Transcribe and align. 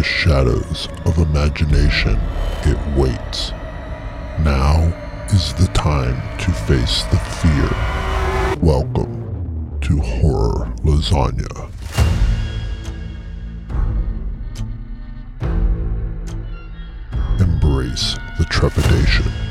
darkest 0.00 0.18
shadows 0.18 0.88
of 1.04 1.18
imagination, 1.18 2.18
it 2.64 2.96
waits. 2.96 3.50
Now 4.40 4.92
is 5.30 5.52
the 5.54 5.70
time 5.74 6.16
to 6.38 6.50
face 6.50 7.02
the 7.04 7.18
fear. 7.18 8.58
Welcome 8.62 9.78
to 9.82 9.98
Horror 9.98 10.72
Lasagna. 10.84 11.70
Embrace 17.38 18.16
the 18.38 18.44
trepidation. 18.44 19.49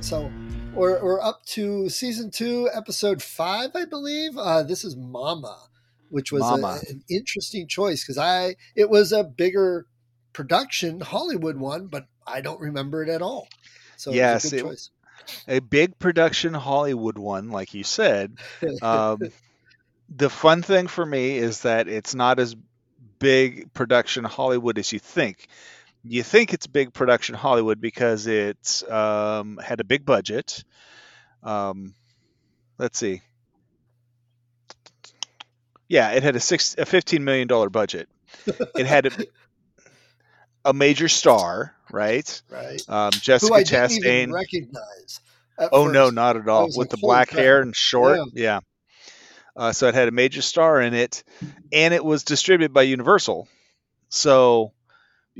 Right, 0.00 0.04
so 0.04 0.30
we're, 0.74 1.02
we're 1.02 1.20
up 1.20 1.44
to 1.46 1.88
season 1.88 2.30
two, 2.30 2.68
episode 2.72 3.22
five, 3.22 3.70
I 3.74 3.84
believe. 3.84 4.36
Uh, 4.36 4.62
this 4.62 4.84
is 4.84 4.96
Mama, 4.96 5.58
which 6.08 6.32
was 6.32 6.42
a- 6.42 6.90
an 6.90 7.02
interesting 7.08 7.66
choice 7.68 8.02
because 8.02 8.18
I 8.18 8.56
it 8.74 8.88
was 8.90 9.12
a 9.12 9.24
bigger 9.24 9.86
production 10.32 11.00
Hollywood 11.00 11.56
one, 11.56 11.86
but 11.86 12.06
I 12.26 12.40
don't 12.40 12.60
remember 12.60 13.02
it 13.02 13.08
at 13.08 13.22
all. 13.22 13.48
So 13.96 14.12
Yes, 14.12 14.44
it 14.44 14.46
was 14.46 14.52
a 14.52 14.56
it- 14.56 14.62
good 14.62 14.68
choice. 14.70 14.90
a 15.48 15.58
big 15.60 15.98
production 15.98 16.54
Hollywood 16.54 17.18
one, 17.18 17.50
like 17.50 17.74
you 17.74 17.84
said. 17.84 18.38
Um, 18.82 19.18
the 20.08 20.30
fun 20.30 20.62
thing 20.62 20.86
for 20.86 21.04
me 21.04 21.36
is 21.36 21.62
that 21.62 21.88
it's 21.88 22.14
not 22.14 22.38
as 22.38 22.56
big 23.18 23.72
production 23.74 24.24
Hollywood 24.24 24.78
as 24.78 24.92
you 24.92 24.98
think. 24.98 25.46
You 26.04 26.22
think 26.22 26.54
it's 26.54 26.66
big 26.66 26.92
production 26.92 27.34
Hollywood 27.34 27.80
because 27.80 28.26
it's 28.26 28.88
um, 28.90 29.58
had 29.62 29.80
a 29.80 29.84
big 29.84 30.04
budget. 30.04 30.64
Um, 31.42 31.94
let's 32.78 32.98
see. 32.98 33.22
Yeah, 35.88 36.12
it 36.12 36.22
had 36.22 36.36
a 36.36 36.40
six 36.40 36.76
a 36.78 36.86
fifteen 36.86 37.24
million 37.24 37.48
dollar 37.48 37.68
budget. 37.68 38.08
It 38.76 38.86
had 38.86 39.06
a, 39.06 39.10
a 40.66 40.72
major 40.72 41.08
star, 41.08 41.74
right? 41.90 42.42
right. 42.48 42.80
Um, 42.88 43.10
Who 43.12 43.18
Jessica 43.20 43.54
Chastain. 43.64 44.32
recognize. 44.32 45.20
Oh 45.72 45.88
no, 45.88 46.10
not 46.10 46.36
at 46.36 46.48
all. 46.48 46.66
With 46.66 46.76
like, 46.76 46.88
the 46.90 46.96
black 46.96 47.28
crap." 47.30 47.40
hair 47.42 47.60
and 47.60 47.74
short, 47.76 48.18
Yeah. 48.32 48.42
yeah. 48.42 48.60
Uh, 49.56 49.72
so 49.72 49.88
it 49.88 49.94
had 49.94 50.08
a 50.08 50.12
major 50.12 50.40
star 50.42 50.80
in 50.80 50.94
it, 50.94 51.24
and 51.72 51.92
it 51.92 52.04
was 52.04 52.22
distributed 52.22 52.72
by 52.72 52.82
Universal. 52.82 53.48
So, 54.08 54.72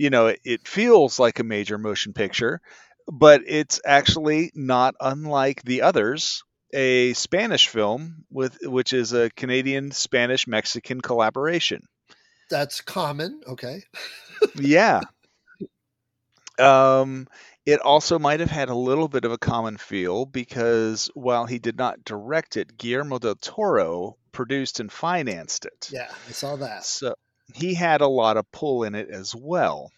you 0.01 0.09
know, 0.09 0.29
it, 0.29 0.41
it 0.45 0.67
feels 0.67 1.19
like 1.19 1.41
a 1.41 1.45
major 1.45 1.77
motion 1.77 2.15
picture, 2.15 2.63
but 3.07 3.43
it's 3.47 3.83
actually 3.85 4.51
not 4.55 4.95
unlike 4.99 5.63
the 5.63 5.83
others. 5.83 6.43
A 6.73 7.13
Spanish 7.13 7.69
film 7.69 8.25
with 8.31 8.57
which 8.63 8.95
is 8.95 9.13
a 9.13 9.29
Canadian 9.29 9.91
Spanish 9.91 10.47
Mexican 10.47 11.03
collaboration. 11.03 11.83
That's 12.49 12.81
common. 12.81 13.43
Okay. 13.47 13.83
yeah. 14.55 15.03
Um, 16.59 17.29
it 17.67 17.81
also 17.81 18.19
might 18.19 18.41
have 18.41 18.51
had 18.51 18.71
a 18.71 18.75
little 18.75 19.09
bit 19.09 19.27
of 19.27 19.33
a 19.33 19.39
common 19.39 19.77
feel 19.77 20.25
because 20.25 21.11
while 21.13 21.45
he 21.45 21.59
did 21.59 21.77
not 21.77 22.05
direct 22.05 22.57
it, 22.57 22.79
Guillermo 22.79 23.19
del 23.19 23.35
Toro 23.35 24.17
produced 24.33 24.81
and 24.81 24.91
financed 24.91 25.67
it. 25.67 25.91
Yeah, 25.93 26.09
I 26.27 26.33
saw 26.33 26.57
that. 26.57 26.87
So 26.87 27.15
he 27.55 27.75
had 27.75 28.01
a 28.01 28.09
lot 28.09 28.37
of 28.37 28.51
pull 28.53 28.85
in 28.85 28.95
it 28.95 29.11
as 29.11 29.35
well. 29.35 29.91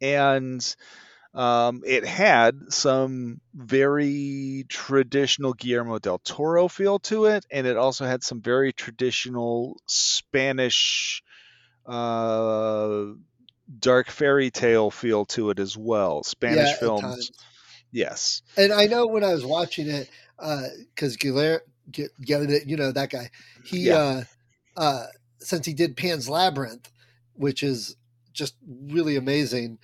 And 0.00 0.64
um, 1.34 1.82
it 1.86 2.04
had 2.06 2.54
some 2.70 3.40
very 3.54 4.64
traditional 4.68 5.52
Guillermo 5.52 5.98
del 5.98 6.18
Toro 6.18 6.68
feel 6.68 6.98
to 7.00 7.26
it, 7.26 7.44
and 7.50 7.66
it 7.66 7.76
also 7.76 8.06
had 8.06 8.22
some 8.22 8.40
very 8.40 8.72
traditional 8.72 9.80
Spanish 9.86 11.22
uh, 11.86 13.04
dark 13.78 14.10
fairy 14.10 14.50
tale 14.50 14.90
feel 14.90 15.26
to 15.26 15.50
it 15.50 15.58
as 15.58 15.76
well. 15.76 16.22
Spanish 16.22 16.72
Yeah, 16.72 16.76
films. 16.80 17.30
Yes. 17.92 18.42
And 18.56 18.72
I 18.72 18.86
know 18.86 19.06
when 19.06 19.24
I 19.24 19.32
was 19.32 19.44
watching 19.44 19.88
it, 19.88 20.10
because 20.36 21.16
Guillermo, 21.16 21.60
you 21.94 22.76
know 22.76 22.92
that 22.92 23.10
guy, 23.10 23.30
he 23.64 23.86
Yeah. 23.86 23.96
uh, 23.96 24.22
uh, 24.76 25.06
since 25.40 25.66
he 25.66 25.72
did 25.72 25.96
Pan's 25.96 26.28
Labyrinth, 26.28 26.90
which 27.34 27.62
is 27.62 27.96
just 28.32 28.54
really 28.66 29.16
amazing. 29.16 29.78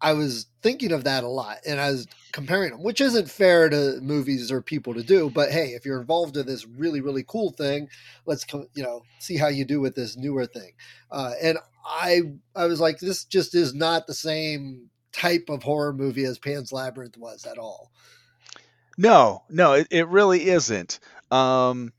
I 0.00 0.12
was 0.12 0.46
thinking 0.60 0.92
of 0.92 1.04
that 1.04 1.24
a 1.24 1.28
lot, 1.28 1.58
and 1.66 1.80
I 1.80 1.90
was 1.90 2.06
comparing 2.32 2.72
them, 2.72 2.82
which 2.82 3.00
isn't 3.00 3.30
fair 3.30 3.68
to 3.70 4.00
movies 4.02 4.52
or 4.52 4.60
people 4.60 4.94
to 4.94 5.02
do. 5.02 5.30
But 5.30 5.50
hey, 5.50 5.68
if 5.68 5.86
you're 5.86 6.00
involved 6.00 6.36
in 6.36 6.46
this 6.46 6.66
really 6.66 7.00
really 7.00 7.24
cool 7.26 7.50
thing, 7.50 7.88
let's 8.26 8.44
co- 8.44 8.68
you 8.74 8.82
know 8.82 9.02
see 9.18 9.36
how 9.36 9.48
you 9.48 9.64
do 9.64 9.80
with 9.80 9.94
this 9.94 10.16
newer 10.16 10.46
thing. 10.46 10.72
Uh, 11.10 11.32
and 11.42 11.58
I 11.86 12.22
I 12.54 12.66
was 12.66 12.80
like, 12.80 12.98
this 12.98 13.24
just 13.24 13.54
is 13.54 13.74
not 13.74 14.06
the 14.06 14.14
same 14.14 14.90
type 15.12 15.48
of 15.48 15.62
horror 15.62 15.92
movie 15.92 16.24
as 16.24 16.38
Pan's 16.38 16.72
Labyrinth 16.72 17.16
was 17.16 17.46
at 17.46 17.56
all. 17.56 17.90
No, 18.98 19.42
no, 19.48 19.72
it, 19.72 19.88
it 19.90 20.08
really 20.08 20.48
isn't. 20.48 21.00
Um, 21.30 21.92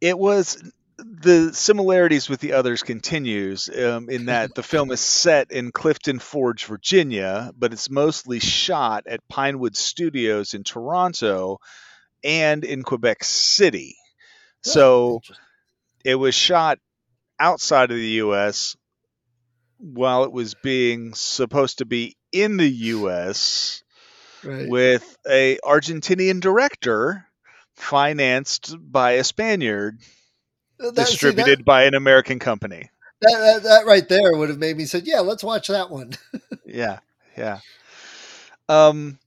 it 0.00 0.18
was 0.18 0.62
the 1.04 1.52
similarities 1.52 2.28
with 2.28 2.40
the 2.40 2.52
others 2.52 2.82
continues 2.82 3.68
um, 3.68 4.08
in 4.08 4.26
that 4.26 4.54
the 4.54 4.62
film 4.62 4.90
is 4.90 5.00
set 5.00 5.50
in 5.50 5.72
Clifton 5.72 6.18
Forge, 6.18 6.64
Virginia, 6.64 7.52
but 7.56 7.72
it's 7.72 7.90
mostly 7.90 8.38
shot 8.38 9.04
at 9.06 9.26
Pinewood 9.28 9.76
Studios 9.76 10.54
in 10.54 10.64
Toronto 10.64 11.58
and 12.24 12.64
in 12.64 12.82
Quebec 12.82 13.24
City. 13.24 13.96
So 14.62 15.22
it 16.04 16.14
was 16.14 16.34
shot 16.34 16.78
outside 17.38 17.90
of 17.90 17.96
the 17.96 18.08
U.S. 18.22 18.76
while 19.78 20.24
it 20.24 20.32
was 20.32 20.54
being 20.54 21.14
supposed 21.14 21.78
to 21.78 21.84
be 21.84 22.16
in 22.30 22.56
the 22.56 22.68
U.S 22.68 23.82
right. 24.44 24.68
with 24.68 25.16
a 25.28 25.58
Argentinian 25.64 26.40
director 26.40 27.26
financed 27.76 28.76
by 28.80 29.12
a 29.12 29.24
Spaniard 29.24 29.98
That- 30.82 31.06
see, 31.06 31.12
distributed 31.12 31.64
by 31.64 31.84
an 31.84 31.94
American 31.94 32.38
company. 32.38 32.90
that, 33.20 33.32
that, 33.38 33.62
that 33.62 33.86
right 33.86 34.08
there 34.08 34.36
would 34.36 34.48
have 34.48 34.58
made 34.58 34.76
me 34.76 34.84
said, 34.84 35.06
yeah, 35.06 35.20
let's 35.20 35.44
watch 35.44 35.68
that 35.68 35.90
one. 35.90 36.12
Yeah, 36.64 37.00
yeah. 37.36 37.58
Um 38.66 39.18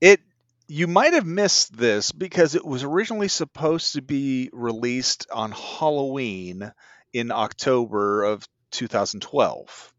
it 0.00 0.20
you 0.68 0.86
might 0.86 1.14
have 1.14 1.26
missed 1.26 1.76
this 1.76 2.12
because 2.12 2.54
it 2.54 2.64
was 2.64 2.84
originally 2.84 3.26
supposed 3.26 3.94
to 3.94 4.02
be 4.02 4.48
released 4.52 5.26
on 5.32 5.50
Halloween 5.50 6.70
in 7.12 7.32
October 7.32 8.22
of 8.22 8.46
2012. 8.70 9.92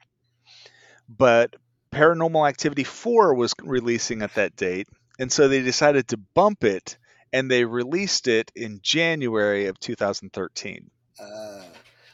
But 1.10 1.56
Paranormal 1.92 2.48
Activity 2.48 2.84
4 2.84 3.34
was 3.34 3.54
releasing 3.62 4.22
at 4.22 4.36
that 4.36 4.56
date, 4.56 4.88
and 5.20 5.32
so 5.32 5.48
they 5.48 5.62
decided 5.62 6.08
to 6.10 6.18
bump 6.18 6.64
it 6.64 6.98
and 7.34 7.50
they 7.50 7.66
released 7.66 8.28
it 8.28 8.52
in 8.56 8.80
January 8.82 9.68
of 9.68 9.80
2013. 9.80 10.90
Uh, 11.20 11.64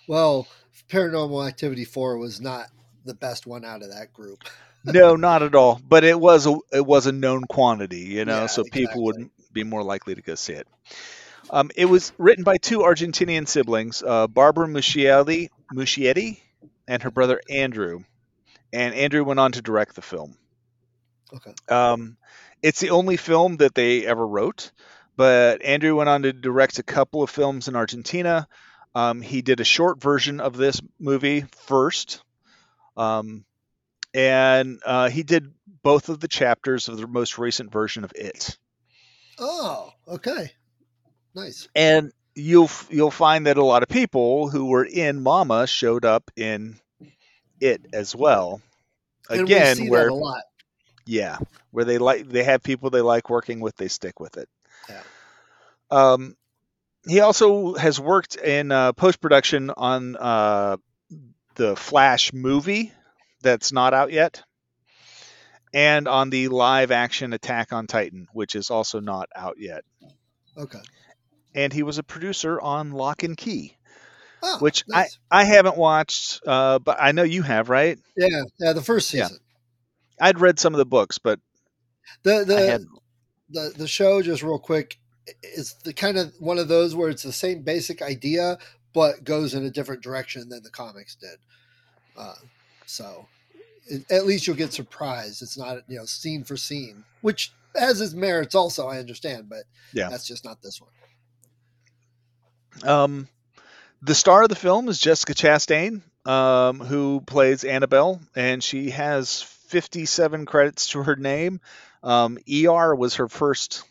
well, 0.08 0.48
Paranormal 0.90 1.48
Activity 1.48 1.86
4 1.86 2.18
was 2.18 2.42
not 2.42 2.68
the 3.06 3.14
best 3.14 3.48
one 3.48 3.66
out 3.66 3.81
of 3.81 3.91
that 3.91 4.14
group. 4.14 4.44
no, 4.85 5.16
not 5.16 5.44
at 5.44 5.56
all. 5.56 5.79
But 5.88 6.03
it 6.03 6.20
was 6.20 6.46
a 6.46 6.58
it 6.72 6.85
was 6.85 7.08
a 7.08 7.12
known 7.12 7.44
quantity, 7.46 8.02
you 8.02 8.26
know, 8.26 8.41
Yeah, 8.41 8.46
so 8.47 8.64
people 8.64 9.06
would 9.06 9.29
be 9.52 9.64
more 9.64 9.84
likely 9.84 10.16
to 10.16 10.22
go 10.22 10.35
see 10.35 10.53
it. 10.53 10.67
Um, 11.50 11.70
it 11.76 11.85
was 11.85 12.11
written 12.18 12.44
by 12.44 12.58
two 12.58 12.79
Argentinian 12.79 13.47
siblings, 13.47 14.03
uh, 14.06 14.28
Barbara 14.28 14.68
Muschietti, 14.68 15.50
Muschietti 15.73 16.40
and 16.88 17.02
her 17.03 17.11
brother 17.11 17.41
Andrew. 17.50 18.03
And 18.73 18.94
Andrew 18.94 19.23
went 19.23 19.40
on 19.40 19.53
to 19.53 19.61
direct 19.61 19.96
the 19.96 20.02
film. 20.02 20.38
Okay. 21.34 21.53
Um, 21.70 22.18
it's 22.61 22.79
the 22.79 22.90
only 22.90 23.18
film 23.18 23.58
that 23.58 23.76
they 23.76 24.06
ever 24.06 24.26
wrote, 24.26 24.72
but 25.16 25.64
Andrew 25.64 25.96
went 25.96 26.09
on 26.09 26.23
to 26.23 26.34
direct 26.34 26.79
a 26.79 26.84
couple 26.84 27.23
of 27.23 27.29
films 27.29 27.67
in 27.67 27.76
Argentina. 27.76 28.47
Um, 28.94 29.22
he 29.22 29.41
did 29.41 29.59
a 29.59 29.66
short 29.66 30.02
version 30.02 30.40
of 30.40 30.56
this 30.56 30.82
movie 31.00 31.46
first, 31.58 32.23
um, 32.96 33.44
and 34.14 34.79
uh, 34.85 35.09
he 35.09 35.23
did 35.23 35.53
both 35.84 36.09
of 36.09 36.20
the 36.20 36.28
chapters 36.28 36.88
of 36.88 36.97
the 36.97 37.08
most 37.08 37.38
recent 37.38 37.72
version 37.72 38.03
of 38.03 38.14
it. 38.16 38.58
Oh, 39.38 39.91
okay. 40.08 40.52
Nice. 41.35 41.68
And 41.76 42.14
you'll 42.35 42.70
you'll 42.90 43.11
find 43.11 43.47
that 43.47 43.58
a 43.58 43.64
lot 43.64 43.84
of 43.84 43.90
people 43.90 44.50
who 44.50 44.66
were 44.66 44.85
in 44.85 45.22
Mama 45.22 45.68
showed 45.68 46.06
up 46.06 46.32
in 46.35 46.79
it 47.59 47.85
as 47.94 48.16
well. 48.16 48.61
we 49.29 49.40
Again, 49.40 49.76
see 49.76 49.90
where 49.90 50.06
that 50.06 50.11
a 50.11 50.16
lot. 50.16 50.44
Yeah, 51.06 51.38
where 51.72 51.85
they 51.85 51.97
like 51.97 52.28
they 52.28 52.44
have 52.44 52.64
people 52.64 52.90
they 52.90 53.02
like 53.02 53.29
working 53.29 53.59
with, 53.59 53.76
they 53.76 53.88
stick 53.88 54.20
with 54.20 54.38
it. 54.38 54.50
Yeah. 54.90 55.02
Um, 55.91 56.35
he 57.08 57.20
also 57.20 57.76
has 57.76 57.99
worked 57.99 58.35
in 58.35 58.72
uh, 58.72 58.93
post 58.93 59.22
production 59.22 59.70
on 59.70 60.16
uh, 60.16 60.78
the 61.55 61.76
Flash 61.76 62.34
movie, 62.34 62.91
that's 63.41 63.72
not 63.72 63.93
out 63.93 64.11
yet, 64.11 64.43
and 65.73 66.08
on 66.08 66.29
the 66.29 66.47
live 66.47 66.91
action 66.91 67.34
Attack 67.34 67.73
on 67.73 67.85
Titan, 67.87 68.28
which 68.34 68.55
is 68.55 68.72
also 68.72 68.99
not 68.99 69.29
out 69.35 69.55
yet. 69.59 69.84
Okay. 70.58 70.82
And 71.53 71.72
he 71.72 71.84
was 71.84 71.97
a 71.99 72.03
producer 72.03 72.59
on 72.59 72.91
Locke 72.91 73.23
and 73.23 73.37
Key, 73.37 73.78
Oh, 74.43 74.58
which 74.59 74.84
nice. 74.87 75.17
I 75.32 75.41
I 75.41 75.43
haven't 75.46 75.78
watched, 75.78 76.41
uh, 76.46 76.79
but 76.79 76.97
I 76.99 77.11
know 77.14 77.23
you 77.23 77.41
have, 77.43 77.70
right? 77.70 77.97
yeah 78.17 78.43
yeah 78.59 78.73
the 78.73 78.82
first 78.82 79.09
season. 79.09 79.37
Yeah. 80.20 80.28
I'd 80.28 80.40
read 80.40 80.59
some 80.59 80.73
of 80.73 80.78
the 80.78 80.85
books, 80.85 81.17
but 81.20 81.40
The 82.23 82.43
the 82.46 82.87
the 83.50 83.74
the 83.78 83.88
show 83.88 84.22
just 84.22 84.44
real 84.44 84.59
quick 84.59 84.97
is 85.44 85.74
the 85.84 85.94
kind 85.94 86.18
of 86.18 86.34
one 86.40 86.58
of 86.59 86.68
those 86.68 86.96
where 86.96 87.09
it's 87.09 87.24
the 87.24 87.32
same 87.32 87.62
basic 87.64 88.02
idea 88.02 88.58
but 88.94 89.24
goes 89.24 89.53
in 89.53 89.66
a 89.66 89.70
different 89.70 90.02
direction 90.02 90.47
than 90.50 90.64
the 90.64 90.70
comics 90.70 91.16
did. 91.16 91.38
Uh, 92.18 92.36
so 92.86 93.28
it, 93.88 94.09
at 94.09 94.26
least 94.26 94.47
you'll 94.47 94.56
get 94.56 94.72
surprised. 94.74 95.42
It's 95.42 95.58
not 95.58 95.80
you 95.88 95.97
know 95.97 96.06
scene 96.06 96.44
for 96.44 96.56
scene, 96.58 97.03
which 97.22 97.52
has 97.76 98.00
its 98.02 98.14
merits 98.14 98.56
also. 98.56 98.88
I 98.88 99.00
understand, 99.00 99.50
but 99.50 99.64
Yeah. 99.94 100.09
that's 100.09 100.26
just 100.26 100.46
not 100.46 100.62
this 100.62 100.80
one. 100.82 100.92
Um, 102.90 103.28
the 104.02 104.16
star 104.16 104.44
of 104.44 104.50
the 104.50 104.56
film 104.56 104.88
is 104.90 105.00
Jessica 105.00 105.34
Chastain, 105.34 106.02
um, 106.28 106.80
who 106.80 107.22
plays 107.26 107.64
Annabelle, 107.64 108.22
and 108.36 108.64
she 108.64 108.92
has 108.92 109.42
57 109.42 110.46
credits 110.46 110.90
to 110.90 111.03
her 111.03 111.16
name. 111.16 111.62
Um, 112.05 112.37
ER 112.49 112.96
was 112.96 113.16
her 113.16 113.28
first 113.28 113.84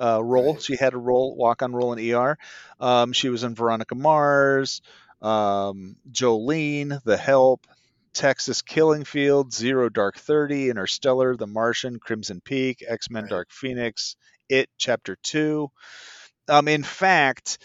uh, 0.00 0.22
role. 0.22 0.54
Right. 0.54 0.62
She 0.62 0.76
had 0.76 0.92
a 0.92 0.98
role, 0.98 1.34
walk-on 1.36 1.72
role 1.72 1.94
in 1.94 2.14
ER. 2.14 2.36
Um, 2.78 3.12
she 3.14 3.30
was 3.30 3.44
in 3.44 3.54
Veronica 3.54 3.94
Mars, 3.94 4.82
um, 5.22 5.96
Jolene, 6.10 7.02
The 7.04 7.16
Help, 7.16 7.66
Texas 8.12 8.62
Killing 8.62 9.04
Field, 9.04 9.54
Zero 9.54 9.88
Dark 9.88 10.18
Thirty, 10.18 10.68
Interstellar, 10.68 11.36
The 11.36 11.46
Martian, 11.46 11.98
Crimson 12.00 12.40
Peak, 12.44 12.84
X 12.86 13.10
Men 13.10 13.24
Right. 13.24 13.30
Dark 13.30 13.48
Phoenix, 13.52 14.16
It 14.48 14.68
Chapter 14.78 15.16
Two. 15.22 15.70
Um, 16.48 16.66
in 16.68 16.82
fact, 16.82 17.58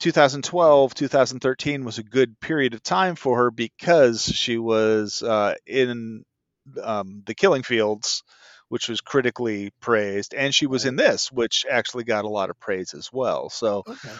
2012, 0.00 0.94
2013 0.94 1.84
was 1.84 1.98
a 1.98 2.02
good 2.02 2.40
period 2.40 2.72
of 2.74 2.82
time 2.82 3.14
for 3.16 3.36
her 3.36 3.50
because 3.50 4.24
she 4.24 4.56
was 4.56 5.22
uh, 5.22 5.54
in 5.66 6.24
um, 6.82 7.22
the 7.26 7.34
Killing 7.34 7.62
Fields, 7.62 8.22
which 8.70 8.88
was 8.88 9.00
critically 9.02 9.70
praised, 9.80 10.32
and 10.32 10.54
she 10.54 10.66
was 10.66 10.86
in 10.86 10.96
this, 10.96 11.30
which 11.30 11.66
actually 11.70 12.04
got 12.04 12.24
a 12.24 12.28
lot 12.28 12.48
of 12.50 12.58
praise 12.58 12.94
as 12.94 13.12
well. 13.12 13.50
So 13.50 13.84
Okay. 13.86 14.14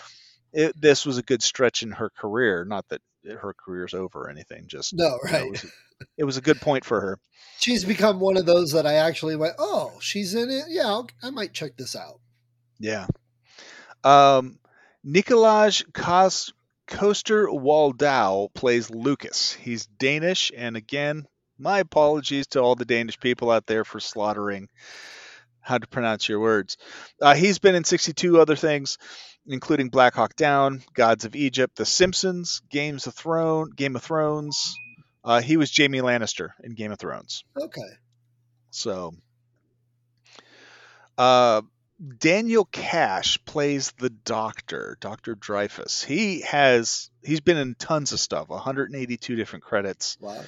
it, 0.52 0.80
this 0.80 1.06
was 1.06 1.16
a 1.18 1.22
good 1.22 1.42
stretch 1.42 1.82
in 1.82 1.92
her 1.92 2.10
career. 2.10 2.64
Not 2.64 2.84
that 2.88 3.00
her 3.24 3.54
career's 3.54 3.94
over 3.94 4.24
or 4.24 4.28
anything. 4.30 4.64
Just 4.66 4.92
No, 4.92 5.18
you 5.24 5.32
know, 5.32 5.38
right. 5.38 5.42
it, 5.46 5.50
was, 5.50 5.66
it 6.18 6.24
was 6.24 6.36
a 6.36 6.40
good 6.42 6.60
point 6.60 6.84
for 6.84 7.00
her. 7.00 7.18
She's 7.58 7.84
become 7.84 8.18
one 8.20 8.36
of 8.36 8.44
those 8.46 8.72
that 8.72 8.86
I 8.86 8.94
actually 8.94 9.36
went, 9.36 9.54
oh, 9.58 9.92
she's 10.00 10.34
in 10.34 10.50
it. 10.50 10.64
Yeah, 10.68 10.86
I'll, 10.86 11.08
I 11.22 11.30
might 11.30 11.52
check 11.52 11.76
this 11.76 11.94
out. 11.94 12.20
Yeah. 12.78 13.06
Um, 14.02 14.58
Nikolaj 15.06 15.92
Kos- 15.92 16.52
Coster 16.86 17.46
Waldau 17.46 18.52
plays 18.54 18.90
Lucas. 18.90 19.52
He's 19.52 19.86
Danish, 19.86 20.50
and 20.56 20.76
again, 20.76 21.26
my 21.60 21.78
apologies 21.78 22.48
to 22.48 22.60
all 22.60 22.74
the 22.74 22.84
Danish 22.84 23.20
people 23.20 23.50
out 23.50 23.66
there 23.66 23.84
for 23.84 24.00
slaughtering 24.00 24.68
how 25.60 25.78
to 25.78 25.86
pronounce 25.86 26.28
your 26.28 26.40
words. 26.40 26.76
Uh, 27.20 27.34
he's 27.34 27.58
been 27.58 27.74
in 27.74 27.84
62 27.84 28.40
other 28.40 28.56
things, 28.56 28.98
including 29.46 29.88
Black 29.90 30.14
Hawk 30.14 30.34
Down, 30.34 30.82
Gods 30.94 31.24
of 31.24 31.36
Egypt, 31.36 31.76
The 31.76 31.84
Simpsons, 31.86 32.62
Games 32.70 33.06
of 33.06 33.14
Throne, 33.14 33.70
Game 33.76 33.94
of 33.94 34.02
Thrones. 34.02 34.74
Uh, 35.22 35.42
he 35.42 35.58
was 35.58 35.76
Jaime 35.76 35.98
Lannister 35.98 36.50
in 36.64 36.74
Game 36.74 36.92
of 36.92 36.98
Thrones. 36.98 37.44
Okay. 37.56 37.80
So, 38.70 39.12
uh, 41.18 41.60
Daniel 42.18 42.64
Kash 42.64 43.38
plays 43.44 43.92
the 43.98 44.08
Doctor, 44.08 44.96
Doctor 45.00 45.34
Dreyfus. 45.34 46.02
He 46.02 46.40
has 46.40 47.10
he's 47.22 47.40
been 47.40 47.58
in 47.58 47.74
tons 47.74 48.12
of 48.12 48.20
stuff, 48.20 48.48
182 48.48 49.36
different 49.36 49.64
credits, 49.64 50.16
Wow. 50.20 50.42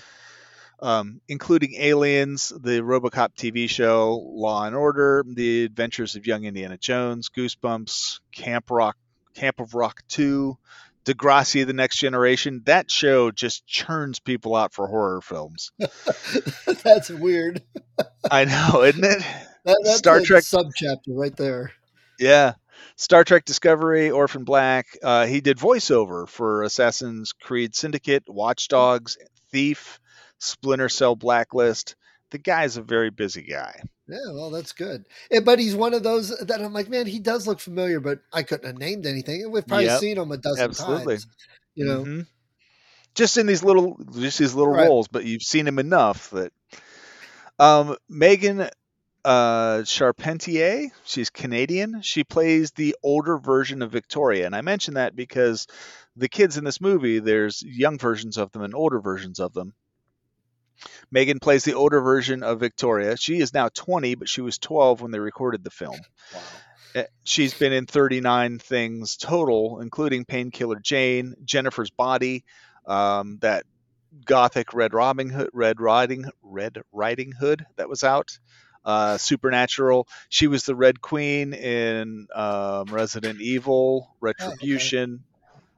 Um, 0.82 1.20
including 1.28 1.74
Aliens, 1.76 2.48
the 2.48 2.80
RoboCop 2.80 3.34
TV 3.36 3.70
show, 3.70 4.16
Law 4.16 4.66
and 4.66 4.74
Order, 4.74 5.24
The 5.26 5.64
Adventures 5.64 6.16
of 6.16 6.26
Young 6.26 6.44
Indiana 6.44 6.76
Jones, 6.76 7.30
Goosebumps, 7.30 8.20
Camp 8.32 8.70
Rock, 8.70 8.96
Camp 9.34 9.60
of 9.60 9.74
Rock 9.74 10.02
2. 10.08 10.58
Degrassi, 11.04 11.66
The 11.66 11.72
Next 11.72 11.96
Generation. 11.96 12.62
That 12.66 12.88
show 12.88 13.32
just 13.32 13.66
churns 13.66 14.20
people 14.20 14.54
out 14.54 14.72
for 14.72 14.86
horror 14.86 15.20
films. 15.20 15.72
that's 16.84 17.10
weird. 17.10 17.60
I 18.30 18.44
know, 18.44 18.82
isn't 18.82 19.04
it? 19.04 19.22
That, 19.64 19.80
that's 19.84 19.98
Star 19.98 20.16
a 20.16 20.22
Trek 20.24 20.42
subchapter 20.42 21.06
right 21.10 21.36
there. 21.36 21.70
Yeah. 22.18 22.54
Star 22.96 23.22
Trek 23.22 23.44
Discovery, 23.44 24.10
Orphan 24.10 24.42
Black. 24.42 24.86
Uh, 25.00 25.26
he 25.26 25.40
did 25.40 25.56
voiceover 25.56 26.28
for 26.28 26.64
Assassin's 26.64 27.32
Creed 27.32 27.76
Syndicate, 27.76 28.24
Watch 28.26 28.66
Dogs, 28.66 29.18
Thief, 29.52 30.00
Splinter 30.42 30.88
Cell 30.88 31.14
Blacklist. 31.16 31.94
The 32.30 32.38
guy's 32.38 32.76
a 32.76 32.82
very 32.82 33.10
busy 33.10 33.42
guy. 33.42 33.82
Yeah, 34.08 34.32
well, 34.32 34.50
that's 34.50 34.72
good. 34.72 35.04
Eh, 35.30 35.40
But 35.40 35.58
he's 35.58 35.76
one 35.76 35.94
of 35.94 36.02
those 36.02 36.30
that 36.38 36.60
I'm 36.60 36.72
like, 36.72 36.88
man, 36.88 37.06
he 37.06 37.18
does 37.20 37.46
look 37.46 37.60
familiar, 37.60 38.00
but 38.00 38.20
I 38.32 38.42
couldn't 38.42 38.66
have 38.66 38.78
named 38.78 39.06
anything. 39.06 39.50
We've 39.50 39.66
probably 39.66 39.84
Yep, 39.86 40.00
seen 40.00 40.18
him 40.18 40.32
a 40.32 40.36
dozen 40.38 40.64
absolutely. 40.64 41.14
times. 41.14 41.26
You 41.74 41.84
know, 41.86 42.04
Mhm. 42.04 42.26
Just 43.14 43.36
in 43.36 43.46
these 43.46 43.62
little, 43.62 43.96
just 44.18 44.38
these 44.38 44.54
little 44.54 44.72
Right. 44.72 44.88
roles, 44.88 45.06
but 45.08 45.24
you've 45.24 45.42
seen 45.42 45.66
him 45.68 45.78
enough 45.78 46.30
that. 46.30 46.52
Um, 47.58 47.96
Megan 48.08 48.68
uh, 49.24 49.84
Charpentier, 49.84 50.90
she's 51.04 51.30
Canadian. 51.30 52.02
She 52.02 52.24
plays 52.24 52.72
the 52.72 52.96
older 53.02 53.38
version 53.38 53.82
of 53.82 53.92
Victoria, 53.92 54.46
and 54.46 54.56
I 54.56 54.62
mention 54.62 54.94
that 54.94 55.14
because 55.14 55.66
the 56.16 56.28
kids 56.28 56.56
in 56.56 56.64
this 56.64 56.80
movie, 56.80 57.20
there's 57.20 57.62
young 57.62 57.98
versions 57.98 58.36
of 58.36 58.50
them 58.52 58.62
and 58.62 58.74
older 58.74 59.00
versions 59.00 59.38
of 59.38 59.52
them. 59.52 59.74
Megan 61.12 61.38
plays 61.38 61.62
the 61.64 61.74
older 61.74 62.00
version 62.00 62.42
of 62.42 62.58
Victoria. 62.58 63.16
She 63.16 63.38
is 63.38 63.52
now 63.54 63.68
20, 63.68 64.16
but 64.16 64.28
she 64.28 64.40
was 64.40 64.58
12 64.58 65.02
when 65.02 65.10
they 65.12 65.20
recorded 65.20 65.62
the 65.62 65.70
film. 65.70 65.94
wow. 66.34 66.40
Uh, 66.96 67.02
She's 67.24 67.54
been 67.54 67.72
in 67.72 67.86
39 67.86 68.58
things 68.58 69.16
total, 69.16 69.80
including 69.80 70.24
Painkiller 70.24 70.80
Jane, 70.80 71.34
Jennifer's 71.44 71.90
Body, 71.90 72.44
um, 72.86 73.38
that 73.42 73.64
gothic 74.24 74.74
Red 74.74 74.92
Robin 74.92 75.28
Hood, 75.30 75.50
Red 75.52 75.80
Riding, 75.80 76.24
Red 76.42 76.78
Riding 76.92 77.32
Hood 77.32 77.64
that 77.76 77.88
was 77.88 78.04
out, 78.04 78.38
uh, 78.84 79.16
Supernatural. 79.18 80.06
She 80.28 80.48
was 80.48 80.64
the 80.64 80.74
Red 80.74 81.00
Queen 81.00 81.54
in 81.54 82.26
um, 82.34 82.86
Resident 82.86 83.40
Evil, 83.40 84.14
Retribution. 84.20 85.24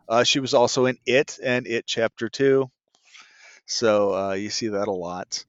uh, 0.08 0.24
she 0.24 0.40
was 0.40 0.54
also 0.54 0.86
in 0.86 0.96
It 1.06 1.38
and 1.42 1.66
It 1.66 1.86
Chapter 1.86 2.28
Two. 2.28 2.70
So 3.66 4.14
uh, 4.14 4.32
you 4.32 4.50
see 4.50 4.68
that 4.68 4.88
a 4.88 4.92
lot. 4.92 5.44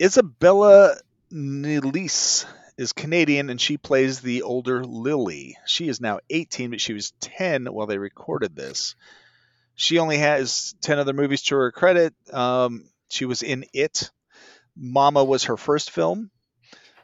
Isabella 0.00 0.96
Nélisse 1.32 2.46
is 2.76 2.92
Canadian 2.92 3.50
and 3.50 3.60
she 3.60 3.76
plays 3.76 4.20
the 4.20 4.42
older 4.42 4.84
Lily. 4.84 5.56
She 5.66 5.88
is 5.88 6.00
now 6.00 6.20
18, 6.28 6.70
but 6.70 6.80
she 6.80 6.92
was 6.92 7.12
10 7.20 7.66
while 7.66 7.86
they 7.86 7.98
recorded 7.98 8.54
this. 8.54 8.94
She 9.74 9.98
only 9.98 10.18
has 10.18 10.74
10 10.82 10.98
other 10.98 11.12
movies 11.12 11.42
to 11.44 11.56
her 11.56 11.72
credit. 11.72 12.14
Um, 12.32 12.88
she 13.08 13.24
was 13.24 13.42
in 13.42 13.64
It. 13.72 14.10
Mama 14.76 15.24
was 15.24 15.44
her 15.44 15.56
first 15.56 15.90
film. 15.90 16.30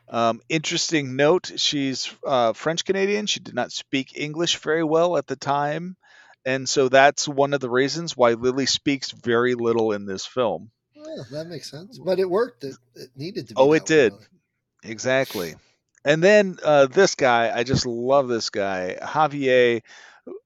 Um, 0.09 0.41
interesting 0.49 1.17
note 1.17 1.53
she's 1.57 2.15
uh, 2.27 2.53
French 2.53 2.85
Canadian. 2.85 3.27
She 3.27 3.41
did 3.41 3.55
not 3.55 3.73
speak 3.73 4.13
English 4.15 4.59
very 4.59 4.85
well 4.85 5.17
at 5.17 5.27
the 5.27 5.37
time. 5.37 5.97
And 6.45 6.69
so 6.69 6.89
that's 6.89 7.29
one 7.29 7.55
of 7.55 7.61
the 7.61 7.71
reasons 7.71 8.17
why 8.17 8.33
Lily 8.33 8.67
speaks 8.67 9.11
very 9.11 9.55
little 9.55 9.93
in 9.93 10.07
this 10.07 10.27
film. 10.27 10.71
Well, 10.97 11.27
that 11.33 11.47
makes 11.47 11.71
sense. 11.71 11.99
But 11.99 12.19
it 12.19 12.29
worked. 12.29 12.65
It, 12.65 12.77
it 12.95 13.11
needed 13.17 13.49
to 13.49 13.55
be. 13.55 13.61
Oh, 13.61 13.73
it 13.73 13.87
did. 13.87 14.13
Exactly. 14.83 15.55
And 16.05 16.23
then 16.23 16.59
uh, 16.65 16.87
this 16.87 17.15
guy, 17.15 17.57
I 17.57 17.63
just 17.63 17.87
love 17.87 18.29
this 18.29 18.51
guy, 18.51 18.99
Javier 19.01 19.83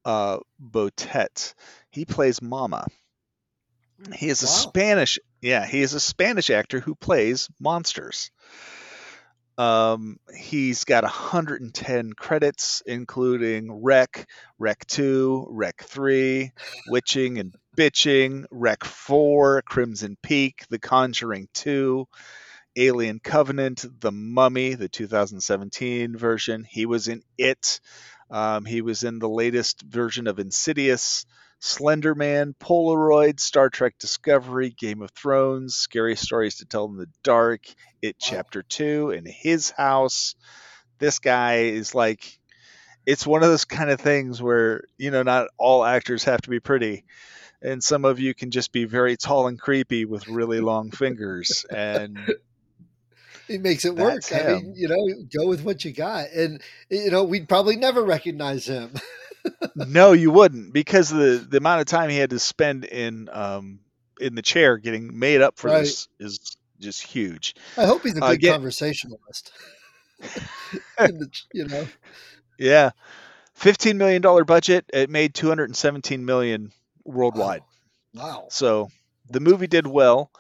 uh, 0.05 0.38
Botet. 0.61 1.55
He 1.91 2.05
plays 2.05 2.43
Mama. 2.43 2.87
He 4.15 4.29
is 4.29 4.43
a 4.43 4.47
Spanish, 4.47 5.19
yeah, 5.41 5.65
he 5.65 5.81
is 5.81 5.95
a 5.95 6.00
Spanish 6.00 6.50
actor 6.50 6.81
who 6.81 6.95
plays 6.95 7.49
monsters. 7.59 8.31
Um, 9.59 10.19
he's 10.37 10.85
got 10.85 11.05
110 11.05 12.13
credits, 12.13 12.83
including 12.87 13.83
Rec, 13.83 14.29
Rec 14.59 14.87
2, 14.87 15.49
Rec 15.51 15.83
3, 15.83 16.53
Witching 16.89 17.39
and 17.39 17.55
Bitching, 17.77 18.45
Rec 18.51 18.85
4, 18.85 19.63
Crimson 19.63 20.17
Peak, 20.23 20.67
The 20.69 20.79
Conjuring 20.79 21.49
2, 21.55 22.07
Alien 22.77 23.21
Covenant, 23.21 23.85
The 24.01 24.13
Mummy, 24.13 24.75
the 24.75 24.89
2017 24.89 26.17
version. 26.17 26.65
He 26.69 26.85
was 26.85 27.09
in 27.09 27.23
It. 27.39 27.81
Um, 28.31 28.65
he 28.67 28.83
was 28.83 29.05
in 29.05 29.19
the 29.19 29.29
latest 29.29 29.83
version 29.83 30.27
of 30.27 30.39
Insidious, 30.39 31.25
Slender 31.59 32.15
Man, 32.15 32.55
Polaroid, 32.59 33.41
Star 33.41 33.71
Trek 33.71 33.95
Discovery, 33.99 34.71
Game 34.71 35.03
of 35.03 35.11
Thrones, 35.11 35.75
Scary 35.75 36.17
Stories 36.17 36.57
to 36.57 36.65
Tell 36.65 36.87
in 36.87 36.97
the 36.97 37.09
Dark, 37.23 37.63
It 38.03 38.17
Chapter 38.19 38.63
2, 38.63 39.11
and 39.11 39.27
His 39.27 39.71
House. 39.71 40.35
This 40.99 41.19
guy 41.19 41.65
is 41.65 41.95
like, 41.95 42.39
it's 43.05 43.27
one 43.27 43.43
of 43.43 43.49
those 43.49 43.65
kind 43.65 43.91
of 43.91 44.01
things 44.01 44.43
where, 44.43 44.85
you 44.99 45.11
know, 45.11 45.23
not 45.23 45.49
all 45.59 45.85
actors 45.85 46.25
have 46.25 46.43
to 46.43 46.51
be 46.51 46.61
pretty. 46.61 47.05
And 47.63 47.83
some 47.83 48.05
of 48.05 48.21
you 48.21 48.35
can 48.35 48.51
just 48.51 48.73
be 48.73 48.85
very 48.85 49.17
tall 49.17 49.47
and 49.47 49.59
creepy 49.59 50.05
with 50.05 50.29
really 50.29 50.61
long 50.61 50.91
fingers. 50.91 51.65
And 51.71 52.19
he 53.49 53.59
makes 53.59 53.85
it 53.85 53.97
work. 53.97 54.23
I 54.33 54.55
mean, 54.55 54.75
you 54.77 54.89
know, 54.89 55.25
go 55.37 55.49
with 55.49 55.63
what 55.63 55.85
you 55.85 55.93
got, 55.93 56.31
and 56.31 56.61
you 56.91 57.11
know, 57.11 57.25
we'd 57.25 57.49
probably 57.49 57.77
never 57.77 58.05
recognize 58.05 58.67
him. 58.67 58.93
no, 59.75 60.12
you 60.12 60.31
wouldn't, 60.31 60.73
because 60.73 61.09
the 61.11 61.45
the 61.49 61.59
amount 61.59 61.81
of 61.81 61.87
time 61.87 62.11
he 62.11 62.17
had 62.17 62.31
to 62.31 62.38
spend 62.38 62.85
in 62.85 63.29
um 63.33 63.81
in 64.21 64.35
the 64.35 64.43
chair 64.43 64.79
getting 64.79 65.19
made 65.19 65.41
up 65.43 65.59
for 65.59 65.69
Right. 65.69 65.81
this 65.81 66.09
is 66.19 66.57
just 66.81 67.03
huge. 67.03 67.55
I 67.76 67.85
hope 67.87 68.03
he's 68.03 68.17
a 68.17 68.25
Uh, 68.25 68.31
good 68.33 68.41
get- 68.41 68.53
conversationalist. 68.53 69.53
The- 70.99 71.31
you 71.53 71.67
know, 71.69 71.87
Yeah, 72.59 72.91
fifteen 73.55 73.99
million 73.99 74.23
dollar 74.23 74.45
budget. 74.45 74.87
It 74.93 75.11
made 75.11 75.35
two 75.35 75.49
hundred 75.49 75.65
and 75.69 75.76
seventeen 75.76 76.25
million 76.25 76.73
worldwide. 77.05 77.62
wow. 78.15 78.47
So 78.50 78.88
the 79.31 79.41
movie 79.41 79.67
did 79.67 79.87
well. 79.87 80.31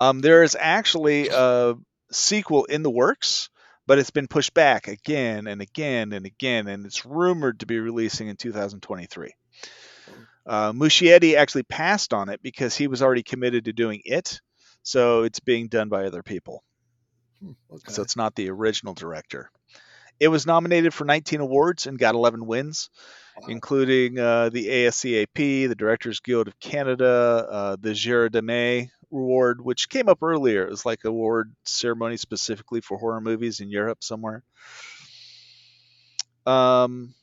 Um, 0.00 0.20
there 0.20 0.42
is 0.42 0.56
actually 0.58 1.28
a 1.28 1.74
sequel 2.10 2.64
in 2.66 2.82
the 2.82 2.90
works, 2.90 3.48
but 3.92 3.98
it's 3.98 4.10
been 4.10 4.26
pushed 4.26 4.54
back 4.54 4.88
again 4.88 5.46
and 5.46 5.60
again 5.60 6.14
and 6.14 6.24
again, 6.24 6.66
and 6.66 6.86
it's 6.86 7.04
rumored 7.04 7.60
to 7.60 7.66
be 7.66 7.78
releasing 7.78 8.28
in 8.28 8.36
2023. 8.36 9.34
Uh, 10.46 10.72
Muschietti 10.72 11.34
actually 11.36 11.64
passed 11.64 12.14
on 12.14 12.30
it 12.30 12.40
because 12.42 12.74
he 12.74 12.86
was 12.86 13.02
already 13.02 13.22
committed 13.22 13.66
to 13.66 13.74
doing 13.74 14.00
it, 14.06 14.40
so 14.82 15.24
it's 15.24 15.40
being 15.40 15.68
done 15.68 15.90
by 15.90 16.06
other 16.06 16.22
people. 16.22 16.64
Hmm, 17.42 17.50
Okay. 17.70 17.92
So 17.92 18.00
it's 18.00 18.16
not 18.16 18.34
the 18.34 18.48
original 18.48 18.94
director. 18.94 19.50
It 20.18 20.28
was 20.28 20.46
nominated 20.46 20.94
for 20.94 21.04
19 21.04 21.40
awards 21.40 21.86
and 21.86 21.98
got 21.98 22.14
11 22.14 22.46
wins 22.46 22.88
Wow. 23.36 23.48
including 23.48 24.18
uh, 24.18 24.48
the 24.48 24.68
ASCAP, 24.68 25.68
the 25.68 25.74
Directors 25.74 26.20
Guild 26.20 26.48
of 26.48 26.58
Canada, 26.60 27.46
uh, 27.50 27.76
the 27.78 27.90
Girardin 27.90 28.88
Award, 29.12 29.60
which 29.64 29.88
came 29.88 30.08
up 30.08 30.22
earlier. 30.22 30.62
It 30.64 30.70
was 30.70 30.86
like 30.86 31.04
a 31.04 31.08
award 31.08 31.54
ceremony 31.64 32.16
specifically 32.16 32.80
for 32.80 32.98
horror 32.98 33.20
movies 33.20 33.60
in 33.60 33.70
Europe 33.70 34.02
somewhere. 34.02 34.42
Um, 36.46 37.14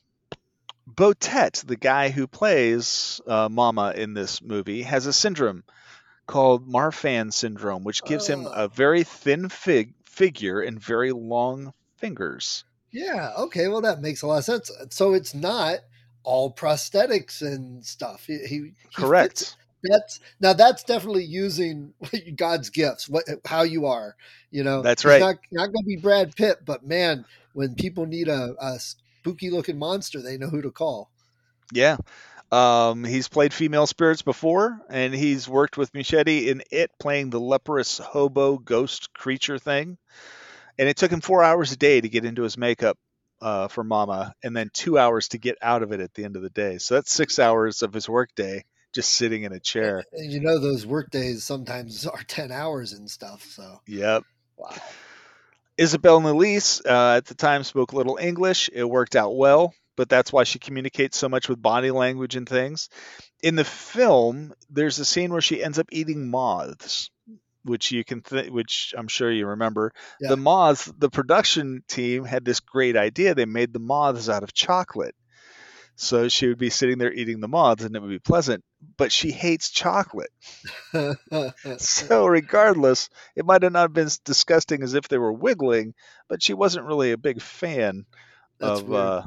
Botet, 0.88 1.64
the 1.66 1.76
guy 1.76 2.08
who 2.10 2.26
plays 2.26 3.20
uh, 3.26 3.48
Mama 3.50 3.92
in 3.96 4.14
this 4.14 4.42
movie, 4.42 4.82
has 4.82 5.06
a 5.06 5.12
syndrome 5.12 5.64
called 6.26 6.68
Marfan 6.68 7.32
syndrome, 7.32 7.84
which 7.84 8.04
gives 8.04 8.26
him 8.26 8.46
Oh. 8.46 8.52
a 8.52 8.68
very 8.68 9.04
thin 9.04 9.48
fig- 9.48 9.94
figure 10.04 10.60
and 10.60 10.80
very 10.80 11.12
long 11.12 11.72
fingers. 11.98 12.64
Yeah. 12.92 13.32
Okay. 13.36 13.68
Well, 13.68 13.82
that 13.82 14.00
makes 14.00 14.22
a 14.22 14.26
lot 14.26 14.38
of 14.38 14.44
sense. 14.44 14.70
So 14.90 15.14
it's 15.14 15.34
not 15.34 15.78
all 16.22 16.52
prosthetics 16.52 17.40
and 17.42 17.84
stuff. 17.84 18.24
He, 18.26 18.38
he 18.38 18.46
he 18.46 18.60
fits. 18.60 18.96
Correct. 18.96 19.56
That's 19.82 20.20
now 20.40 20.52
that's 20.52 20.84
definitely 20.84 21.24
using 21.24 21.94
God's 22.36 22.70
gifts. 22.70 23.08
What 23.08 23.24
how 23.44 23.62
you 23.62 23.86
are. 23.86 24.16
You 24.50 24.64
know. 24.64 24.82
That's 24.82 25.04
right. 25.04 25.20
Not 25.20 25.36
not 25.52 25.66
going 25.66 25.84
to 25.84 25.88
be 25.88 25.96
Brad 25.96 26.36
Pitt, 26.36 26.58
but 26.64 26.86
man, 26.86 27.24
when 27.52 27.74
people 27.74 28.06
need 28.06 28.28
a, 28.28 28.54
a 28.60 28.78
spooky 28.78 29.50
looking 29.50 29.78
monster, 29.78 30.20
they 30.20 30.38
know 30.38 30.48
who 30.48 30.62
to 30.62 30.70
call. 30.70 31.10
Yeah. 31.72 31.96
Um, 32.52 33.04
he's 33.04 33.28
played 33.28 33.54
female 33.54 33.86
spirits 33.86 34.22
before, 34.22 34.80
and 34.90 35.14
he's 35.14 35.48
worked 35.48 35.76
with 35.78 35.92
Muschietti 35.92 36.48
in 36.48 36.62
it, 36.72 36.90
playing 36.98 37.30
the 37.30 37.38
leprous 37.38 37.98
hobo 37.98 38.58
ghost 38.58 39.12
creature 39.14 39.58
thing. 39.58 39.98
And 40.76 40.88
it 40.88 40.96
took 40.96 41.12
him 41.12 41.20
four 41.20 41.44
hours 41.44 41.70
a 41.70 41.76
day 41.76 42.00
to 42.00 42.08
get 42.08 42.24
into 42.24 42.42
his 42.42 42.58
makeup 42.58 42.98
uh, 43.40 43.68
for 43.68 43.84
Mama, 43.84 44.34
and 44.42 44.56
then 44.56 44.70
two 44.72 44.98
hours 44.98 45.28
to 45.28 45.38
get 45.38 45.58
out 45.62 45.82
of 45.82 45.92
it 45.92 46.00
at 46.00 46.12
the 46.14 46.24
end 46.24 46.36
of 46.36 46.42
the 46.42 46.50
day. 46.50 46.78
So 46.78 46.94
that's 46.94 47.12
six 47.12 47.38
hours 47.38 47.82
of 47.82 47.92
his 47.92 48.08
workday 48.08 48.64
just 48.94 49.12
sitting 49.14 49.42
in 49.44 49.52
a 49.52 49.60
chair. 49.60 50.04
And 50.12 50.32
you 50.32 50.40
know 50.40 50.58
those 50.58 50.86
work 50.86 51.10
days 51.10 51.44
sometimes 51.44 52.06
are 52.06 52.22
ten 52.26 52.50
hours 52.52 52.92
and 52.92 53.10
stuff. 53.10 53.44
So 53.44 53.80
Yep. 53.86 54.24
wow. 54.56 54.74
Isabel 55.76 56.20
Nélisse 56.20 56.84
uh, 56.84 57.16
at 57.16 57.26
the 57.26 57.34
time 57.34 57.64
spoke 57.64 57.92
little 57.92 58.18
English. 58.20 58.68
It 58.72 58.84
worked 58.84 59.16
out 59.16 59.34
well, 59.36 59.72
but 59.96 60.08
that's 60.10 60.32
why 60.32 60.44
she 60.44 60.58
communicates 60.58 61.16
so 61.16 61.28
much 61.28 61.48
with 61.48 61.62
body 61.62 61.90
language 61.90 62.36
and 62.36 62.46
things. 62.48 62.90
In 63.42 63.54
the 63.56 63.64
film, 63.64 64.52
there's 64.68 64.98
a 64.98 65.04
scene 65.06 65.32
where 65.32 65.40
she 65.40 65.62
ends 65.62 65.78
up 65.78 65.86
eating 65.90 66.28
moths, 66.30 67.10
which 67.64 67.92
you 67.92 68.04
can, 68.04 68.20
th- 68.20 68.50
which 68.50 68.92
I'm 68.94 69.08
sure 69.08 69.32
you 69.32 69.46
remember. 69.46 69.92
Yeah. 70.20 70.30
The 70.30 70.36
moths, 70.36 70.84
the 70.98 71.08
production 71.08 71.82
team 71.88 72.24
had 72.24 72.44
this 72.44 72.60
great 72.60 72.96
idea. 72.96 73.34
They 73.34 73.46
made 73.46 73.72
the 73.72 73.78
moths 73.78 74.28
out 74.28 74.42
of 74.42 74.52
chocolate. 74.52 75.14
So 75.96 76.28
she 76.28 76.48
would 76.48 76.58
be 76.58 76.70
sitting 76.70 76.98
there 76.98 77.12
eating 77.12 77.40
the 77.40 77.48
moths 77.48 77.84
and 77.84 77.96
it 77.96 78.00
would 78.02 78.10
be 78.10 78.18
pleasant, 78.18 78.64
but 78.96 79.12
she 79.12 79.30
hates 79.30 79.70
chocolate. 79.70 80.30
So, 81.78 82.26
regardless, 82.26 83.10
it 83.36 83.44
might 83.44 83.62
have 83.62 83.72
not 83.72 83.92
been 83.92 84.06
as 84.06 84.18
disgusting 84.18 84.82
as 84.82 84.94
if 84.94 85.08
they 85.08 85.18
were 85.18 85.32
wiggling, 85.32 85.94
but 86.28 86.42
she 86.42 86.54
wasn't 86.54 86.86
really 86.86 87.12
a 87.12 87.18
big 87.18 87.40
fan 87.40 88.06
That's 88.58 88.80
of. 88.80 88.92
Uh, 88.92 89.22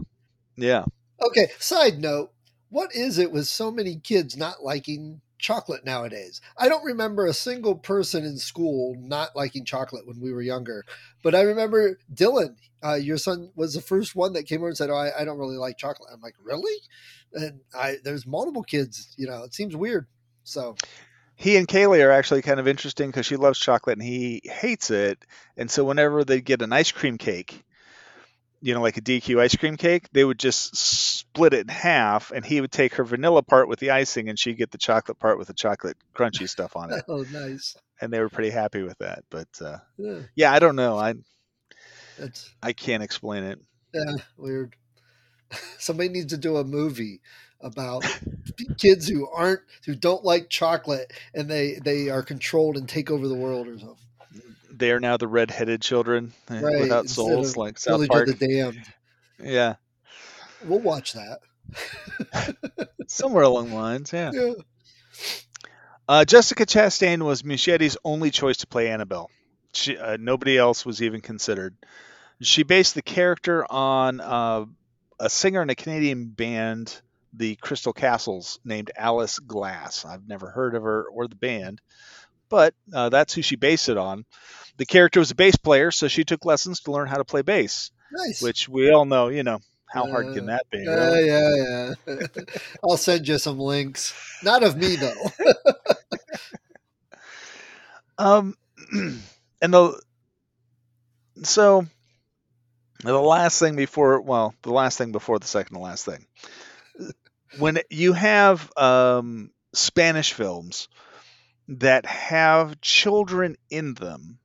yeah, 0.58 0.86
Okay, 1.22 1.52
side 1.60 2.00
note, 2.00 2.32
what 2.70 2.94
is 2.94 3.18
it 3.18 3.32
with 3.32 3.48
so 3.48 3.72
many 3.72 3.96
kids 3.98 4.36
not 4.36 4.64
liking 4.64 5.22
chocolate 5.44 5.86
nowadays? 5.86 6.42
I 6.58 6.68
don't 6.68 6.84
remember 6.84 7.28
a 7.28 7.34
single 7.34 7.76
person 7.76 8.26
in 8.26 8.38
school 8.38 8.96
not 8.98 9.36
liking 9.36 9.66
chocolate 9.66 10.08
when 10.08 10.20
we 10.20 10.34
were 10.34 10.42
younger. 10.42 10.84
But 11.22 11.36
I 11.36 11.42
remember 11.42 12.00
Dylan, 12.12 12.56
uh, 12.84 12.96
your 12.96 13.18
son 13.18 13.52
was 13.56 13.76
the 13.76 13.82
first 13.82 14.16
one 14.16 14.34
that 14.34 14.48
came 14.48 14.62
over 14.62 14.70
and 14.70 14.78
said, 14.78 14.90
"Oh, 14.90 14.96
I, 14.96 15.22
I 15.22 15.26
don't 15.26 15.38
really 15.38 15.58
like 15.58 15.78
chocolate." 15.78 16.10
I'm 16.12 16.22
like, 16.22 16.36
"Really?" 16.42 16.76
And 17.34 17.60
I 17.76 17.98
there's 18.04 18.26
multiple 18.26 18.64
kids. 18.64 19.14
You 19.18 19.28
know, 19.28 19.44
it 19.44 19.54
seems 19.54 19.76
weird. 19.76 20.08
So 20.44 20.76
he 21.36 21.58
and 21.58 21.68
Kaylee 21.68 22.04
are 22.04 22.12
actually 22.12 22.42
kind 22.42 22.60
of 22.60 22.68
interesting 22.68 23.10
because 23.10 23.26
she 23.26 23.36
loves 23.36 23.60
chocolate 23.60 23.98
and 23.98 24.08
he 24.08 24.42
hates 24.46 24.92
it. 24.92 25.26
And 25.58 25.70
so, 25.70 25.84
whenever 25.84 26.24
they 26.24 26.42
get 26.42 26.62
an 26.62 26.74
ice 26.74 26.92
cream 26.92 27.18
cake, 27.18 27.64
you 28.64 28.74
know, 28.74 28.82
like 28.82 28.96
a 28.96 29.02
DQ 29.02 29.42
ice 29.42 29.58
cream 29.58 29.76
cake, 29.76 30.08
they 30.14 30.24
would 30.24 30.40
just 30.40 30.74
split 30.78 31.54
it 31.54 31.62
in 31.62 31.68
half, 31.68 32.32
and 32.32 32.46
he 32.46 32.62
would 32.62 32.72
take 32.72 32.96
her 32.96 33.04
vanilla 33.04 33.44
part 33.44 33.68
with 33.68 33.78
the 33.80 33.92
icing, 33.92 34.30
and 34.30 34.40
she'd 34.40 34.58
get 34.58 34.72
the 34.72 34.78
chocolate 34.78 35.20
part 35.20 35.38
with 35.38 35.50
the 35.50 35.54
chocolate 35.54 35.98
crunchy 36.16 36.48
stuff 36.48 36.78
on 36.78 36.92
it. 36.94 37.04
oh, 37.10 37.26
nice. 37.30 37.76
And 38.00 38.12
they 38.12 38.22
were 38.22 38.30
pretty 38.30 38.52
happy 38.52 38.82
with 38.82 38.98
that. 39.00 39.26
But 39.30 39.50
uh, 39.62 39.80
Yeah, 39.98 40.20
yeah, 40.36 40.54
I 40.54 40.60
don't 40.60 40.78
know. 40.78 40.98
I 40.98 41.16
that's 42.18 42.54
I 42.64 42.72
can't 42.72 43.04
explain 43.04 43.44
it. 43.44 43.60
yeah, 43.94 44.16
weird. 44.38 44.78
Somebody 45.78 46.08
needs 46.10 46.28
to 46.28 46.38
do 46.38 46.56
a 46.56 46.64
movie 46.64 47.20
about 47.60 48.06
kids 48.78 49.10
who 49.10 49.28
aren't 49.28 49.62
who 49.86 49.96
don't 49.96 50.24
like 50.24 50.50
chocolate 50.50 51.12
and 51.34 51.50
they 51.50 51.80
they 51.84 52.10
are 52.10 52.24
controlled 52.24 52.78
and 52.78 52.88
take 52.88 53.12
over 53.12 53.28
the 53.28 53.36
world 53.36 53.68
or 53.68 53.78
something. 53.78 53.98
They 54.78 54.92
are 54.92 55.00
now 55.00 55.18
the 55.18 55.28
red-headed 55.28 55.82
children 55.82 56.34
eh, 56.50 56.60
Right, 56.60 56.80
without 56.80 57.08
souls, 57.10 57.56
like 57.58 57.78
South 57.80 57.94
Village 57.96 58.10
Park. 58.10 58.28
of 58.30 58.40
the 58.40 58.48
Damned. 58.48 58.82
Yeah, 59.42 59.76
We'll 60.66 60.80
watch 60.80 61.14
that. 61.14 61.40
somewhere 63.08 63.44
along 63.44 63.70
the 63.70 63.76
lines. 63.76 64.14
Yeah. 64.14 64.32
Yeah. 64.34 64.54
Uh, 66.08 66.26
Jessica 66.26 66.66
Chastain 66.66 67.22
was 67.24 67.44
Muschietti's 67.44 67.98
only 68.04 68.30
choice 68.32 68.58
to 68.58 68.68
play 68.68 68.90
Annabelle. 68.90 69.30
She, 69.74 69.98
uh, 69.98 70.18
nobody 70.20 70.58
else 70.58 70.86
was 70.86 71.02
even 71.02 71.22
considered. 71.22 71.76
She 72.42 72.64
based 72.64 72.96
the 72.96 73.02
character 73.02 73.66
on 73.72 74.20
uh, 74.20 74.66
a 75.20 75.30
singer 75.30 75.62
in 75.62 75.70
a 75.70 75.76
Canadian 75.76 76.28
band, 76.28 77.02
the 77.34 77.56
Crystal 77.56 77.94
Castles, 77.94 78.60
named 78.66 78.92
Alice 78.98 79.40
Glass. 79.40 80.06
I've 80.06 80.28
never 80.28 80.50
heard 80.50 80.76
of 80.76 80.84
her 80.84 81.06
or 81.06 81.28
the 81.28 81.36
band, 81.36 81.82
but 82.50 82.74
uh, 82.94 83.10
that's 83.10 83.34
who 83.34 83.42
she 83.42 83.56
based 83.56 83.90
it 83.90 83.98
on. 83.98 84.26
The 84.78 84.86
character 84.86 85.20
was 85.20 85.32
a 85.32 85.36
bass 85.36 85.56
player, 85.56 85.92
so 85.92 86.08
she 86.08 86.24
took 86.24 86.46
lessons 86.46 86.82
to 86.82 86.92
learn 86.92 87.08
how 87.08 87.18
to 87.18 87.24
play 87.26 87.42
bass, 87.44 87.92
Nice. 88.12 88.42
which 88.42 88.68
we 88.68 88.92
all 88.92 89.06
know, 89.06 89.28
you 89.30 89.44
know, 89.44 89.60
how 89.88 90.08
hard 90.08 90.34
can 90.34 90.50
Uh, 90.50 90.58
that 90.58 90.66
be? 90.72 90.84
yeah, 90.84 90.94
right? 91.12 91.26
yeah, 91.26 91.96
yeah. 92.08 92.28
I'll 92.84 92.98
send 92.98 93.28
you 93.28 93.38
some 93.38 93.60
links. 93.60 94.14
Not 94.44 94.64
of 94.64 94.76
me 94.78 94.96
though. 94.96 95.14
Um, 98.18 98.56
and 98.94 99.74
the 99.74 100.00
so 101.44 101.86
the 103.04 103.14
last 103.20 103.60
thing 103.60 103.76
before, 103.76 104.22
well, 104.22 104.54
the 104.62 104.72
last 104.72 104.98
thing 104.98 105.12
before 105.12 105.40
the 105.40 105.48
second 105.48 105.76
to 105.76 105.82
last 105.82 106.06
thing, 106.06 106.26
when 107.58 107.80
you 107.90 108.14
have 108.14 108.72
um, 108.78 109.52
Spanish 109.74 110.34
films 110.34 110.88
that 111.70 112.06
have 112.06 112.80
children 112.82 113.56
in 113.70 113.94
them, 113.96 114.38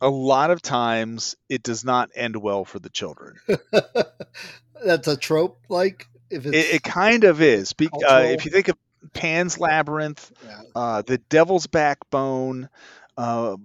a 0.00 0.08
lot 0.08 0.50
of 0.50 0.60
times 0.60 1.36
it 1.48 1.62
does 1.62 1.84
not 1.84 2.10
end 2.14 2.36
well 2.36 2.64
for 2.64 2.78
the 2.78 2.90
children. 2.90 3.36
That's 4.84 5.08
a 5.08 5.16
trope, 5.16 5.58
like 5.68 6.08
If 6.30 6.46
It, 6.46 6.54
it's 6.54 6.74
it 6.74 6.82
kind 6.82 7.24
of 7.24 7.40
is. 7.40 7.72
Be, 7.72 7.88
uh, 7.88 8.22
if 8.26 8.44
you 8.44 8.50
think 8.50 8.68
of 8.68 8.76
Pan's 9.12 9.58
Labyrinth, 9.58 10.30
yeah, 10.44 10.60
uh, 10.74 11.02
The 11.02 11.18
Devil's 11.18 11.66
Backbone, 11.66 12.68
uh, 13.16 13.56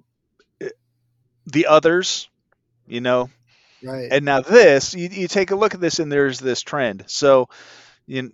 the 1.48 1.68
others, 1.68 2.30
you 2.88 3.02
know, 3.02 3.30
right. 3.84 4.10
and 4.12 4.24
now 4.24 4.42
this, 4.42 4.94
you, 4.94 5.10
you 5.10 5.28
take 5.28 5.52
a 5.52 5.56
look 5.56 5.74
at 5.74 5.82
this, 5.82 6.00
and 6.00 6.12
there's 6.12 6.40
this 6.40 6.62
trend. 6.62 7.06
So, 7.08 7.50
you, 8.06 8.32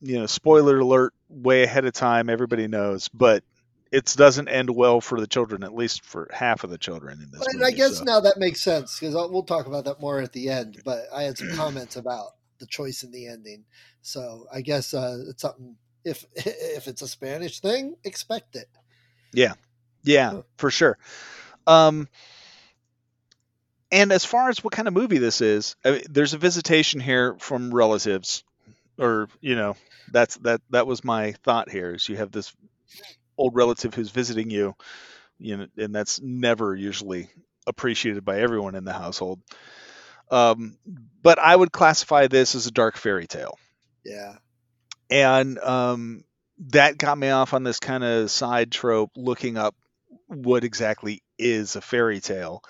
you 0.00 0.18
know, 0.18 0.26
spoiler 0.26 0.78
alert, 0.78 1.12
way 1.28 1.62
ahead 1.62 1.84
of 1.84 1.92
time, 1.92 2.30
everybody 2.30 2.66
knows, 2.66 3.08
but 3.08 3.44
it 3.90 4.14
doesn't 4.16 4.48
end 4.48 4.70
well 4.70 5.00
for 5.00 5.20
the 5.20 5.26
children, 5.26 5.62
at 5.62 5.74
least 5.74 6.04
for 6.04 6.28
half 6.32 6.64
of 6.64 6.70
the 6.70 6.78
children 6.78 7.20
in 7.22 7.30
this 7.30 7.46
and 7.46 7.60
movie. 7.60 7.72
I 7.72 7.76
guess 7.76 7.98
so. 7.98 8.04
now 8.04 8.20
that 8.20 8.38
makes 8.38 8.60
sense 8.60 8.98
because 8.98 9.14
we'll 9.14 9.42
talk 9.42 9.66
about 9.66 9.84
that 9.86 10.00
more 10.00 10.20
at 10.20 10.32
the 10.32 10.50
end. 10.50 10.82
But 10.84 11.04
I 11.14 11.22
had 11.22 11.38
some 11.38 11.50
comments 11.56 11.96
about 11.96 12.32
the 12.58 12.66
choice 12.66 13.02
in 13.02 13.10
the 13.10 13.28
ending, 13.28 13.64
so 14.02 14.46
I 14.52 14.60
guess 14.60 14.94
uh, 14.94 15.18
it's 15.28 15.42
something. 15.42 15.76
If 16.04 16.24
if 16.34 16.86
it's 16.86 17.02
a 17.02 17.08
Spanish 17.08 17.60
thing, 17.60 17.96
expect 18.04 18.56
it. 18.56 18.68
Yeah, 20.02 20.30
Huh. 20.30 20.42
for 20.56 20.70
sure. 20.70 20.98
Um, 21.66 22.08
and 23.90 24.12
as 24.12 24.24
far 24.24 24.48
as 24.48 24.62
what 24.62 24.72
kind 24.72 24.88
of 24.88 24.94
movie 24.94 25.18
this 25.18 25.40
is, 25.40 25.76
I 25.84 25.90
mean, 25.92 26.02
there's 26.10 26.34
a 26.34 26.38
visitation 26.38 27.00
here 27.00 27.36
from 27.38 27.74
relatives, 27.74 28.44
or 28.98 29.28
you 29.40 29.56
know, 29.56 29.76
that's 30.12 30.36
that 30.38 30.60
that 30.70 30.86
was 30.86 31.04
my 31.04 31.32
thought 31.44 31.70
here. 31.70 31.94
Is 31.94 32.08
you 32.08 32.16
have 32.16 32.32
this 32.32 32.54
old 33.38 33.54
relative 33.54 33.94
who's 33.94 34.10
visiting 34.10 34.50
you, 34.50 34.74
you 35.38 35.56
know, 35.56 35.66
and 35.76 35.94
that's 35.94 36.20
never 36.20 36.74
usually 36.74 37.30
appreciated 37.66 38.24
by 38.24 38.40
everyone 38.40 38.74
in 38.74 38.84
the 38.84 38.92
household. 38.92 39.40
Um, 40.30 40.76
but 41.22 41.38
I 41.38 41.54
would 41.54 41.72
classify 41.72 42.26
this 42.26 42.54
as 42.54 42.66
a 42.66 42.70
dark 42.70 42.96
fairy 42.96 43.26
tale. 43.26 43.58
Yeah, 44.04 44.34
and 45.10 45.58
um, 45.58 46.24
that 46.70 46.98
got 46.98 47.16
me 47.16 47.30
off 47.30 47.54
on 47.54 47.64
this 47.64 47.80
kind 47.80 48.04
of 48.04 48.30
side 48.30 48.70
trope 48.70 49.12
looking 49.16 49.56
up 49.56 49.74
what 50.26 50.64
exactly 50.64 51.22
is 51.38 51.76
a 51.76 51.80
fairy 51.80 52.20
tale. 52.20 52.62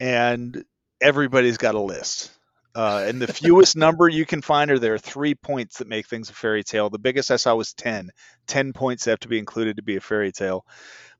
And 0.00 0.64
everybody's 1.00 1.58
got 1.58 1.74
a 1.74 1.80
list 1.80 2.30
uh, 2.74 3.04
and 3.06 3.20
the 3.20 3.32
fewest 3.32 3.76
number 3.76 4.08
you 4.08 4.26
can 4.26 4.42
find 4.42 4.70
are 4.70 4.78
there 4.78 4.94
are 4.94 4.98
three 4.98 5.34
points 5.34 5.78
that 5.78 5.88
make 5.88 6.06
things 6.06 6.30
a 6.30 6.32
fairy 6.32 6.62
tale 6.62 6.90
the 6.90 6.98
biggest 6.98 7.30
i 7.30 7.36
saw 7.36 7.54
was 7.54 7.72
10 7.74 8.10
10 8.46 8.72
points 8.72 9.04
have 9.04 9.20
to 9.20 9.28
be 9.28 9.38
included 9.38 9.76
to 9.76 9.82
be 9.82 9.96
a 9.96 10.00
fairy 10.00 10.32
tale 10.32 10.64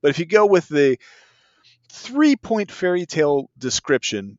but 0.01 0.11
if 0.11 0.19
you 0.19 0.27
go 0.27 0.47
with 0.47 0.69
the 0.69 0.99
three 1.91 2.37
point 2.37 2.71
fairy 2.71 3.07
tale 3.07 3.51
description 3.59 4.39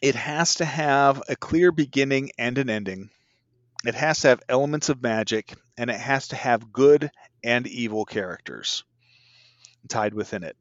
it 0.00 0.14
has 0.14 0.56
to 0.56 0.64
have 0.64 1.22
a 1.28 1.36
clear 1.36 1.72
beginning 1.72 2.30
and 2.38 2.58
an 2.58 2.70
ending 2.70 3.10
it 3.84 3.94
has 3.94 4.20
to 4.20 4.28
have 4.28 4.42
elements 4.48 4.88
of 4.88 5.02
magic 5.02 5.54
and 5.76 5.90
it 5.90 6.00
has 6.00 6.28
to 6.28 6.36
have 6.36 6.72
good 6.72 7.10
and 7.44 7.66
evil 7.66 8.04
characters 8.04 8.84
tied 9.88 10.14
within 10.14 10.42
it. 10.42 10.56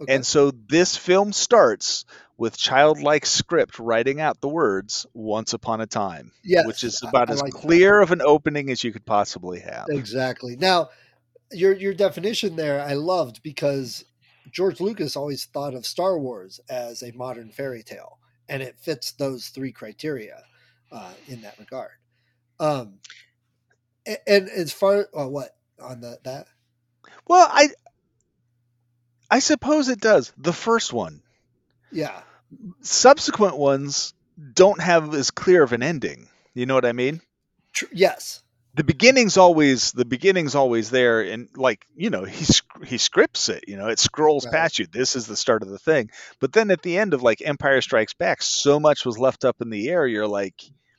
okay. 0.00 0.14
And 0.14 0.24
so 0.24 0.50
this 0.50 0.96
film 0.96 1.32
starts 1.32 2.04
with 2.36 2.56
childlike 2.56 3.26
script 3.26 3.78
writing 3.78 4.20
out 4.20 4.40
the 4.40 4.48
words 4.48 5.06
once 5.14 5.52
upon 5.52 5.80
a 5.80 5.86
time, 5.86 6.32
yes, 6.42 6.66
which 6.66 6.82
is 6.84 7.02
about 7.02 7.30
I 7.30 7.34
as 7.34 7.42
like 7.42 7.52
that. 7.52 7.58
clear 7.60 8.00
of 8.00 8.10
an 8.10 8.22
opening 8.22 8.70
as 8.70 8.82
you 8.82 8.92
could 8.92 9.06
possibly 9.06 9.60
have. 9.60 9.86
Exactly. 9.88 10.56
Now, 10.56 10.90
your 11.52 11.72
your 11.72 11.94
definition 11.94 12.56
there, 12.56 12.80
I 12.80 12.94
loved 12.94 13.42
because 13.42 14.04
George 14.50 14.80
Lucas 14.80 15.16
always 15.16 15.44
thought 15.44 15.74
of 15.74 15.86
Star 15.86 16.18
Wars 16.18 16.60
as 16.68 17.02
a 17.02 17.12
modern 17.12 17.50
fairy 17.50 17.82
tale, 17.82 18.18
and 18.48 18.62
it 18.62 18.78
fits 18.80 19.12
those 19.12 19.48
three 19.48 19.72
criteria 19.72 20.42
uh, 20.90 21.12
in 21.28 21.42
that 21.42 21.58
regard. 21.58 21.90
Um, 22.60 22.98
a- 24.06 24.28
and, 24.28 24.48
as 24.48 24.72
far 24.72 25.06
uh, 25.16 25.28
what 25.28 25.56
on 25.80 26.00
the 26.00 26.18
that 26.24 26.46
Well, 27.26 27.48
I 27.50 27.68
I 29.30 29.38
suppose 29.40 29.88
it 29.88 30.00
does. 30.00 30.32
The 30.36 30.52
first 30.52 30.92
one. 30.92 31.22
Yeah 31.94 32.20
Subsequent 32.82 33.56
ones 33.56 34.14
don't 34.52 34.80
have 34.80 35.14
as 35.14 35.30
clear 35.30 35.62
of 35.62 35.72
an 35.72 35.82
ending. 35.82 36.28
You 36.54 36.66
know 36.66 36.74
what 36.74 36.84
I 36.84 36.92
mean? 36.92 37.20
tr- 37.72 37.86
yes 37.92 38.42
the 38.76 38.84
beginning's 38.84 39.36
always 39.36 39.92
the 39.92 40.04
beginning's 40.04 40.54
always 40.54 40.90
there 40.90 41.20
and 41.22 41.48
like 41.56 41.84
you 41.96 42.10
know 42.10 42.24
he 42.24 42.44
he 42.84 42.98
scripts 42.98 43.48
it 43.48 43.64
you 43.68 43.76
know 43.76 43.88
it 43.88 43.98
scrolls 43.98 44.44
Right. 44.44 44.52
past 44.54 44.78
you 44.78 44.86
this 44.86 45.16
is 45.16 45.26
the 45.26 45.36
start 45.36 45.62
of 45.62 45.68
the 45.68 45.78
thing 45.78 46.10
but 46.40 46.52
then 46.52 46.70
at 46.70 46.82
the 46.82 46.98
end 46.98 47.14
of 47.14 47.22
like 47.22 47.40
empire 47.44 47.80
strikes 47.80 48.12
back 48.14 48.42
so 48.42 48.78
much 48.78 49.04
was 49.04 49.18
left 49.18 49.44
up 49.44 49.60
in 49.60 49.70
the 49.70 49.88
air 49.88 50.06
you're 50.06 50.26
like 50.28 50.54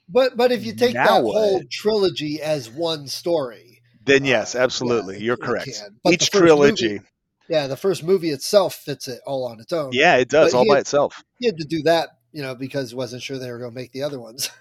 but 0.10 0.36
but 0.38 0.52
if 0.52 0.66
you 0.66 0.74
take 0.74 0.94
that 0.94 1.08
whole 1.22 1.62
trilogy 1.72 2.42
as 2.42 2.70
one 2.70 3.08
story 3.08 3.82
then 4.04 4.24
Uh, 4.24 4.28
yes 4.28 4.56
yeah, 4.56 4.64
absolutely 4.64 5.16
it- 5.18 5.22
you're 5.22 5.38
correct 5.38 5.66
can. 5.66 5.98
But 6.04 6.10
the 6.10 6.14
each 6.16 6.32
trilogy 6.32 6.88
movie- 6.96 7.06
yeah 7.50 7.68
the 7.68 7.78
first 7.78 8.04
movie 8.04 8.30
itself 8.32 8.76
fits 8.76 9.08
it 9.08 9.20
all 9.26 9.46
on 9.46 9.60
its 9.60 9.72
own. 9.74 9.90
Yeah 9.94 10.16
it 10.18 10.30
does 10.30 10.52
But 10.52 10.58
all 10.60 10.68
by 10.68 10.76
had- 10.76 10.82
itself. 10.82 11.24
he 11.40 11.46
had 11.48 11.58
to 11.58 11.66
do 11.66 11.82
that 11.84 12.10
you 12.32 12.42
know 12.42 12.56
because 12.56 12.94
wasn't 12.96 13.22
sure 13.24 13.38
they 13.38 13.52
were 13.52 13.60
going 13.60 13.72
to 13.72 13.76
make 13.76 13.92
the 13.92 14.04
other 14.04 14.20
ones. 14.20 14.50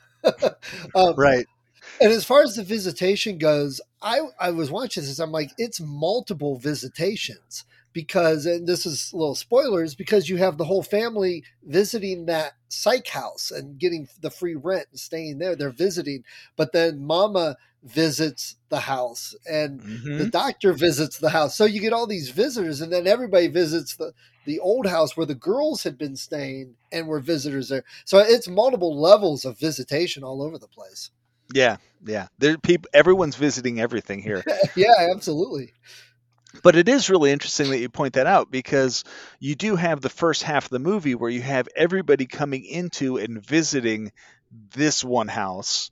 Um, 0.94 1.14
right. 1.16 1.46
And 2.00 2.10
as 2.12 2.24
far 2.24 2.42
as 2.42 2.56
the 2.56 2.62
visitation 2.62 3.36
goes, 3.38 3.80
I 4.00 4.20
I 4.40 4.50
was 4.52 4.70
watching 4.70 5.02
this. 5.02 5.18
I'm 5.18 5.32
like, 5.32 5.50
it's 5.58 5.80
multiple 5.80 6.56
visitations 6.58 7.64
because, 7.94 8.44
and 8.44 8.66
this 8.66 8.84
is 8.84 9.10
little 9.14 9.34
spoilers, 9.36 9.94
because 9.94 10.28
you 10.28 10.36
have 10.36 10.58
the 10.58 10.66
whole 10.66 10.82
family 10.82 11.44
visiting 11.62 12.26
that 12.26 12.52
psych 12.68 13.08
house 13.08 13.50
and 13.50 13.78
getting 13.78 14.08
the 14.20 14.30
free 14.30 14.54
rent 14.56 14.88
and 14.90 15.00
staying 15.00 15.38
there. 15.38 15.56
They're 15.56 15.70
visiting, 15.70 16.24
but 16.56 16.72
then 16.72 17.00
Mama 17.06 17.56
visits 17.82 18.56
the 18.70 18.80
house 18.80 19.34
and 19.46 19.80
Mhm. 19.80 20.18
the 20.18 20.26
doctor 20.26 20.72
visits 20.72 21.18
the 21.18 21.30
house. 21.30 21.54
So 21.56 21.64
you 21.64 21.80
get 21.80 21.92
all 21.92 22.06
these 22.06 22.30
visitors, 22.30 22.80
and 22.82 22.92
then 22.92 23.06
everybody 23.06 23.46
visits 23.48 23.96
the 23.96 24.12
the 24.44 24.58
old 24.58 24.86
house 24.86 25.16
where 25.16 25.24
the 25.24 25.34
girls 25.34 25.84
had 25.84 25.96
been 25.96 26.16
staying 26.16 26.74
and 26.92 27.08
were 27.08 27.20
visitors 27.20 27.70
there. 27.70 27.84
So 28.04 28.18
it's 28.18 28.46
multiple 28.48 29.00
levels 29.00 29.46
of 29.46 29.58
visitation 29.58 30.22
all 30.22 30.42
over 30.42 30.58
the 30.58 30.68
place. 30.68 31.10
yeah 31.54 31.76
yeah 32.06 32.26
there 32.38 32.56
people 32.58 32.88
everyone's 32.94 33.36
visiting 33.36 33.80
everything 33.80 34.20
here 34.20 34.44
yeah, 34.76 35.08
absolutely. 35.14 35.72
But 36.62 36.76
it 36.76 36.88
is 36.88 37.10
really 37.10 37.32
interesting 37.32 37.70
that 37.70 37.80
you 37.80 37.88
point 37.88 38.14
that 38.14 38.26
out 38.26 38.50
because 38.50 39.04
you 39.40 39.54
do 39.54 39.76
have 39.76 40.00
the 40.00 40.08
first 40.08 40.42
half 40.42 40.64
of 40.64 40.70
the 40.70 40.78
movie 40.78 41.14
where 41.14 41.30
you 41.30 41.42
have 41.42 41.68
everybody 41.76 42.26
coming 42.26 42.64
into 42.64 43.18
and 43.18 43.44
visiting 43.44 44.12
this 44.74 45.02
one 45.04 45.28
house. 45.28 45.90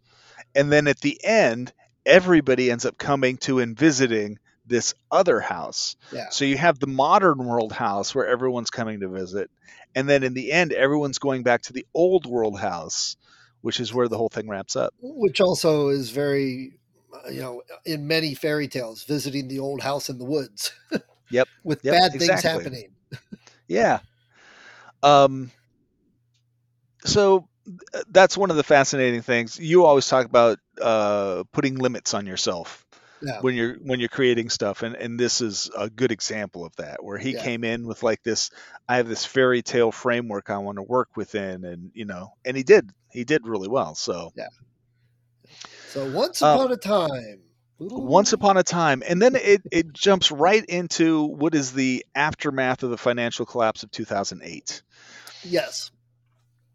And 0.54 0.70
then 0.70 0.86
at 0.86 1.00
the 1.00 1.22
end, 1.24 1.72
everybody 2.06 2.70
ends 2.70 2.86
up 2.86 2.98
coming 2.98 3.36
to 3.38 3.58
and 3.58 3.76
visiting 3.76 4.38
this 4.66 4.94
other 5.10 5.40
house. 5.40 5.96
Yeah. 6.12 6.28
So 6.30 6.44
you 6.44 6.56
have 6.56 6.78
the 6.78 6.86
modern 6.86 7.44
world 7.44 7.72
house 7.72 8.14
where 8.14 8.26
everyone's 8.26 8.70
coming 8.70 9.00
to 9.00 9.08
visit. 9.08 9.50
And 9.94 10.08
then 10.08 10.22
in 10.22 10.34
the 10.34 10.52
end, 10.52 10.72
everyone's 10.72 11.18
going 11.18 11.42
back 11.42 11.62
to 11.62 11.72
the 11.72 11.86
old 11.94 12.26
world 12.26 12.58
house, 12.58 13.16
which 13.60 13.80
is 13.80 13.92
where 13.92 14.08
the 14.08 14.16
whole 14.16 14.28
thing 14.28 14.48
wraps 14.48 14.76
up. 14.76 14.94
Which 15.00 15.40
also 15.40 15.88
is 15.88 16.10
very, 16.10 16.78
you 17.30 17.40
know, 17.40 17.62
in 17.84 18.06
many 18.06 18.34
fairy 18.34 18.68
tales, 18.68 19.04
visiting 19.04 19.48
the 19.48 19.58
old 19.58 19.82
house 19.82 20.08
in 20.08 20.18
the 20.18 20.24
woods. 20.24 20.72
Yep, 21.30 21.48
With 21.64 21.82
yep, 21.82 21.90
bad 21.90 22.16
things 22.18 22.42
happening. 22.42 22.94
Yeah. 23.68 24.00
Um. 25.02 25.50
So 27.04 27.48
that's 28.08 28.36
one 28.36 28.50
of 28.50 28.56
the 28.56 28.62
fascinating 28.62 29.22
things. 29.22 29.58
You 29.58 29.84
always 29.84 30.06
talk 30.08 30.26
about 30.26 30.58
uh, 30.80 31.44
putting 31.52 31.76
limits 31.76 32.14
on 32.14 32.26
yourself 32.26 32.84
Yeah. 33.20 33.40
when 33.40 33.54
you're 33.54 33.74
when 33.76 34.00
you're 34.00 34.08
creating 34.08 34.50
stuff, 34.50 34.82
and 34.82 34.94
and 34.96 35.18
this 35.18 35.40
is 35.40 35.70
a 35.76 35.90
good 35.90 36.12
example 36.12 36.64
of 36.64 36.74
that, 36.76 37.02
where 37.02 37.18
he 37.18 37.34
Yeah. 37.34 37.42
came 37.42 37.64
in 37.64 37.86
with 37.86 38.02
like 38.02 38.22
this. 38.22 38.50
I 38.88 38.96
have 38.96 39.08
this 39.08 39.24
fairy 39.24 39.62
tale 39.62 39.92
framework 39.92 40.50
I 40.50 40.58
want 40.58 40.76
to 40.78 40.82
work 40.82 41.10
within, 41.16 41.64
and 41.64 41.90
you 41.94 42.04
know, 42.04 42.32
and 42.44 42.56
he 42.56 42.62
did. 42.62 42.90
He 43.10 43.24
did 43.24 43.46
really 43.46 43.68
well. 43.68 43.94
So 43.94 44.32
So 45.92 46.10
once 46.10 46.40
Uh, 46.42 46.54
upon 46.56 46.72
a 46.72 46.76
time. 46.76 47.40
once 47.78 48.32
upon 48.32 48.56
a 48.56 48.62
time 48.62 49.02
and 49.06 49.20
then 49.20 49.34
it, 49.34 49.60
it 49.72 49.92
jumps 49.92 50.30
right 50.30 50.64
into 50.66 51.24
what 51.24 51.54
is 51.54 51.72
the 51.72 52.04
aftermath 52.14 52.82
of 52.84 52.90
the 52.90 52.96
financial 52.96 53.44
collapse 53.44 53.82
of 53.82 53.90
2008 53.90 54.82
Yes. 55.44 55.90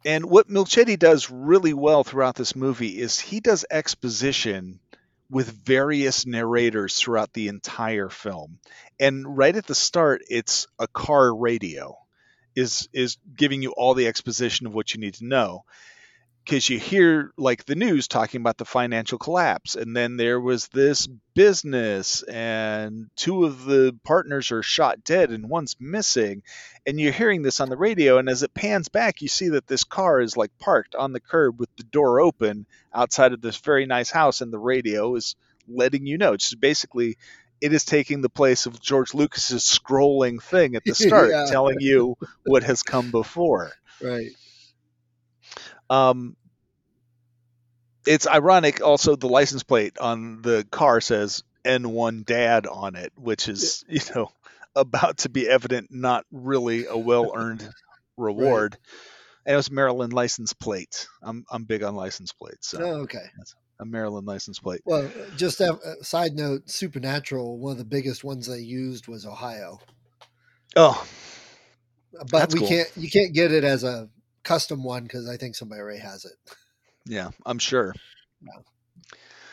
And 0.06 0.26
what 0.26 0.50
Muschietti 0.50 1.00
does 1.00 1.30
really 1.32 1.74
well 1.74 2.04
throughout 2.04 2.36
this 2.36 2.56
movie 2.56 3.00
is 3.00 3.20
he 3.20 3.40
does 3.40 3.66
exposition 3.72 4.80
with 5.30 5.50
various 5.66 6.26
narrators 6.26 6.96
throughout 6.98 7.34
the 7.34 7.48
entire 7.48 8.10
film. 8.10 8.60
And 9.00 9.38
right 9.38 9.56
at 9.56 9.66
the 9.66 9.76
start, 9.76 10.22
it's 10.30 10.68
a 10.80 10.88
car 10.88 11.34
radio 11.36 11.98
is 12.56 12.88
is 12.94 13.18
giving 13.36 13.62
you 13.62 13.72
all 13.72 13.94
the 13.94 14.08
exposition 14.08 14.68
of 14.68 14.74
what 14.74 14.94
you 14.94 15.00
need 15.00 15.16
to 15.16 15.26
know. 15.26 15.64
Because 16.48 16.70
you 16.70 16.80
hear 16.80 17.34
like 17.38 17.66
the 17.66 17.76
news 17.76 18.08
talking 18.08 18.40
about 18.40 18.56
the 18.58 18.64
financial 18.64 19.18
collapse 19.18 19.76
and 19.76 19.94
then 19.94 20.16
there 20.16 20.40
was 20.40 20.70
this 20.70 21.06
business 21.36 22.24
and 22.24 23.10
two 23.18 23.44
of 23.44 23.66
the 23.66 23.94
partners 24.06 24.52
are 24.54 24.64
shot 24.64 25.04
dead 25.04 25.30
and 25.30 25.50
one's 25.50 25.76
missing 25.78 26.42
and 26.86 27.02
you're 27.02 27.12
hearing 27.12 27.42
this 27.42 27.60
on 27.60 27.68
the 27.68 27.76
radio 27.76 28.18
and 28.18 28.30
as 28.30 28.44
it 28.44 28.54
pans 28.54 28.88
back 28.88 29.22
you 29.22 29.28
see 29.28 29.50
that 29.50 29.68
this 29.68 29.84
car 29.84 30.22
is 30.22 30.38
like 30.38 30.58
parked 30.58 30.96
on 30.96 31.12
the 31.12 31.20
curb 31.20 31.60
with 31.60 31.70
the 31.76 31.84
door 31.84 32.22
open 32.22 32.66
outside 32.94 33.34
of 33.34 33.42
this 33.42 33.58
very 33.58 33.86
nice 33.86 34.10
house 34.10 34.40
and 34.40 34.54
the 34.54 34.58
radio 34.58 35.14
is 35.16 35.36
letting 35.68 36.06
you 36.06 36.18
know 36.18 36.32
it's 36.32 36.56
basically 36.56 37.18
it 37.60 37.74
is 37.74 37.84
taking 37.84 38.22
the 38.22 38.30
place 38.30 38.68
of 38.68 38.80
George 38.80 39.14
Lucas's 39.14 39.64
scrolling 39.64 40.42
thing 40.42 40.76
at 40.76 40.84
the 40.86 40.96
start 41.08 41.32
Yeah. 41.32 41.46
telling 41.50 41.82
you 41.82 42.16
what 42.46 42.64
has 42.64 42.84
come 42.84 43.12
before 43.12 43.74
Right. 44.02 44.30
Um, 45.90 46.36
it's 48.06 48.28
ironic. 48.28 48.82
Also, 48.82 49.16
the 49.16 49.28
license 49.28 49.64
plate 49.64 49.98
on 50.00 50.42
the 50.42 50.66
car 50.72 51.02
says 51.02 51.44
N1 51.66 52.26
Dad 52.26 52.68
on 52.68 52.96
it, 52.96 53.12
which 53.16 53.48
is 53.48 53.84
you 53.90 54.02
know 54.16 54.32
about 54.76 55.20
to 55.20 55.30
be 55.30 55.48
evident 55.50 55.88
not 55.92 56.26
really 56.32 56.86
a 56.86 56.98
well-earned 56.98 57.68
reward. 58.18 58.78
And 59.46 59.54
it 59.54 59.58
was 59.58 59.72
Maryland 59.72 60.14
license 60.14 60.54
plate. 60.54 61.08
I'm 61.24 61.46
I'm 61.52 61.64
big 61.64 61.84
on 61.84 61.96
license 61.96 62.34
plates, 62.34 62.68
so 62.68 62.80
Oh, 62.82 63.02
okay. 63.02 63.26
a 63.80 63.86
Maryland 63.86 64.28
license 64.28 64.60
plate. 64.60 64.82
Well, 64.86 65.10
just 65.36 65.62
a 65.62 65.78
a 65.84 66.04
side 66.04 66.34
note: 66.34 66.70
Supernatural. 66.70 67.58
One 67.58 67.72
of 67.74 67.78
the 67.78 67.86
biggest 67.86 68.24
ones 68.24 68.48
they 68.48 68.60
used 68.60 69.08
was 69.08 69.26
Ohio, 69.26 69.80
Oh, 70.76 71.06
but 72.30 72.52
we 72.52 72.60
cool. 72.60 72.68
can't. 72.68 72.90
You 72.98 73.10
can't 73.10 73.34
get 73.34 73.52
it 73.52 73.64
as 73.64 73.84
a 73.84 74.10
custom 74.48 74.82
one 74.84 75.04
because 75.04 75.28
I 75.28 75.36
think 75.36 75.56
somebody 75.56 75.82
already 75.82 76.00
has 76.00 76.24
it. 76.24 76.32
Yeah, 77.06 77.32
I'm 77.46 77.60
sure. 77.60 77.94
No. 78.42 78.54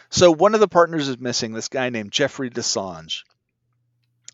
So 0.08 0.30
one 0.30 0.54
of 0.54 0.60
the 0.60 0.68
partners 0.68 1.08
is 1.08 1.18
missing, 1.18 1.52
this 1.52 1.68
guy 1.68 1.90
named 1.90 2.12
Jeffrey 2.12 2.48
Desange. 2.48 3.24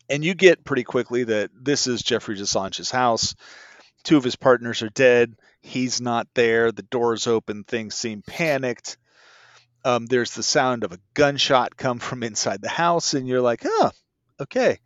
And 0.09 0.23
you 0.23 0.35
get 0.35 0.63
pretty 0.63 0.83
quickly 0.83 1.23
that 1.23 1.49
this 1.59 1.87
is 1.87 2.03
Jeffrey 2.03 2.37
Desange's 2.37 2.91
house. 2.91 3.33
Two 4.03 4.17
of 4.17 4.23
his 4.23 4.35
partners 4.35 4.83
are 4.83 4.89
dead. 4.89 5.33
He's 5.61 5.99
not 5.99 6.27
there. 6.35 6.71
The 6.71 6.83
door's 6.83 7.25
open. 7.25 7.63
Things 7.63 7.95
seem 7.95 8.21
panicked. 8.21 8.97
Um, 9.83 10.05
there's 10.05 10.35
the 10.35 10.43
sound 10.43 10.83
of 10.83 10.91
a 10.91 10.99
gunshot 11.15 11.75
come 11.75 11.97
from 11.97 12.21
inside 12.21 12.61
the 12.61 12.69
house, 12.69 13.15
and 13.15 13.27
you're 13.27 13.41
like, 13.41 13.61
oh, 13.65 13.91
okay. 14.39 14.79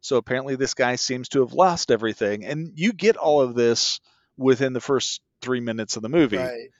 So 0.00 0.16
apparently 0.16 0.56
this 0.56 0.74
guy 0.74 0.96
seems 0.96 1.28
to 1.30 1.40
have 1.40 1.52
lost 1.52 1.92
everything. 1.92 2.44
And 2.44 2.72
you 2.74 2.92
get 2.92 3.16
all 3.16 3.42
of 3.42 3.54
this 3.54 4.00
within 4.40 4.72
the 4.72 4.80
first 4.80 5.20
three 5.40 5.60
minutes 5.60 5.96
of 5.96 6.02
the 6.02 6.08
movie 6.08 6.38
Right. 6.38 6.70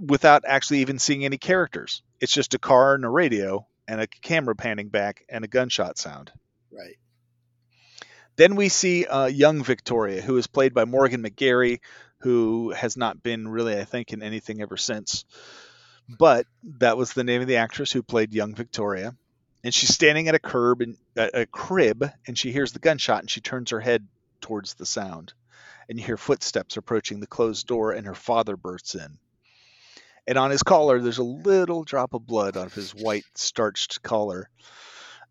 without 0.00 0.44
actually 0.46 0.78
even 0.80 0.98
seeing 0.98 1.24
any 1.24 1.38
characters. 1.38 2.02
It's 2.20 2.32
just 2.32 2.54
a 2.54 2.58
car 2.58 2.94
and 2.94 3.04
a 3.04 3.08
radio 3.08 3.66
and 3.86 4.00
a 4.00 4.06
camera 4.06 4.54
panning 4.54 4.88
back 4.88 5.24
and 5.28 5.44
a 5.44 5.48
gunshot 5.48 5.98
sound. 5.98 6.32
Right. 6.72 6.96
Then 8.36 8.56
we 8.56 8.68
see 8.68 9.06
uh, 9.06 9.26
young 9.26 9.62
Victoria, 9.62 10.20
who 10.20 10.36
is 10.36 10.46
played 10.46 10.74
by 10.74 10.84
Morgan 10.84 11.22
McGarry, 11.22 11.80
who 12.18 12.70
has 12.70 12.96
not 12.96 13.22
been 13.22 13.46
really, 13.46 13.78
I 13.78 13.84
think, 13.84 14.12
in 14.12 14.22
anything 14.22 14.60
ever 14.62 14.76
since. 14.76 15.24
But 16.08 16.46
that 16.78 16.96
was 16.96 17.12
the 17.12 17.24
name 17.24 17.42
of 17.42 17.46
the 17.48 17.56
actress 17.56 17.92
who 17.92 18.02
played 18.02 18.32
young 18.34 18.54
Victoria. 18.54 19.14
And 19.62 19.72
she's 19.72 19.94
standing 19.94 20.28
at 20.28 20.34
a 20.34 20.38
curb 20.40 20.82
and 20.82 20.96
a 21.16 21.42
a 21.42 21.46
crib, 21.46 22.04
and 22.26 22.36
she 22.36 22.52
hears 22.52 22.72
the 22.72 22.78
gunshot, 22.80 23.20
and 23.20 23.30
she 23.30 23.40
turns 23.40 23.70
her 23.70 23.80
head 23.80 24.06
towards 24.40 24.74
the 24.74 24.84
sound. 24.84 25.32
And 25.88 25.98
you 25.98 26.04
hear 26.04 26.16
footsteps 26.16 26.76
approaching 26.76 27.20
the 27.20 27.26
closed 27.26 27.66
door, 27.66 27.92
and 27.92 28.06
her 28.06 28.14
father 28.14 28.56
bursts 28.56 28.94
in. 28.94 29.18
And 30.26 30.38
on 30.38 30.50
his 30.50 30.62
collar, 30.62 31.00
there's 31.00 31.18
a 31.18 31.24
little 31.24 31.84
drop 31.84 32.14
of 32.14 32.26
blood 32.26 32.56
on 32.56 32.70
his 32.70 32.92
white 32.92 33.24
starched 33.34 34.02
collar. 34.02 34.48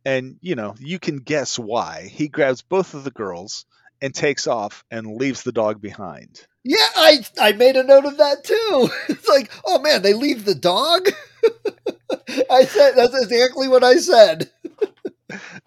And, 0.05 0.37
you 0.41 0.55
know, 0.55 0.75
you 0.79 0.99
can 0.99 1.17
guess 1.17 1.57
why. 1.57 2.09
He 2.11 2.27
grabs 2.27 2.61
both 2.61 2.93
of 2.93 3.03
the 3.03 3.11
girls 3.11 3.65
and 4.01 4.13
takes 4.13 4.47
off 4.47 4.83
and 4.91 5.15
leaves 5.15 5.43
the 5.43 5.53
dog 5.53 5.81
behind. 5.81 6.45
Yeah, 6.63 6.77
I 6.95 7.25
I 7.39 7.51
made 7.53 7.75
a 7.75 7.83
note 7.83 8.05
of 8.05 8.17
that 8.17 8.43
too. 8.43 8.89
It's 9.09 9.27
like, 9.27 9.51
oh 9.65 9.79
man, 9.79 10.01
they 10.01 10.13
leave 10.13 10.45
the 10.45 10.55
dog. 10.55 11.09
I 12.49 12.65
said 12.65 12.93
that's 12.95 13.21
exactly 13.21 13.67
what 13.67 13.83
I 13.83 13.97
said. 13.97 14.49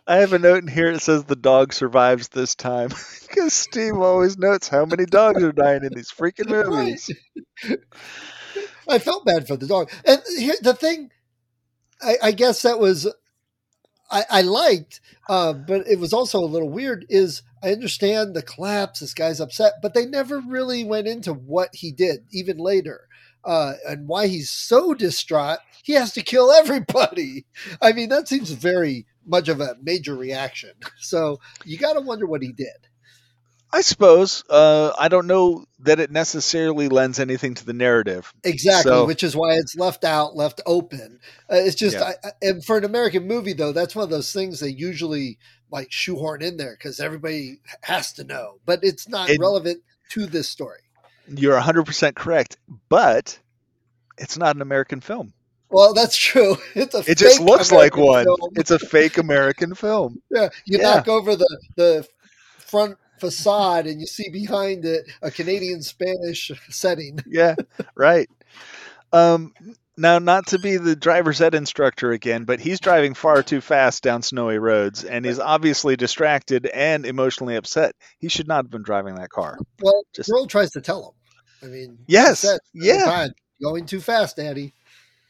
I 0.06 0.16
have 0.16 0.32
a 0.32 0.38
note 0.38 0.62
in 0.62 0.68
here 0.68 0.92
that 0.92 1.00
says 1.00 1.24
the 1.24 1.36
dog 1.36 1.72
survives 1.72 2.28
this 2.28 2.54
time 2.54 2.88
because 3.28 3.52
Steve 3.52 3.96
always 3.96 4.38
notes 4.38 4.68
how 4.68 4.84
many 4.84 5.04
dogs 5.04 5.42
are 5.42 5.52
dying 5.52 5.84
in 5.84 5.92
these 5.94 6.10
freaking 6.10 6.48
movies. 6.68 7.10
I 8.88 8.98
felt 8.98 9.24
bad 9.24 9.46
for 9.46 9.56
the 9.56 9.66
dog. 9.66 9.90
And 10.04 10.22
here, 10.38 10.54
the 10.62 10.74
thing, 10.74 11.10
I, 12.00 12.16
I 12.22 12.32
guess 12.32 12.62
that 12.62 12.78
was, 12.78 13.12
I, 14.10 14.24
I 14.30 14.42
liked, 14.42 15.00
uh, 15.28 15.52
but 15.52 15.88
it 15.88 15.98
was 15.98 16.12
also 16.12 16.38
a 16.38 16.46
little 16.46 16.70
weird. 16.70 17.04
Is 17.08 17.42
I 17.62 17.72
understand 17.72 18.34
the 18.34 18.42
collapse. 18.42 19.00
This 19.00 19.14
guy's 19.14 19.40
upset, 19.40 19.74
but 19.82 19.92
they 19.94 20.06
never 20.06 20.40
really 20.40 20.84
went 20.84 21.08
into 21.08 21.32
what 21.32 21.70
he 21.74 21.90
did, 21.90 22.20
even 22.30 22.58
later, 22.58 23.08
uh, 23.44 23.74
and 23.88 24.08
why 24.08 24.26
he's 24.26 24.50
so 24.50 24.94
distraught. 24.94 25.58
He 25.82 25.92
has 25.92 26.12
to 26.14 26.22
kill 26.22 26.50
everybody. 26.50 27.46
I 27.82 27.92
mean, 27.92 28.08
that 28.08 28.28
seems 28.28 28.50
very 28.50 29.06
much 29.24 29.48
of 29.48 29.60
a 29.60 29.76
major 29.82 30.14
reaction. 30.16 30.70
So 31.00 31.38
you 31.64 31.78
got 31.78 31.92
to 31.94 32.00
wonder 32.00 32.26
what 32.26 32.42
he 32.42 32.52
did. 32.52 32.88
I 33.72 33.80
suppose. 33.82 34.42
Uh, 34.48 34.92
I 34.98 35.08
don't 35.08 35.26
know 35.26 35.66
that 35.80 36.00
it 36.00 36.10
necessarily 36.10 36.88
lends 36.88 37.18
anything 37.20 37.54
to 37.54 37.66
the 37.66 37.72
narrative. 37.72 38.32
Exactly, 38.44 38.90
So- 38.90 39.04
which 39.06 39.22
is 39.22 39.36
why 39.36 39.54
it's 39.54 39.76
left 39.76 40.04
out, 40.04 40.34
left 40.36 40.60
open. 40.66 41.18
Uh, 41.50 41.56
it's 41.56 41.74
just, 41.76 41.96
Yeah. 41.96 42.12
I, 42.24 42.28
I- 42.28 42.32
and 42.42 42.64
for 42.64 42.78
an 42.78 42.84
American 42.84 43.26
movie, 43.26 43.52
though, 43.52 43.72
that's 43.72 43.94
one 43.94 44.04
of 44.04 44.10
those 44.10 44.32
things 44.32 44.60
they 44.60 44.68
usually 44.70 45.38
like 45.70 45.88
shoehorn 45.90 46.42
in 46.42 46.56
there 46.56 46.76
because 46.78 47.00
everybody 47.00 47.60
has 47.82 48.12
to 48.14 48.24
know, 48.24 48.60
but 48.64 48.80
it's 48.82 49.08
not 49.08 49.28
And- 49.30 49.40
relevant 49.40 49.82
to 50.10 50.26
this 50.26 50.48
story. 50.48 50.80
You're 51.28 51.58
100% 51.60 52.14
correct, 52.14 52.56
but 52.88 53.38
it's 54.18 54.36
not 54.38 54.56
an 54.56 54.62
American 54.62 55.00
film. 55.00 55.32
Well, 55.68 55.94
that's 55.94 56.16
true. 56.16 56.56
It's 56.74 56.94
a. 56.94 56.98
It 57.10 57.18
just 57.18 57.40
looks 57.40 57.72
like 57.72 57.96
one. 57.96 58.24
film. 58.24 58.38
It's 58.54 58.70
a 58.70 58.78
fake 58.78 59.18
American 59.18 59.74
film. 59.74 60.22
Yeah, 60.30 60.48
you 60.64 60.78
Yeah. 60.78 60.94
knock 60.94 61.08
over 61.08 61.34
the 61.36 61.58
the 61.76 62.06
front 62.58 62.98
facade 63.18 63.86
and 63.86 63.98
you 64.00 64.06
see 64.06 64.28
behind 64.28 64.84
it 64.84 65.10
a 65.22 65.30
Canadian 65.30 65.82
Spanish 65.82 66.50
setting. 66.70 67.18
Yeah, 67.26 67.54
right. 67.96 68.28
Um, 69.12 69.54
now, 69.96 70.18
not 70.18 70.48
to 70.48 70.58
be 70.58 70.76
the 70.76 70.94
driver's 70.94 71.40
ed 71.40 71.54
instructor 71.54 72.12
again, 72.12 72.44
but 72.44 72.60
he's 72.60 72.80
driving 72.80 73.14
far 73.14 73.42
too 73.42 73.62
fast 73.62 74.02
down 74.02 74.20
snowy 74.22 74.58
roads, 74.58 75.04
and 75.04 75.24
he's 75.24 75.38
obviously 75.38 75.96
distracted 75.96 76.66
and 76.66 77.06
emotionally 77.06 77.56
upset. 77.56 77.94
He 78.18 78.28
should 78.28 78.46
not 78.46 78.64
have 78.66 78.70
been 78.70 78.82
driving 78.82 79.14
that 79.14 79.30
car. 79.30 79.58
Well, 79.80 80.04
Just- 80.14 80.28
the 80.28 80.34
girl 80.34 80.46
tries 80.46 80.72
to 80.72 80.80
tell 80.82 81.02
him. 81.08 81.12
I 81.66 81.70
mean, 81.70 81.98
Yes, 82.06 82.40
said, 82.40 82.60
yeah. 82.72 83.04
"Fine, 83.04 83.34
going 83.60 83.86
too 83.86 84.00
fast, 84.00 84.36
Daddy. 84.36 84.72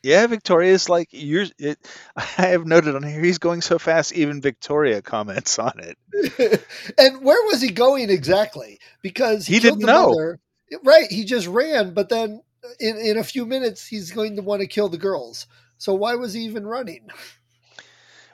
Yeah, 0.02 0.26
Victoria's 0.28 0.88
like 0.88 1.08
you're. 1.10 1.46
It, 1.58 1.78
I 2.16 2.22
have 2.22 2.66
noted 2.66 2.94
on 2.94 3.02
here 3.02 3.20
he's 3.22 3.38
going 3.38 3.60
so 3.62 3.78
fast. 3.78 4.12
Even 4.12 4.40
Victoria 4.40 5.02
comments 5.02 5.58
on 5.58 5.72
it. 5.80 5.98
and 6.98 7.22
where 7.24 7.42
was 7.46 7.60
he 7.60 7.70
going 7.70 8.10
exactly? 8.10 8.78
Because 9.02 9.46
He 9.46 9.58
killed 9.60 9.80
didn't 9.80 9.86
know. 9.86 10.08
mother. 10.10 10.40
Right, 10.84 11.10
he 11.10 11.24
just 11.24 11.46
ran, 11.46 11.94
but 11.94 12.08
then 12.08 12.42
in, 12.80 12.96
in 12.96 13.18
a 13.18 13.24
few 13.24 13.46
minutes 13.46 13.86
he's 13.86 14.10
going 14.10 14.36
to 14.36 14.42
want 14.42 14.60
to 14.62 14.66
kill 14.66 14.88
the 14.88 14.98
girls. 14.98 15.46
So 15.78 15.94
why 15.94 16.14
was 16.16 16.32
he 16.34 16.40
even 16.42 16.66
running? 16.66 17.08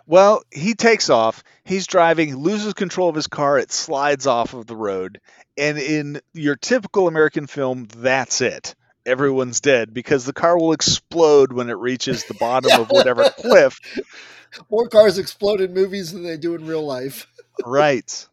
Well, 0.07 0.43
he 0.51 0.75
takes 0.75 1.11
off. 1.11 1.45
He's 1.65 1.87
driving, 1.87 2.37
loses 2.37 2.75
control 2.75 3.09
of 3.09 3.15
his 3.15 3.29
car. 3.29 3.59
It 3.59 3.73
slides 3.73 4.27
off 4.27 4.55
of 4.55 4.67
the 4.67 4.77
road. 4.77 5.21
And 5.57 5.79
in 5.79 6.21
your 6.35 6.57
typical 6.57 7.09
American 7.09 7.47
film, 7.47 7.87
that's 7.97 8.41
it. 8.41 8.75
Everyone's 9.05 9.61
dead 9.61 9.93
because 9.93 10.25
the 10.25 10.33
car 10.33 10.57
will 10.57 10.73
explode 10.73 11.53
when 11.53 11.69
it 11.69 11.79
reaches 11.79 12.25
the 12.25 12.35
bottom 12.35 12.81
of 12.81 12.91
whatever 12.91 13.29
cliff. 13.37 13.81
More 14.71 14.89
cars 14.89 15.19
explode 15.19 15.61
in 15.61 15.75
movies 15.75 16.13
than 16.13 16.23
they 16.23 16.37
do 16.37 16.55
in 16.55 16.67
real 16.67 16.85
life. 16.85 17.27
Right. 17.65 18.29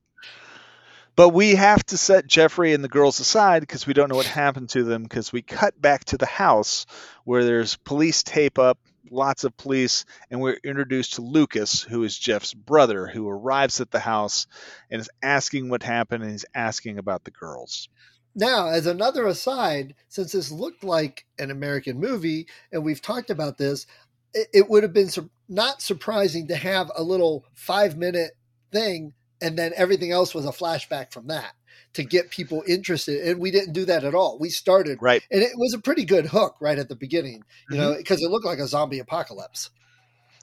But 1.15 1.29
we 1.29 1.55
have 1.55 1.85
to 1.87 1.97
set 1.97 2.27
Jeffrey 2.27 2.73
and 2.73 2.81
the 2.81 2.87
girls 2.87 3.19
aside 3.19 3.59
because 3.59 3.85
we 3.85 3.93
don't 3.93 4.09
know 4.09 4.15
what 4.15 4.25
happened 4.25 4.69
to 4.69 4.83
them 4.83 5.03
because 5.03 5.33
we 5.33 5.41
cut 5.41 5.79
back 5.79 6.05
to 6.05 6.17
the 6.17 6.25
house 6.25 6.85
where 7.25 7.43
there's 7.43 7.75
police 7.75 8.23
tape 8.23 8.57
up, 8.57 8.77
lots 9.11 9.43
of 9.43 9.57
police, 9.57 10.05
and 10.29 10.39
we're 10.39 10.59
introduced 10.63 11.13
to 11.13 11.21
Lucas, 11.21 11.81
who 11.81 12.03
is 12.03 12.17
Jeff's 12.17 12.53
brother, 12.53 13.07
who 13.07 13.27
arrives 13.27 13.81
at 13.81 13.91
the 13.91 13.99
house 13.99 14.47
and 14.89 15.01
is 15.01 15.09
asking 15.21 15.69
what 15.69 15.83
happened 15.83 16.23
and 16.23 16.31
he's 16.31 16.45
asking 16.53 16.97
about 16.97 17.23
the 17.23 17.31
girls. 17.31 17.89
Now, 18.35 18.69
as 18.69 18.85
another 18.85 19.25
aside, 19.27 19.95
since 20.07 20.31
this 20.31 20.51
looked 20.51 20.83
like 20.83 21.25
an 21.37 21.51
American 21.51 21.99
movie, 21.99 22.47
and 22.71 22.83
we've 22.83 23.01
talked 23.01 23.29
about 23.29 23.57
this, 23.57 23.85
it, 24.33 24.47
it 24.53 24.69
would 24.69 24.83
have 24.83 24.93
been 24.93 25.09
sur- 25.09 25.29
not 25.47 25.81
surprising 25.81 26.47
to 26.47 26.55
have 26.55 26.91
a 26.95 27.03
little 27.03 27.45
five 27.53 27.97
minute 27.97 28.31
thing, 28.71 29.13
and 29.41 29.57
then 29.57 29.73
everything 29.75 30.11
else 30.11 30.35
was 30.35 30.45
a 30.45 30.49
flashback 30.49 31.11
from 31.11 31.27
that. 31.27 31.51
To 31.93 32.03
get 32.03 32.29
people 32.29 32.63
interested. 32.67 33.27
And 33.27 33.39
we 33.39 33.51
didn't 33.51 33.73
do 33.73 33.85
that 33.85 34.03
at 34.03 34.13
all. 34.15 34.37
We 34.39 34.49
started 34.49 34.99
Right. 35.01 35.23
and 35.31 35.41
it 35.41 35.51
was 35.55 35.73
a 35.73 35.79
pretty 35.79 36.05
good 36.05 36.25
hook 36.27 36.55
right 36.61 36.77
at 36.77 36.87
the 36.89 36.95
beginning, 36.95 37.43
you 37.69 37.77
know, 37.77 37.95
because 37.97 38.21
it 38.21 38.29
looked 38.29 38.45
like 38.45 38.59
a 38.59 38.67
zombie 38.67 38.99
apocalypse. 38.99 39.69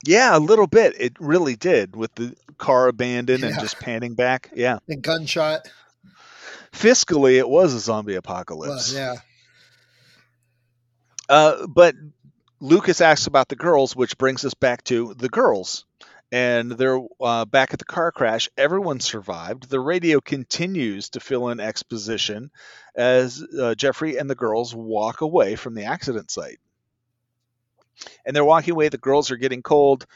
Yeah, 0.05 0.37
a 0.37 0.41
little 0.41 0.67
bit. 0.67 0.95
It 1.01 1.15
really 1.21 1.57
did 1.57 1.97
with 1.97 2.15
the 2.17 2.35
car 2.59 2.89
abandoned 2.89 3.45
and 3.45 3.59
just 3.61 3.79
panning 3.81 4.15
back. 4.15 4.51
Yeah. 4.55 4.79
And 4.89 5.03
gunshot. 5.03 5.69
Fiscally, 6.73 7.39
it 7.39 7.49
was 7.49 7.73
a 7.75 7.79
zombie 7.81 8.13
Well, 8.13 8.19
apocalypse. 8.19 8.93
yeah. 8.93 9.15
Uh, 11.29 11.67
but 11.67 11.95
Lucas 12.61 13.01
asks 13.01 13.27
about 13.27 13.49
the 13.49 13.57
girls, 13.57 13.97
which 13.97 14.19
brings 14.19 14.45
us 14.45 14.55
back 14.55 14.85
to 14.85 15.15
the 15.15 15.29
girls. 15.29 15.85
And 16.33 16.73
they're 16.73 17.01
uh, 17.21 17.45
back 17.45 17.73
at 17.73 17.79
the 17.79 17.85
car 17.85 18.11
crash. 18.11 18.49
Everyone 18.57 18.99
survived. 18.99 19.69
The 19.71 19.81
radio 19.81 20.21
continues 20.21 21.11
to 21.11 21.21
fill 21.21 21.49
in 21.51 21.61
exposition 21.61 22.51
as 22.97 23.45
uh, 23.61 23.75
Jeffrey 23.77 24.17
and 24.17 24.29
the 24.29 24.35
girls 24.35 24.75
walk 24.75 25.21
away 25.21 25.55
from 25.55 25.75
the 25.75 25.85
accident 25.85 26.31
site. 26.31 26.59
And 28.25 28.35
they're 28.35 28.45
walking 28.45 28.73
away. 28.73 28.89
The 28.89 28.99
girls 28.99 29.31
are 29.31 29.37
getting 29.37 29.63
cold, 29.63 30.07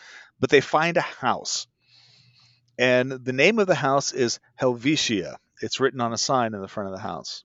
but 0.40 0.50
they 0.50 0.60
find 0.60 0.96
a 0.96 1.02
house. 1.02 1.68
And 2.78 3.12
the 3.12 3.32
name 3.32 3.58
of 3.58 3.66
the 3.66 3.74
house 3.74 4.12
is 4.12 4.40
Helvetia. 4.56 5.38
It's 5.62 5.80
written 5.80 6.00
on 6.00 6.12
a 6.12 6.18
sign 6.18 6.54
in 6.54 6.60
the 6.60 6.68
front 6.68 6.88
of 6.88 6.94
the 6.94 7.02
house. 7.02 7.44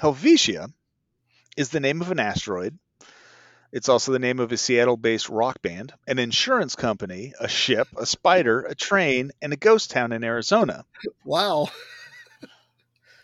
Helvetia 0.00 0.68
is 1.56 1.68
the 1.68 1.80
name 1.80 2.00
of 2.00 2.10
an 2.10 2.18
asteroid. 2.18 2.78
It's 3.70 3.88
also 3.88 4.12
the 4.12 4.18
name 4.18 4.40
of 4.40 4.50
a 4.50 4.56
Seattle 4.56 4.96
based 4.96 5.28
rock 5.28 5.60
band, 5.60 5.92
an 6.06 6.18
insurance 6.18 6.74
company, 6.74 7.34
a 7.38 7.48
ship, 7.48 7.88
a 7.96 8.06
spider, 8.06 8.62
a 8.62 8.74
train, 8.74 9.30
and 9.42 9.52
a 9.52 9.56
ghost 9.56 9.90
town 9.90 10.12
in 10.12 10.24
Arizona. 10.24 10.84
Wow. 11.24 11.68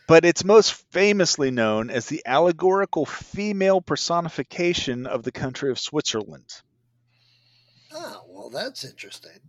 But 0.06 0.26
it's 0.26 0.44
most 0.44 0.74
famously 0.92 1.50
known 1.50 1.88
as 1.88 2.06
the 2.06 2.22
allegorical 2.26 3.06
female 3.06 3.80
personification 3.80 5.06
of 5.06 5.22
the 5.22 5.32
country 5.32 5.70
of 5.70 5.78
Switzerland. 5.78 6.44
Oh, 7.92 8.22
well, 8.28 8.50
that's 8.50 8.84
interesting. 8.84 9.40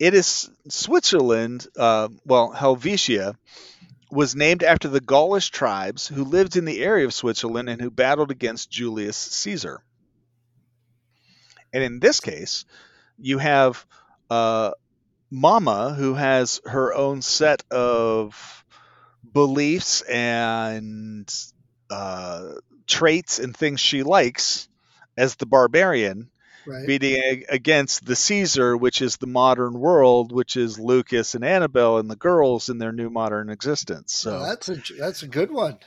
It 0.00 0.14
is 0.14 0.50
Switzerland, 0.68 1.66
uh, 1.76 2.08
well, 2.24 2.50
Helvetia, 2.50 3.36
was 4.10 4.34
named 4.34 4.62
after 4.62 4.88
the 4.88 5.00
Gaulish 5.00 5.50
tribes 5.50 6.08
who 6.08 6.24
lived 6.24 6.56
in 6.56 6.64
the 6.64 6.82
area 6.82 7.04
of 7.04 7.14
Switzerland 7.14 7.68
and 7.68 7.80
who 7.80 7.90
battled 7.90 8.30
against 8.30 8.70
Julius 8.70 9.16
Caesar. 9.16 9.82
And 11.72 11.84
in 11.84 12.00
this 12.00 12.20
case, 12.20 12.64
you 13.18 13.38
have 13.38 13.86
uh, 14.28 14.72
Mama, 15.30 15.94
who 15.94 16.14
has 16.14 16.60
her 16.64 16.92
own 16.92 17.22
set 17.22 17.62
of 17.70 18.64
beliefs 19.32 20.02
and 20.02 21.32
uh, 21.90 22.54
traits 22.86 23.38
and 23.38 23.56
things 23.56 23.80
she 23.80 24.02
likes 24.02 24.68
as 25.16 25.36
the 25.36 25.46
barbarian, 25.46 26.30
Right. 26.66 26.86
beating 26.86 27.44
against 27.48 28.04
the 28.04 28.16
Caesar, 28.16 28.76
which 28.76 29.00
is 29.02 29.16
the 29.16 29.26
modern 29.26 29.74
world, 29.74 30.32
which 30.32 30.56
is 30.56 30.78
Lucas 30.78 31.34
and 31.34 31.44
Annabelle 31.44 31.98
and 31.98 32.10
the 32.10 32.16
girls 32.16 32.68
in 32.68 32.78
their 32.78 32.92
new 32.92 33.10
modern 33.10 33.50
existence. 33.50 34.14
So 34.14 34.42
that's 34.42 34.68
a 34.68 34.76
that's 34.98 35.22
a 35.22 35.28
good 35.28 35.50
one. 35.50 35.78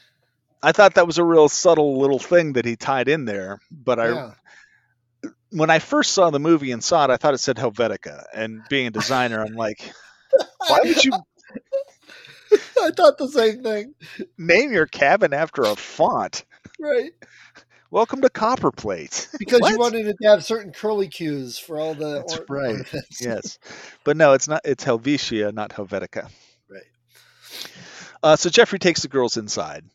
I 0.64 0.72
thought 0.72 0.96
that 0.96 1.06
was 1.06 1.18
a 1.18 1.24
real 1.24 1.50
subtle 1.50 2.00
little 2.00 2.20
thing 2.20 2.54
that 2.54 2.66
he 2.66 2.76
tied 2.78 3.10
in 3.10 3.26
there. 3.26 3.60
But 3.70 4.00
I, 4.00 4.10
yeah. 4.10 4.32
when 5.52 5.70
I 5.70 5.80
first 5.80 6.14
saw 6.14 6.30
the 6.30 6.40
movie 6.40 6.72
and 6.72 6.84
saw 6.84 7.04
it, 7.04 7.10
I 7.12 7.18
thought 7.18 7.34
it 7.34 7.40
said 7.40 7.58
Helvetica. 7.58 8.24
And 8.34 8.62
being 8.70 8.88
a 8.88 8.92
designer, 8.92 9.44
I'm 9.44 9.56
like, 9.56 9.94
why 10.68 10.80
would 10.84 11.04
you 11.04 11.12
I 12.82 12.92
thought 12.92 13.18
the 13.18 13.28
same 13.28 13.64
thing. 13.64 13.96
name 14.38 14.72
your 14.72 14.86
cabin 14.86 15.34
after 15.34 15.64
a 15.64 15.76
font? 15.76 16.46
Right. 16.80 17.12
Welcome 17.94 18.22
to 18.22 18.30
Copperplate. 18.30 19.28
Because 19.38 19.70
you 19.70 19.78
wanted 19.78 20.08
it 20.08 20.16
to 20.20 20.28
have 20.28 20.44
certain 20.44 20.72
curly 20.72 21.08
cues 21.08 21.60
for 21.60 21.80
all 21.80 21.94
the 21.94 22.16
That's 22.16 22.38
or- 22.40 22.46
right. 22.50 22.70
ornaments. 22.72 23.22
yes, 23.22 23.60
but 24.04 24.18
no, 24.18 24.34
it's 24.34 24.48
not. 24.48 24.62
It's 24.66 24.84
Helvetia, 24.84 25.52
not 25.52 25.70
Helvetica. 25.70 26.28
Right. 26.68 26.82
Uh, 28.24 28.36
so 28.36 28.50
Jeffrey 28.50 28.80
takes 28.80 29.04
the 29.04 29.10
girls 29.10 29.38
inside. 29.38 29.86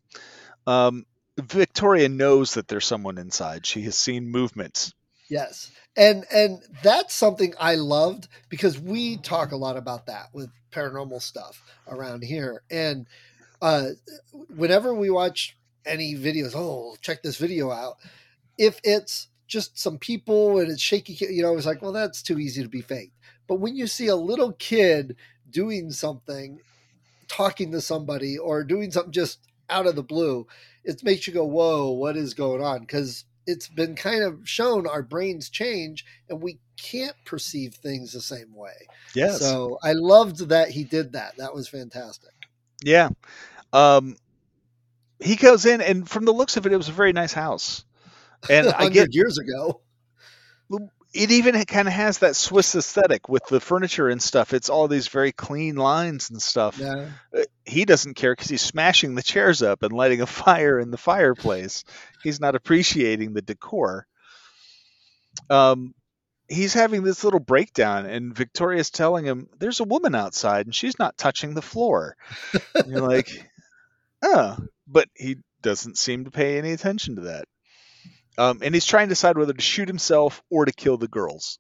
Um, 0.64 1.06
Victoria 1.40 2.08
knows 2.08 2.54
that 2.54 2.68
there's 2.68 2.87
someone 2.87 3.18
inside. 3.18 3.66
She 3.66 3.82
has 3.82 3.96
seen 3.96 4.30
movements. 4.30 4.94
Yes. 5.28 5.68
And 5.96 6.24
and 6.32 6.61
that's 6.84 7.14
something 7.14 7.52
I 7.58 7.74
loved 7.74 8.28
because 8.48 8.78
we 8.78 9.16
talk 9.16 9.50
a 9.50 9.56
lot 9.56 9.76
about 9.76 10.06
that 10.06 10.28
with 10.32 10.50
paranormal 10.70 11.20
stuff 11.20 11.61
around 11.88 12.22
here. 12.22 12.62
And 12.70 13.08
uh 13.61 13.88
whenever 14.54 14.94
we 14.94 15.11
watch 15.11 15.57
any 15.88 16.14
videos, 16.14 16.53
oh, 16.55 16.96
check 17.01 17.22
this 17.22 17.37
video 17.37 17.70
out. 17.70 17.96
If 18.57 18.81
it's 18.85 19.29
just 19.46 19.79
some 19.79 19.98
people 19.98 20.59
and 20.59 20.70
it's 20.70 20.83
shaky, 20.83 21.14
you 21.14 21.42
know, 21.42 21.57
it's 21.57 21.66
like, 21.66 21.83
well, 21.83 21.92
that's 21.92 22.22
too 22.22 22.38
easy 22.38 22.62
to 22.62 22.68
be 22.68 22.83
faked. 22.83 23.16
But 23.46 23.57
when 23.57 23.77
you 23.77 23.87
see 23.87 24.09
a 24.09 24.16
little 24.16 24.53
kid 24.53 25.16
doing 25.51 25.90
something, 25.90 26.61
talking 27.29 27.72
to 27.72 27.81
somebody 27.81 28.37
or 28.38 28.62
doing 28.64 28.90
something 28.90 29.12
just 29.12 29.40
out 29.70 29.87
of 29.87 29.96
the 29.96 30.03
blue, 30.03 30.46
it 30.85 31.03
makes 31.03 31.27
you 31.27 31.33
go, 31.33 31.44
whoa, 31.44 31.90
what 31.90 32.16
is 32.16 32.35
going 32.35 32.62
on? 32.62 32.81
Because 32.81 33.24
it's 33.46 33.68
been 33.68 33.94
kind 33.94 34.22
of 34.22 34.46
shown 34.46 34.87
our 34.87 35.03
brains 35.03 35.48
change 35.48 36.05
and 36.29 36.42
we 36.42 36.59
can't 36.77 37.16
perceive 37.24 37.74
things 37.74 38.12
the 38.12 38.20
same 38.20 38.55
way. 38.55 38.87
Yes. 39.14 39.40
So 39.40 39.79
I 39.83 39.92
loved 39.92 40.51
that 40.51 40.70
he 40.70 40.85
did 40.85 41.12
that. 41.12 41.37
That 41.38 41.55
was 41.55 41.68
fantastic. 41.68 42.33
yeah. 42.83 43.09
Um, 43.72 44.16
he 45.20 45.37
goes 45.37 45.66
in, 45.66 45.81
and 45.81 46.09
from 46.09 46.24
the 46.24 46.33
looks 46.33 46.57
of 46.57 46.66
it, 46.66 46.72
it 46.72 46.76
was 46.76 46.88
a 46.88 46.92
very 46.92 47.12
nice 47.12 47.33
house. 47.33 47.85
And 48.48 48.68
I 48.76 48.88
get 48.88 49.14
years 49.14 49.38
ago. 49.38 49.81
it 51.14 51.31
even 51.31 51.64
kind 51.64 51.88
of 51.88 51.94
has 51.94 52.18
that 52.18 52.37
Swiss 52.37 52.74
aesthetic 52.74 53.28
with 53.28 53.44
the 53.46 53.61
furniture 53.61 54.09
and 54.09 54.22
stuff. 54.22 54.52
It's 54.52 54.68
all 54.68 54.88
these 54.88 55.09
very 55.09 55.33
clean 55.33 55.76
lines 55.76 56.31
and 56.31 56.40
stuff. 56.40 56.78
Yeah. 56.78 57.09
Uh, 57.37 57.42
he 57.64 57.85
doesn't 57.85 58.14
care 58.14 58.33
because 58.33 58.48
he's 58.48 58.62
smashing 58.62 59.14
the 59.14 59.22
chairs 59.22 59.62
up 59.62 59.83
and 59.83 59.92
lighting 59.92 60.20
a 60.20 60.26
fire 60.26 60.78
in 60.78 60.90
the 60.90 60.98
fireplace. 60.98 61.85
He's 62.22 62.40
not 62.40 62.54
appreciating 62.54 63.33
the 63.33 63.42
decor. 63.42 64.07
Um, 65.50 65.94
he's 66.48 66.74
having 66.74 67.02
this 67.02 67.24
little 67.24 67.40
breakdown, 67.40 68.07
and 68.07 68.35
Victoria's 68.35 68.90
telling 68.90 69.24
him, 69.24 69.48
"There's 69.59 69.81
a 69.81 69.85
woman 69.85 70.14
outside, 70.14 70.66
and 70.66 70.74
she's 70.74 70.98
not 70.98 71.16
touching 71.16 71.54
the 71.54 71.62
floor." 71.62 72.16
And 72.74 72.90
you're 72.90 73.07
like, 73.07 73.50
"Oh," 74.22 74.57
but 74.88 75.09
he 75.14 75.37
doesn't 75.62 75.98
seem 75.98 76.24
to 76.24 76.31
pay 76.31 76.59
any 76.59 76.72
attention 76.72 77.16
to 77.16 77.22
that. 77.22 77.44
Um, 78.38 78.61
and 78.62 78.74
he's 78.74 78.87
trying 78.87 79.09
to 79.09 79.12
decide 79.12 79.37
whether 79.37 79.53
to 79.53 79.61
shoot 79.61 79.88
himself 79.88 80.42
or 80.51 80.64
to 80.64 80.72
kill 80.72 80.96
the 80.96 81.09
girls 81.09 81.59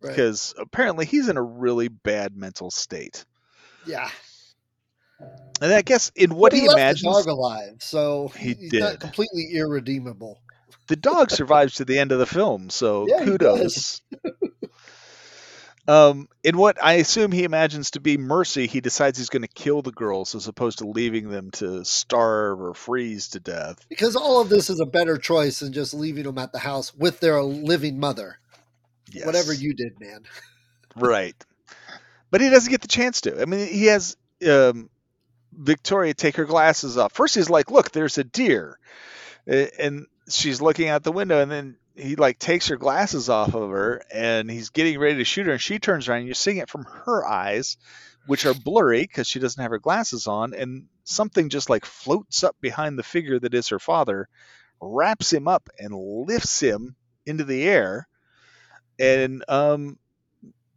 Right. 0.00 0.10
because 0.10 0.54
apparently 0.58 1.06
he's 1.06 1.28
in 1.28 1.36
a 1.36 1.42
really 1.42 1.88
bad 1.88 2.36
mental 2.36 2.70
state. 2.70 3.24
Yeah. 3.86 4.08
And 5.60 5.72
I 5.72 5.82
guess 5.82 6.12
in 6.14 6.34
what 6.34 6.52
he, 6.52 6.68
left 6.68 6.78
imagines, 6.78 7.02
dog 7.02 7.26
alive, 7.26 7.76
so 7.80 8.28
He 8.36 8.54
he's 8.54 8.70
did. 8.70 8.80
not 8.80 9.00
completely 9.00 9.50
irredeemable. 9.54 10.38
the 10.86 10.94
dog 10.96 11.30
survives 11.32 11.74
to 11.76 11.84
the 11.84 11.98
end 11.98 12.12
of 12.12 12.18
the 12.20 12.26
film, 12.26 12.70
so 12.70 13.06
Yeah, 13.08 13.20
he 13.20 13.24
kudos. 13.26 14.00
um, 15.88 16.28
in 16.44 16.58
what 16.58 16.82
I 16.84 16.94
assume 16.94 17.32
he 17.32 17.44
imagines 17.44 17.92
to 17.92 18.00
be 18.00 18.18
mercy, 18.18 18.66
he 18.66 18.82
decides 18.82 19.16
he's 19.16 19.30
going 19.30 19.42
to 19.42 19.48
kill 19.48 19.80
the 19.80 19.90
girls 19.90 20.34
as 20.34 20.46
opposed 20.46 20.78
to 20.78 20.86
leaving 20.86 21.30
them 21.30 21.50
to 21.52 21.82
starve 21.82 22.60
or 22.60 22.74
freeze 22.74 23.28
to 23.28 23.40
death. 23.40 23.84
Because 23.88 24.14
all 24.14 24.42
of 24.42 24.50
this 24.50 24.68
is 24.68 24.80
a 24.80 24.86
better 24.86 25.16
choice 25.16 25.60
than 25.60 25.72
just 25.72 25.94
leaving 25.94 26.24
them 26.24 26.36
at 26.36 26.52
the 26.52 26.58
house 26.58 26.94
with 26.94 27.20
their 27.20 27.42
living 27.42 27.98
mother. 27.98 28.38
Yes. 29.10 29.24
Whatever 29.24 29.54
you 29.54 29.72
did, 29.72 29.98
man. 29.98 30.24
right. 30.94 31.34
But 32.30 32.42
he 32.42 32.50
doesn't 32.50 32.70
get 32.70 32.82
the 32.82 32.88
chance 32.88 33.22
to. 33.22 33.40
I 33.40 33.46
mean, 33.46 33.66
he 33.66 33.86
has 33.86 34.18
um, 34.46 34.90
Victoria 35.52 36.12
take 36.12 36.36
her 36.36 36.44
glasses 36.44 36.98
off. 36.98 37.14
First, 37.14 37.34
he's 37.34 37.48
like, 37.48 37.70
"Look, 37.70 37.92
there's 37.92 38.18
a 38.18 38.24
deer," 38.24 38.78
and 39.46 40.06
she's 40.28 40.60
looking 40.60 40.88
out 40.88 41.02
the 41.02 41.12
window, 41.12 41.40
and 41.40 41.50
then 41.50 41.76
he 41.98 42.16
like 42.16 42.38
takes 42.38 42.68
her 42.68 42.76
glasses 42.76 43.28
off 43.28 43.54
of 43.54 43.70
her, 43.70 44.02
and 44.12 44.50
he's 44.50 44.70
getting 44.70 44.98
ready 44.98 45.16
to 45.16 45.24
shoot 45.24 45.46
her, 45.46 45.52
and 45.52 45.60
she 45.60 45.78
turns 45.78 46.08
around, 46.08 46.18
and 46.18 46.26
you're 46.26 46.34
seeing 46.34 46.58
it 46.58 46.70
from 46.70 46.84
her 46.84 47.26
eyes, 47.26 47.76
which 48.26 48.46
are 48.46 48.54
blurry 48.54 49.02
because 49.02 49.26
she 49.26 49.40
doesn't 49.40 49.60
have 49.60 49.70
her 49.70 49.78
glasses 49.78 50.26
on, 50.26 50.54
and 50.54 50.86
something 51.04 51.48
just 51.48 51.70
like 51.70 51.84
floats 51.84 52.44
up 52.44 52.56
behind 52.60 52.98
the 52.98 53.02
figure 53.02 53.38
that 53.38 53.54
is 53.54 53.68
her 53.68 53.78
father, 53.78 54.28
wraps 54.80 55.32
him 55.32 55.48
up, 55.48 55.68
and 55.78 55.94
lifts 55.94 56.60
him 56.60 56.94
into 57.26 57.44
the 57.44 57.64
air, 57.64 58.08
and 58.98 59.44
um, 59.48 59.98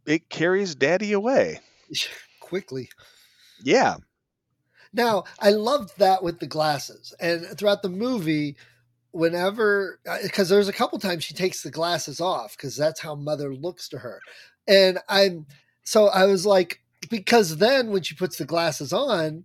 it 0.06 0.28
carries 0.28 0.74
Daddy 0.74 1.12
away. 1.12 1.60
Quickly. 2.40 2.88
Yeah. 3.62 3.96
Now, 4.92 5.24
I 5.40 5.50
loved 5.50 5.98
that 5.98 6.22
with 6.22 6.38
the 6.38 6.46
glasses. 6.46 7.14
And 7.18 7.56
throughout 7.56 7.82
the 7.82 7.88
movie, 7.88 8.56
whenever, 9.12 10.00
because 10.22 10.48
there's 10.48 10.68
a 10.68 10.72
couple 10.72 10.98
times 10.98 11.24
she 11.24 11.34
takes 11.34 11.62
the 11.62 11.70
glasses 11.70 12.20
off 12.20 12.56
because 12.56 12.76
that's 12.76 13.00
how 13.00 13.14
mother 13.14 13.54
looks 13.54 13.88
to 13.90 13.98
her. 13.98 14.20
And 14.66 14.98
I'm, 15.08 15.46
so 15.84 16.08
I 16.08 16.24
was 16.26 16.44
like, 16.46 16.80
because 17.10 17.56
then 17.58 17.90
when 17.90 18.02
she 18.02 18.14
puts 18.14 18.38
the 18.38 18.44
glasses 18.44 18.92
on, 18.92 19.44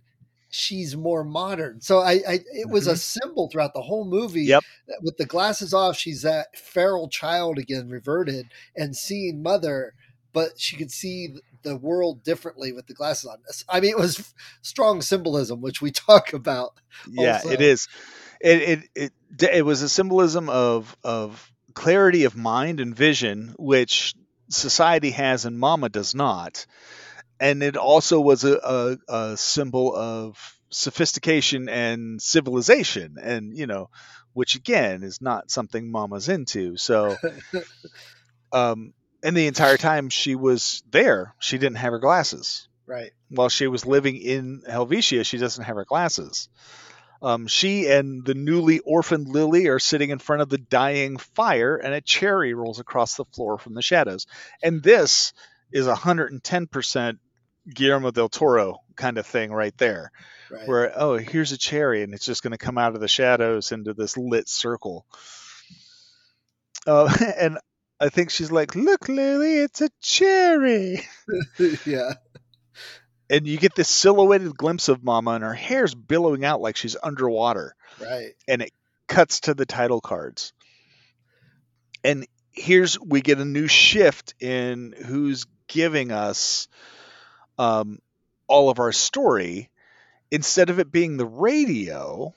she's 0.50 0.96
more 0.96 1.24
modern. 1.24 1.80
So 1.80 1.98
I, 1.98 2.12
I 2.26 2.40
it 2.54 2.70
was 2.70 2.86
a 2.86 2.92
Mhm. 2.94 2.98
symbol 3.20 3.48
throughout 3.50 3.74
the 3.74 3.82
whole 3.82 4.04
movie. 4.06 4.44
Yep. 4.44 4.64
With 5.02 5.16
the 5.18 5.26
glasses 5.26 5.74
off, 5.74 5.96
she's 5.96 6.22
that 6.22 6.56
feral 6.56 7.08
child 7.08 7.58
again, 7.58 7.90
reverted, 7.90 8.46
and 8.74 8.96
seeing 8.96 9.42
mother, 9.42 9.92
but 10.32 10.58
she 10.58 10.76
could 10.76 10.90
see 10.90 11.34
the 11.62 11.76
world 11.76 12.22
differently 12.22 12.72
with 12.72 12.86
the 12.86 12.94
glasses 12.94 13.26
on. 13.28 13.38
I 13.68 13.80
mean, 13.80 13.90
it 13.90 13.98
was 13.98 14.32
strong 14.62 15.02
symbolism, 15.02 15.60
which 15.60 15.82
we 15.82 15.90
talk 16.08 16.32
about. 16.32 16.74
yeah 17.10 17.34
also. 17.36 17.50
it 17.50 17.60
is 17.60 17.86
it, 18.40 18.62
it 18.96 19.12
it 19.40 19.42
it 19.52 19.64
was 19.64 19.82
a 19.82 19.88
symbolism 19.88 20.48
of 20.48 20.96
of 21.04 21.50
clarity 21.74 22.24
of 22.24 22.36
mind 22.36 22.80
and 22.80 22.94
vision 22.94 23.54
which 23.58 24.14
society 24.50 25.10
has 25.10 25.44
and 25.44 25.58
mama 25.58 25.88
does 25.88 26.14
not 26.14 26.66
and 27.40 27.62
it 27.62 27.76
also 27.76 28.20
was 28.20 28.44
a, 28.44 28.56
a, 29.08 29.14
a 29.14 29.36
symbol 29.36 29.94
of 29.94 30.36
sophistication 30.70 31.68
and 31.68 32.20
civilization 32.20 33.16
and 33.22 33.56
you 33.56 33.66
know 33.66 33.90
which 34.32 34.54
again 34.56 35.02
is 35.02 35.20
not 35.20 35.50
something 35.50 35.90
mama's 35.90 36.28
into 36.28 36.76
so 36.76 37.16
um 38.52 38.92
and 39.22 39.36
the 39.36 39.46
entire 39.46 39.76
time 39.76 40.08
she 40.08 40.34
was 40.34 40.82
there 40.90 41.34
she 41.38 41.58
didn't 41.58 41.76
have 41.78 41.92
her 41.92 41.98
glasses 41.98 42.68
Right. 42.86 43.10
while 43.28 43.50
she 43.50 43.66
was 43.66 43.84
living 43.84 44.16
in 44.16 44.62
Helvetia, 44.66 45.22
she 45.22 45.36
doesn't 45.36 45.64
have 45.64 45.76
her 45.76 45.84
glasses. 45.84 46.48
Um, 47.20 47.46
she 47.48 47.86
and 47.88 48.24
the 48.24 48.34
newly 48.34 48.78
orphaned 48.80 49.28
Lily 49.28 49.66
are 49.68 49.78
sitting 49.80 50.10
in 50.10 50.18
front 50.18 50.42
of 50.42 50.48
the 50.48 50.58
dying 50.58 51.16
fire, 51.16 51.76
and 51.76 51.92
a 51.94 52.00
cherry 52.00 52.54
rolls 52.54 52.78
across 52.78 53.16
the 53.16 53.24
floor 53.24 53.58
from 53.58 53.74
the 53.74 53.82
shadows. 53.82 54.26
And 54.62 54.82
this 54.82 55.32
is 55.72 55.86
110% 55.86 57.18
Guillermo 57.74 58.10
del 58.10 58.28
Toro 58.28 58.78
kind 58.96 59.18
of 59.18 59.26
thing 59.26 59.52
right 59.52 59.76
there, 59.78 60.12
Right. 60.50 60.66
where, 60.66 60.92
oh, 60.96 61.16
here's 61.18 61.52
a 61.52 61.58
cherry, 61.58 62.02
and 62.02 62.14
it's 62.14 62.24
just 62.24 62.42
going 62.42 62.52
to 62.52 62.58
come 62.58 62.78
out 62.78 62.94
of 62.94 63.00
the 63.00 63.08
shadows 63.08 63.72
into 63.72 63.94
this 63.94 64.16
lit 64.16 64.48
circle. 64.48 65.04
Uh, 66.86 67.12
and 67.38 67.58
I 68.00 68.08
think 68.10 68.30
she's 68.30 68.50
like, 68.52 68.74
look, 68.76 69.08
Lily, 69.08 69.58
it's 69.58 69.80
a 69.80 69.90
cherry. 70.00 71.00
yeah. 71.84 72.14
And 73.30 73.46
you 73.46 73.58
get 73.58 73.74
this 73.74 73.88
silhouetted 73.88 74.56
glimpse 74.56 74.88
of 74.88 75.02
Mama, 75.04 75.32
and 75.32 75.44
her 75.44 75.54
hair's 75.54 75.94
billowing 75.94 76.44
out 76.44 76.60
like 76.60 76.76
she's 76.76 76.96
underwater, 77.02 77.74
Right. 78.00 78.32
and 78.46 78.62
it 78.62 78.72
cuts 79.06 79.40
to 79.40 79.54
the 79.54 79.66
title 79.66 80.00
cards. 80.00 80.52
And 82.04 82.26
here's 82.52 82.98
we 83.00 83.20
get 83.20 83.38
a 83.38 83.44
new 83.44 83.66
shift 83.66 84.34
in 84.40 84.94
who's 85.06 85.46
giving 85.66 86.12
us 86.12 86.68
um, 87.58 87.98
all 88.46 88.70
of 88.70 88.78
our 88.78 88.92
story. 88.92 89.70
Instead 90.30 90.70
of 90.70 90.78
it 90.78 90.92
being 90.92 91.16
the 91.16 91.26
radio, 91.26 92.34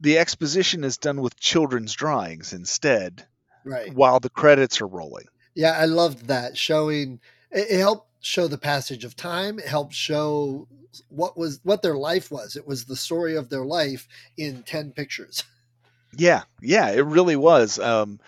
the 0.00 0.18
exposition 0.18 0.84
is 0.84 0.98
done 0.98 1.20
with 1.20 1.38
children's 1.38 1.92
drawings 1.92 2.52
instead, 2.52 3.26
Right. 3.64 3.92
while 3.94 4.20
the 4.20 4.30
credits 4.30 4.80
are 4.80 4.86
rolling. 4.86 5.26
Yeah, 5.54 5.72
I 5.72 5.86
loved 5.86 6.26
that 6.26 6.56
showing. 6.56 7.20
It, 7.50 7.70
it 7.70 7.78
helped 7.78 8.07
show 8.28 8.46
the 8.46 8.58
passage 8.58 9.04
of 9.04 9.16
time. 9.16 9.58
It 9.58 9.66
helped 9.66 9.94
show 9.94 10.68
what 11.08 11.36
was 11.36 11.60
what 11.62 11.82
their 11.82 11.96
life 11.96 12.30
was. 12.30 12.56
It 12.56 12.66
was 12.66 12.84
the 12.84 12.96
story 12.96 13.36
of 13.36 13.48
their 13.48 13.64
life 13.64 14.06
in 14.36 14.62
ten 14.62 14.92
pictures. 14.92 15.44
Yeah, 16.16 16.44
yeah, 16.62 16.88
it 16.90 17.04
really 17.04 17.36
was. 17.36 17.78
Um, 17.78 18.18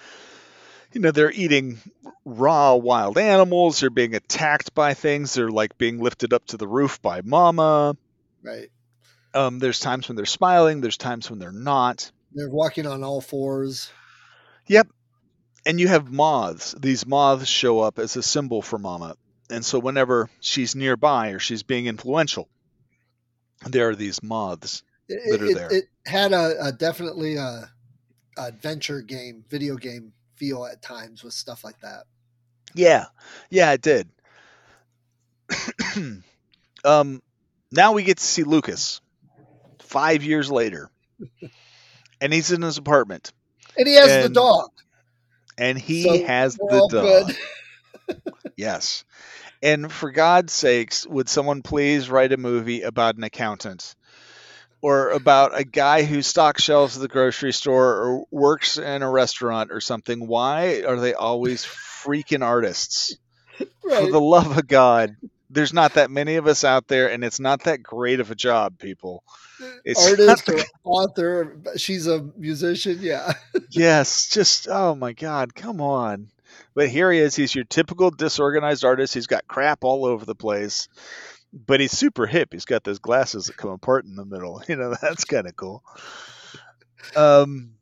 you 0.92 1.00
know, 1.00 1.12
they're 1.12 1.32
eating 1.32 1.78
raw 2.26 2.74
wild 2.74 3.16
animals. 3.16 3.80
They're 3.80 3.88
being 3.88 4.14
attacked 4.14 4.74
by 4.74 4.92
things. 4.92 5.32
They're 5.32 5.50
like 5.50 5.78
being 5.78 5.98
lifted 5.98 6.34
up 6.34 6.44
to 6.48 6.58
the 6.58 6.68
roof 6.68 7.00
by 7.00 7.22
mama. 7.22 7.96
Right. 8.42 8.68
Um, 9.32 9.60
there's 9.60 9.80
times 9.80 10.08
when 10.08 10.16
they're 10.16 10.26
smiling. 10.26 10.82
There's 10.82 10.98
times 10.98 11.30
when 11.30 11.38
they're 11.38 11.52
not. 11.52 12.12
They're 12.34 12.50
walking 12.50 12.86
on 12.86 13.02
all 13.02 13.22
fours. 13.22 13.90
Yep. 14.66 14.88
And 15.64 15.80
you 15.80 15.88
have 15.88 16.12
moths. 16.12 16.74
These 16.78 17.06
moths 17.06 17.48
show 17.48 17.80
up 17.80 17.98
as 17.98 18.14
a 18.16 18.22
symbol 18.22 18.60
for 18.60 18.78
mama. 18.78 19.16
And 19.50 19.64
so 19.64 19.78
whenever 19.78 20.30
she's 20.40 20.74
nearby 20.74 21.30
or 21.30 21.38
she's 21.38 21.62
being 21.62 21.86
influential, 21.86 22.48
there 23.66 23.88
are 23.90 23.96
these 23.96 24.22
moths. 24.22 24.82
It, 25.08 25.20
That 25.32 25.42
are 25.42 25.46
it- 25.50 25.54
there. 25.56 25.72
it 25.72 25.84
had 26.06 26.32
a, 26.32 26.66
a 26.66 26.72
definitely 26.72 27.36
a, 27.36 27.70
a 28.38 28.42
adventure 28.42 29.02
game, 29.02 29.44
video 29.48 29.76
game 29.76 30.12
feel 30.36 30.64
at 30.66 30.82
times 30.82 31.22
with 31.24 31.34
stuff 31.34 31.64
like 31.64 31.80
that. 31.80 32.04
Yeah, 32.74 33.06
yeah, 33.50 33.72
it 33.72 33.82
did. 33.82 34.08
um, 36.84 37.22
now 37.72 37.92
we 37.92 38.02
get 38.02 38.18
to 38.18 38.24
see 38.24 38.42
Lucas 38.44 39.00
five 39.80 40.22
years 40.24 40.50
later, 40.50 40.90
and 42.20 42.32
he's 42.32 42.52
in 42.52 42.62
his 42.62 42.78
apartment, 42.78 43.32
And 43.76 43.86
he 43.88 43.94
has 43.94 44.22
the 44.22 44.28
dog. 44.28 44.70
and 45.58 45.78
he 45.78 46.02
So 46.04 46.24
has 46.26 46.56
the 46.56 46.88
dog. 46.90 47.32
Yes, 48.56 49.04
and 49.62 49.90
for 49.90 50.10
God's 50.10 50.52
sakes, 50.52 51.06
would 51.06 51.28
someone 51.28 51.62
please 51.62 52.10
write 52.10 52.32
a 52.32 52.36
movie 52.36 52.82
about 52.82 53.16
an 53.16 53.24
accountant? 53.24 53.94
Or 54.82 55.10
about 55.10 55.58
a 55.58 55.64
guy 55.64 56.04
who 56.04 56.22
stocks 56.22 56.62
shelves 56.62 56.96
at 56.96 57.02
the 57.02 57.08
grocery 57.08 57.52
store 57.52 57.96
or 57.96 58.24
works 58.30 58.78
in 58.78 59.02
a 59.02 59.10
restaurant 59.10 59.72
or 59.72 59.80
something. 59.82 60.26
Why 60.26 60.82
are 60.84 60.98
they 60.98 61.12
always 61.12 61.66
freaking 61.66 62.42
artists? 62.42 63.14
For 63.82 64.10
the 64.10 64.20
love 64.20 64.56
of 64.56 64.66
God, 64.66 65.16
there's 65.50 65.74
not 65.74 65.94
that 65.94 66.10
many 66.10 66.36
of 66.36 66.46
us 66.46 66.64
out 66.64 66.88
there, 66.88 67.10
and 67.10 67.22
it's 67.22 67.40
not 67.40 67.64
that 67.64 67.82
great 67.82 68.20
of 68.20 68.30
a 68.30 68.34
job, 68.34 68.78
people. 68.78 69.22
It's 69.84 70.02
Artist 70.02 70.48
not- 70.48 70.56
or 70.56 70.64
author. 70.84 71.58
She's 71.76 72.06
a 72.06 72.22
musician. 72.38 73.00
Yeah. 73.02 73.34
yes, 73.70 74.30
just 74.30 74.66
oh 74.66 74.94
my 74.94 75.12
God, 75.12 75.54
come 75.54 75.82
on. 75.82 76.28
But 76.74 76.88
here 76.88 77.10
he 77.10 77.18
is. 77.18 77.34
He's 77.34 77.54
your 77.54 77.64
typical 77.64 78.10
disorganized 78.10 78.84
artist. 78.84 79.14
He's 79.14 79.26
got 79.26 79.48
crap 79.48 79.84
all 79.84 80.04
over 80.04 80.24
the 80.24 80.34
place, 80.34 80.88
but 81.52 81.80
he's 81.80 81.92
super 81.92 82.26
hip. 82.26 82.52
He's 82.52 82.64
got 82.64 82.84
those 82.84 82.98
glasses 82.98 83.46
that 83.46 83.56
come 83.56 83.70
apart 83.70 84.04
in 84.04 84.16
the 84.16 84.24
middle. 84.24 84.62
You 84.68 84.76
know, 84.76 84.94
that's 85.00 85.24
kind 85.24 85.46
of 85.46 85.56
cool. 85.56 85.82
Um, 87.16 87.72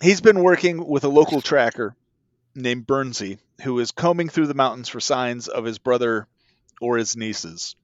he's 0.00 0.20
been 0.20 0.42
working 0.42 0.84
with 0.86 1.04
a 1.04 1.08
local 1.08 1.40
tracker 1.40 1.94
named 2.54 2.86
Bernsey, 2.86 3.38
who 3.62 3.78
is 3.78 3.92
combing 3.92 4.28
through 4.28 4.48
the 4.48 4.54
mountains 4.54 4.88
for 4.88 5.00
signs 5.00 5.48
of 5.48 5.64
his 5.64 5.78
brother 5.78 6.26
or 6.80 6.96
his 6.96 7.16
nieces. 7.16 7.76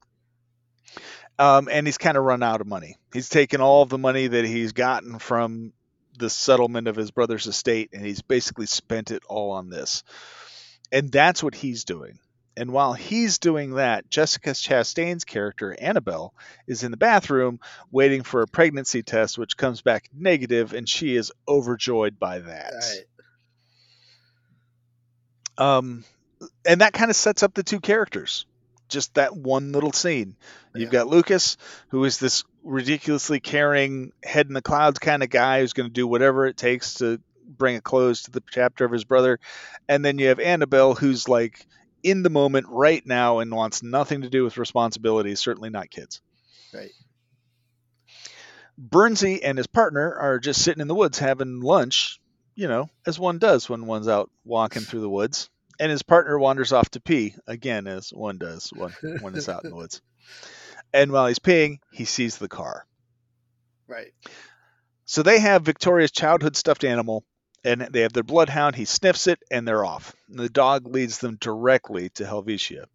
Um, 1.37 1.67
and 1.69 1.85
he's 1.85 1.97
kind 1.97 2.17
of 2.17 2.23
run 2.23 2.43
out 2.43 2.61
of 2.61 2.67
money. 2.67 2.97
He's 3.13 3.29
taken 3.29 3.61
all 3.61 3.81
of 3.81 3.89
the 3.89 3.97
money 3.97 4.27
that 4.27 4.45
he's 4.45 4.71
gotten 4.71 5.19
from 5.19 5.73
the 6.17 6.29
settlement 6.29 6.87
of 6.87 6.95
his 6.95 7.11
brother's 7.11 7.47
estate, 7.47 7.89
and 7.93 8.05
he's 8.05 8.21
basically 8.21 8.65
spent 8.65 9.11
it 9.11 9.23
all 9.27 9.51
on 9.51 9.69
this. 9.69 10.03
And 10.91 11.11
that's 11.11 11.43
what 11.43 11.55
he's 11.55 11.83
doing. 11.83 12.19
And 12.57 12.71
while 12.71 12.93
he's 12.93 13.39
doing 13.39 13.75
that, 13.75 14.09
Jessica 14.09 14.51
Chastain's 14.51 15.25
character, 15.25 15.75
Annabelle, 15.77 16.33
is 16.67 16.83
in 16.83 16.91
the 16.91 16.97
bathroom 16.97 17.59
waiting 17.91 18.23
for 18.23 18.41
a 18.41 18.47
pregnancy 18.47 19.03
test, 19.03 19.37
which 19.37 19.57
comes 19.57 19.81
back 19.81 20.09
negative, 20.13 20.73
and 20.73 20.87
she 20.87 21.15
is 21.17 21.33
overjoyed 21.47 22.17
by 22.17 22.39
that. 22.39 22.73
Right. 25.57 25.77
Um, 25.77 26.05
and 26.65 26.81
that 26.81 26.93
kind 26.93 27.09
of 27.09 27.17
sets 27.17 27.43
up 27.43 27.53
the 27.53 27.63
two 27.63 27.81
characters. 27.81 28.45
Just 28.87 29.15
that 29.15 29.35
one 29.35 29.71
little 29.71 29.91
scene. 29.91 30.35
You've 30.73 30.91
got 30.91 31.07
Lucas, 31.07 31.57
who 31.89 32.03
is 32.03 32.17
this 32.17 32.43
ridiculously 32.63 33.39
caring, 33.39 34.11
head 34.23 34.47
in 34.47 34.53
the 34.53 34.61
clouds 34.61 34.99
kind 34.99 35.23
of 35.23 35.29
guy 35.29 35.61
who's 35.61 35.73
going 35.73 35.89
to 35.89 35.93
do 35.93 36.07
whatever 36.07 36.45
it 36.45 36.57
takes 36.57 36.95
to 36.95 37.21
bring 37.47 37.75
a 37.75 37.81
close 37.81 38.23
to 38.23 38.31
the 38.31 38.43
chapter 38.51 38.85
of 38.85 38.91
his 38.91 39.03
brother. 39.03 39.39
And 39.87 40.03
then 40.03 40.17
you 40.19 40.27
have 40.27 40.39
Annabelle, 40.39 40.95
who's 40.95 41.29
like 41.29 41.65
in 42.03 42.23
the 42.23 42.29
moment 42.29 42.67
right 42.69 43.05
now 43.05 43.39
and 43.39 43.53
wants 43.53 43.81
nothing 43.81 44.21
to 44.21 44.29
do 44.29 44.43
with 44.43 44.57
responsibilities, 44.57 45.39
certainly 45.39 45.69
not 45.69 45.89
kids. 45.89 46.21
Right. 46.73 46.91
Bernsey 48.79 49.39
and 49.43 49.57
his 49.57 49.67
partner 49.67 50.13
are 50.13 50.39
just 50.39 50.61
sitting 50.61 50.81
in 50.81 50.87
the 50.87 50.95
woods 50.95 51.17
having 51.17 51.61
lunch, 51.61 52.19
you 52.55 52.67
know, 52.67 52.89
as 53.05 53.17
one 53.17 53.39
does 53.39 53.69
when 53.69 53.87
one's 53.87 54.07
out 54.07 54.29
walking 54.43 54.81
through 54.81 55.01
the 55.01 55.09
woods. 55.09 55.49
And 55.79 55.91
his 55.91 56.03
partner 56.03 56.39
wanders 56.39 56.71
off 56.71 56.89
to 56.91 57.01
pee, 57.01 57.35
again, 57.47 57.87
as 57.87 58.11
one 58.11 58.37
does 58.37 58.71
when 58.73 58.91
one 59.19 59.35
is 59.35 59.49
out 59.49 59.63
in 59.63 59.71
the 59.71 59.75
woods. 59.81 60.01
And 60.93 61.11
while 61.11 61.27
he's 61.27 61.39
peeing, 61.39 61.79
he 61.91 62.05
sees 62.05 62.37
the 62.37 62.47
car. 62.47 62.85
Right. 63.87 64.13
So 65.05 65.21
they 65.21 65.39
have 65.39 65.63
Victoria's 65.63 66.11
childhood 66.11 66.55
stuffed 66.55 66.83
animal, 66.83 67.23
and 67.63 67.81
they 67.81 68.01
have 68.01 68.13
their 68.13 68.23
bloodhound. 68.23 68.75
He 68.75 68.85
sniffs 68.85 69.27
it, 69.27 69.39
and 69.51 69.67
they're 69.67 69.85
off. 69.85 70.15
And 70.29 70.39
the 70.39 70.49
dog 70.49 70.87
leads 70.87 71.19
them 71.19 71.37
directly 71.39 72.09
to 72.11 72.25
Helvetia. 72.25 72.87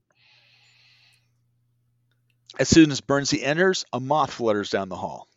As 2.58 2.68
soon 2.68 2.90
as 2.90 3.00
Bernsey 3.00 3.42
enters, 3.42 3.84
a 3.92 4.00
moth 4.00 4.32
flutters 4.32 4.70
down 4.70 4.88
the 4.88 4.96
hall. 4.96 5.28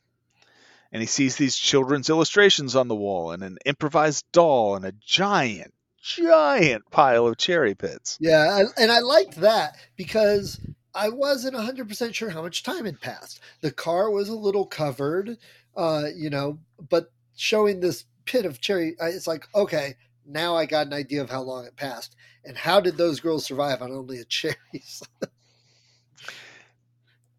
And 0.91 1.01
he 1.01 1.07
sees 1.07 1.35
these 1.35 1.57
children's 1.57 2.09
illustrations 2.09 2.75
on 2.75 2.87
the 2.87 2.95
wall, 2.95 3.31
and 3.31 3.43
an 3.43 3.57
improvised 3.65 4.25
doll, 4.31 4.75
and 4.75 4.85
a 4.85 4.91
giant, 4.91 5.73
giant 6.03 6.83
pile 6.91 7.25
of 7.25 7.37
cherry 7.37 7.73
pits. 7.73 8.17
Yeah, 8.19 8.63
and 8.77 8.91
I 8.91 8.99
liked 8.99 9.37
that 9.37 9.77
because 9.95 10.59
I 10.93 11.09
wasn't 11.09 11.55
100% 11.55 12.13
sure 12.13 12.29
how 12.29 12.41
much 12.41 12.61
time 12.61 12.85
had 12.85 13.01
passed. 13.01 13.39
The 13.61 13.71
car 13.71 14.11
was 14.11 14.29
a 14.29 14.35
little 14.35 14.65
covered, 14.65 15.37
uh, 15.75 16.05
you 16.15 16.29
know, 16.29 16.59
but 16.89 17.11
showing 17.35 17.79
this 17.79 18.05
pit 18.25 18.45
of 18.45 18.61
cherry, 18.61 18.95
it's 18.99 19.27
like, 19.27 19.47
okay, 19.55 19.95
now 20.25 20.55
I 20.55 20.65
got 20.65 20.87
an 20.87 20.93
idea 20.93 21.21
of 21.21 21.29
how 21.29 21.41
long 21.41 21.65
it 21.65 21.75
passed. 21.75 22.15
And 22.45 22.57
how 22.57 22.81
did 22.81 22.97
those 22.97 23.21
girls 23.21 23.45
survive 23.45 23.81
on 23.81 23.91
only 23.91 24.19
a 24.19 24.25
cherries? 24.25 25.01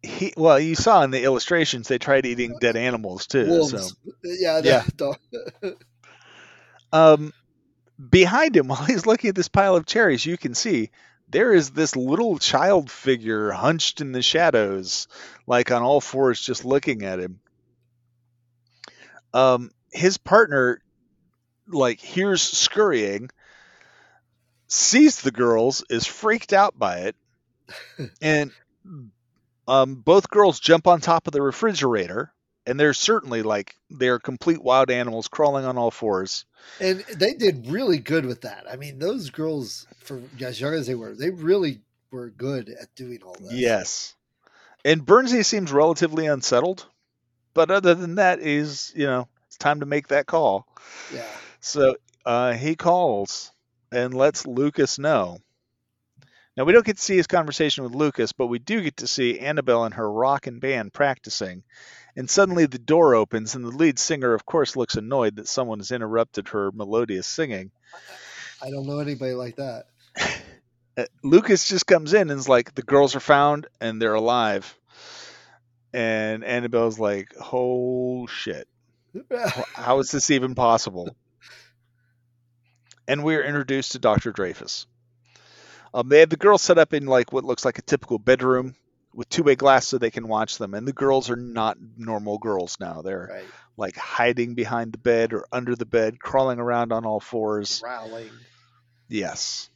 he, 0.01 0.33
well, 0.35 0.59
you 0.59 0.75
saw 0.75 1.03
in 1.03 1.11
the 1.11 1.23
illustrations 1.23 1.87
they 1.87 1.99
tried 1.99 2.25
eating 2.25 2.57
dead 2.59 2.75
animals 2.75 3.27
too. 3.27 3.47
Wolves. 3.47 3.71
So. 3.71 3.87
Yeah, 4.23 4.61
Yeah. 4.63 4.83
Um, 6.93 7.33
behind 7.97 8.55
him, 8.55 8.67
while 8.69 8.83
he's 8.83 9.05
looking 9.05 9.29
at 9.29 9.35
this 9.35 9.47
pile 9.47 9.75
of 9.75 9.85
cherries, 9.85 10.25
you 10.25 10.37
can 10.37 10.53
see 10.53 10.91
there 11.27 11.53
is 11.53 11.71
this 11.71 11.95
little 11.95 12.37
child 12.37 12.89
figure 12.89 13.51
hunched 13.51 14.01
in 14.01 14.11
the 14.11 14.21
shadows, 14.21 15.07
like 15.47 15.71
on 15.71 15.81
all 15.81 16.01
fours, 16.01 16.39
just 16.39 16.65
looking 16.65 17.03
at 17.03 17.19
him. 17.19 17.39
Um, 19.33 19.71
his 19.91 20.17
partner, 20.17 20.79
like, 21.67 21.99
hears 21.99 22.41
scurrying, 22.41 23.29
sees 24.67 25.21
the 25.21 25.31
girls, 25.31 25.83
is 25.89 26.05
freaked 26.05 26.53
out 26.53 26.77
by 26.77 26.99
it, 26.99 27.15
and 28.21 28.51
um, 29.67 29.95
both 29.95 30.29
girls 30.29 30.59
jump 30.59 30.87
on 30.87 31.01
top 31.01 31.27
of 31.27 31.33
the 31.33 31.41
refrigerator. 31.41 32.31
And 32.67 32.79
they're 32.79 32.93
certainly 32.93 33.43
like 33.43 33.75
they're 33.89 34.19
complete 34.19 34.61
wild 34.61 34.89
animals 34.89 35.27
crawling 35.27 35.65
on 35.65 35.77
all 35.77 35.91
fours. 35.91 36.45
and 36.79 37.01
they 37.15 37.33
did 37.33 37.67
really 37.67 37.99
good 37.99 38.25
with 38.25 38.41
that. 38.41 38.65
I 38.69 38.75
mean, 38.75 38.97
those 38.99 39.29
girls, 39.29 39.85
for 39.99 40.21
as 40.41 40.59
young 40.59 40.73
as 40.73 40.87
they 40.87 40.95
were, 40.95 41.13
they 41.13 41.29
really 41.29 41.81
were 42.11 42.29
good 42.29 42.69
at 42.69 42.93
doing 42.95 43.19
all 43.23 43.35
that. 43.39 43.53
Yes. 43.53 44.15
And 44.83 45.05
Burnsley 45.05 45.43
seems 45.43 45.71
relatively 45.71 46.27
unsettled, 46.27 46.87
but 47.53 47.71
other 47.71 47.95
than 47.95 48.15
that, 48.15 48.39
is 48.39 48.91
you 48.95 49.05
know 49.05 49.27
it's 49.47 49.57
time 49.57 49.79
to 49.79 49.85
make 49.85 50.07
that 50.07 50.25
call. 50.25 50.67
Yeah. 51.13 51.25
So 51.59 51.95
uh, 52.25 52.53
he 52.53 52.75
calls 52.75 53.51
and 53.91 54.13
lets 54.13 54.45
Lucas 54.45 54.99
know. 54.99 55.39
Now 56.57 56.63
we 56.63 56.73
don't 56.73 56.85
get 56.85 56.97
to 56.97 57.01
see 57.01 57.17
his 57.17 57.27
conversation 57.27 57.83
with 57.83 57.93
Lucas, 57.93 58.31
but 58.31 58.47
we 58.47 58.59
do 58.59 58.81
get 58.81 58.97
to 58.97 59.07
see 59.07 59.39
Annabelle 59.39 59.83
and 59.83 59.93
her 59.95 60.09
rock 60.09 60.47
and 60.47 60.61
band 60.61 60.93
practicing. 60.93 61.63
And 62.15 62.29
suddenly 62.29 62.65
the 62.65 62.79
door 62.79 63.13
opens, 63.15 63.55
and 63.55 63.65
the 63.65 63.69
lead 63.69 63.99
singer, 63.99 64.33
of 64.33 64.45
course, 64.45 64.75
looks 64.75 64.95
annoyed 64.95 65.35
that 65.35 65.47
someone 65.47 65.79
has 65.79 65.91
interrupted 65.91 66.49
her 66.49 66.71
melodious 66.71 67.27
singing. 67.27 67.71
I 68.61 68.71
don't 68.71 68.87
know 68.87 68.99
anybody 68.99 69.33
like 69.33 69.57
that. 69.57 69.85
Uh, 70.97 71.03
Lucas 71.23 71.67
just 71.67 71.85
comes 71.85 72.13
in 72.13 72.29
and 72.31 72.39
is 72.39 72.47
like, 72.47 72.73
"The 72.73 72.81
girls 72.81 73.17
are 73.17 73.19
found 73.19 73.67
and 73.81 74.01
they're 74.01 74.13
alive." 74.13 74.77
And 75.93 76.41
Annabelle's 76.45 76.97
like, 76.97 77.33
"Oh 77.51 78.27
shit! 78.27 78.65
How 79.73 79.99
is 79.99 80.09
this 80.11 80.31
even 80.31 80.55
possible?" 80.55 81.13
And 83.09 83.25
we're 83.25 83.43
introduced 83.43 83.91
to 83.91 83.99
Doctor 83.99 84.31
Dreyfuss. 84.31 84.85
Um, 85.93 86.07
they 86.07 86.21
have 86.21 86.29
the 86.29 86.37
girls 86.37 86.61
set 86.61 86.77
up 86.77 86.93
in 86.93 87.07
like 87.07 87.33
what 87.33 87.43
looks 87.43 87.65
like 87.65 87.77
a 87.77 87.81
typical 87.81 88.17
bedroom 88.17 88.75
with 89.15 89.29
two-way 89.29 89.55
glass 89.55 89.87
so 89.87 89.97
they 89.97 90.11
can 90.11 90.27
watch 90.27 90.57
them. 90.57 90.73
And 90.73 90.87
the 90.87 90.93
girls 90.93 91.29
are 91.29 91.35
not 91.35 91.77
normal 91.97 92.37
girls 92.37 92.77
now; 92.79 93.01
they're 93.01 93.29
right. 93.31 93.45
like 93.77 93.95
hiding 93.95 94.53
behind 94.53 94.91
the 94.91 94.97
bed 94.97 95.33
or 95.33 95.45
under 95.51 95.75
the 95.75 95.85
bed, 95.85 96.19
crawling 96.19 96.59
around 96.59 96.91
on 96.91 97.05
all 97.05 97.19
fours. 97.19 97.79
Growling. 97.79 98.29
Yes. 99.07 99.69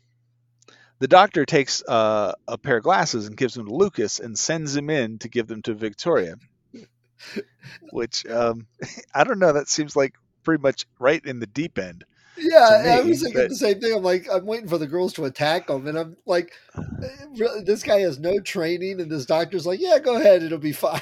The 0.99 1.07
doctor 1.07 1.45
takes 1.45 1.81
uh, 1.87 2.33
a 2.47 2.57
pair 2.57 2.77
of 2.77 2.83
glasses 2.83 3.25
and 3.27 3.37
gives 3.37 3.53
them 3.53 3.67
to 3.67 3.73
Lucas 3.73 4.19
and 4.19 4.37
sends 4.37 4.75
him 4.75 4.89
in 4.89 5.17
to 5.19 5.29
give 5.29 5.47
them 5.47 5.61
to 5.61 5.73
Victoria. 5.73 6.35
Which 7.91 8.25
um, 8.25 8.67
I 9.15 9.23
don't 9.23 9.39
know. 9.39 9.53
That 9.53 9.69
seems 9.69 9.95
like 9.95 10.15
pretty 10.43 10.61
much 10.61 10.85
right 10.99 11.23
in 11.23 11.39
the 11.39 11.47
deep 11.47 11.79
end. 11.79 12.03
Yeah, 12.39 12.81
to 12.83 12.89
I 12.93 13.01
was 13.01 13.21
thinking 13.21 13.41
but- 13.41 13.49
the 13.49 13.55
same 13.55 13.79
thing. 13.81 13.93
I'm 13.95 14.03
like, 14.03 14.27
I'm 14.31 14.45
waiting 14.45 14.67
for 14.67 14.77
the 14.77 14.87
girls 14.87 15.13
to 15.13 15.25
attack 15.25 15.69
him, 15.69 15.87
and 15.87 15.97
I'm 15.97 16.17
like, 16.25 16.53
eh, 16.77 17.07
really, 17.37 17.63
this 17.63 17.83
guy 17.83 17.99
has 18.01 18.19
no 18.19 18.39
training, 18.39 19.01
and 19.01 19.11
this 19.11 19.25
doctor's 19.25 19.65
like, 19.65 19.79
yeah, 19.79 19.99
go 19.99 20.15
ahead, 20.17 20.43
it'll 20.43 20.57
be 20.57 20.71
fine. 20.73 20.99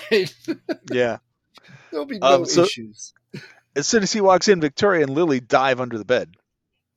Yeah. 0.91 1.17
There'll 1.91 2.05
be 2.05 2.19
no 2.19 2.27
Um, 2.27 2.45
so- 2.45 2.63
issues. 2.63 3.13
As 3.75 3.85
soon 3.88 4.01
as 4.01 4.11
he 4.11 4.21
walks 4.21 4.47
in, 4.47 4.59
Victoria 4.59 5.03
and 5.03 5.13
Lily 5.13 5.39
dive 5.39 5.79
under 5.79 5.97
the 5.99 6.05
bed, 6.05 6.33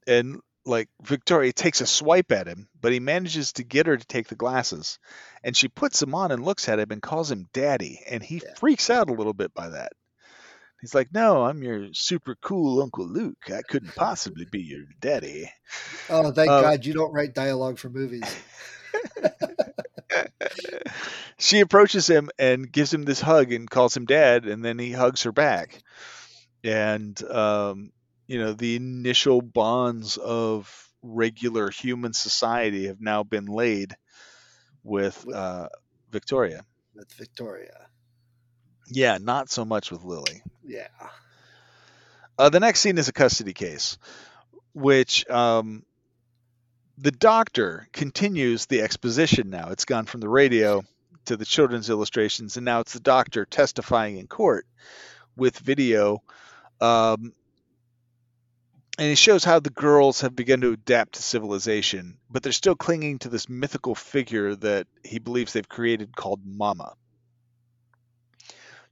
and 0.06 0.40
like 0.64 0.88
Victoria 1.02 1.52
takes 1.52 1.80
a 1.82 1.86
swipe 1.86 2.32
at 2.32 2.46
him, 2.46 2.68
but 2.80 2.92
he 2.92 3.00
manages 3.00 3.52
to 3.54 3.64
get 3.64 3.86
her 3.86 3.96
to 3.96 4.06
take 4.06 4.28
the 4.28 4.34
glasses, 4.34 4.98
and 5.44 5.54
she 5.56 5.68
puts 5.68 6.00
them 6.00 6.14
on 6.14 6.30
and 6.32 6.44
looks 6.44 6.68
at 6.68 6.78
him 6.78 6.90
and 6.90 7.02
calls 7.02 7.30
him 7.30 7.46
daddy, 7.52 8.00
and 8.08 8.22
he 8.22 8.36
Yeah. 8.44 8.54
freaks 8.54 8.88
out 8.90 9.10
a 9.10 9.12
little 9.12 9.34
bit 9.34 9.52
by 9.54 9.68
that. 9.70 9.92
He's 10.80 10.94
like, 10.94 11.12
"No, 11.12 11.44
I'm 11.44 11.62
your 11.62 11.88
super 11.92 12.36
cool 12.36 12.82
Uncle 12.82 13.06
Luke. 13.06 13.38
I 13.48 13.62
couldn't 13.62 13.94
possibly 13.94 14.46
be 14.50 14.62
your 14.62 14.84
daddy." 15.00 15.50
Oh, 16.08 16.32
thank 16.32 16.50
um, 16.50 16.62
God 16.62 16.84
you 16.84 16.94
don't 16.94 17.12
write 17.12 17.34
dialogue 17.34 17.78
for 17.78 17.90
movies. 17.90 18.22
she 21.38 21.60
approaches 21.60 22.06
him 22.06 22.30
and 22.38 22.70
gives 22.70 22.92
him 22.92 23.02
this 23.02 23.20
hug 23.20 23.52
and 23.52 23.68
calls 23.68 23.96
him 23.96 24.06
dad, 24.06 24.46
and 24.46 24.64
then 24.64 24.78
he 24.78 24.92
hugs 24.92 25.22
her 25.24 25.32
back. 25.32 25.82
And 26.64 27.22
um, 27.24 27.92
you 28.26 28.38
know, 28.38 28.52
the 28.52 28.76
initial 28.76 29.42
bonds 29.42 30.16
of 30.16 30.88
regular 31.02 31.70
human 31.70 32.12
society 32.12 32.86
have 32.86 33.00
now 33.00 33.22
been 33.22 33.46
laid 33.46 33.96
with 34.82 35.26
uh, 35.32 35.68
Victoria. 36.10 36.64
With 36.94 37.12
Victoria. 37.14 37.86
Yeah, 38.90 39.18
not 39.20 39.50
so 39.50 39.64
much 39.64 39.90
with 39.90 40.04
Lily. 40.04 40.42
Yeah. 40.66 40.88
Uh, 42.38 42.48
the 42.48 42.60
next 42.60 42.80
scene 42.80 42.98
is 42.98 43.08
a 43.08 43.12
custody 43.12 43.52
case, 43.52 43.98
which 44.72 45.28
um, 45.28 45.84
the 46.98 47.10
doctor 47.10 47.88
continues 47.92 48.66
the 48.66 48.82
exposition 48.82 49.50
now. 49.50 49.70
It's 49.70 49.84
gone 49.84 50.06
from 50.06 50.20
the 50.20 50.28
radio 50.28 50.82
to 51.26 51.36
the 51.36 51.44
children's 51.44 51.90
illustrations, 51.90 52.56
and 52.56 52.64
now 52.64 52.80
it's 52.80 52.94
the 52.94 53.00
doctor 53.00 53.44
testifying 53.44 54.18
in 54.18 54.26
court 54.26 54.66
with 55.36 55.58
video. 55.58 56.22
Um, 56.80 57.32
and 58.98 59.08
he 59.08 59.14
shows 59.14 59.44
how 59.44 59.60
the 59.60 59.70
girls 59.70 60.22
have 60.22 60.36
begun 60.36 60.60
to 60.62 60.72
adapt 60.72 61.14
to 61.14 61.22
civilization, 61.22 62.18
but 62.28 62.42
they're 62.42 62.52
still 62.52 62.74
clinging 62.74 63.18
to 63.20 63.28
this 63.28 63.48
mythical 63.48 63.94
figure 63.94 64.54
that 64.56 64.86
he 65.04 65.18
believes 65.18 65.52
they've 65.52 65.68
created 65.68 66.14
called 66.14 66.40
Mama. 66.44 66.94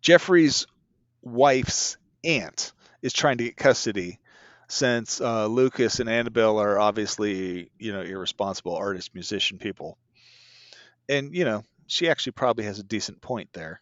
Jeffrey's 0.01 0.67
wife's 1.23 1.97
aunt 2.25 2.73
is 3.03 3.13
trying 3.13 3.39
to 3.39 3.45
get 3.45 3.57
custody 3.57 4.19
since 4.69 5.21
uh, 5.21 5.47
Lucas 5.47 5.99
and 6.01 6.09
Annabelle 6.09 6.59
are 6.61 6.79
obviously, 6.79 7.71
you 7.79 7.93
know, 7.93 8.03
irresponsible 8.03 8.77
artist, 8.77 9.15
musician 9.15 9.59
people. 9.59 9.97
And, 11.09 11.35
you 11.35 11.45
know, 11.45 11.65
she 11.87 12.09
actually 12.09 12.33
probably 12.33 12.65
has 12.65 12.79
a 12.79 12.83
decent 12.83 13.21
point 13.21 13.49
there. 13.55 13.81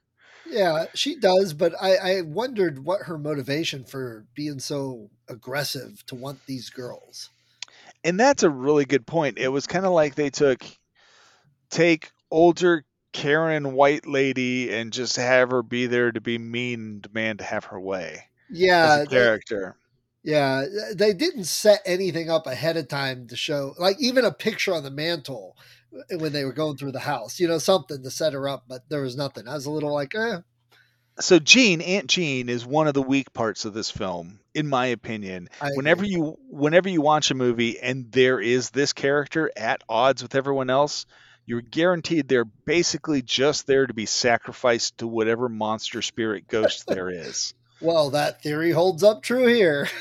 Yeah, 0.48 0.86
she 0.94 1.16
does, 1.16 1.54
but 1.54 1.74
I, 1.80 1.96
I 1.96 2.20
wondered 2.22 2.84
what 2.84 3.02
her 3.02 3.18
motivation 3.18 3.84
for 3.84 4.26
being 4.34 4.60
so 4.60 5.10
aggressive 5.28 6.06
to 6.06 6.14
want 6.14 6.46
these 6.46 6.70
girls. 6.70 7.30
And 8.04 8.20
that's 8.20 8.44
a 8.44 8.50
really 8.50 8.84
good 8.84 9.06
point. 9.06 9.38
It 9.38 9.48
was 9.48 9.66
kind 9.66 9.84
of 9.84 9.90
like 9.90 10.14
they 10.14 10.30
took 10.30 10.64
take 11.68 12.12
older 12.30 12.84
Karen 13.16 13.72
white 13.72 14.06
lady 14.06 14.72
and 14.74 14.92
just 14.92 15.16
have 15.16 15.50
her 15.50 15.62
be 15.62 15.86
there 15.86 16.12
to 16.12 16.20
be 16.20 16.36
mean 16.38 16.80
and 16.80 17.02
demand 17.02 17.38
to 17.38 17.44
have 17.46 17.64
her 17.66 17.80
way 17.80 18.24
Yeah, 18.50 18.84
as 18.96 19.00
a 19.00 19.04
they- 19.08 19.16
character. 19.16 19.76
yeah, 20.22 20.64
they 20.94 21.14
didn't 21.14 21.44
set 21.44 21.80
anything 21.86 22.28
up 22.30 22.46
ahead 22.46 22.76
of 22.76 22.88
time 22.88 23.26
to 23.28 23.36
show, 23.36 23.74
like 23.78 23.96
even 24.00 24.24
a 24.26 24.32
picture 24.32 24.74
on 24.74 24.82
the 24.82 24.90
mantle 24.90 25.56
when 26.18 26.32
they 26.32 26.44
were 26.44 26.52
going 26.52 26.76
through 26.76 26.92
the 26.92 26.98
house, 27.00 27.40
you 27.40 27.48
know, 27.48 27.56
something 27.58 28.02
to 28.02 28.10
set 28.10 28.34
her 28.34 28.46
up, 28.48 28.64
but 28.68 28.82
there 28.90 29.00
was 29.00 29.16
nothing. 29.16 29.48
I 29.48 29.54
was 29.54 29.64
a 29.64 29.70
little 29.70 29.94
like, 29.94 30.14
eh, 30.14 30.40
So 31.18 31.38
Jean, 31.38 31.80
Aunt 31.80 32.08
Jean, 32.08 32.50
is 32.50 32.66
one 32.66 32.86
of 32.86 32.92
the 32.92 33.00
weak 33.00 33.32
parts 33.32 33.64
of 33.64 33.72
this 33.72 33.90
film, 33.90 34.40
in 34.54 34.68
my 34.68 34.86
opinion. 34.86 35.48
I 35.58 35.70
whenever 35.74 36.02
agree. 36.02 36.16
you 36.16 36.36
whenever 36.50 36.90
you 36.90 37.00
watch 37.00 37.30
a 37.30 37.34
movie 37.34 37.78
and 37.80 38.12
there 38.12 38.38
is 38.40 38.68
this 38.70 38.92
character 38.92 39.50
at 39.56 39.80
odds 39.88 40.22
with 40.22 40.34
everyone 40.34 40.68
else, 40.68 41.06
you're 41.46 41.62
guaranteed 41.62 42.28
they're 42.28 42.44
basically 42.44 43.22
just 43.22 43.66
there 43.66 43.86
to 43.86 43.94
be 43.94 44.06
sacrificed 44.06 44.98
to 44.98 45.06
whatever 45.06 45.48
monster 45.48 46.02
spirit 46.02 46.46
ghost 46.48 46.86
there 46.88 47.08
is. 47.08 47.54
well, 47.80 48.10
that 48.10 48.42
theory 48.42 48.72
holds 48.72 49.02
up 49.02 49.22
true 49.22 49.46
here. 49.46 49.88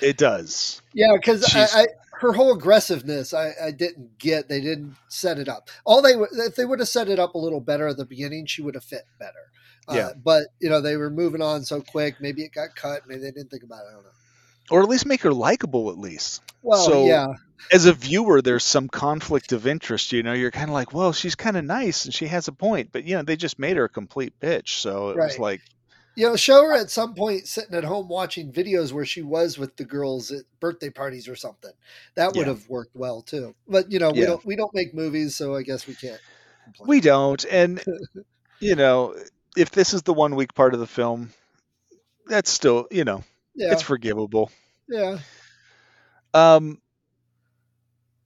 It 0.00 0.16
does. 0.16 0.82
Yeah, 0.92 1.12
because 1.14 1.54
I, 1.54 1.82
I, 1.82 1.86
her 2.18 2.32
whole 2.32 2.52
aggressiveness, 2.52 3.32
I, 3.32 3.52
I 3.62 3.70
didn't 3.70 4.18
get. 4.18 4.48
They 4.48 4.60
didn't 4.60 4.96
set 5.06 5.38
it 5.38 5.48
up. 5.48 5.70
All 5.84 6.02
they 6.02 6.14
if 6.14 6.56
they 6.56 6.64
would 6.64 6.80
have 6.80 6.88
set 6.88 7.08
it 7.08 7.20
up 7.20 7.36
a 7.36 7.38
little 7.38 7.60
better 7.60 7.86
at 7.86 7.96
the 7.96 8.04
beginning, 8.04 8.46
she 8.46 8.60
would 8.60 8.74
have 8.74 8.82
fit 8.82 9.04
better. 9.20 9.52
Uh, 9.86 9.94
Yeah. 9.94 10.10
but 10.16 10.48
you 10.58 10.68
know 10.68 10.80
they 10.80 10.96
were 10.96 11.10
moving 11.10 11.40
on 11.40 11.62
so 11.62 11.80
quick. 11.80 12.16
Maybe 12.20 12.42
it 12.42 12.52
got 12.52 12.74
cut. 12.74 13.02
Maybe 13.06 13.20
they 13.20 13.30
didn't 13.30 13.50
think 13.52 13.62
about 13.62 13.82
it. 13.84 13.90
I 13.90 13.94
don't 13.94 14.02
know. 14.02 14.10
Or 14.70 14.82
at 14.82 14.88
least 14.88 15.06
make 15.06 15.22
her 15.22 15.32
likable 15.32 15.90
at 15.90 15.98
least. 15.98 16.42
Well, 16.62 16.84
So- 16.84 17.06
yeah, 17.06 17.34
As 17.72 17.86
a 17.86 17.94
viewer, 17.94 18.42
there's 18.42 18.62
some 18.64 18.88
conflict 18.88 19.52
of 19.52 19.66
interest. 19.66 20.12
You 20.12 20.22
know, 20.22 20.34
you're 20.34 20.50
kind 20.50 20.68
of 20.68 20.74
like, 20.74 20.92
well, 20.92 21.12
she's 21.14 21.34
kind 21.34 21.56
of 21.56 21.64
nice 21.64 22.04
and 22.04 22.12
she 22.12 22.26
has 22.26 22.46
a 22.46 22.52
point, 22.52 22.90
but 22.92 23.04
you 23.04 23.16
know, 23.16 23.22
they 23.22 23.36
just 23.36 23.58
made 23.58 23.76
her 23.78 23.84
a 23.84 23.88
complete 23.88 24.38
bitch. 24.38 24.80
So 24.80 25.08
it 25.10 25.16
was 25.16 25.38
like, 25.38 25.62
you 26.14 26.28
know, 26.28 26.36
show 26.36 26.62
her 26.62 26.74
at 26.74 26.90
some 26.90 27.14
point 27.14 27.46
sitting 27.48 27.74
at 27.74 27.82
home 27.84 28.06
watching 28.08 28.52
videos 28.52 28.92
where 28.92 29.06
she 29.06 29.22
was 29.22 29.56
with 29.58 29.76
the 29.76 29.84
girls 29.86 30.30
at 30.30 30.42
birthday 30.60 30.90
parties 30.90 31.26
or 31.26 31.36
something. 31.36 31.72
That 32.16 32.34
would 32.34 32.46
Yeah. 32.46 32.52
have 32.52 32.68
worked 32.68 32.94
well 32.94 33.22
too. 33.22 33.54
But 33.66 33.90
you 33.90 33.98
know, 33.98 34.10
we 34.10 34.20
Yeah. 34.20 34.26
don't 34.26 34.44
we 34.44 34.56
don't 34.56 34.74
make 34.74 34.92
movies, 34.94 35.34
so 35.34 35.56
I 35.56 35.62
guess 35.62 35.86
we 35.86 35.94
can't. 35.94 36.20
Complain. 36.64 36.88
we 36.88 37.00
don't. 37.00 37.44
And 37.50 37.82
you 38.60 38.74
know, 38.76 39.16
if 39.56 39.70
this 39.70 39.94
is 39.94 40.02
the 40.02 40.12
one 40.12 40.36
week 40.36 40.54
part 40.54 40.74
of 40.74 40.80
the 40.80 40.86
film, 40.86 41.32
that's 42.26 42.50
still, 42.50 42.86
you 42.90 43.04
know, 43.04 43.24
yeah, 43.54 43.72
it's 43.72 43.82
forgivable. 43.82 44.50
yeah, 44.88 45.18
Um, 46.32 46.80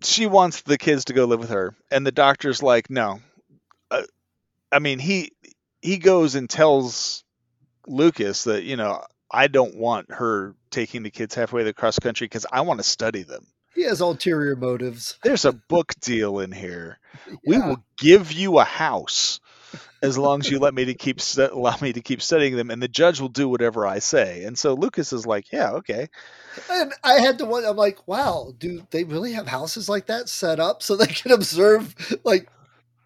she 0.02 0.26
wants 0.26 0.62
the 0.62 0.78
kids 0.78 1.06
to 1.06 1.12
go 1.12 1.24
live 1.24 1.40
with 1.40 1.50
her, 1.50 1.74
and 1.90 2.06
the 2.06 2.12
doctor's 2.12 2.62
like, 2.62 2.88
no. 2.90 3.20
Uh, 3.90 4.02
I 4.70 4.78
mean, 4.78 4.98
he 4.98 5.32
he 5.82 5.98
goes 5.98 6.34
and 6.34 6.48
tells 6.48 7.24
Lucas 7.86 8.44
that 8.44 8.62
you 8.64 8.76
know 8.76 9.02
I 9.30 9.48
don't 9.48 9.76
want 9.76 10.10
her 10.12 10.54
taking 10.70 11.02
the 11.02 11.10
kids 11.10 11.34
halfway 11.34 11.66
across 11.66 11.98
country 11.98 12.26
because 12.26 12.46
I 12.50 12.60
want 12.62 12.80
to 12.80 12.84
study 12.84 13.22
them. 13.22 13.46
he 13.74 13.82
has 13.84 14.00
ulterior 14.00 14.56
motives. 14.56 15.18
There's 15.22 15.44
a 15.44 15.52
book 15.52 15.94
deal 16.00 16.38
in 16.40 16.52
here. 16.52 16.98
We 17.46 17.58
will 17.58 17.82
give 17.98 18.32
you 18.32 18.58
a 18.58 18.64
house 18.64 19.40
as 20.02 20.16
long 20.16 20.40
as 20.40 20.50
you 20.50 20.58
let 20.58 20.74
me 20.74 20.84
to 20.86 20.94
keep 20.94 21.20
allow 21.36 21.76
me 21.80 21.92
to 21.92 22.00
keep 22.00 22.22
studying 22.22 22.56
them, 22.56 22.70
and 22.70 22.82
the 22.82 22.88
judge 22.88 23.20
will 23.20 23.28
do 23.28 23.48
whatever 23.48 23.86
I 23.86 23.98
say. 23.98 24.44
And 24.44 24.58
so 24.58 24.74
Lucas 24.74 25.12
is 25.12 25.26
like, 25.26 25.52
yeah, 25.52 25.72
okay. 25.72 26.08
And 26.70 26.92
I 27.04 27.14
had 27.14 27.38
to 27.38 27.44
wonder, 27.44 27.68
I'm 27.68 27.76
like, 27.76 28.06
wow, 28.06 28.52
do 28.58 28.86
they 28.90 29.04
really 29.04 29.32
have 29.32 29.46
houses 29.46 29.88
like 29.88 30.06
that 30.06 30.28
set 30.28 30.60
up 30.60 30.82
so 30.82 30.96
they 30.96 31.06
can 31.06 31.32
observe 31.32 32.18
like 32.24 32.48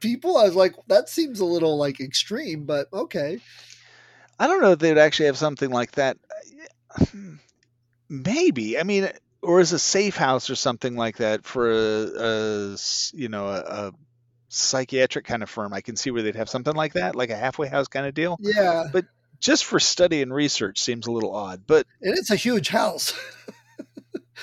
people? 0.01 0.37
I 0.37 0.45
was 0.45 0.57
like, 0.57 0.75
that 0.89 1.09
seems 1.09 1.41
a 1.41 1.45
little 1.45 1.77
like 1.79 2.01
extreme, 2.01 2.65
but 2.65 2.89
okay. 2.93 3.41
I 4.39 4.47
don't 4.47 4.61
know 4.61 4.73
if 4.73 4.79
they'd 4.79 4.99
actually 4.99 5.27
have 5.27 5.39
something 5.39 5.71
like 5.71 5.93
that. 5.93 6.17
Maybe. 8.09 8.79
I 8.79 8.83
mean, 8.83 9.09
or 9.43 9.61
as 9.61 9.73
a 9.73 9.79
safe 9.79 10.17
house 10.17 10.51
or 10.51 10.55
something 10.55 10.97
like 10.97 11.19
that 11.19 11.45
for 11.45 11.71
a 11.71 12.77
you 13.13 13.29
know, 13.29 13.49
a, 13.49 13.61
a 13.61 13.93
psychiatric 14.55 15.25
kind 15.25 15.43
of 15.43 15.49
firm. 15.51 15.73
I 15.73 15.81
can 15.81 15.97
see 15.97 16.11
where 16.11 16.23
they'd 16.23 16.37
have 16.37 16.51
something 16.51 16.75
like 16.75 16.93
that, 16.95 17.17
like 17.17 17.31
a 17.31 17.37
halfway 17.37 17.69
house 17.69 17.89
kind 17.89 18.07
of 18.07 18.15
deal. 18.15 18.37
Yeah. 18.41 18.85
But 18.93 19.07
just 19.41 19.65
for 19.65 19.81
study 19.81 20.23
and 20.23 20.33
research 20.33 20.81
seems 20.81 21.07
a 21.07 21.13
little 21.13 21.35
odd, 21.35 21.63
but 21.67 21.87
And 22.01 22.17
it's 22.17 22.31
a 22.31 22.37
huge 22.37 22.69
house. 22.69 23.15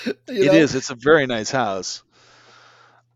It 0.06 0.18
know? 0.46 0.52
is. 0.54 0.74
It's 0.74 0.88
a 0.88 0.94
very 0.94 1.26
nice 1.26 1.50
house. 1.50 2.02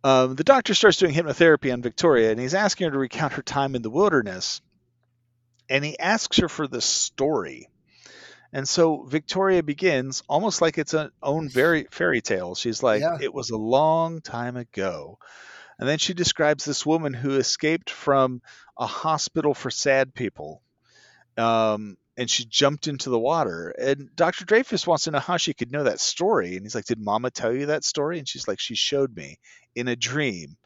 Um, 0.02 0.34
the 0.34 0.44
doctor 0.44 0.74
starts 0.74 0.98
doing 0.98 1.14
hypnotherapy 1.14 1.72
on 1.72 1.80
Victoria, 1.80 2.30
and 2.30 2.38
he's 2.38 2.52
asking 2.52 2.86
her 2.86 2.90
to 2.90 2.98
recount 2.98 3.32
her 3.34 3.42
time 3.42 3.74
in 3.74 3.80
the 3.80 3.88
wilderness. 3.88 4.60
And 5.70 5.82
he 5.82 5.98
asks 5.98 6.36
her 6.38 6.48
for 6.50 6.66
the 6.66 6.82
story. 6.82 7.70
And 8.52 8.68
so 8.68 9.02
Victoria 9.04 9.62
begins 9.62 10.22
almost 10.28 10.60
like 10.60 10.76
it's 10.76 10.92
an 10.92 11.10
own 11.22 11.48
very 11.48 11.86
fairy 11.90 12.20
tale. 12.20 12.54
She's 12.54 12.82
like, 12.82 13.00
Yeah. 13.00 13.16
"It 13.18 13.32
was 13.32 13.48
a 13.48 13.56
long 13.56 14.20
time 14.20 14.56
ago," 14.58 15.18
and 15.78 15.88
then 15.88 15.98
she 15.98 16.14
describes 16.14 16.64
this 16.64 16.86
woman 16.86 17.12
who 17.14 17.36
escaped 17.36 17.90
from 17.90 18.42
a 18.78 18.86
hospital 18.86 19.54
for 19.54 19.70
sad 19.70 20.14
people. 20.14 20.62
Um, 21.36 21.96
and 22.16 22.30
she 22.30 22.44
jumped 22.44 22.86
into 22.86 23.10
the 23.10 23.18
water. 23.18 23.70
And 23.70 24.08
Dr. 24.14 24.44
Dreyfuss 24.44 24.86
wants 24.86 25.04
to 25.04 25.10
know 25.10 25.18
how 25.18 25.36
she 25.36 25.52
could 25.52 25.72
know 25.72 25.84
that 25.84 25.98
story. 26.00 26.56
And 26.56 26.64
he's 26.64 26.74
like, 26.74 26.84
Did 26.84 27.00
Mama 27.00 27.30
tell 27.30 27.52
you 27.52 27.66
that 27.66 27.84
story? 27.84 28.18
And 28.18 28.28
she's 28.28 28.46
like, 28.46 28.60
She 28.60 28.76
showed 28.76 29.16
me 29.16 29.38
in 29.74 29.88
a 29.88 29.96
dream. 29.96 30.56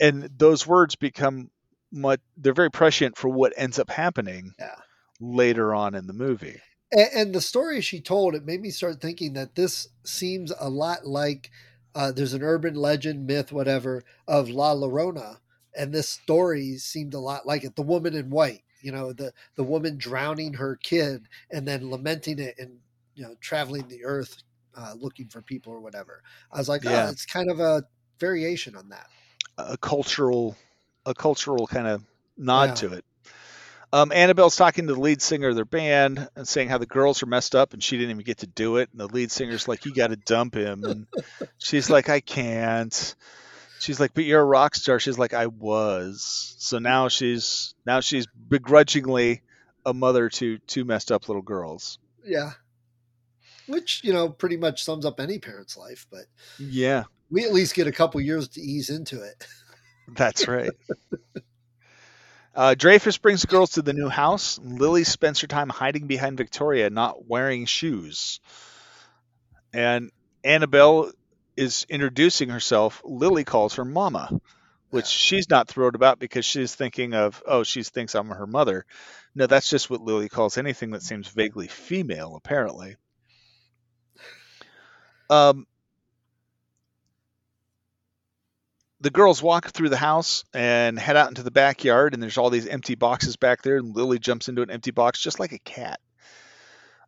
And 0.00 0.30
those 0.36 0.66
words 0.66 0.96
become 0.96 1.50
much, 1.92 2.20
they're 2.36 2.54
very 2.54 2.70
prescient 2.70 3.16
for 3.16 3.28
what 3.28 3.52
ends 3.56 3.78
up 3.78 3.90
happening 3.90 4.52
Yeah. 4.58 4.74
later 5.20 5.74
on 5.74 5.94
in 5.94 6.06
the 6.06 6.12
movie. 6.14 6.60
and, 6.92 7.08
and 7.14 7.34
the 7.34 7.40
story 7.40 7.80
she 7.80 8.00
told 8.00 8.34
it 8.34 8.44
made 8.44 8.60
me 8.60 8.70
start 8.70 9.00
thinking 9.00 9.34
that 9.34 9.54
this 9.54 9.88
seems 10.04 10.52
a 10.58 10.68
lot 10.70 11.06
like 11.06 11.50
uh, 11.94 12.12
there's 12.12 12.34
an 12.34 12.42
urban 12.42 12.74
legend 12.74 13.26
myth 13.26 13.52
whatever 13.52 14.02
of 14.26 14.48
la 14.48 14.74
llorona 14.74 15.38
and 15.76 15.92
this 15.92 16.08
story 16.08 16.76
seemed 16.76 17.14
a 17.14 17.18
lot 17.20 17.46
like 17.46 17.64
it 17.64 17.76
the 17.76 17.82
woman 17.82 18.14
in 18.14 18.30
white 18.30 18.62
you 18.80 18.92
know 18.92 19.12
the 19.12 19.32
the 19.56 19.64
woman 19.64 19.96
drowning 19.96 20.54
her 20.54 20.76
kid 20.76 21.28
and 21.50 21.66
then 21.66 21.90
lamenting 21.90 22.38
it 22.38 22.54
and 22.58 22.80
you 23.14 23.22
know 23.22 23.34
traveling 23.40 23.88
the 23.88 24.04
earth 24.04 24.42
uh, 24.76 24.94
looking 24.98 25.28
for 25.28 25.40
people 25.42 25.72
or 25.72 25.80
whatever 25.80 26.22
i 26.52 26.58
was 26.58 26.68
like 26.68 26.82
Yeah. 26.82 26.86
oh 26.86 27.08
it's 27.08 27.26
kind 27.26 27.50
of 27.50 27.60
a 27.60 27.84
variation 28.18 28.74
on 28.76 28.88
that 28.88 29.10
A 29.58 29.76
cultural, 29.76 30.56
a 31.06 31.12
cultural 31.14 31.66
kind 31.66 31.86
of 31.88 32.04
nod 32.36 32.74
Yeah. 32.74 32.76
to 32.76 32.92
it. 32.92 33.04
Um, 33.94 34.10
Annabelle's 34.10 34.56
talking 34.56 34.88
to 34.88 34.94
the 34.94 34.98
lead 35.00 35.22
singer 35.22 35.50
of 35.50 35.54
their 35.54 35.64
band 35.64 36.28
and 36.34 36.48
saying 36.48 36.68
how 36.68 36.78
the 36.78 36.84
girls 36.86 37.22
are 37.22 37.26
messed 37.26 37.54
up 37.54 37.74
and 37.74 37.80
she 37.82 37.96
didn't 37.96 38.10
even 38.10 38.24
get 38.24 38.38
to 38.38 38.48
do 38.48 38.78
it. 38.78 38.88
And 38.90 38.98
the 38.98 39.06
lead 39.06 39.30
singer's 39.30 39.68
like, 39.68 39.84
You 39.84 39.94
got 39.94 40.08
to 40.08 40.16
dump 40.16 40.56
him. 40.56 40.82
And 40.82 41.06
she's 41.58 41.88
like, 41.88 42.08
I 42.08 42.18
can't. 42.18 43.14
She's 43.78 44.00
like, 44.00 44.12
But 44.12 44.24
you're 44.24 44.40
a 44.40 44.44
rock 44.44 44.74
star. 44.74 44.98
She's 44.98 45.16
like, 45.16 45.32
I 45.32 45.46
was. 45.46 46.56
So 46.58 46.80
now 46.80 47.06
she's 47.06 47.76
now 47.86 48.00
she's 48.00 48.26
begrudgingly 48.26 49.42
a 49.86 49.94
mother 49.94 50.28
to 50.28 50.58
two 50.58 50.84
messed 50.84 51.12
up 51.12 51.28
little 51.28 51.42
girls. 51.42 52.00
yeah 52.24 52.50
which 53.68 54.02
you 54.02 54.12
know 54.12 54.28
pretty 54.28 54.56
much 54.56 54.82
sums 54.82 55.06
up 55.06 55.20
any 55.20 55.38
parent's 55.38 55.76
life 55.76 56.06
but 56.10 56.24
Yeah, 56.58 57.04
we 57.30 57.44
at 57.44 57.52
least 57.52 57.76
get 57.76 57.86
a 57.86 57.92
couple 57.92 58.20
years 58.20 58.48
to 58.48 58.60
ease 58.60 58.90
into 58.90 59.22
it 59.22 59.46
that's 60.08 60.48
right. 60.48 60.72
Uh, 62.54 62.74
Dreyfuss 62.78 63.20
brings 63.20 63.40
the 63.40 63.48
girls 63.48 63.70
to 63.72 63.82
the 63.82 63.92
new 63.92 64.08
house. 64.08 64.60
Lily 64.62 65.04
spends 65.04 65.40
her 65.40 65.48
time 65.48 65.68
hiding 65.68 66.06
behind 66.06 66.36
Victoria, 66.36 66.88
not 66.88 67.26
wearing 67.26 67.66
shoes. 67.66 68.38
And 69.72 70.12
Annabelle 70.44 71.10
is 71.56 71.84
introducing 71.88 72.50
herself. 72.50 73.02
Lily 73.04 73.42
calls 73.42 73.74
her 73.74 73.84
Mama, 73.84 74.40
which 74.90 75.06
she's 75.06 75.50
not 75.50 75.66
thrilled 75.66 75.96
about 75.96 76.20
because 76.20 76.44
she's 76.44 76.74
thinking 76.74 77.14
of, 77.14 77.42
oh, 77.44 77.64
she 77.64 77.82
thinks 77.82 78.14
I'm 78.14 78.28
her 78.28 78.46
mother. 78.46 78.86
No, 79.34 79.46
that's 79.46 79.68
just 79.68 79.90
what 79.90 80.00
Lily 80.00 80.28
calls 80.28 80.56
anything 80.56 80.92
that 80.92 81.02
seems 81.02 81.26
vaguely 81.26 81.66
female, 81.66 82.36
apparently. 82.36 82.96
Um, 85.28 85.66
the 89.04 89.10
girls 89.10 89.42
walk 89.42 89.70
through 89.70 89.90
the 89.90 89.96
house 89.96 90.44
and 90.52 90.98
head 90.98 91.16
out 91.16 91.28
into 91.28 91.42
the 91.42 91.50
backyard, 91.50 92.14
and 92.14 92.22
there's 92.22 92.38
all 92.38 92.50
these 92.50 92.66
empty 92.66 92.96
boxes 92.96 93.36
back 93.36 93.62
there, 93.62 93.76
and 93.76 93.94
Lily 93.94 94.18
jumps 94.18 94.48
into 94.48 94.62
an 94.62 94.70
empty 94.70 94.90
box 94.90 95.20
just 95.20 95.38
like 95.38 95.52
a 95.52 95.58
cat. 95.58 96.00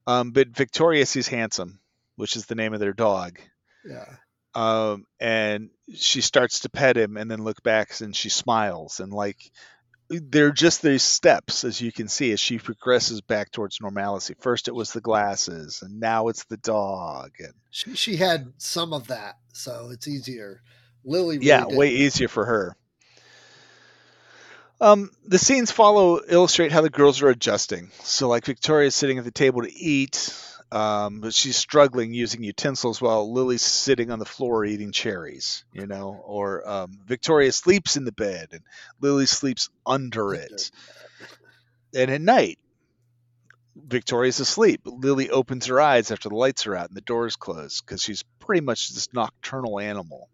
Um, 0.07 0.31
but 0.31 0.49
Victoria 0.49 1.05
sees 1.07 1.27
Handsome, 1.27 1.81
which 2.15 2.37
is 2.37 2.47
the 2.47 2.55
name 2.55 2.75
of 2.75 2.81
their 2.81 2.93
dog, 2.93 3.41
yeah 3.85 4.05
um, 4.57 5.05
and 5.21 5.69
she 5.95 6.23
starts 6.23 6.61
to 6.61 6.71
pet 6.71 6.97
him, 6.97 7.19
and 7.19 7.31
then 7.31 7.45
look 7.45 7.63
back 7.63 8.01
and 8.01 8.17
she 8.17 8.31
smiles, 8.31 9.01
and 9.01 9.13
like 9.13 9.51
they're 10.09 10.53
just 10.53 10.83
these 10.83 11.03
steps, 11.03 11.63
as 11.63 11.81
you 11.81 11.93
can 11.93 12.09
see, 12.09 12.33
as 12.33 12.41
she 12.41 12.59
progresses 12.59 13.21
back 13.21 13.51
towards 13.51 13.81
normalcy. 13.83 14.35
First, 14.41 14.69
it 14.69 14.75
was 14.75 14.93
the 14.93 15.03
glasses, 15.03 15.83
and 15.83 16.01
now 16.01 16.29
it's 16.29 16.45
the 16.47 16.57
dog, 16.57 17.33
and 17.39 17.53
she, 17.71 17.95
she 17.95 18.17
had 18.17 18.55
some 18.57 18.95
of 18.95 19.09
that, 19.09 19.35
so 19.53 19.91
it's 19.93 20.09
easier. 20.09 20.63
Lily, 21.07 21.37
really 21.37 21.47
yeah, 21.47 21.65
did. 21.65 21.79
way 21.79 21.91
easier 21.91 22.29
for 22.29 22.45
her. 22.45 22.77
Um, 24.81 25.11
the 25.25 25.39
scenes 25.39 25.71
follow 25.71 26.21
illustrate 26.29 26.73
how 26.73 26.83
the 26.83 26.91
girls 26.91 27.23
are 27.23 27.29
adjusting. 27.29 27.91
So, 28.03 28.29
like 28.29 28.45
Victoria's 28.45 28.95
sitting 28.95 29.17
at 29.17 29.25
the 29.25 29.31
table 29.31 29.63
to 29.63 29.73
eat, 29.73 30.35
um, 30.71 31.21
but 31.21 31.33
she's 31.33 31.57
struggling 31.57 32.13
using 32.13 32.43
utensils 32.43 33.01
while 33.01 33.33
Lily's 33.33 33.63
sitting 33.63 34.11
on 34.11 34.19
the 34.19 34.27
floor 34.27 34.65
eating 34.67 34.93
cherries. 34.93 35.65
You 35.73 35.87
know, 35.87 36.21
or 36.25 36.69
um, 36.69 36.99
Victoria 37.07 37.53
sleeps 37.53 37.97
in 37.97 38.05
the 38.05 38.13
bed 38.13 38.49
and 38.53 38.63
Lily 39.01 39.27
sleeps 39.27 39.71
under 39.87 40.35
it. 40.35 40.71
And 41.95 42.11
at 42.11 42.21
night, 42.21 42.59
Victoria's 43.77 44.41
asleep. 44.41 44.83
Lily 44.85 45.31
opens 45.31 45.67
her 45.67 45.81
eyes 45.81 46.11
after 46.11 46.29
the 46.29 46.35
lights 46.35 46.67
are 46.67 46.77
out 46.77 46.89
and 46.89 46.97
the 46.97 47.03
doors 47.03 47.37
closed 47.37 47.85
because 47.85 48.03
she's 48.03 48.25
pretty 48.41 48.61
much 48.61 48.91
this 48.91 49.09
nocturnal 49.15 49.79
animal. 49.79 50.29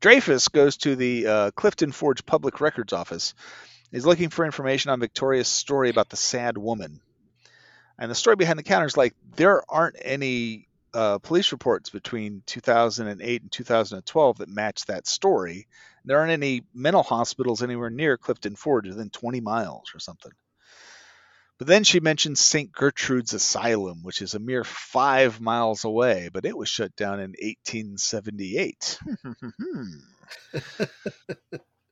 Dreyfuss 0.00 0.50
goes 0.50 0.78
to 0.78 0.96
the 0.96 1.26
uh, 1.26 1.50
Clifton 1.52 1.92
Forge 1.92 2.24
Public 2.24 2.60
Records 2.60 2.92
Office. 2.92 3.34
He's 3.92 4.06
looking 4.06 4.30
for 4.30 4.44
information 4.44 4.90
on 4.90 5.00
Victoria's 5.00 5.48
story 5.48 5.90
about 5.90 6.08
the 6.08 6.16
sad 6.16 6.56
woman. 6.56 7.00
And 7.98 8.10
the 8.10 8.14
story 8.14 8.36
behind 8.36 8.58
the 8.58 8.62
counter 8.62 8.86
is 8.86 8.96
like 8.96 9.14
there 9.36 9.62
aren't 9.68 9.96
any 10.00 10.68
uh, 10.94 11.18
police 11.18 11.52
reports 11.52 11.90
between 11.90 12.42
2008 12.46 13.42
and 13.42 13.52
2012 13.52 14.38
that 14.38 14.48
match 14.48 14.86
that 14.86 15.06
story. 15.06 15.66
There 16.04 16.18
aren't 16.18 16.32
any 16.32 16.62
mental 16.72 17.02
hospitals 17.02 17.62
anywhere 17.62 17.90
near 17.90 18.16
Clifton 18.16 18.56
Forge 18.56 18.88
within 18.88 19.10
20 19.10 19.40
miles 19.40 19.92
or 19.94 19.98
something. 19.98 20.32
But 21.60 21.66
then 21.66 21.84
she 21.84 22.00
mentions 22.00 22.40
St. 22.40 22.72
Gertrude's 22.72 23.34
Asylum, 23.34 24.02
which 24.02 24.22
is 24.22 24.32
a 24.32 24.38
mere 24.38 24.64
five 24.64 25.42
miles 25.42 25.84
away, 25.84 26.30
but 26.32 26.46
it 26.46 26.56
was 26.56 26.70
shut 26.70 26.96
down 26.96 27.20
in 27.20 27.34
1878. 27.38 28.98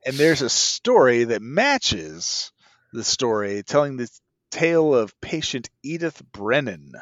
and 0.06 0.14
there's 0.14 0.40
a 0.40 0.48
story 0.48 1.24
that 1.24 1.42
matches 1.42 2.50
the 2.94 3.04
story 3.04 3.62
telling 3.62 3.98
the 3.98 4.08
tale 4.50 4.94
of 4.94 5.12
patient 5.20 5.68
Edith 5.82 6.22
Brennan. 6.32 6.92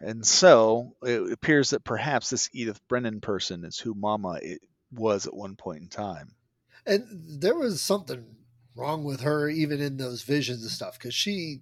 And 0.00 0.24
so 0.24 0.94
it 1.02 1.32
appears 1.32 1.70
that 1.70 1.82
perhaps 1.82 2.30
this 2.30 2.48
Edith 2.52 2.78
Brennan 2.86 3.20
person 3.20 3.64
is 3.64 3.80
who 3.80 3.94
Mama 3.94 4.38
was 4.92 5.26
at 5.26 5.34
one 5.34 5.56
point 5.56 5.82
in 5.82 5.88
time. 5.88 6.36
And 6.86 7.04
there 7.40 7.56
was 7.56 7.82
something 7.82 8.35
wrong 8.76 9.04
with 9.04 9.20
her 9.20 9.48
even 9.48 9.80
in 9.80 9.96
those 9.96 10.22
visions 10.22 10.62
and 10.62 10.70
stuff 10.70 10.98
because 10.98 11.14
she 11.14 11.60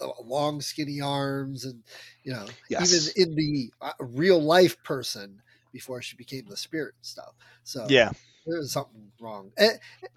uh, 0.00 0.08
long 0.24 0.60
skinny 0.60 1.00
arms 1.00 1.64
and 1.64 1.82
you 2.24 2.32
know 2.32 2.46
yes. 2.68 3.10
even 3.16 3.28
in 3.28 3.36
the 3.36 3.72
uh, 3.80 3.92
real 4.00 4.42
life 4.42 4.82
person 4.82 5.40
before 5.72 6.00
she 6.02 6.16
became 6.16 6.44
the 6.48 6.56
spirit 6.56 6.94
and 6.98 7.06
stuff. 7.06 7.34
So 7.62 7.86
yeah. 7.88 8.10
there's 8.46 8.72
something 8.72 9.10
wrong. 9.20 9.52
And, 9.58 9.72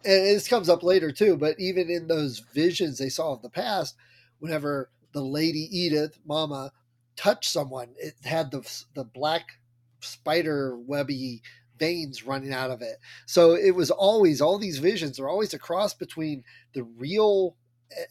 and 0.05 0.25
this 0.25 0.47
comes 0.47 0.69
up 0.69 0.83
later 0.83 1.11
too 1.11 1.37
but 1.37 1.59
even 1.59 1.89
in 1.89 2.07
those 2.07 2.39
visions 2.39 2.97
they 2.97 3.09
saw 3.09 3.33
of 3.33 3.41
the 3.41 3.49
past 3.49 3.95
whenever 4.39 4.89
the 5.11 5.21
lady 5.21 5.67
edith 5.71 6.17
mama 6.25 6.71
touched 7.15 7.51
someone 7.51 7.89
it 7.97 8.13
had 8.23 8.51
the 8.51 8.61
the 8.93 9.03
black 9.03 9.59
spider 9.99 10.77
webby 10.77 11.41
veins 11.79 12.23
running 12.23 12.53
out 12.53 12.71
of 12.71 12.81
it. 12.81 12.97
So 13.25 13.55
it 13.55 13.71
was 13.71 13.89
always 13.91 14.41
all 14.41 14.57
these 14.57 14.79
visions 14.79 15.19
are 15.19 15.29
always 15.29 15.53
a 15.53 15.59
cross 15.59 15.93
between 15.93 16.43
the 16.73 16.83
real 16.83 17.55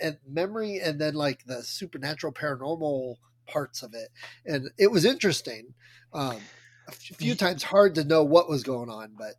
and 0.01 0.19
memory 0.27 0.81
and 0.81 1.01
then 1.01 1.14
like 1.14 1.45
the 1.45 1.62
supernatural 1.62 2.33
paranormal 2.33 3.16
parts 3.47 3.83
of 3.83 3.95
it. 3.95 4.09
And 4.45 4.71
it 4.79 4.91
was 4.91 5.05
interesting. 5.05 5.75
Um, 6.12 6.39
a 6.89 6.93
few 6.93 7.35
times 7.35 7.62
hard 7.62 7.97
to 7.97 8.05
know 8.05 8.25
what 8.25 8.49
was 8.49 8.62
going 8.62 8.89
on, 8.89 9.12
but 9.16 9.35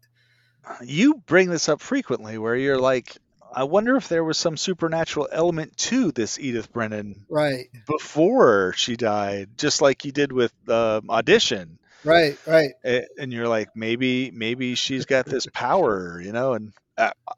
you 0.84 1.16
bring 1.26 1.50
this 1.50 1.68
up 1.68 1.82
frequently 1.82 2.38
where 2.38 2.56
you're 2.56 2.80
like, 2.80 3.18
I 3.52 3.64
wonder 3.64 3.96
if 3.96 4.08
there 4.08 4.24
was 4.24 4.38
some 4.38 4.58
supernatural 4.58 5.28
element 5.32 5.76
to 5.78 6.12
this 6.12 6.38
Edith 6.38 6.72
Brennan, 6.72 7.26
right, 7.30 7.66
before 7.88 8.74
she 8.78 8.96
died, 8.96 9.50
just 9.58 9.82
like 9.82 10.06
you 10.06 10.12
did 10.12 10.32
with 10.32 10.54
um, 10.70 11.10
audition. 11.10 11.80
Right, 12.04 12.38
right. 12.46 12.72
And 13.18 13.34
you're 13.34 13.48
like, 13.48 13.70
maybe, 13.76 14.32
maybe 14.32 14.76
she's 14.76 15.06
got 15.06 15.26
this 15.26 15.46
power, 15.54 16.22
you 16.22 16.32
know, 16.32 16.54
and 16.54 16.74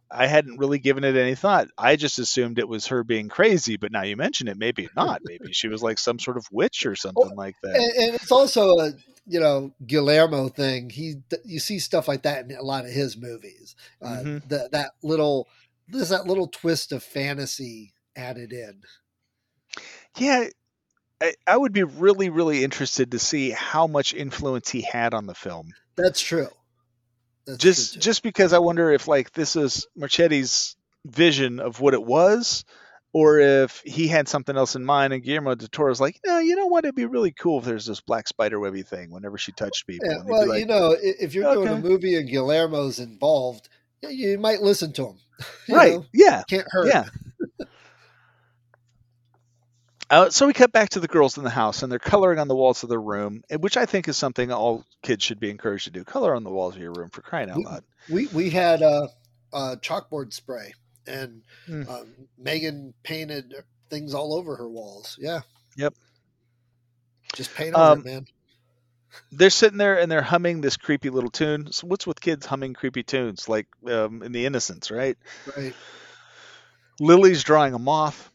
I 0.09 0.27
hadn't 0.27 0.57
really 0.57 0.79
given 0.79 1.03
it 1.03 1.15
any 1.15 1.35
thought. 1.35 1.67
I 1.77 1.95
just 1.95 2.19
assumed 2.19 2.57
it 2.57 2.67
was 2.67 2.87
her 2.87 3.03
being 3.03 3.29
crazy, 3.29 3.77
but 3.77 3.91
now 3.91 4.03
you 4.03 4.15
mention 4.15 4.47
it, 4.47 4.57
maybe 4.57 4.89
not. 4.95 5.21
Maybe 5.23 5.53
she 5.53 5.67
was 5.67 5.83
like 5.83 5.99
some 5.99 6.19
sort 6.19 6.37
of 6.37 6.45
witch 6.51 6.85
or 6.85 6.95
something 6.95 7.27
well, 7.27 7.35
like 7.35 7.55
that. 7.63 7.75
And, 7.75 8.03
and, 8.03 8.15
it's 8.15 8.31
also 8.31 8.77
a 8.79 8.91
you 9.27 9.39
know 9.39 9.71
Guillermo 9.85 10.49
thing. 10.49 10.89
He 10.89 11.17
you 11.45 11.59
see 11.59 11.79
stuff 11.79 12.07
like 12.07 12.23
that 12.23 12.45
in 12.45 12.55
a 12.55 12.63
lot 12.63 12.85
of 12.85 12.91
his 12.91 13.17
movies. 13.17 13.75
Uh, 14.01 14.07
mm-hmm. 14.07 14.47
the, 14.47 14.69
that 14.71 14.91
little 15.03 15.47
there's 15.87 16.09
that 16.09 16.25
little 16.25 16.47
twist 16.47 16.91
of 16.91 17.03
fantasy 17.03 17.93
added 18.15 18.53
in. 18.53 18.81
Yeah, 20.17 20.47
I, 21.21 21.33
I 21.45 21.55
would 21.55 21.73
be 21.73 21.83
really, 21.83 22.29
really 22.29 22.63
interested 22.63 23.11
to 23.11 23.19
see 23.19 23.51
how 23.51 23.87
much 23.87 24.13
influence 24.13 24.69
he 24.69 24.81
had 24.81 25.13
on 25.13 25.27
the 25.27 25.35
film. 25.35 25.69
That's 25.95 26.19
true. 26.19 26.49
That's 27.45 27.59
just 27.59 27.93
true 27.93 28.01
just 28.01 28.23
because 28.23 28.53
I 28.53 28.59
wonder 28.59 28.91
if 28.91 29.07
like 29.07 29.31
this 29.31 29.55
is 29.55 29.87
Muschietti's 29.97 30.75
vision 31.05 31.59
of 31.59 31.79
what 31.79 31.93
it 31.93 32.03
was, 32.03 32.65
or 33.13 33.39
if 33.39 33.81
he 33.85 34.07
had 34.07 34.27
something 34.27 34.55
else 34.55 34.75
in 34.75 34.85
mind 34.85 35.13
and 35.13 35.23
Guillermo 35.23 35.55
del 35.55 35.67
Toro's 35.67 35.99
like, 35.99 36.19
no, 36.25 36.39
you 36.39 36.55
know 36.55 36.67
what? 36.67 36.85
It'd 36.85 36.95
be 36.95 37.05
really 37.05 37.31
cool 37.31 37.59
if 37.59 37.65
there's 37.65 37.85
this 37.85 38.01
black 38.01 38.27
spider 38.27 38.59
webby 38.59 38.83
thing 38.83 39.11
whenever 39.11 39.37
she 39.37 39.51
touched 39.51 39.85
people. 39.85 40.09
Yeah, 40.09 40.23
well, 40.25 40.47
like, 40.47 40.59
you 40.59 40.65
know, 40.65 40.95
if 41.01 41.33
you're 41.33 41.45
okay. 41.45 41.55
doing 41.55 41.79
a 41.79 41.81
movie 41.81 42.15
and 42.15 42.29
Guillermo's 42.29 42.99
involved, 42.99 43.69
you 44.01 44.39
might 44.39 44.61
listen 44.61 44.93
to 44.93 45.07
him. 45.07 45.15
right? 45.69 45.93
Know? 45.93 46.05
Yeah. 46.13 46.43
Can't 46.47 46.67
hurt. 46.69 46.87
Yeah. 46.87 47.05
Uh, 50.11 50.29
so 50.29 50.45
we 50.45 50.51
cut 50.51 50.73
back 50.73 50.89
to 50.89 50.99
the 50.99 51.07
girls 51.07 51.37
in 51.37 51.45
the 51.45 51.49
house, 51.49 51.83
and 51.83 51.91
they're 51.91 51.97
coloring 51.97 52.37
on 52.37 52.49
the 52.49 52.55
walls 52.55 52.83
of 52.83 52.89
their 52.89 52.99
room, 52.99 53.43
which 53.59 53.77
I 53.77 53.85
think 53.85 54.09
is 54.09 54.17
something 54.17 54.51
all 54.51 54.85
kids 55.01 55.23
should 55.23 55.39
be 55.39 55.49
encouraged 55.49 55.85
to 55.85 55.89
do. 55.89 56.03
Color 56.03 56.35
on 56.35 56.43
the 56.43 56.49
walls 56.49 56.75
of 56.75 56.81
your 56.81 56.91
room 56.91 57.09
for 57.09 57.21
crying 57.21 57.49
out 57.49 57.55
we, 57.55 57.63
loud. 57.63 57.83
We 58.09 58.27
we 58.27 58.49
had 58.49 58.81
a, 58.81 59.07
chalkboard 59.53 60.33
spray, 60.33 60.73
and 61.07 61.43
mm. 61.65 61.87
um, 61.89 62.13
Megan 62.37 62.93
painted 63.03 63.53
things 63.89 64.13
all 64.13 64.33
over 64.33 64.57
her 64.57 64.67
walls. 64.67 65.17
Yeah. 65.17 65.41
Yep. 65.77 65.93
Just 67.33 67.55
paint 67.55 67.73
on 67.75 67.91
um, 67.91 67.99
it, 67.99 68.05
man. 68.05 68.25
They're 69.31 69.49
sitting 69.49 69.77
there 69.77 69.99
and 69.99 70.11
they're 70.11 70.21
humming 70.21 70.59
this 70.59 70.77
creepy 70.77 71.09
little 71.09 71.29
tune. 71.29 71.71
So 71.71 71.87
what's 71.87 72.07
with 72.07 72.19
kids 72.19 72.45
humming 72.45 72.73
creepy 72.73 73.03
tunes 73.03 73.47
like 73.47 73.67
um, 73.87 74.23
in 74.23 74.31
the 74.31 74.45
Innocents, 74.45 74.89
right? 74.89 75.17
Right. 75.55 75.73
Lily's 76.99 77.43
drawing 77.43 77.73
a 77.73 77.79
moth 77.79 78.30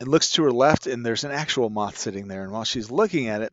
and 0.00 0.08
looks 0.08 0.32
to 0.32 0.42
her 0.44 0.52
left, 0.52 0.86
and 0.86 1.04
there's 1.04 1.24
an 1.24 1.30
actual 1.30 1.70
moth 1.70 1.98
sitting 1.98 2.28
there. 2.28 2.42
And 2.42 2.52
while 2.52 2.64
she's 2.64 2.90
looking 2.90 3.28
at 3.28 3.42
it, 3.42 3.52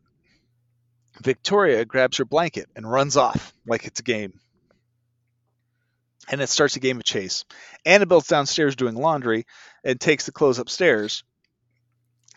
Victoria 1.22 1.84
grabs 1.84 2.18
her 2.18 2.24
blanket 2.24 2.68
and 2.74 2.90
runs 2.90 3.16
off 3.16 3.52
like 3.66 3.86
it's 3.86 4.00
a 4.00 4.04
game. 4.04 4.40
And 6.28 6.40
it 6.40 6.48
starts 6.48 6.76
a 6.76 6.80
game 6.80 6.96
of 6.98 7.04
chase. 7.04 7.44
Annabelle's 7.84 8.26
downstairs 8.26 8.76
doing 8.76 8.94
laundry 8.94 9.46
and 9.84 10.00
takes 10.00 10.26
the 10.26 10.32
clothes 10.32 10.58
upstairs. 10.58 11.22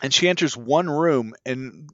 And 0.02 0.12
she 0.12 0.28
enters 0.28 0.56
one 0.56 0.88
room, 0.88 1.34
and 1.44 1.90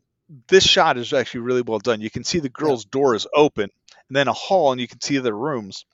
this 0.48 0.64
shot 0.64 0.98
is 0.98 1.12
actually 1.12 1.40
really 1.40 1.62
well 1.62 1.78
done. 1.78 2.00
You 2.00 2.10
can 2.10 2.24
see 2.24 2.40
the 2.40 2.48
girl's 2.48 2.84
door 2.84 3.14
is 3.14 3.26
open, 3.34 3.70
and 4.08 4.16
then 4.16 4.28
a 4.28 4.32
hall, 4.32 4.72
and 4.72 4.80
you 4.80 4.88
can 4.88 5.00
see 5.00 5.18
the 5.18 5.32
rooms. 5.32 5.86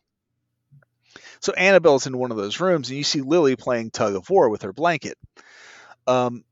So 1.41 1.53
Annabelle's 1.53 2.07
in 2.07 2.19
one 2.19 2.31
of 2.31 2.37
those 2.37 2.61
rooms, 2.61 2.89
and 2.89 2.99
you 2.99 3.05
see 3.05 3.21
Lily 3.21 3.57
playing 3.57 3.91
tug 3.91 4.15
of 4.15 4.29
war 4.29 4.49
with 4.49 4.63
her 4.63 4.73
blanket. 4.73 5.17
Um, 6.07 6.45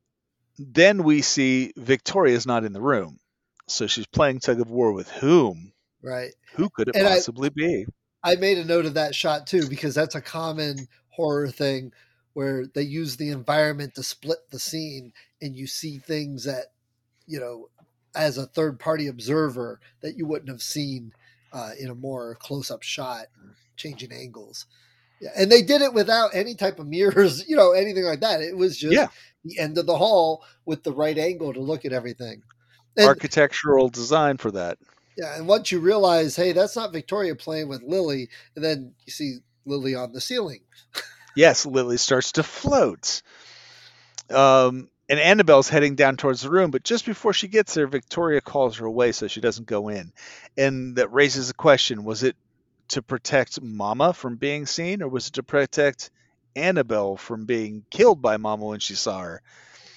then 0.58 1.04
we 1.04 1.22
see 1.22 1.72
Victoria's 1.76 2.46
not 2.46 2.64
in 2.64 2.72
the 2.72 2.80
room, 2.80 3.18
so 3.66 3.86
she's 3.86 4.06
playing 4.06 4.40
tug 4.40 4.60
of 4.60 4.70
war 4.70 4.92
with 4.92 5.08
whom? 5.10 5.72
Right. 6.02 6.32
Who 6.54 6.70
could 6.70 6.88
it 6.88 6.96
and 6.96 7.06
possibly 7.06 7.48
I, 7.48 7.52
be? 7.54 7.86
I 8.22 8.34
made 8.36 8.58
a 8.58 8.64
note 8.64 8.86
of 8.86 8.94
that 8.94 9.14
shot 9.14 9.46
too 9.46 9.68
because 9.68 9.94
that's 9.94 10.14
a 10.14 10.20
common 10.20 10.88
horror 11.10 11.48
thing 11.48 11.92
where 12.34 12.66
they 12.66 12.82
use 12.82 13.16
the 13.16 13.30
environment 13.30 13.94
to 13.94 14.02
split 14.02 14.38
the 14.50 14.58
scene, 14.58 15.12
and 15.42 15.56
you 15.56 15.66
see 15.66 15.98
things 15.98 16.44
that 16.44 16.66
you 17.26 17.40
know 17.40 17.68
as 18.14 18.38
a 18.38 18.46
third 18.46 18.80
party 18.80 19.06
observer 19.06 19.80
that 20.00 20.16
you 20.16 20.26
wouldn't 20.26 20.48
have 20.48 20.62
seen 20.62 21.12
uh, 21.52 21.70
in 21.78 21.90
a 21.90 21.94
more 21.94 22.36
close 22.36 22.70
up 22.70 22.82
shot, 22.82 23.26
changing 23.76 24.12
angles. 24.12 24.66
Yeah, 25.20 25.30
and 25.36 25.50
they 25.50 25.62
did 25.62 25.82
it 25.82 25.92
without 25.92 26.34
any 26.34 26.54
type 26.54 26.78
of 26.78 26.86
mirrors, 26.86 27.44
you 27.48 27.56
know, 27.56 27.72
anything 27.72 28.04
like 28.04 28.20
that. 28.20 28.40
It 28.40 28.56
was 28.56 28.76
just 28.76 28.94
yeah. 28.94 29.08
The 29.48 29.58
end 29.58 29.78
of 29.78 29.86
the 29.86 29.96
hall 29.96 30.44
with 30.64 30.82
the 30.82 30.92
right 30.92 31.18
angle 31.18 31.52
to 31.52 31.60
look 31.60 31.84
at 31.84 31.92
everything. 31.92 32.42
And, 32.96 33.06
Architectural 33.06 33.88
design 33.88 34.36
for 34.36 34.50
that. 34.52 34.78
Yeah, 35.16 35.36
and 35.36 35.48
once 35.48 35.72
you 35.72 35.80
realize, 35.80 36.36
hey, 36.36 36.52
that's 36.52 36.76
not 36.76 36.92
Victoria 36.92 37.34
playing 37.34 37.68
with 37.68 37.82
Lily, 37.82 38.28
and 38.54 38.64
then 38.64 38.94
you 39.04 39.12
see 39.12 39.38
Lily 39.66 39.94
on 39.94 40.12
the 40.12 40.20
ceiling. 40.20 40.60
yes, 41.36 41.66
Lily 41.66 41.96
starts 41.96 42.32
to 42.32 42.42
float. 42.42 43.22
Um, 44.30 44.88
and 45.08 45.18
Annabelle's 45.18 45.68
heading 45.68 45.94
down 45.94 46.16
towards 46.16 46.42
the 46.42 46.50
room, 46.50 46.70
but 46.70 46.84
just 46.84 47.06
before 47.06 47.32
she 47.32 47.48
gets 47.48 47.74
there, 47.74 47.86
Victoria 47.86 48.40
calls 48.40 48.76
her 48.76 48.86
away 48.86 49.12
so 49.12 49.26
she 49.26 49.40
doesn't 49.40 49.66
go 49.66 49.88
in. 49.88 50.12
And 50.56 50.96
that 50.96 51.12
raises 51.12 51.50
a 51.50 51.54
question 51.54 52.04
was 52.04 52.22
it 52.22 52.36
to 52.88 53.02
protect 53.02 53.60
Mama 53.60 54.12
from 54.12 54.36
being 54.36 54.66
seen, 54.66 55.02
or 55.02 55.08
was 55.08 55.28
it 55.28 55.34
to 55.34 55.42
protect 55.42 56.10
Annabelle 56.58 57.16
from 57.16 57.46
being 57.46 57.84
killed 57.90 58.20
by 58.20 58.36
Mama 58.36 58.66
when 58.66 58.80
she 58.80 58.94
saw 58.94 59.20
her? 59.20 59.42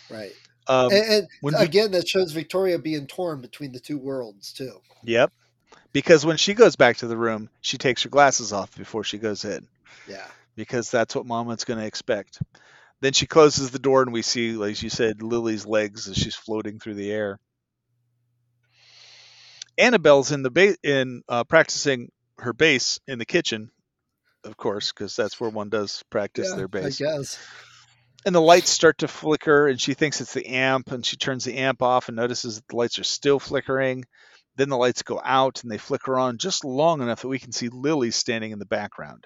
Right. 0.09 0.31
Um, 0.67 0.91
and, 0.91 1.27
and 1.43 1.55
again, 1.57 1.91
that 1.91 2.07
shows 2.07 2.31
Victoria 2.31 2.79
being 2.79 3.07
torn 3.07 3.41
between 3.41 3.71
the 3.71 3.79
two 3.79 3.97
worlds 3.97 4.53
too. 4.53 4.79
Yep. 5.03 5.31
Because 5.93 6.25
when 6.25 6.37
she 6.37 6.53
goes 6.53 6.75
back 6.75 6.97
to 6.97 7.07
the 7.07 7.17
room, 7.17 7.49
she 7.59 7.77
takes 7.77 8.03
her 8.03 8.09
glasses 8.09 8.53
off 8.53 8.75
before 8.77 9.03
she 9.03 9.17
goes 9.17 9.43
in. 9.43 9.67
Yeah. 10.07 10.25
Because 10.55 10.89
that's 10.89 11.15
what 11.15 11.25
Mama's 11.25 11.65
going 11.65 11.79
to 11.79 11.85
expect. 11.85 12.39
Then 13.01 13.13
she 13.13 13.25
closes 13.25 13.71
the 13.71 13.79
door, 13.79 14.03
and 14.03 14.13
we 14.13 14.21
see, 14.21 14.53
like 14.53 14.81
you 14.83 14.89
said, 14.89 15.23
Lily's 15.23 15.65
legs 15.65 16.07
as 16.07 16.15
she's 16.15 16.35
floating 16.35 16.79
through 16.79 16.93
the 16.93 17.11
air. 17.11 17.39
Annabelle's 19.77 20.31
in 20.31 20.43
the 20.43 20.51
ba- 20.51 20.77
in 20.83 21.23
uh, 21.27 21.43
practicing 21.43 22.11
her 22.37 22.53
bass 22.53 22.99
in 23.07 23.17
the 23.17 23.25
kitchen, 23.25 23.71
of 24.43 24.57
course, 24.57 24.91
because 24.91 25.15
that's 25.15 25.39
where 25.39 25.49
one 25.49 25.69
does 25.69 26.03
practice 26.09 26.49
yeah, 26.49 26.55
their 26.55 26.67
bass. 26.67 27.01
I 27.01 27.05
guess. 27.05 27.39
And 28.25 28.35
the 28.35 28.41
lights 28.41 28.69
start 28.69 28.99
to 28.99 29.07
flicker, 29.07 29.67
and 29.67 29.81
she 29.81 29.93
thinks 29.93 30.21
it's 30.21 30.33
the 30.33 30.45
amp, 30.45 30.91
and 30.91 31.05
she 31.05 31.17
turns 31.17 31.43
the 31.43 31.57
amp 31.57 31.81
off 31.81 32.07
and 32.07 32.15
notices 32.15 32.55
that 32.55 32.67
the 32.67 32.75
lights 32.75 32.99
are 32.99 33.03
still 33.03 33.39
flickering. 33.39 34.05
Then 34.57 34.69
the 34.69 34.77
lights 34.77 35.01
go 35.01 35.19
out 35.23 35.63
and 35.63 35.71
they 35.71 35.77
flicker 35.77 36.19
on 36.19 36.37
just 36.37 36.65
long 36.65 37.01
enough 37.01 37.21
that 37.21 37.29
we 37.29 37.39
can 37.39 37.51
see 37.51 37.69
Lily 37.69 38.11
standing 38.11 38.51
in 38.51 38.59
the 38.59 38.65
background. 38.65 39.25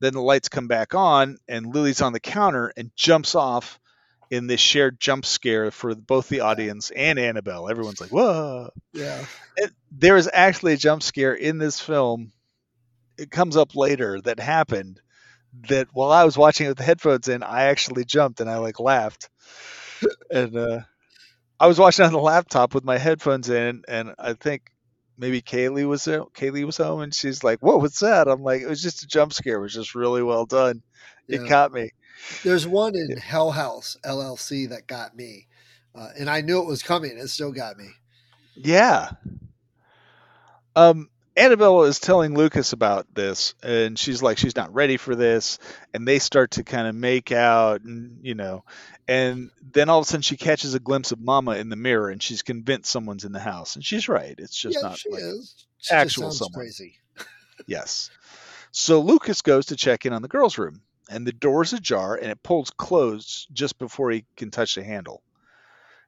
Then 0.00 0.12
the 0.12 0.20
lights 0.20 0.48
come 0.48 0.68
back 0.68 0.94
on, 0.94 1.38
and 1.48 1.74
Lily's 1.74 2.02
on 2.02 2.12
the 2.12 2.20
counter 2.20 2.72
and 2.76 2.90
jumps 2.94 3.34
off 3.34 3.80
in 4.30 4.46
this 4.46 4.60
shared 4.60 5.00
jump 5.00 5.24
scare 5.24 5.70
for 5.70 5.94
both 5.94 6.28
the 6.28 6.40
audience 6.40 6.90
and 6.90 7.18
Annabelle. 7.18 7.68
Everyone's 7.68 8.00
like, 8.00 8.10
"Whoa!" 8.10 8.70
Yeah. 8.92 9.24
It, 9.56 9.72
there 9.90 10.16
is 10.16 10.28
actually 10.32 10.74
a 10.74 10.76
jump 10.76 11.02
scare 11.02 11.34
in 11.34 11.58
this 11.58 11.80
film. 11.80 12.32
It 13.18 13.30
comes 13.30 13.56
up 13.56 13.74
later 13.76 14.20
that 14.22 14.40
happened. 14.40 15.00
That 15.68 15.86
while 15.92 16.10
I 16.10 16.24
was 16.24 16.36
watching 16.36 16.66
it 16.66 16.70
with 16.70 16.78
the 16.78 16.84
headphones 16.84 17.28
in, 17.28 17.44
I 17.44 17.64
actually 17.64 18.04
jumped 18.04 18.40
and 18.40 18.50
I 18.50 18.56
like 18.58 18.80
laughed. 18.80 19.30
and 20.30 20.56
uh, 20.56 20.80
I 21.60 21.66
was 21.68 21.78
watching 21.78 22.04
on 22.04 22.12
the 22.12 22.18
laptop 22.18 22.74
with 22.74 22.84
my 22.84 22.98
headphones 22.98 23.48
in, 23.48 23.82
and 23.86 24.14
I 24.18 24.32
think 24.32 24.62
maybe 25.16 25.40
Kaylee 25.42 25.86
was 25.86 26.04
there. 26.04 26.22
Kaylee 26.36 26.64
was 26.64 26.76
home, 26.76 27.00
and 27.02 27.14
she's 27.14 27.44
like, 27.44 27.62
"What 27.62 27.80
was 27.80 28.00
that?" 28.00 28.26
I'm 28.26 28.42
like, 28.42 28.62
"It 28.62 28.68
was 28.68 28.82
just 28.82 29.04
a 29.04 29.06
jump 29.06 29.32
scare. 29.32 29.58
It 29.58 29.62
was 29.62 29.74
just 29.74 29.94
really 29.94 30.22
well 30.22 30.44
done. 30.46 30.82
It 31.28 31.40
Yeah. 31.40 31.48
caught 31.48 31.72
me." 31.72 31.90
There's 32.42 32.66
one 32.66 32.96
in 32.96 33.16
Hell 33.16 33.52
House 33.52 33.96
LLC 34.04 34.66
that 34.70 34.86
got 34.86 35.16
me, 35.16 35.46
uh, 35.94 36.08
and 36.18 36.28
I 36.28 36.40
knew 36.40 36.60
it 36.60 36.66
was 36.66 36.82
coming. 36.82 37.16
It 37.16 37.28
still 37.28 37.52
got 37.52 37.76
me. 37.76 37.90
Yeah. 38.56 39.10
Um, 40.76 41.08
Annabelle 41.36 41.82
is 41.82 41.98
telling 41.98 42.34
Lucas 42.34 42.72
about 42.72 43.12
this, 43.12 43.54
and 43.60 43.98
she's 43.98 44.22
like, 44.22 44.38
she's 44.38 44.54
not 44.54 44.72
ready 44.72 44.96
for 44.96 45.16
this. 45.16 45.58
And 45.92 46.06
they 46.06 46.20
start 46.20 46.52
to 46.52 46.62
kind 46.62 46.86
of 46.86 46.94
make 46.94 47.32
out, 47.32 47.82
and 47.82 48.20
you 48.22 48.36
know, 48.36 48.64
and 49.08 49.50
then 49.72 49.88
all 49.88 49.98
of 49.98 50.04
a 50.04 50.06
sudden 50.06 50.22
she 50.22 50.36
catches 50.36 50.74
a 50.74 50.80
glimpse 50.80 51.10
of 51.10 51.20
Mama 51.20 51.52
in 51.56 51.70
the 51.70 51.76
mirror, 51.76 52.10
and 52.10 52.22
she's 52.22 52.42
convinced 52.42 52.90
someone's 52.90 53.24
in 53.24 53.32
the 53.32 53.40
house, 53.40 53.74
and 53.74 53.84
she's 53.84 54.08
right. 54.08 54.34
It's 54.38 54.56
just 54.56 54.76
yeah, 54.76 54.88
not 54.88 54.98
she 54.98 55.10
like, 55.10 55.22
is. 55.22 55.66
She 55.78 55.94
actual 55.94 56.30
someone. 56.30 56.52
crazy. 56.52 56.98
yes. 57.66 58.10
So 58.70 59.00
Lucas 59.00 59.42
goes 59.42 59.66
to 59.66 59.76
check 59.76 60.06
in 60.06 60.12
on 60.12 60.22
the 60.22 60.28
girls' 60.28 60.56
room, 60.56 60.82
and 61.10 61.26
the 61.26 61.32
door's 61.32 61.72
ajar, 61.72 62.14
and 62.14 62.30
it 62.30 62.44
pulls 62.44 62.70
closed 62.70 63.48
just 63.52 63.78
before 63.78 64.12
he 64.12 64.24
can 64.36 64.52
touch 64.52 64.76
the 64.76 64.84
handle. 64.84 65.22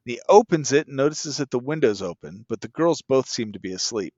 He 0.04 0.20
opens 0.28 0.70
it 0.70 0.86
and 0.86 0.96
notices 0.96 1.38
that 1.38 1.50
the 1.50 1.58
window's 1.58 2.00
open, 2.00 2.46
but 2.48 2.60
the 2.60 2.68
girls 2.68 3.02
both 3.02 3.28
seem 3.28 3.52
to 3.52 3.60
be 3.60 3.72
asleep. 3.72 4.14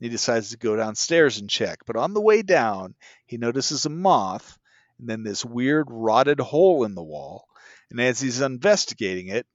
He 0.00 0.08
decides 0.08 0.50
to 0.50 0.56
go 0.56 0.76
downstairs 0.76 1.38
and 1.38 1.48
check, 1.48 1.80
but 1.86 1.96
on 1.96 2.14
the 2.14 2.20
way 2.20 2.42
down, 2.42 2.94
he 3.26 3.36
notices 3.36 3.84
a 3.86 3.90
moth 3.90 4.58
and 4.98 5.08
then 5.08 5.22
this 5.22 5.44
weird 5.44 5.86
rotted 5.90 6.40
hole 6.40 6.84
in 6.84 6.94
the 6.94 7.02
wall. 7.02 7.46
And 7.90 8.00
as 8.00 8.20
he's 8.20 8.40
investigating 8.40 9.28
it, 9.28 9.46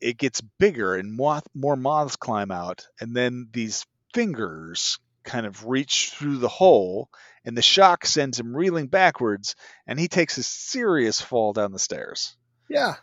it 0.00 0.16
gets 0.16 0.40
bigger 0.40 0.94
and 0.94 1.12
moth, 1.12 1.46
more 1.54 1.76
moths 1.76 2.16
climb 2.16 2.50
out, 2.50 2.86
and 3.00 3.16
then 3.16 3.48
these 3.52 3.84
fingers 4.14 4.98
kind 5.24 5.44
of 5.44 5.66
reach 5.66 6.12
through 6.12 6.38
the 6.38 6.48
hole, 6.48 7.08
and 7.44 7.56
the 7.56 7.62
shock 7.62 8.06
sends 8.06 8.38
him 8.38 8.56
reeling 8.56 8.86
backwards, 8.86 9.56
and 9.86 9.98
he 9.98 10.08
takes 10.08 10.38
a 10.38 10.42
serious 10.42 11.20
fall 11.20 11.52
down 11.52 11.72
the 11.72 11.78
stairs. 11.78 12.36
Yeah. 12.68 12.94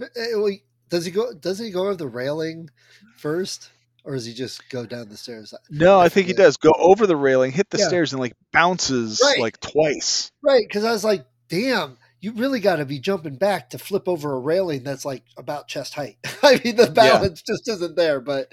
Eh, 0.00 0.06
Wait, 0.34 0.62
Does 0.88 1.04
he 1.04 1.10
go? 1.10 1.32
Doesn't 1.34 1.66
he 1.66 1.72
go 1.72 1.82
over 1.82 1.96
the 1.96 2.06
railing 2.06 2.70
first, 3.16 3.70
or 4.04 4.14
does 4.14 4.26
he 4.26 4.34
just 4.34 4.68
go 4.68 4.86
down 4.86 5.08
the 5.08 5.16
stairs? 5.16 5.54
No, 5.70 5.98
I 5.98 6.08
think 6.08 6.26
he 6.26 6.32
does 6.34 6.56
go 6.56 6.72
over 6.78 7.06
the 7.06 7.16
railing, 7.16 7.52
hit 7.52 7.70
the 7.70 7.78
Yeah. 7.78 7.86
stairs, 7.88 8.12
and 8.12 8.20
like 8.20 8.34
bounces 8.52 9.20
Right. 9.22 9.38
like 9.38 9.60
twice. 9.60 10.30
Right, 10.42 10.64
because 10.68 10.84
I 10.84 10.92
was 10.92 11.04
like, 11.04 11.26
damn, 11.48 11.96
you 12.20 12.32
really 12.32 12.60
got 12.60 12.76
to 12.76 12.84
be 12.84 12.98
jumping 12.98 13.36
back 13.36 13.70
to 13.70 13.78
flip 13.78 14.08
over 14.08 14.34
a 14.34 14.38
railing 14.38 14.82
that's 14.82 15.04
like 15.04 15.22
about 15.36 15.68
chest 15.68 15.94
height. 15.94 16.18
I 16.42 16.60
mean, 16.64 16.76
the 16.76 16.90
balance 16.90 17.42
just 17.42 17.68
isn't 17.68 17.96
there. 17.96 18.20
But 18.20 18.52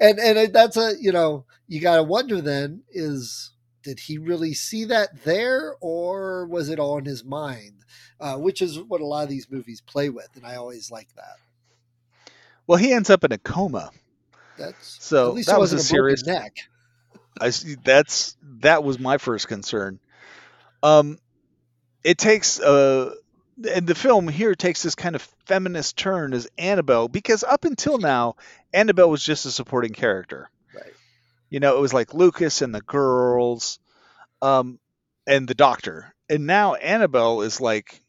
and 0.00 0.18
and 0.18 0.52
that's 0.52 0.76
a 0.76 0.94
you 1.00 1.12
know 1.12 1.44
you 1.68 1.80
got 1.80 1.96
to 1.96 2.02
wonder 2.02 2.40
then 2.40 2.82
is 2.90 3.50
did 3.82 3.98
he 4.00 4.18
really 4.18 4.52
see 4.52 4.84
that 4.86 5.24
there 5.24 5.74
or 5.80 6.46
was 6.46 6.68
it 6.68 6.78
all 6.78 6.98
in 6.98 7.04
his 7.06 7.24
mind? 7.24 7.84
Uh, 8.20 8.36
which 8.36 8.60
is 8.60 8.78
what 8.78 9.00
a 9.00 9.06
lot 9.06 9.22
of 9.22 9.30
these 9.30 9.50
movies 9.50 9.80
play 9.80 10.10
with, 10.10 10.28
and 10.36 10.44
I 10.44 10.56
always 10.56 10.90
like 10.90 11.08
that. 11.16 11.36
Well, 12.66 12.76
he 12.78 12.92
ends 12.92 13.08
up 13.08 13.24
in 13.24 13.32
a 13.32 13.38
coma. 13.38 13.90
That's 14.60 15.02
So 15.04 15.28
at 15.28 15.34
least 15.34 15.48
that 15.48 15.58
was 15.60 15.72
a 15.72 15.78
serious. 15.78 16.24
neck. 16.26 16.56
I 17.40 17.50
see. 17.50 17.76
That's 17.82 18.36
that 18.60 18.84
was 18.84 18.98
my 18.98 19.18
first 19.18 19.48
concern. 19.48 19.98
Um, 20.82 21.18
it 22.04 22.18
takes 22.18 22.60
uh, 22.60 23.14
and 23.72 23.86
the 23.86 23.94
film 23.94 24.28
here 24.28 24.54
takes 24.54 24.82
this 24.82 24.94
kind 24.94 25.14
of 25.16 25.22
feminist 25.46 25.96
turn 25.96 26.32
as 26.34 26.48
Annabelle 26.58 27.08
because 27.08 27.44
up 27.44 27.64
until 27.64 27.98
now, 27.98 28.36
Annabelle 28.72 29.10
was 29.10 29.22
just 29.24 29.46
a 29.46 29.50
supporting 29.50 29.92
character. 29.92 30.50
Right. 30.74 30.92
You 31.50 31.60
know, 31.60 31.76
it 31.76 31.80
was 31.80 31.92
like 31.94 32.14
Lucas 32.14 32.62
and 32.62 32.74
the 32.74 32.80
girls, 32.80 33.78
um, 34.42 34.78
and 35.26 35.46
the 35.48 35.54
doctor, 35.54 36.14
and 36.28 36.46
now 36.46 36.74
Annabelle 36.74 37.42
is 37.42 37.60
like, 37.60 38.02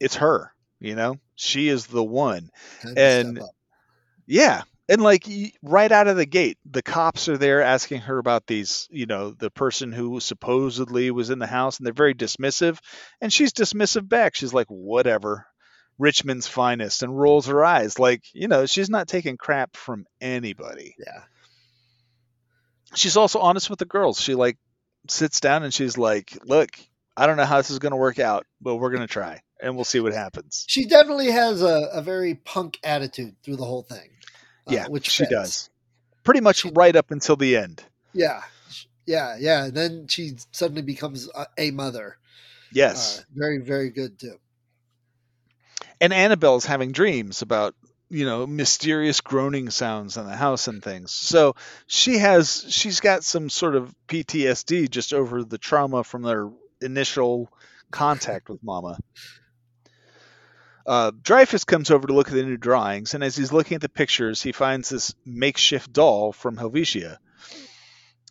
it's 0.00 0.16
her. 0.16 0.52
You 0.78 0.94
know, 0.94 1.18
she 1.36 1.68
is 1.68 1.86
the 1.86 2.04
one. 2.04 2.50
And- 2.96 3.40
Yeah. 4.26 4.62
And 4.88 5.02
like 5.02 5.26
right 5.62 5.90
out 5.90 6.06
of 6.06 6.16
the 6.16 6.26
gate, 6.26 6.58
the 6.64 6.82
cops 6.82 7.28
are 7.28 7.36
there 7.36 7.62
asking 7.62 8.02
her 8.02 8.18
about 8.18 8.46
these, 8.46 8.86
you 8.90 9.06
know, 9.06 9.30
the 9.30 9.50
person 9.50 9.90
who 9.92 10.20
supposedly 10.20 11.10
was 11.10 11.30
in 11.30 11.40
the 11.40 11.46
house, 11.46 11.78
and 11.78 11.86
they're 11.86 11.92
very 11.92 12.14
dismissive. 12.14 12.78
And 13.20 13.32
she's 13.32 13.52
dismissive 13.52 14.08
back. 14.08 14.36
She's 14.36 14.54
like, 14.54 14.68
whatever, 14.68 15.46
Richmond's 15.98 16.46
finest, 16.46 17.02
and 17.02 17.18
rolls 17.18 17.46
her 17.46 17.64
eyes. 17.64 17.98
Like, 17.98 18.22
you 18.32 18.46
know, 18.46 18.66
she's 18.66 18.88
not 18.88 19.08
taking 19.08 19.36
crap 19.36 19.76
from 19.76 20.06
anybody. 20.20 20.94
Yeah. 20.98 21.22
She's 22.94 23.16
also 23.16 23.40
honest 23.40 23.68
with 23.68 23.80
the 23.80 23.84
girls. 23.84 24.20
She 24.20 24.34
like 24.34 24.56
sits 25.08 25.40
down 25.40 25.64
and 25.64 25.74
she's 25.74 25.98
like, 25.98 26.38
look, 26.44 26.70
I 27.16 27.26
don't 27.26 27.36
know 27.36 27.44
how 27.44 27.56
this 27.56 27.70
is 27.70 27.78
going 27.78 27.90
to 27.90 27.96
work 27.96 28.18
out, 28.18 28.46
but 28.60 28.76
we're 28.76 28.90
going 28.90 29.02
to 29.02 29.12
try 29.12 29.42
and 29.60 29.74
we'll 29.74 29.84
see 29.84 30.00
what 30.00 30.12
happens. 30.12 30.64
She 30.68 30.86
definitely 30.86 31.30
has 31.30 31.62
a, 31.62 31.88
a 31.92 32.02
very 32.02 32.34
punk 32.34 32.78
attitude 32.84 33.36
through 33.42 33.56
the 33.56 33.64
whole 33.64 33.82
thing. 33.82 34.10
Uh, 34.68 34.72
Yeah, 34.74 34.86
which 34.88 35.08
she 35.10 35.24
fits. 35.24 35.30
does. 35.30 35.70
Pretty 36.24 36.40
much 36.40 36.64
right 36.64 36.94
up 36.96 37.10
until 37.10 37.36
the 37.36 37.56
end. 37.56 37.82
Yeah, 38.12 38.42
yeah, 39.06 39.36
yeah. 39.38 39.64
And 39.66 39.74
then 39.74 40.06
she 40.08 40.32
suddenly 40.52 40.82
becomes 40.82 41.28
a, 41.34 41.46
a 41.58 41.70
mother. 41.70 42.16
Yes. 42.72 43.20
Uh, 43.20 43.22
very, 43.34 43.58
very 43.58 43.90
good 43.90 44.18
too. 44.18 44.36
and 46.00 46.12
Annabelle's 46.12 46.66
having 46.66 46.92
dreams 46.92 47.42
about 47.42 47.74
you 48.08 48.24
know 48.24 48.46
mysterious 48.46 49.20
groaning 49.20 49.70
sounds 49.70 50.16
in 50.16 50.26
the 50.26 50.36
house 50.36 50.68
and 50.68 50.82
things. 50.82 51.12
So 51.12 51.54
she 51.86 52.18
has 52.18 52.64
she's 52.68 53.00
got 53.00 53.24
some 53.24 53.48
sort 53.50 53.76
of 53.76 53.94
PTSD 54.08 54.90
just 54.90 55.12
over 55.12 55.42
the 55.44 55.58
trauma 55.58 56.04
from 56.04 56.22
their 56.22 56.50
initial 56.80 57.48
contact 57.90 58.48
with 58.48 58.62
Mama. 58.62 58.98
Uh, 60.86 61.10
Dreyfuss 61.10 61.66
comes 61.66 61.90
over 61.90 62.06
to 62.06 62.14
look 62.14 62.28
at 62.28 62.34
the 62.34 62.44
new 62.44 62.56
drawings, 62.56 63.14
and 63.14 63.24
as 63.24 63.36
he's 63.36 63.52
looking 63.52 63.74
at 63.74 63.80
the 63.80 63.88
pictures, 63.88 64.40
he 64.40 64.52
finds 64.52 64.88
this 64.88 65.14
makeshift 65.24 65.92
doll 65.92 66.32
from 66.32 66.56
Helvetia, 66.56 67.18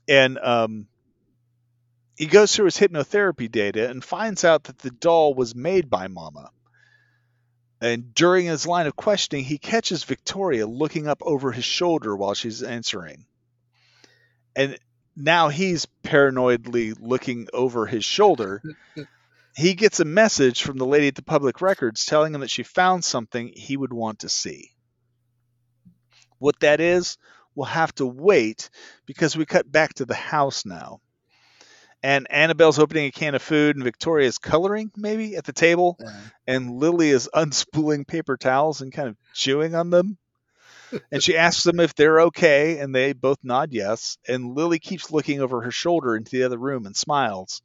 and 0.08 0.38
um, 0.40 0.88
he 2.16 2.28
goes 2.28 2.56
through 2.56 2.66
his 2.66 2.78
hypnotherapy 2.78 3.52
data 3.52 3.90
and 3.90 4.04
finds 4.04 4.46
out 4.46 4.64
that 4.66 4.80
the 4.80 4.92
doll 4.92 5.34
was 5.34 5.54
made 5.54 5.90
by 5.90 6.08
Mama. 6.08 6.50
And 7.82 8.14
during 8.16 8.46
his 8.46 8.66
line 8.66 8.88
of 8.88 8.96
questioning, 8.96 9.44
he 9.44 9.58
catches 9.58 10.06
Victoria 10.06 10.66
looking 10.66 11.08
up 11.08 11.22
over 11.22 11.52
his 11.52 11.66
shoulder 11.66 12.16
while 12.16 12.34
she's 12.34 12.64
answering. 12.64 13.26
And 14.56 14.80
now 15.16 15.50
he's 15.50 15.88
paranoidly 16.04 16.96
looking 17.00 17.48
over 17.54 17.86
his 17.86 18.06
shoulder. 18.06 18.62
He 19.56 19.74
gets 19.74 20.00
a 20.00 20.06
message 20.06 20.64
from 20.64 20.78
the 20.78 20.86
lady 20.86 21.08
at 21.08 21.16
the 21.16 21.24
public 21.24 21.62
records 21.62 22.06
telling 22.06 22.36
him 22.36 22.42
that 22.42 22.50
she 22.50 22.64
found 22.64 23.04
something 23.04 23.52
he 23.56 23.78
would 23.78 23.94
want 23.94 24.20
to 24.20 24.30
see. 24.30 24.72
What 26.40 26.60
that 26.60 26.82
is, 26.82 27.18
we'll 27.56 27.66
have 27.66 27.96
to 27.96 28.06
wait 28.06 28.70
because 29.06 29.38
we 29.38 29.46
cut 29.46 29.72
back 29.72 29.94
to 29.96 30.06
the 30.06 30.14
house 30.14 30.66
now. 30.66 31.00
And 32.04 32.28
Annabelle's 32.30 32.78
opening 32.78 33.06
a 33.06 33.12
can 33.12 33.34
of 33.34 33.42
food, 33.42 33.78
and 33.78 33.84
Victoria's 33.84 34.38
coloring, 34.38 34.92
maybe, 34.96 35.38
at 35.38 35.46
the 35.46 35.54
table 35.54 35.98
and 36.46 36.76
Lily 36.78 37.10
is 37.10 37.30
unspooling 37.34 38.06
paper 38.06 38.38
towels 38.38 38.82
and 38.82 38.94
kind 38.94 39.08
of 39.08 39.16
chewing 39.34 39.74
on 39.74 39.90
them. 39.90 40.18
And 41.12 41.24
she 41.24 41.36
asks 41.36 41.64
them 41.64 41.80
if 41.80 41.96
they're 41.96 42.22
okay, 42.22 42.78
and 42.78 42.94
they 42.94 43.14
both 43.14 43.40
nod 43.42 43.70
yes. 43.72 44.18
And 44.28 44.54
Lily 44.56 44.78
keeps 44.78 45.12
looking 45.12 45.42
over 45.42 45.62
her 45.62 45.72
shoulder 45.72 46.16
into 46.16 46.32
the 46.32 46.44
other 46.44 46.60
room 46.60 46.86
and 46.86 46.96
smiles, 46.96 47.64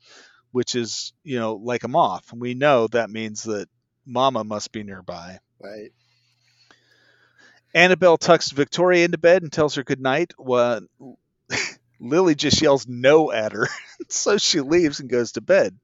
which 0.52 0.74
is, 0.74 1.12
you 1.22 1.38
know, 1.38 1.54
like 1.54 1.84
a 1.84 1.88
moth. 1.88 2.32
And 2.32 2.40
we 2.40 2.54
know 2.54 2.86
that 2.88 3.10
means 3.10 3.44
that 3.44 3.68
Mama 4.06 4.44
must 4.44 4.72
be 4.72 4.82
nearby. 4.82 5.38
right. 5.60 5.92
Annabelle 7.72 8.18
tucks 8.18 8.50
Victoria 8.50 9.04
into 9.04 9.18
bed 9.18 9.42
and 9.42 9.52
tells 9.52 9.76
her 9.76 9.84
good 9.84 10.00
night. 10.00 10.32
Well, 10.36 10.80
Lily 12.00 12.34
just 12.34 12.60
yells 12.60 12.88
no 12.88 13.30
at 13.30 13.52
her, 13.52 13.68
so 14.08 14.38
she 14.38 14.60
leaves 14.60 14.98
and 15.00 15.08
goes 15.08 15.32
to 15.32 15.40
bed. 15.40 15.78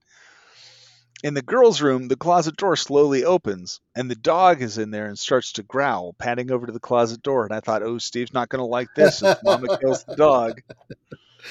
In 1.22 1.34
the 1.34 1.42
girls' 1.42 1.80
room, 1.80 2.08
the 2.08 2.16
closet 2.16 2.56
door 2.56 2.76
slowly 2.76 3.24
opens, 3.24 3.80
and 3.94 4.10
the 4.10 4.16
dog 4.16 4.62
is 4.62 4.78
in 4.78 4.90
there 4.90 5.06
and 5.06 5.18
starts 5.18 5.52
to 5.52 5.62
growl, 5.62 6.14
padding 6.18 6.50
over 6.50 6.66
to 6.66 6.72
the 6.72 6.80
closet 6.80 7.22
door. 7.22 7.44
And 7.44 7.54
I 7.54 7.60
thought, 7.60 7.82
oh, 7.82 7.98
Steve's 7.98 8.34
not 8.34 8.48
going 8.48 8.60
to 8.60 8.66
like 8.66 8.88
this 8.94 9.22
if 9.22 9.38
Mama 9.42 9.78
kills 9.78 10.04
the 10.04 10.16
dog. 10.16 10.60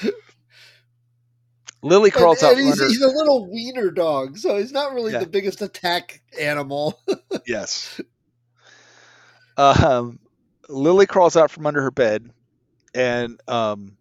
Lily 1.86 2.10
crawls 2.10 2.42
and, 2.42 2.52
out 2.52 2.58
and 2.58 2.60
from 2.60 2.66
he's, 2.66 2.80
under. 2.80 2.88
he's 2.88 3.02
a 3.02 3.08
little 3.16 3.50
wiener 3.50 3.90
dog, 3.90 4.38
so 4.38 4.56
he's 4.58 4.72
not 4.72 4.92
really 4.92 5.12
Yeah. 5.12 5.20
the 5.20 5.26
biggest 5.26 5.62
attack 5.62 6.22
animal. 6.40 6.98
Yes. 7.46 8.00
Um, 9.56 10.18
Lily 10.68 11.06
crawls 11.06 11.36
out 11.36 11.50
from 11.50 11.66
under 11.66 11.80
her 11.82 11.90
bed, 11.92 12.30
and 12.94 13.40
um, 13.46 13.96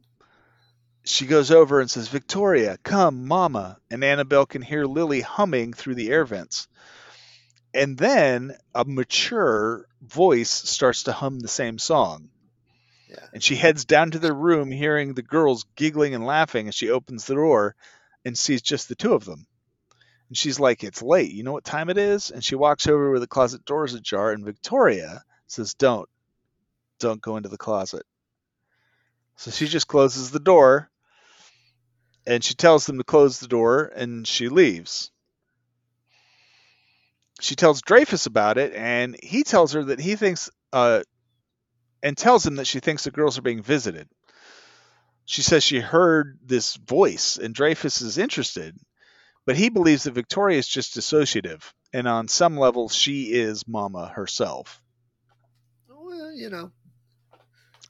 she 1.03 1.27
goes 1.27 1.51
over 1.51 1.79
and 1.79 1.89
says, 1.89 2.07
"Victoria, 2.07 2.77
come, 2.83 3.27
Mama." 3.27 3.77
And 3.91 4.03
Annabelle 4.03 4.45
can 4.47 4.61
hear 4.63 4.85
Lily 4.85 5.21
humming 5.21 5.73
through 5.73 5.95
the 5.95 6.09
air 6.09 6.25
vents. 6.25 6.67
And 7.73 7.97
then 7.97 8.55
a 8.73 8.83
mature 8.85 9.85
voice 10.01 10.49
starts 10.49 11.03
to 11.03 11.11
hum 11.11 11.39
the 11.39 11.47
same 11.47 11.77
song. 11.77 12.29
And 13.33 13.43
she 13.43 13.55
heads 13.55 13.85
down 13.85 14.11
to 14.11 14.19
their 14.19 14.33
room, 14.33 14.71
hearing 14.71 15.13
the 15.13 15.21
girls 15.21 15.65
giggling 15.75 16.15
and 16.15 16.25
laughing 16.25 16.67
as 16.67 16.75
she 16.75 16.89
opens 16.89 17.25
the 17.25 17.35
door 17.35 17.75
and 18.23 18.37
sees 18.37 18.61
just 18.61 18.89
the 18.89 18.95
two 18.95 19.13
of 19.13 19.25
them. 19.25 19.45
And 20.29 20.37
she's 20.37 20.59
like, 20.59 20.83
It's 20.83 21.01
late. 21.01 21.31
You 21.31 21.43
know 21.43 21.51
what 21.51 21.63
time 21.63 21.89
it 21.89 21.97
is? 21.97 22.31
And 22.31 22.43
she 22.43 22.55
walks 22.55 22.87
over 22.87 23.11
where 23.11 23.19
the 23.19 23.27
closet 23.27 23.65
door 23.65 23.85
is 23.85 23.93
ajar, 23.93 24.31
and 24.31 24.43
Victoria 24.45 25.23
says, 25.47 25.73
Don't. 25.73 26.09
Don't 26.99 27.21
go 27.21 27.37
into 27.37 27.49
the 27.49 27.57
closet. 27.57 28.03
So 29.37 29.51
she 29.51 29.67
just 29.67 29.87
closes 29.87 30.31
the 30.31 30.39
door 30.39 30.89
and 32.25 32.43
she 32.43 32.53
tells 32.53 32.85
them 32.85 32.97
to 32.97 33.03
close 33.03 33.39
the 33.39 33.47
door 33.47 33.91
and 33.95 34.27
she 34.27 34.49
leaves. 34.49 35.11
She 37.41 37.55
tells 37.55 37.81
Dreyfuss 37.81 38.27
about 38.27 38.57
it 38.57 38.73
and 38.73 39.15
he 39.21 39.43
tells 39.43 39.73
her 39.73 39.83
that 39.83 39.99
he 39.99 40.15
thinks, 40.15 40.49
uh, 40.71 41.03
and 42.05 42.15
tells 42.15 42.45
him 42.45 42.57
that 42.57 42.67
she 42.67 42.79
thinks 42.79 43.03
the 43.03 43.09
girls 43.11 43.39
are 43.39 43.41
being 43.41 43.63
visited. 43.63 44.07
She 45.25 45.41
says 45.41 45.63
she 45.63 45.79
heard 45.79 46.37
this 46.45 46.75
voice 46.75 47.37
and 47.37 47.55
Dreyfuss 47.55 48.03
is 48.03 48.19
interested, 48.19 48.77
but 49.47 49.55
he 49.57 49.69
believes 49.69 50.03
that 50.03 50.11
Victoria 50.11 50.59
is 50.59 50.67
just 50.67 50.95
dissociative, 50.95 51.63
and 51.91 52.07
on 52.07 52.27
some 52.27 52.57
level, 52.57 52.89
she 52.89 53.33
is 53.33 53.67
Mama 53.67 54.07
herself. 54.07 54.79
well, 55.89 56.31
you 56.31 56.51
know, 56.51 56.71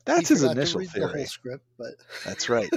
That's 0.05 0.30
his 0.30 0.43
initial 0.43 0.80
read 0.80 0.91
The 0.93 0.99
whole 1.01 1.09
theory. 1.09 1.26
script, 1.26 1.66
but 1.78 1.95
That's 2.24 2.47
right. 2.47 2.70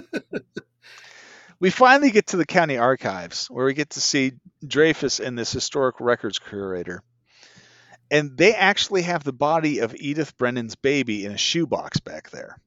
we 1.61 1.71
finally 1.71 2.11
get 2.11 2.27
to 2.29 2.37
the 2.37 2.47
county 2.47 2.79
archives 2.79 3.47
where 3.47 3.65
we 3.65 3.75
get 3.75 3.91
to 3.91 4.01
see 4.01 4.33
Dreyfuss 4.65 5.25
and 5.25 5.39
this 5.39 5.53
historic 5.53 6.01
records 6.01 6.41
curator. 6.41 7.05
And 8.11 8.37
they 8.39 8.55
actually 8.55 9.03
have 9.03 9.25
the 9.25 9.33
body 9.33 9.81
of 9.81 9.95
Edith 9.97 10.37
Brennan's 10.39 10.77
baby 10.77 11.25
in 11.25 11.33
a 11.33 11.39
shoebox 11.39 12.01
back 12.01 12.31
there. 12.31 12.59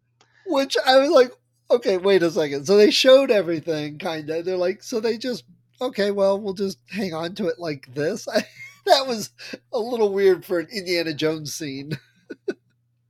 which 0.45 0.77
I 0.85 0.97
was 0.97 1.09
like, 1.09 1.31
okay, 1.71 1.97
wait 1.97 2.21
a 2.23 2.29
second. 2.31 2.65
So 2.65 2.77
they 2.77 2.91
showed 2.91 3.31
everything, 3.31 3.97
kind 3.97 4.29
of. 4.29 4.45
They're 4.45 4.57
like, 4.57 4.83
so 4.83 4.99
they 4.99 5.17
just 5.17 5.43
okay, 5.79 6.11
well, 6.11 6.39
we'll 6.39 6.53
just 6.53 6.77
hang 6.89 7.13
on 7.13 7.33
to 7.35 7.47
it 7.47 7.57
like 7.57 7.91
this. 7.93 8.27
I, 8.27 8.43
that 8.85 9.07
was 9.07 9.31
a 9.73 9.79
little 9.79 10.13
weird 10.13 10.45
for 10.45 10.59
an 10.59 10.67
Indiana 10.71 11.13
Jones 11.13 11.53
scene. 11.53 11.97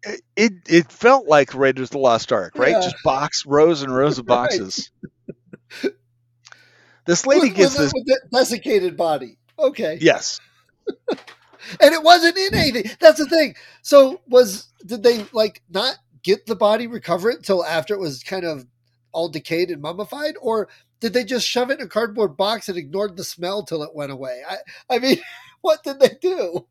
It, 0.04 0.22
it 0.38 0.54
it 0.70 0.92
felt 0.92 1.28
like 1.28 1.54
Raiders 1.54 1.88
of 1.88 1.92
the 1.92 1.98
Lost 2.00 2.32
Ark, 2.32 2.54
right? 2.56 2.72
Yeah. 2.72 2.82
Just 2.82 2.96
box 3.04 3.46
rows 3.46 3.82
and 3.82 3.94
rows 3.94 4.20
of 4.20 4.26
Right. 4.30 4.50
boxes. 4.50 4.90
This 7.06 7.26
lady 7.26 7.48
with, 7.50 7.56
gives 7.58 7.78
with, 7.78 7.92
this 7.92 7.94
with 7.94 8.32
desiccated 8.32 8.96
body. 8.96 9.38
Okay, 9.60 9.98
yes. 10.00 10.40
And 11.82 11.94
it 11.94 12.04
wasn't 12.04 12.38
in 12.38 12.54
anything. 12.56 12.92
That's 13.00 13.20
the 13.20 13.26
thing. 13.26 13.56
So 13.82 14.22
was 14.28 14.68
did 14.86 15.04
they 15.04 15.26
like 15.34 15.62
not 15.70 15.98
get 16.24 16.46
the 16.46 16.56
body, 16.56 16.88
recover 16.88 17.30
it 17.30 17.38
until 17.38 17.66
after 17.66 17.94
it 17.94 18.00
was 18.00 18.24
kind 18.24 18.46
of 18.46 18.66
all 19.12 19.30
decayed 19.30 19.70
and 19.70 19.82
mummified, 19.82 20.36
or 20.42 20.70
did 21.00 21.14
they 21.14 21.24
just 21.24 21.48
shove 21.48 21.70
it 21.72 21.80
in 21.80 21.86
a 21.86 21.90
cardboard 21.90 22.38
box 22.38 22.70
and 22.70 22.78
ignored 22.78 23.18
the 23.18 23.24
smell 23.24 23.64
till 23.64 23.84
it 23.84 23.96
went 23.96 24.12
away? 24.12 24.42
I, 24.48 24.58
I 24.96 25.00
mean, 25.00 25.18
what 25.62 25.84
did 25.84 26.00
they 26.00 26.18
do? 26.22 26.68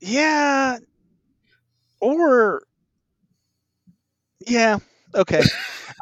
Yeah. 0.00 0.78
Or 2.00 2.62
yeah, 4.46 4.78
okay. 5.14 5.42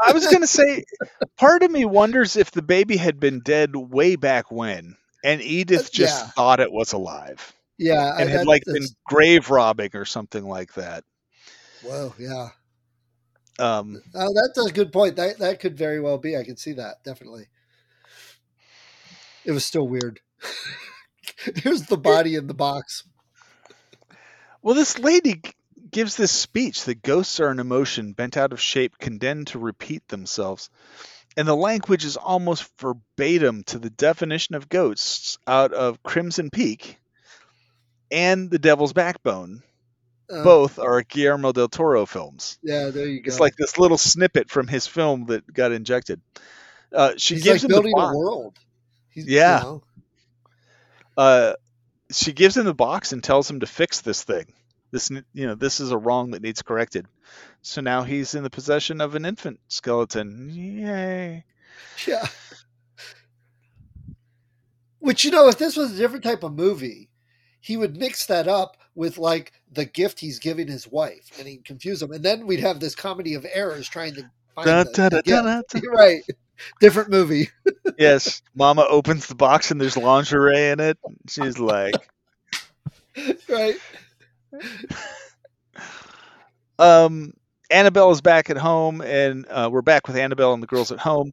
I 0.03 0.13
was 0.13 0.27
going 0.27 0.41
to 0.41 0.47
say 0.47 0.85
part 1.37 1.63
of 1.63 1.71
me 1.71 1.85
wonders 1.85 2.37
if 2.37 2.51
the 2.51 2.63
baby 2.63 2.97
had 2.97 3.21
been 3.21 3.41
dead 3.41 3.77
way 3.77 4.17
back 4.17 4.51
when 4.51 4.97
and 5.25 5.41
Edith 5.43 5.93
just 5.93 6.19
Yeah. 6.19 6.27
thought 6.29 6.61
it 6.61 6.73
was 6.73 6.93
alive 6.93 7.53
Yeah, 7.79 8.13
I- 8.17 8.21
and 8.23 8.31
had 8.31 8.47
like 8.47 8.63
been 8.65 8.87
grave 9.07 9.51
robbing 9.51 9.91
or 9.95 10.05
something 10.05 10.45
like 10.45 10.75
that. 10.75 11.05
Whoa, 11.83 12.15
yeah. 12.19 12.49
Um 13.59 14.01
Oh, 14.15 14.29
that's 14.35 14.67
a 14.67 14.73
good 14.73 14.93
point. 14.93 15.17
That 15.17 15.39
that 15.39 15.61
could 15.61 15.77
very 15.77 16.01
well 16.01 16.19
be. 16.19 16.37
I 16.37 16.45
can 16.45 16.57
see 16.57 16.73
that 16.75 17.03
definitely. 17.05 17.49
It 19.45 19.53
was 19.53 19.65
still 19.65 19.87
weird. 19.89 20.21
Here's 21.57 21.83
the 21.87 21.97
body 21.97 22.35
in 22.35 22.47
the 22.47 22.55
box. 22.55 23.05
well 24.63 24.75
this 24.75 24.99
lady 24.99 25.41
gives 25.91 26.17
this 26.17 26.31
speech 26.31 26.85
that 26.85 27.03
ghosts 27.03 27.41
are 27.41 27.49
an 27.49 27.59
emotion 27.59 28.13
bent 28.13 28.37
out 28.37 28.53
of 28.53 28.61
shape 28.61 28.99
condemned 28.99 29.49
to 29.49 29.59
repeat 29.59 30.07
themselves. 30.09 30.71
And 31.37 31.47
the 31.47 31.55
language 31.57 32.05
is 32.05 32.17
almost 32.17 32.69
verbatim 32.79 33.63
to 33.65 33.79
the 33.79 33.91
definition 33.91 34.55
of 34.55 34.69
ghosts 34.69 35.39
out 35.47 35.73
of 35.73 36.03
Crimson 36.03 36.51
Peak 36.51 36.99
and 38.11 38.51
The 38.51 38.59
Devil's 38.59 38.93
Backbone. 38.93 39.63
Uh, 40.31 40.45
Both 40.45 40.79
are 40.79 41.03
Guillermo 41.03 41.53
del 41.53 41.69
Toro 41.69 42.07
films. 42.07 42.59
Yeah, 42.63 42.91
there 42.91 43.07
you 43.07 43.21
go. 43.21 43.29
It's 43.29 43.41
like 43.41 43.57
this 43.57 43.79
little 43.79 43.99
snippet 43.99 44.51
from 44.51 44.69
his 44.69 44.87
film 44.87 45.27
that 45.27 45.53
got 45.53 45.73
injected. 45.73 46.21
Uh, 46.93 47.15
she 47.17 47.35
he's 47.35 47.45
gives 47.45 47.63
like 47.65 47.71
him 47.71 47.75
the 47.75 47.75
building 47.83 47.99
a 47.99 48.17
world. 48.17 48.59
He's, 49.11 49.27
Yeah. 49.27 49.59
You 49.59 49.65
know, 49.65 49.83
Uh, 51.17 51.55
she 52.13 52.33
gives 52.33 52.57
him 52.57 52.65
the 52.65 52.75
box 52.75 53.13
and 53.13 53.23
tells 53.23 53.51
him 53.51 53.61
to 53.61 53.67
fix 53.67 54.01
this 54.01 54.23
thing. 54.23 54.53
This, 54.93 55.11
you 55.11 55.47
know, 55.47 55.55
this 55.55 55.81
is 55.81 55.91
a 55.93 55.99
wrong 55.99 56.33
that 56.33 56.43
needs 56.43 56.63
corrected. 56.63 57.07
So 57.63 57.81
now 57.81 58.03
he's 58.03 58.35
in 58.35 58.43
the 58.43 58.51
possession 58.51 59.01
of 59.01 59.15
an 59.15 59.25
infant 59.25 59.61
skeleton. 59.69 60.51
Yay! 60.53 61.45
yeah. 62.07 62.27
Which 64.99 65.25
you 65.25 65.31
know, 65.31 65.49
if 65.49 65.59
this 65.59 65.77
was 65.77 65.93
a 65.93 65.97
different 65.97 66.25
type 66.25 66.43
of 66.43 66.53
movie, 66.55 67.09
he 67.61 67.77
would 67.77 67.97
mix 67.97 68.27
that 68.27 68.49
up 68.49 68.77
with 68.95 69.17
like 69.19 69.53
the 69.73 69.85
gift 69.85 70.21
he's 70.21 70.39
giving 70.39 70.69
his 70.69 70.87
wife, 70.89 71.31
and 71.39 71.49
he'd 71.49 71.65
confuse 71.65 72.01
them, 72.01 72.13
and 72.13 72.25
then 72.25 72.47
we'd 72.47 72.61
have 72.61 72.81
this 72.81 72.95
comedy 72.95 73.35
of 73.35 73.47
errors 73.53 73.89
trying 73.89 74.15
to 74.15 74.31
find 74.55 74.67
Da, 74.67 74.83
the, 74.85 74.91
da, 74.93 75.09
the 75.09 75.23
da, 75.23 75.43
gift. 75.43 75.69
da, 75.73 75.81
da. 75.81 75.89
Right. 75.91 76.23
Different 76.81 77.09
movie. 77.09 77.49
yes, 77.99 78.43
Mama 78.55 78.85
opens 78.91 79.27
the 79.27 79.35
box 79.35 79.71
and 79.71 79.81
there's 79.81 79.97
lingerie 79.97 80.69
in 80.69 80.81
it. 80.81 80.99
She's 81.27 81.59
like, 81.59 81.95
right. 83.49 83.77
um, 86.79 87.33
Annabelle 87.71 88.11
is 88.11 88.21
back 88.21 88.51
at 88.51 88.57
home, 88.57 89.01
and 89.01 89.47
uh, 89.49 89.69
we're 89.73 89.83
back 89.83 90.07
with 90.07 90.17
Annabelle 90.17 90.55
and 90.55 90.63
the 90.63 90.67
girls 90.67 90.93
at 90.93 90.99
home. 90.99 91.33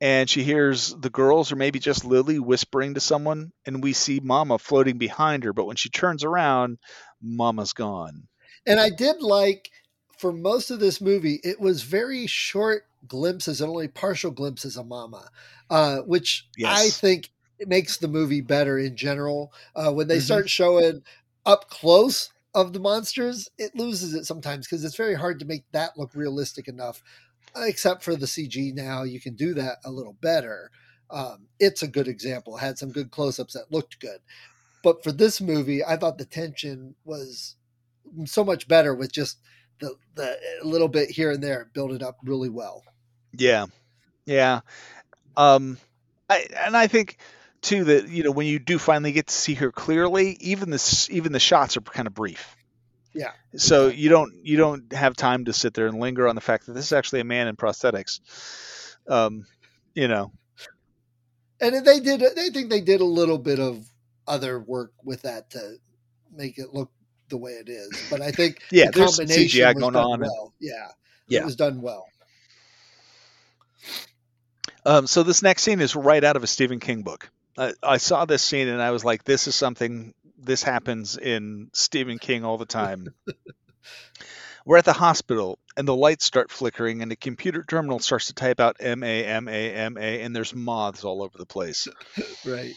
And 0.00 0.28
she 0.28 0.42
hears 0.42 0.94
the 0.94 1.08
girls, 1.08 1.52
or 1.52 1.56
maybe 1.56 1.78
just 1.78 2.04
Lily, 2.04 2.38
whispering 2.38 2.94
to 2.94 3.00
someone, 3.00 3.52
and 3.64 3.82
we 3.82 3.94
see 3.94 4.20
Mama 4.20 4.58
floating 4.58 4.98
behind 4.98 5.44
her. 5.44 5.54
But 5.54 5.64
when 5.64 5.76
she 5.76 5.88
turns 5.88 6.22
around, 6.22 6.78
Mama's 7.22 7.72
gone. 7.72 8.28
And 8.66 8.78
I 8.78 8.90
did 8.90 9.22
like 9.22 9.70
for 10.18 10.32
most 10.32 10.70
of 10.70 10.80
this 10.80 11.00
movie, 11.00 11.40
it 11.42 11.60
was 11.60 11.82
very 11.82 12.26
short 12.26 12.84
glimpses 13.06 13.60
and 13.60 13.70
only 13.70 13.88
partial 13.88 14.30
glimpses 14.30 14.76
of 14.76 14.86
Mama, 14.86 15.30
uh, 15.70 15.98
which 15.98 16.48
I 16.64 16.88
think 16.88 17.30
makes 17.66 17.96
the 17.96 18.08
movie 18.08 18.40
better 18.40 18.78
in 18.78 18.96
general. 18.96 19.52
Uh, 19.74 19.92
when 19.92 20.08
they 20.08 20.18
Mhm. 20.18 20.22
start 20.22 20.50
showing 20.50 21.02
up 21.44 21.70
close 21.70 22.30
of 22.56 22.72
the 22.72 22.80
monsters, 22.80 23.50
it 23.58 23.76
loses 23.76 24.14
it 24.14 24.24
sometimes 24.24 24.66
because 24.66 24.82
it's 24.82 24.96
very 24.96 25.14
hard 25.14 25.38
to 25.38 25.44
make 25.44 25.64
that 25.72 25.90
look 25.98 26.14
realistic 26.14 26.66
enough. 26.66 27.02
Except 27.54 28.02
for 28.02 28.16
the 28.16 28.26
CG 28.26 28.74
now, 28.74 29.02
you 29.02 29.20
can 29.20 29.34
do 29.34 29.54
that 29.54 29.76
a 29.84 29.90
little 29.90 30.16
better. 30.20 30.70
Um, 31.10 31.48
it's 31.60 31.82
a 31.82 31.88
good 31.88 32.08
example. 32.08 32.56
Had 32.56 32.78
some 32.78 32.90
good 32.90 33.10
close 33.10 33.38
ups 33.38 33.52
that 33.52 33.70
looked 33.70 34.00
good. 34.00 34.20
But 34.82 35.04
for 35.04 35.12
this 35.12 35.40
movie, 35.40 35.84
I 35.84 35.96
thought 35.96 36.16
the 36.16 36.24
tension 36.24 36.94
was 37.04 37.56
so 38.24 38.42
much 38.42 38.66
better 38.68 38.94
with 38.94 39.12
just 39.12 39.38
the, 39.78 39.94
the 40.14 40.38
little 40.64 40.88
bit 40.88 41.10
here 41.10 41.30
and 41.30 41.42
there, 41.42 41.68
build 41.74 41.92
it 41.92 42.02
up 42.02 42.16
really 42.24 42.48
well. 42.48 42.82
Yeah, 43.32 43.66
yeah. 44.24 44.60
Um, 45.36 45.76
I 46.30 46.46
and 46.64 46.74
I 46.76 46.86
think 46.86 47.18
too 47.66 47.84
that 47.84 48.08
you 48.08 48.22
know 48.24 48.30
when 48.30 48.46
you 48.46 48.58
do 48.58 48.78
finally 48.78 49.12
get 49.12 49.26
to 49.28 49.34
see 49.34 49.54
her 49.54 49.70
clearly, 49.72 50.36
even 50.40 50.70
the 50.70 51.08
even 51.10 51.32
the 51.32 51.40
shots 51.40 51.76
are 51.76 51.80
kind 51.82 52.06
of 52.06 52.14
brief. 52.14 52.56
Yeah. 53.12 53.32
So 53.56 53.88
you 53.88 54.08
don't 54.08 54.32
you 54.42 54.56
don't 54.56 54.92
have 54.92 55.16
time 55.16 55.46
to 55.46 55.52
sit 55.52 55.74
there 55.74 55.86
and 55.86 55.98
linger 55.98 56.28
on 56.28 56.34
the 56.34 56.40
fact 56.40 56.66
that 56.66 56.72
this 56.72 56.86
is 56.86 56.92
actually 56.92 57.20
a 57.20 57.24
man 57.24 57.48
in 57.48 57.56
prosthetics. 57.56 58.20
Um, 59.08 59.46
you 59.94 60.08
know, 60.08 60.32
And 61.60 61.86
they 61.86 62.00
did, 62.00 62.20
They 62.20 62.50
think 62.50 62.68
they 62.70 62.80
did 62.82 63.00
a 63.00 63.04
little 63.04 63.38
bit 63.38 63.58
of 63.58 63.86
other 64.26 64.58
work 64.60 64.92
with 65.02 65.22
that 65.22 65.50
to 65.50 65.76
make 66.32 66.58
it 66.58 66.74
look 66.74 66.90
the 67.28 67.38
way 67.38 67.52
it 67.52 67.68
is. 67.68 68.06
But 68.10 68.20
I 68.20 68.30
think 68.32 68.60
Yeah, 68.70 68.90
the 68.90 69.04
combination 69.06 69.60
CGI 69.60 69.74
was 69.74 69.82
going 69.82 69.94
done 69.94 70.04
on 70.04 70.22
and- 70.22 70.32
Yeah, 70.60 70.88
Yeah. 71.28 71.40
it 71.40 71.44
was 71.46 71.56
done 71.56 71.80
well. 71.80 72.06
Um, 74.84 75.06
so 75.06 75.22
this 75.22 75.42
next 75.42 75.62
scene 75.62 75.80
is 75.80 75.96
right 75.96 76.22
out 76.22 76.36
of 76.36 76.44
a 76.44 76.46
Stephen 76.46 76.78
King 76.80 77.02
book. 77.02 77.30
I, 77.58 77.72
I 77.82 77.96
saw 77.96 78.24
this 78.24 78.42
scene 78.42 78.68
and 78.68 78.82
I 78.82 78.90
was 78.90 79.04
like, 79.04 79.24
this 79.24 79.46
is 79.46 79.54
something. 79.54 80.14
This 80.38 80.62
happens 80.62 81.16
in 81.16 81.70
Stephen 81.72 82.18
King 82.18 82.44
all 82.44 82.58
the 82.58 82.66
time. 82.66 83.08
We're 84.66 84.78
at 84.78 84.84
the 84.84 84.92
hospital, 84.92 85.60
and 85.76 85.86
the 85.86 85.94
lights 85.94 86.24
start 86.24 86.50
flickering, 86.50 87.00
and 87.00 87.08
the 87.08 87.16
computer 87.16 87.62
terminal 87.62 88.00
starts 88.00 88.26
to 88.26 88.34
type 88.34 88.58
out 88.58 88.76
M 88.80 89.04
A 89.04 89.24
M 89.24 89.46
A 89.46 89.72
M 89.72 89.96
A, 89.96 90.22
and 90.22 90.34
there's 90.34 90.54
moths 90.54 91.04
all 91.04 91.22
over 91.22 91.38
the 91.38 91.46
place. 91.46 91.86
right. 92.44 92.74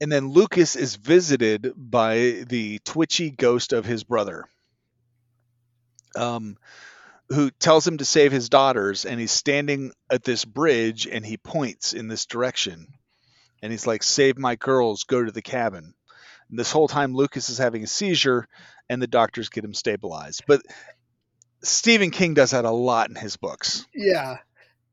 And 0.00 0.12
then 0.12 0.28
Lucas 0.28 0.76
is 0.76 0.94
visited 0.94 1.72
by 1.76 2.44
the 2.46 2.78
twitchy 2.84 3.30
ghost 3.30 3.72
of 3.72 3.84
his 3.84 4.04
brother, 4.04 4.44
um, 6.14 6.56
who 7.30 7.50
tells 7.50 7.84
him 7.84 7.98
to 7.98 8.04
save 8.04 8.30
his 8.30 8.48
daughters. 8.48 9.04
And 9.04 9.18
he's 9.18 9.32
standing 9.32 9.90
at 10.08 10.22
this 10.22 10.44
bridge, 10.44 11.08
and 11.08 11.26
he 11.26 11.36
points 11.36 11.94
in 11.94 12.06
this 12.06 12.26
direction, 12.26 12.86
and 13.62 13.72
he's 13.72 13.86
like, 13.86 14.02
"Save 14.02 14.38
my 14.38 14.56
girls! 14.56 15.04
Go 15.04 15.24
to 15.24 15.32
the 15.32 15.42
cabin." 15.42 15.94
And 16.50 16.58
this 16.58 16.72
whole 16.72 16.88
time, 16.88 17.14
Lucas 17.14 17.50
is 17.50 17.58
having 17.58 17.82
a 17.84 17.86
seizure, 17.86 18.48
and 18.88 19.02
the 19.02 19.06
doctors 19.06 19.48
get 19.48 19.64
him 19.64 19.74
stabilized. 19.74 20.44
But 20.46 20.62
Stephen 21.62 22.10
King 22.10 22.34
does 22.34 22.52
that 22.52 22.64
a 22.64 22.70
lot 22.70 23.10
in 23.10 23.16
his 23.16 23.36
books. 23.36 23.86
Yeah. 23.94 24.38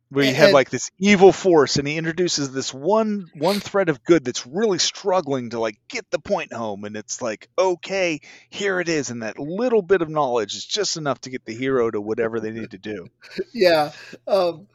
Where 0.09 0.25
you 0.25 0.35
have 0.35 0.53
like 0.53 0.69
this 0.69 0.91
evil 0.99 1.31
force 1.31 1.77
and 1.77 1.87
he 1.87 1.97
introduces 1.97 2.51
this 2.51 2.73
one 2.73 3.27
one 3.33 3.59
thread 3.59 3.89
of 3.89 4.03
good 4.03 4.23
that's 4.23 4.45
really 4.45 4.77
struggling 4.77 5.49
to 5.49 5.59
like 5.59 5.79
get 5.89 6.09
the 6.11 6.19
point 6.19 6.53
home 6.53 6.85
and 6.85 6.95
it's 6.95 7.23
like 7.23 7.49
okay 7.57 8.21
here 8.49 8.79
it 8.79 8.87
is 8.87 9.09
and 9.09 9.23
that 9.23 9.39
little 9.39 9.81
bit 9.81 10.03
of 10.03 10.07
knowledge 10.09 10.53
is 10.53 10.63
just 10.63 10.95
enough 10.95 11.19
to 11.21 11.31
get 11.31 11.43
the 11.43 11.55
hero 11.55 11.89
to 11.89 11.99
whatever 11.99 12.39
they 12.39 12.51
need 12.51 12.71
to 12.71 12.77
do 12.77 13.07
yeah 13.53 13.91
um 14.27 14.67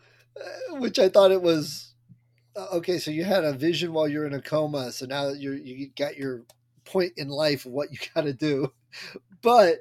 which 0.72 0.98
i 0.98 1.08
thought 1.08 1.30
it 1.30 1.40
was 1.40 1.89
Uh, 2.60 2.66
okay 2.72 2.98
so 2.98 3.10
you 3.10 3.24
had 3.24 3.44
a 3.44 3.54
vision 3.54 3.92
while 3.92 4.06
you're 4.06 4.26
in 4.26 4.34
a 4.34 4.42
coma 4.42 4.92
so 4.92 5.06
now 5.06 5.30
you're 5.30 5.56
you 5.56 5.88
got 5.96 6.16
your 6.16 6.42
point 6.84 7.12
in 7.16 7.28
life 7.28 7.64
of 7.64 7.72
what 7.72 7.90
you 7.90 7.98
got 8.14 8.22
to 8.22 8.32
do. 8.32 8.72
But 9.42 9.78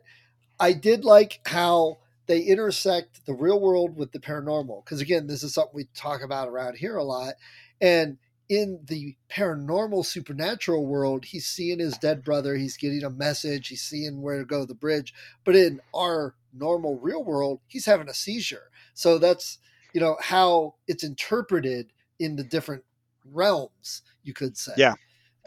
i 0.59 0.71
did 0.73 1.03
like 1.03 1.39
how 1.45 1.97
they 2.27 2.41
intersect 2.41 3.25
the 3.25 3.33
real 3.33 3.59
world 3.59 3.97
with 3.97 4.11
the 4.11 4.19
paranormal 4.19 4.85
because 4.85 5.01
again 5.01 5.27
this 5.27 5.43
is 5.43 5.53
something 5.53 5.75
we 5.75 5.87
talk 5.93 6.21
about 6.21 6.47
around 6.47 6.77
here 6.77 6.95
a 6.95 7.03
lot. 7.03 7.33
And 7.81 8.17
in 8.47 8.79
the 8.87 9.15
paranormal 9.29 10.05
supernatural 10.05 10.85
world 10.85 11.25
he's 11.25 11.47
seeing 11.47 11.79
his 11.79 11.97
dead 11.97 12.23
brother 12.23 12.55
he's 12.55 12.77
getting 12.77 13.03
a 13.03 13.09
message 13.09 13.67
he's 13.67 13.81
seeing 13.81 14.21
where 14.21 14.39
to 14.39 14.45
go 14.45 14.63
the 14.63 14.73
bridge. 14.73 15.13
But 15.43 15.57
in 15.57 15.81
our 15.93 16.35
normal 16.53 16.97
real 16.97 17.23
world 17.25 17.59
he's 17.67 17.87
having 17.87 18.07
a 18.07 18.13
seizure. 18.13 18.69
So 18.93 19.17
that's 19.17 19.57
you 19.91 19.99
know 19.99 20.15
how 20.21 20.75
it's 20.87 21.03
interpreted 21.03 21.91
in 22.19 22.35
the 22.35 22.43
different 22.43 22.83
realms 23.25 24.01
you 24.23 24.33
could 24.33 24.57
say 24.57 24.73
Yeah. 24.77 24.95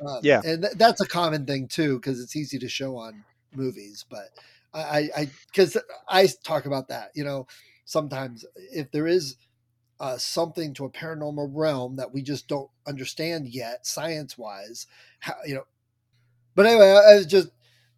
um, 0.07 0.21
Yeah. 0.23 0.41
and 0.45 0.63
th- 0.63 0.75
that's 0.75 1.01
a 1.01 1.07
common 1.07 1.47
thing 1.47 1.69
too 1.69 1.97
because 1.99 2.21
it's 2.21 2.37
easy 2.37 2.59
to 2.59 2.69
show 2.69 2.97
on 2.97 3.25
movies 3.55 4.05
but 4.09 4.31
i 4.75 5.11
i 5.17 5.31
because 5.47 5.77
I, 6.09 6.29
talk 6.45 6.67
about 6.67 6.89
that 6.89 7.11
you 7.15 7.25
know 7.25 7.47
sometimes 7.85 8.45
if 8.73 8.91
there 8.91 9.07
is 9.07 9.37
uh, 10.01 10.17
something 10.19 10.75
to 10.75 10.85
a 10.85 10.91
paranormal 10.91 11.51
realm 11.53 11.97
that 11.97 12.13
we 12.13 12.23
just 12.23 12.49
don't 12.49 12.71
understand 12.89 13.47
yet 13.49 13.87
science 13.87 14.37
wise 14.37 14.87
how 15.21 15.35
you 15.47 15.55
know 15.55 15.65
but 16.55 16.67
anyway 16.67 16.91
i, 16.91 17.13
I 17.13 17.17
was 17.17 17.27
just 17.27 17.51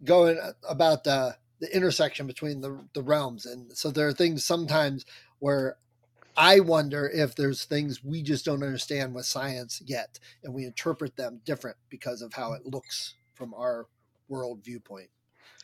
going 0.04 0.38
about 0.68 1.06
uh, 1.06 1.32
the 1.60 1.74
intersection 1.74 2.26
between 2.26 2.60
the, 2.60 2.84
the 2.94 3.02
realms 3.02 3.46
and 3.46 3.74
so 3.76 3.90
there 3.90 4.06
are 4.08 4.12
things 4.12 4.44
sometimes 4.44 5.06
where 5.38 5.76
i 6.36 6.60
wonder 6.60 7.08
if 7.12 7.34
there's 7.34 7.64
things 7.64 8.02
we 8.02 8.22
just 8.22 8.44
don't 8.44 8.62
understand 8.62 9.14
with 9.14 9.26
science 9.26 9.82
yet 9.84 10.18
and 10.42 10.54
we 10.54 10.64
interpret 10.64 11.16
them 11.16 11.40
different 11.44 11.76
because 11.88 12.22
of 12.22 12.32
how 12.32 12.52
it 12.52 12.64
looks 12.64 13.14
from 13.34 13.52
our 13.54 13.86
world 14.28 14.64
viewpoint. 14.64 15.10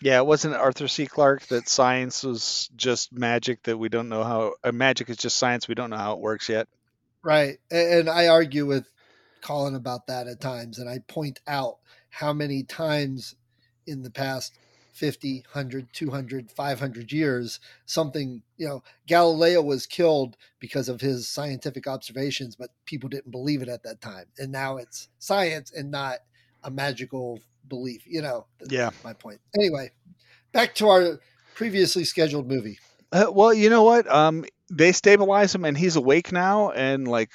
Yeah 0.02 0.18
it 0.18 0.26
wasn't 0.26 0.54
arthur 0.54 0.88
c. 0.88 1.06
Clarke 1.06 1.46
that 1.48 1.68
science 1.68 2.22
was 2.22 2.70
just 2.76 3.12
magic 3.12 3.62
that 3.64 3.78
we 3.78 3.88
don't 3.88 4.08
know 4.08 4.24
how 4.24 4.54
uh, 4.64 4.72
magic 4.72 5.08
is 5.10 5.16
just 5.16 5.36
science 5.36 5.68
we 5.68 5.74
don't 5.74 5.90
know 5.90 5.96
how 5.96 6.14
it 6.14 6.20
works 6.20 6.48
yet. 6.48 6.68
Right 7.22 7.58
and 7.70 8.08
i 8.08 8.28
argue 8.28 8.66
with 8.66 8.90
colin 9.42 9.74
about 9.74 10.06
that 10.06 10.26
at 10.26 10.40
times 10.40 10.78
and 10.78 10.88
i 10.88 10.98
point 11.06 11.40
out 11.46 11.76
how 12.10 12.32
many 12.32 12.62
times 12.62 13.34
in 13.86 14.02
the 14.02 14.10
past 14.10 14.54
50 15.00 15.44
100 15.52 15.92
200 15.94 16.50
500 16.50 17.10
years 17.10 17.58
something 17.86 18.42
you 18.58 18.68
know 18.68 18.82
galileo 19.06 19.62
was 19.62 19.86
killed 19.86 20.36
because 20.58 20.90
of 20.90 21.00
his 21.00 21.26
scientific 21.26 21.86
observations 21.86 22.54
but 22.54 22.68
people 22.84 23.08
didn't 23.08 23.30
believe 23.30 23.62
it 23.62 23.68
at 23.68 23.82
that 23.82 24.02
time 24.02 24.26
and 24.38 24.52
now 24.52 24.76
it's 24.76 25.08
science 25.18 25.72
and 25.72 25.90
not 25.90 26.18
a 26.64 26.70
magical 26.70 27.40
belief 27.66 28.02
you 28.06 28.20
know 28.20 28.44
Yeah. 28.68 28.90
my 29.02 29.14
point 29.14 29.40
anyway 29.56 29.90
back 30.52 30.74
to 30.74 30.88
our 30.88 31.18
previously 31.54 32.04
scheduled 32.04 32.46
movie 32.46 32.78
Uh, 33.10 33.26
well, 33.32 33.52
you 33.52 33.70
know 33.70 33.82
what? 33.82 34.06
Um, 34.06 34.44
they 34.70 34.92
stabilize 34.92 35.52
him, 35.52 35.64
and 35.64 35.76
he's 35.76 35.96
awake 35.96 36.30
now. 36.30 36.70
And 36.70 37.08
like 37.08 37.30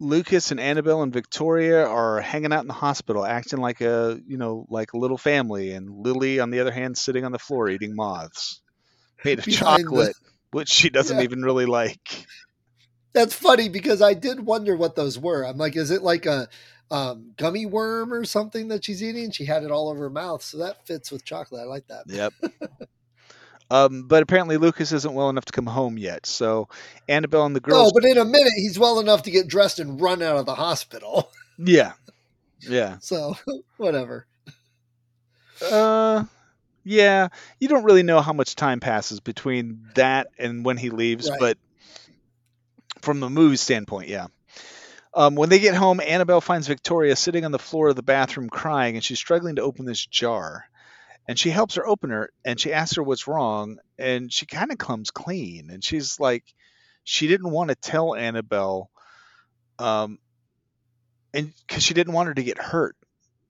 Lucas 0.00 0.50
and 0.50 0.58
Annabelle 0.60 1.02
and 1.02 1.12
Victoria 1.12 1.86
are 1.86 2.20
hanging 2.20 2.52
out 2.52 2.62
in 2.62 2.66
the 2.68 2.72
hospital, 2.74 3.24
acting 3.24 3.60
like 3.60 3.80
a 3.80 4.18
you 4.26 4.36
know 4.36 4.66
like 4.68 4.92
a 4.92 4.98
little 4.98 5.18
family. 5.18 5.70
And 5.72 5.88
Lily, 5.90 6.40
on 6.40 6.50
the 6.50 6.60
other 6.60 6.72
hand, 6.72 6.98
sitting 6.98 7.24
on 7.24 7.32
the 7.32 7.38
floor 7.38 7.68
eating 7.68 7.94
moths 7.94 8.60
made 9.24 9.38
of 9.38 9.44
Behind 9.46 9.78
the- 9.78 9.82
chocolate, 9.84 10.16
which 10.50 10.68
she 10.68 10.90
doesn't 10.90 11.18
Yeah. 11.18 11.22
even 11.24 11.42
really 11.42 11.66
like. 11.66 12.26
That's 13.12 13.34
funny 13.34 13.68
because 13.68 14.02
I 14.02 14.14
did 14.14 14.40
wonder 14.40 14.76
what 14.76 14.96
those 14.96 15.16
were. 15.18 15.44
I'm 15.46 15.56
like, 15.56 15.76
is 15.76 15.92
it 15.92 16.02
like 16.02 16.26
a 16.26 16.48
um, 16.90 17.30
gummy 17.36 17.64
worm 17.64 18.12
or 18.12 18.24
something 18.24 18.66
that 18.68 18.84
she's 18.84 19.04
eating? 19.04 19.30
She 19.30 19.44
had 19.44 19.62
it 19.62 19.70
all 19.70 19.88
over 19.88 20.00
her 20.00 20.10
mouth, 20.10 20.42
so 20.42 20.58
that 20.58 20.84
fits 20.84 21.12
with 21.12 21.24
chocolate. 21.24 21.60
I 21.62 21.64
like 21.64 21.86
that. 21.86 22.04
Yep. 22.08 22.32
um, 23.74 24.04
but 24.06 24.22
apparently 24.22 24.56
Lucas 24.56 24.92
isn't 24.92 25.14
well 25.14 25.28
enough 25.30 25.46
to 25.46 25.52
come 25.52 25.66
home 25.66 25.98
yet. 25.98 26.26
So 26.26 26.68
Annabelle 27.08 27.44
and 27.46 27.56
the 27.56 27.60
girls 27.60 27.88
Oh, 27.88 27.92
but 27.94 28.04
in 28.08 28.18
a 28.18 28.24
minute, 28.24 28.52
he's 28.56 28.78
well 28.78 29.00
enough 29.00 29.22
to 29.24 29.30
get 29.30 29.48
dressed 29.48 29.78
and 29.80 30.00
run 30.00 30.22
out 30.22 30.36
of 30.36 30.46
the 30.46 30.54
hospital. 30.54 31.30
yeah. 31.58 31.92
Yeah. 32.60 32.98
So 33.00 33.36
whatever. 33.76 34.26
Uh, 35.60 36.24
yeah. 36.84 37.28
You 37.58 37.68
don't 37.68 37.84
really 37.84 38.02
know 38.02 38.20
how 38.20 38.32
much 38.32 38.54
time 38.54 38.80
passes 38.80 39.20
between 39.20 39.88
that 39.94 40.28
and 40.38 40.64
when 40.64 40.76
he 40.76 40.90
leaves, 40.90 41.28
Right. 41.30 41.40
but 41.40 41.58
from 43.02 43.20
the 43.20 43.30
movie 43.30 43.56
standpoint, 43.56 44.08
yeah. 44.08 44.26
Um, 45.14 45.36
when 45.36 45.48
they 45.48 45.58
get 45.60 45.74
home, 45.74 46.00
Annabelle 46.00 46.40
finds 46.40 46.66
Victoria 46.66 47.14
sitting 47.16 47.44
on 47.44 47.52
the 47.52 47.58
floor 47.58 47.88
of 47.88 47.96
the 47.96 48.02
bathroom 48.02 48.48
crying, 48.48 48.96
and 48.96 49.04
she's 49.04 49.18
struggling 49.18 49.56
to 49.56 49.62
open 49.62 49.84
this 49.84 50.04
jar. 50.04 50.64
And 51.26 51.38
she 51.38 51.50
helps 51.50 51.76
her 51.76 51.86
open 51.86 52.10
her, 52.10 52.30
and 52.44 52.60
she 52.60 52.72
asks 52.72 52.96
her 52.96 53.02
what's 53.02 53.26
wrong, 53.26 53.78
and 53.98 54.32
she 54.32 54.46
kind 54.46 54.70
of 54.72 54.78
comes 54.78 55.10
clean. 55.10 55.70
And 55.70 55.82
she's 55.82 56.20
like, 56.20 56.44
she 57.04 57.28
didn't 57.28 57.50
want 57.50 57.70
to 57.70 57.76
tell 57.76 58.14
Annabelle, 58.14 58.90
um, 59.78 60.18
and 61.32 61.52
because 61.66 61.82
she 61.82 61.94
didn't 61.94 62.12
want 62.12 62.28
her 62.28 62.34
to 62.34 62.42
get 62.42 62.58
hurt, 62.58 62.96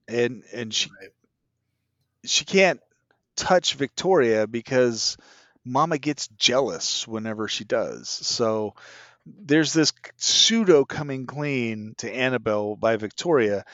and 0.08 0.42
and 0.52 0.72
she 0.74 0.90
Right. 0.90 1.10
she 2.24 2.44
can't 2.44 2.80
touch 3.36 3.74
Victoria 3.74 4.46
because 4.46 5.16
Mama 5.64 5.98
gets 5.98 6.28
jealous 6.28 7.06
whenever 7.06 7.48
she 7.48 7.64
does. 7.64 8.08
So 8.08 8.74
there's 9.26 9.72
this 9.72 9.92
pseudo 10.16 10.84
coming 10.84 11.26
clean 11.26 11.94
to 11.98 12.12
Annabelle 12.12 12.76
by 12.76 12.96
Victoria, 12.96 13.64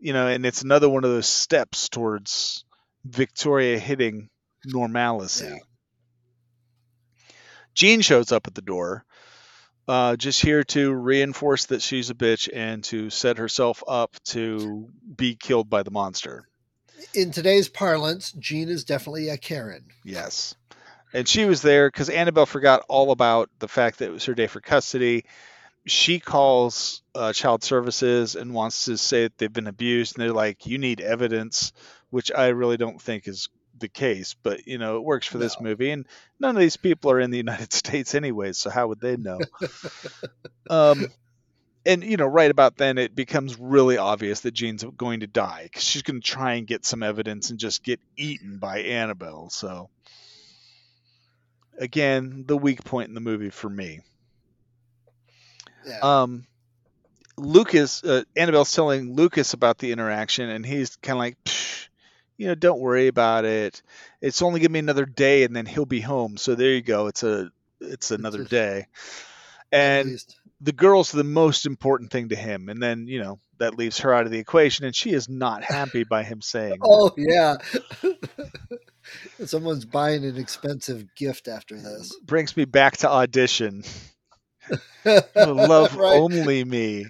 you 0.00 0.12
know, 0.12 0.26
and 0.28 0.46
it's 0.46 0.62
another 0.62 0.88
one 0.88 1.04
of 1.04 1.10
those 1.10 1.26
steps 1.28 1.88
towards 1.88 2.64
Victoria 3.04 3.78
hitting 3.78 4.28
normalcy. 4.64 5.46
Yeah. 5.46 5.58
Jean 7.74 8.00
shows 8.00 8.32
up 8.32 8.46
at 8.46 8.54
the 8.54 8.62
door, 8.62 9.04
uh, 9.88 10.16
just 10.16 10.40
here 10.40 10.62
to 10.64 10.92
reinforce 10.92 11.66
that 11.66 11.82
she's 11.82 12.10
a 12.10 12.14
bitch 12.14 12.48
and 12.52 12.84
to 12.84 13.10
set 13.10 13.38
herself 13.38 13.82
up 13.86 14.14
to 14.24 14.88
be 15.16 15.34
killed 15.34 15.68
by 15.68 15.82
the 15.82 15.90
monster. 15.90 16.48
In 17.12 17.32
today's 17.32 17.68
parlance, 17.68 18.32
Jean 18.32 18.68
is 18.68 18.84
definitely 18.84 19.28
a 19.28 19.36
Karen. 19.36 19.86
Yes. 20.04 20.54
And 21.12 21.28
she 21.28 21.44
was 21.44 21.62
there 21.62 21.88
because 21.88 22.08
Annabelle 22.08 22.46
forgot 22.46 22.84
all 22.88 23.10
about 23.10 23.50
the 23.58 23.68
fact 23.68 23.98
that 23.98 24.06
it 24.06 24.12
was 24.12 24.24
her 24.24 24.34
day 24.34 24.46
for 24.46 24.60
custody. 24.60 25.24
She 25.86 26.18
calls 26.18 27.02
uh, 27.14 27.32
child 27.32 27.62
services 27.62 28.36
and 28.36 28.54
wants 28.54 28.86
to 28.86 28.96
say 28.96 29.24
that 29.24 29.38
they've 29.38 29.52
been 29.52 29.66
abused, 29.66 30.16
and 30.16 30.24
they're 30.24 30.32
like, 30.32 30.66
"You 30.66 30.78
need 30.78 31.00
evidence," 31.02 31.72
which 32.14 32.30
I 32.30 32.48
really 32.50 32.76
don't 32.76 33.02
think 33.02 33.26
is 33.26 33.48
the 33.76 33.88
case. 33.88 34.36
But 34.40 34.68
you 34.68 34.78
know, 34.78 34.98
it 34.98 35.02
works 35.02 35.26
for 35.26 35.38
this 35.38 35.60
movie, 35.60 35.90
and 35.90 36.06
none 36.38 36.54
of 36.54 36.60
these 36.60 36.76
people 36.76 37.10
are 37.10 37.18
in 37.18 37.32
the 37.32 37.36
United 37.48 37.72
States 37.72 38.14
anyways, 38.14 38.56
so 38.56 38.70
how 38.70 38.86
would 38.86 39.00
they 39.00 39.16
know? 39.16 39.40
um, 40.70 41.08
and 41.84 42.04
you 42.04 42.16
know, 42.16 42.26
right 42.26 42.52
about 42.52 42.76
then, 42.76 42.98
it 42.98 43.16
becomes 43.16 43.58
really 43.58 43.98
obvious 43.98 44.42
that 44.42 44.54
Jean's 44.54 44.84
going 44.84 45.20
to 45.20 45.26
die 45.26 45.64
because 45.64 45.82
she's 45.82 46.02
going 46.02 46.20
to 46.20 46.26
try 46.26 46.54
and 46.54 46.68
get 46.68 46.84
some 46.84 47.02
evidence 47.02 47.50
and 47.50 47.58
just 47.58 47.82
get 47.82 47.98
eaten 48.16 48.58
by 48.58 48.78
Annabelle. 48.78 49.50
So, 49.50 49.90
again, 51.76 52.44
the 52.46 52.56
weak 52.56 52.84
point 52.84 53.08
in 53.08 53.14
the 53.14 53.20
movie 53.20 53.50
for 53.50 53.68
me. 53.68 54.02
Yeah. 55.84 55.98
Um, 56.00 56.46
Lucas, 57.36 58.04
uh, 58.04 58.22
Annabelle's 58.36 58.70
telling 58.70 59.16
Lucas 59.16 59.52
about 59.52 59.78
the 59.78 59.90
interaction, 59.90 60.48
and 60.48 60.64
he's 60.64 60.94
kind 60.94 61.16
of 61.16 61.18
like, 61.18 61.44
"Psh, 61.44 61.88
you 62.36 62.46
know, 62.48 62.54
don't 62.54 62.80
worry 62.80 63.06
about 63.08 63.44
it. 63.44 63.82
It's 64.20 64.42
only 64.42 64.60
gonna 64.60 64.70
be 64.70 64.78
another 64.78 65.06
day, 65.06 65.44
and 65.44 65.54
then 65.54 65.66
he'll 65.66 65.86
be 65.86 66.00
home. 66.00 66.36
So 66.36 66.54
there 66.54 66.72
you 66.72 66.82
go. 66.82 67.06
It's 67.06 67.22
a, 67.22 67.50
it's 67.80 68.10
another 68.10 68.42
a- 68.42 68.48
day. 68.48 68.86
And 69.72 70.18
the 70.60 70.72
girl's 70.72 71.10
the 71.12 71.24
most 71.24 71.66
important 71.66 72.10
thing 72.12 72.28
to 72.28 72.36
him, 72.36 72.68
and 72.68 72.82
then 72.82 73.06
you 73.06 73.20
know 73.20 73.38
that 73.58 73.76
leaves 73.76 73.98
her 74.00 74.12
out 74.14 74.24
of 74.26 74.30
the 74.32 74.38
equation, 74.38 74.84
and 74.84 74.94
she 74.94 75.10
is 75.12 75.28
not 75.28 75.62
happy 75.64 76.04
by 76.04 76.22
him 76.22 76.40
saying. 76.40 76.78
that. 76.80 76.86
Oh 76.88 77.12
yeah. 77.16 77.56
Someone's 79.46 79.84
buying 79.84 80.24
an 80.24 80.36
expensive 80.36 81.14
gift 81.14 81.48
after 81.48 81.76
this. 81.76 82.14
Brings 82.24 82.56
me 82.56 82.64
back 82.64 82.98
to 82.98 83.10
audition. 83.10 83.84
Love 85.36 85.96
Right. 85.96 86.12
only 86.14 86.64
me. 86.64 87.06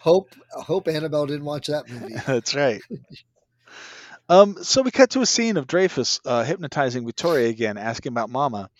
Hope 0.00 0.34
hope 0.50 0.88
Annabelle 0.88 1.26
didn't 1.26 1.44
watch 1.44 1.66
that 1.68 1.88
movie. 1.90 2.14
That's 2.26 2.54
right. 2.54 2.80
Um, 4.28 4.62
so 4.62 4.82
we 4.82 4.90
cut 4.90 5.10
to 5.10 5.20
a 5.20 5.26
scene 5.26 5.56
of 5.56 5.66
Dreyfuss 5.66 6.20
uh, 6.24 6.42
hypnotizing 6.42 7.06
Victoria 7.06 7.48
again, 7.48 7.78
asking 7.78 8.12
about 8.12 8.30
Mama, 8.30 8.70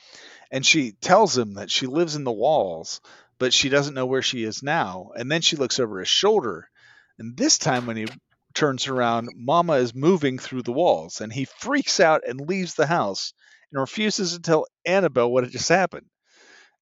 and 0.50 0.66
she 0.66 0.92
tells 0.92 1.38
him 1.38 1.54
that 1.54 1.70
she 1.70 1.86
lives 1.86 2.16
in 2.16 2.24
the 2.24 2.32
walls, 2.32 3.00
but 3.38 3.52
she 3.52 3.68
doesn't 3.68 3.94
know 3.94 4.06
where 4.06 4.22
she 4.22 4.42
is 4.42 4.62
now. 4.62 5.10
And 5.16 5.30
then 5.30 5.42
she 5.42 5.56
looks 5.56 5.78
over 5.78 6.00
his 6.00 6.08
shoulder, 6.08 6.68
and 7.18 7.36
this 7.36 7.58
time 7.58 7.86
when 7.86 7.96
he 7.96 8.06
turns 8.54 8.88
around, 8.88 9.28
Mama 9.36 9.74
is 9.74 9.94
moving 9.94 10.38
through 10.38 10.62
the 10.62 10.72
walls, 10.72 11.20
and 11.20 11.32
he 11.32 11.44
freaks 11.44 12.00
out 12.00 12.22
and 12.26 12.40
leaves 12.40 12.74
the 12.74 12.86
house 12.86 13.32
and 13.70 13.80
refuses 13.80 14.32
to 14.32 14.40
tell 14.40 14.66
Annabelle 14.84 15.30
what 15.30 15.44
had 15.44 15.52
just 15.52 15.68
happened. 15.68 16.06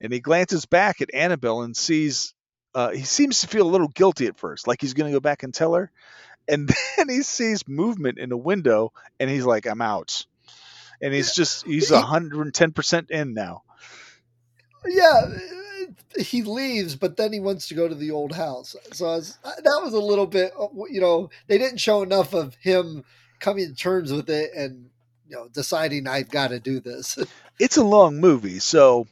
And 0.00 0.12
he 0.12 0.20
glances 0.20 0.64
back 0.64 1.02
at 1.02 1.12
Annabelle 1.14 1.62
and 1.62 1.76
sees. 1.76 2.32
Uh, 2.74 2.90
he 2.90 3.04
seems 3.04 3.40
to 3.40 3.46
feel 3.46 3.68
a 3.68 3.70
little 3.70 3.88
guilty 3.88 4.26
at 4.26 4.36
first, 4.38 4.66
like 4.66 4.80
he's 4.80 4.94
going 4.94 5.08
to 5.08 5.16
go 5.16 5.20
back 5.20 5.44
and 5.44 5.54
tell 5.54 5.74
her 5.74 5.92
and 6.48 6.68
then 6.96 7.08
he 7.08 7.22
sees 7.22 7.66
movement 7.68 8.18
in 8.18 8.32
a 8.32 8.36
window 8.36 8.92
and 9.18 9.30
he's 9.30 9.44
like 9.44 9.66
i'm 9.66 9.80
out 9.80 10.26
and 11.02 11.12
he's 11.12 11.34
just 11.34 11.66
he's 11.66 11.90
110% 11.90 13.10
in 13.10 13.34
now 13.34 13.62
yeah, 14.86 15.26
he 16.18 16.42
leaves, 16.42 16.96
but 16.96 17.16
then 17.16 17.32
he 17.32 17.40
wants 17.40 17.68
to 17.68 17.74
go 17.74 17.88
to 17.88 17.94
the 17.94 18.10
old 18.10 18.34
house. 18.34 18.76
So 18.92 19.06
I 19.06 19.16
was, 19.16 19.38
that 19.42 19.80
was 19.82 19.94
a 19.94 20.00
little 20.00 20.26
bit, 20.26 20.52
uh, 20.58 20.68
you 20.90 21.00
know, 21.00 21.30
they 21.46 21.58
didn't 21.58 21.78
show 21.78 22.02
enough 22.02 22.34
of 22.34 22.54
him 22.56 23.04
coming 23.40 23.68
to 23.68 23.74
terms 23.74 24.12
with 24.12 24.30
it 24.30 24.52
and 24.54 24.88
you 25.28 25.36
know 25.36 25.48
deciding 25.52 26.06
I've 26.06 26.30
got 26.30 26.48
to 26.48 26.60
do 26.60 26.80
this. 26.80 27.18
it's 27.58 27.76
a 27.76 27.84
long 27.84 28.20
movie 28.20 28.58
so 28.58 29.06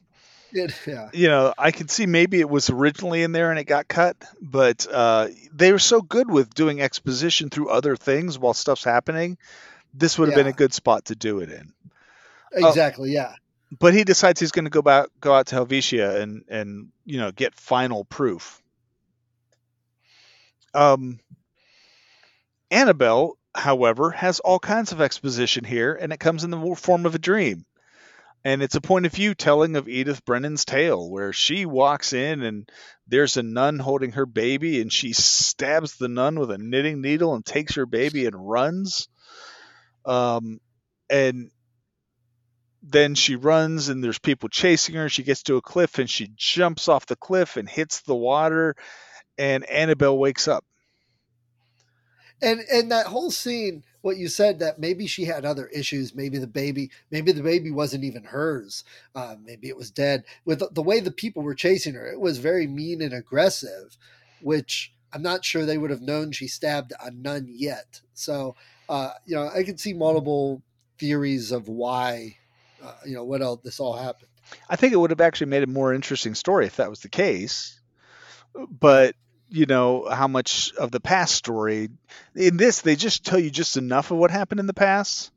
It- 0.52 0.80
yeah, 0.86 1.08
you 1.12 1.28
know 1.28 1.54
i 1.58 1.70
can 1.70 1.88
see 1.88 2.06
maybe 2.06 2.40
it 2.40 2.48
was 2.48 2.70
originally 2.70 3.22
in 3.22 3.32
there 3.32 3.50
and 3.50 3.58
it 3.58 3.64
got 3.64 3.88
cut 3.88 4.16
but 4.40 4.86
uh, 4.90 5.28
they 5.52 5.72
were 5.72 5.78
so 5.78 6.00
good 6.02 6.30
with 6.30 6.54
doing 6.54 6.80
exposition 6.80 7.50
through 7.50 7.70
other 7.70 7.96
things 7.96 8.38
while 8.38 8.54
stuff's 8.54 8.84
happening 8.84 9.38
this 9.94 10.18
would 10.18 10.28
have 10.28 10.34
been 10.34 10.46
a 10.46 10.52
good 10.52 10.72
spot 10.72 11.06
to 11.06 11.14
do 11.14 11.40
it 11.40 11.50
in. 11.50 11.72
Exactly. 12.52 13.12
Yeah, 13.12 13.34
but 13.78 13.94
he 13.94 14.04
decides 14.04 14.40
he's 14.40 14.52
going 14.52 14.64
to 14.64 14.70
go 14.70 14.82
back 14.82 15.08
go 15.20 15.34
out 15.34 15.46
to 15.48 15.56
helvetia 15.56 16.20
and 16.20 16.44
and 16.48 16.88
you 17.04 17.18
know 17.18 17.30
get 17.30 17.54
final 17.54 18.04
proof. 18.04 18.62
Um 20.74 21.20
annabelle 22.70 23.36
however 23.54 24.10
has 24.10 24.40
all 24.40 24.58
kinds 24.58 24.92
of 24.92 25.00
exposition 25.00 25.64
here 25.64 25.94
and 25.94 26.12
it 26.12 26.18
comes 26.20 26.42
in 26.44 26.50
the 26.50 26.74
form 26.74 27.04
of 27.04 27.14
a 27.14 27.18
dream 27.18 27.66
and 28.44 28.62
it's 28.62 28.74
a 28.74 28.80
point 28.80 29.06
of 29.06 29.12
view 29.12 29.34
telling 29.34 29.76
of 29.76 29.88
edith 29.88 30.24
brennan's 30.24 30.64
tale 30.64 31.10
where 31.10 31.32
she 31.32 31.66
walks 31.66 32.12
in 32.12 32.42
and 32.42 32.70
there's 33.06 33.36
a 33.36 33.42
nun 33.42 33.78
holding 33.78 34.12
her 34.12 34.26
baby 34.26 34.80
and 34.80 34.92
she 34.92 35.12
stabs 35.12 35.96
the 35.96 36.08
nun 36.08 36.38
with 36.38 36.50
a 36.50 36.58
knitting 36.58 37.00
needle 37.00 37.34
and 37.34 37.44
takes 37.44 37.74
her 37.74 37.86
baby 37.86 38.26
and 38.26 38.36
runs 38.36 39.08
um 40.04 40.60
and 41.10 41.50
then 42.82 43.14
she 43.14 43.36
runs 43.36 43.88
and 43.88 44.02
there's 44.02 44.18
people 44.18 44.48
chasing 44.48 44.96
her. 44.96 45.08
She 45.08 45.22
gets 45.22 45.44
to 45.44 45.56
a 45.56 45.62
cliff 45.62 45.98
and 45.98 46.10
she 46.10 46.32
jumps 46.34 46.88
off 46.88 47.06
the 47.06 47.16
cliff 47.16 47.56
and 47.56 47.68
hits 47.68 48.00
the 48.00 48.14
water 48.14 48.74
and 49.38 49.64
Annabelle 49.70 50.18
wakes 50.18 50.48
up. 50.48 50.64
and 52.42 52.60
and 52.72 52.90
that 52.90 53.06
whole 53.06 53.30
scene, 53.30 53.84
what 54.02 54.16
you 54.16 54.28
said 54.28 54.58
that 54.58 54.78
maybe 54.78 55.06
she 55.06 55.24
had 55.24 55.44
other 55.44 55.66
issues. 55.68 56.14
Maybe 56.14 56.38
the 56.38 56.46
baby, 56.46 56.90
maybe 57.10 57.32
the 57.32 57.42
baby 57.42 57.70
wasn't 57.70 58.04
even 58.04 58.24
hers. 58.24 58.84
Uh, 59.14 59.36
maybe 59.42 59.68
it 59.68 59.76
was 59.76 59.90
dead. 59.90 60.24
With 60.44 60.58
the, 60.58 60.68
the 60.70 60.82
way 60.82 61.00
the 61.00 61.10
people 61.10 61.42
were 61.42 61.54
chasing 61.54 61.94
her, 61.94 62.06
it 62.06 62.20
was 62.20 62.38
very 62.38 62.66
mean 62.66 63.00
and 63.00 63.14
aggressive, 63.14 63.96
which 64.42 64.92
I'm 65.12 65.22
not 65.22 65.44
sure 65.44 65.64
they 65.64 65.78
would 65.78 65.90
have 65.90 66.02
known 66.02 66.32
she 66.32 66.48
stabbed 66.48 66.92
a 67.02 67.10
nun 67.10 67.46
yet. 67.48 68.00
So, 68.14 68.56
uh, 68.88 69.12
you 69.24 69.34
know, 69.34 69.48
I 69.54 69.62
could 69.62 69.80
see 69.80 69.92
multiple 69.92 70.62
theories 70.98 71.52
of 71.52 71.68
why, 71.68 72.36
uh, 72.82 72.94
you 73.06 73.14
know, 73.14 73.24
what 73.24 73.42
else 73.42 73.60
this 73.62 73.80
all 73.80 73.94
happened. 73.94 74.28
I 74.68 74.76
think 74.76 74.92
it 74.92 74.96
would 74.96 75.10
have 75.10 75.20
actually 75.20 75.46
made 75.48 75.62
a 75.62 75.68
more 75.68 75.94
interesting 75.94 76.34
story 76.34 76.66
if 76.66 76.76
that 76.76 76.90
was 76.90 77.00
the 77.00 77.08
case. 77.08 77.80
But 78.68 79.14
you 79.52 79.66
know 79.66 80.08
how 80.10 80.26
much 80.28 80.72
of 80.78 80.90
the 80.90 81.00
past 81.00 81.34
story 81.34 81.90
in 82.34 82.56
this 82.56 82.80
they 82.80 82.96
just 82.96 83.24
tell 83.24 83.38
you 83.38 83.50
just 83.50 83.76
enough 83.76 84.10
of 84.10 84.16
what 84.16 84.30
happened 84.30 84.60
in 84.60 84.66
the 84.66 84.74
past 84.74 85.30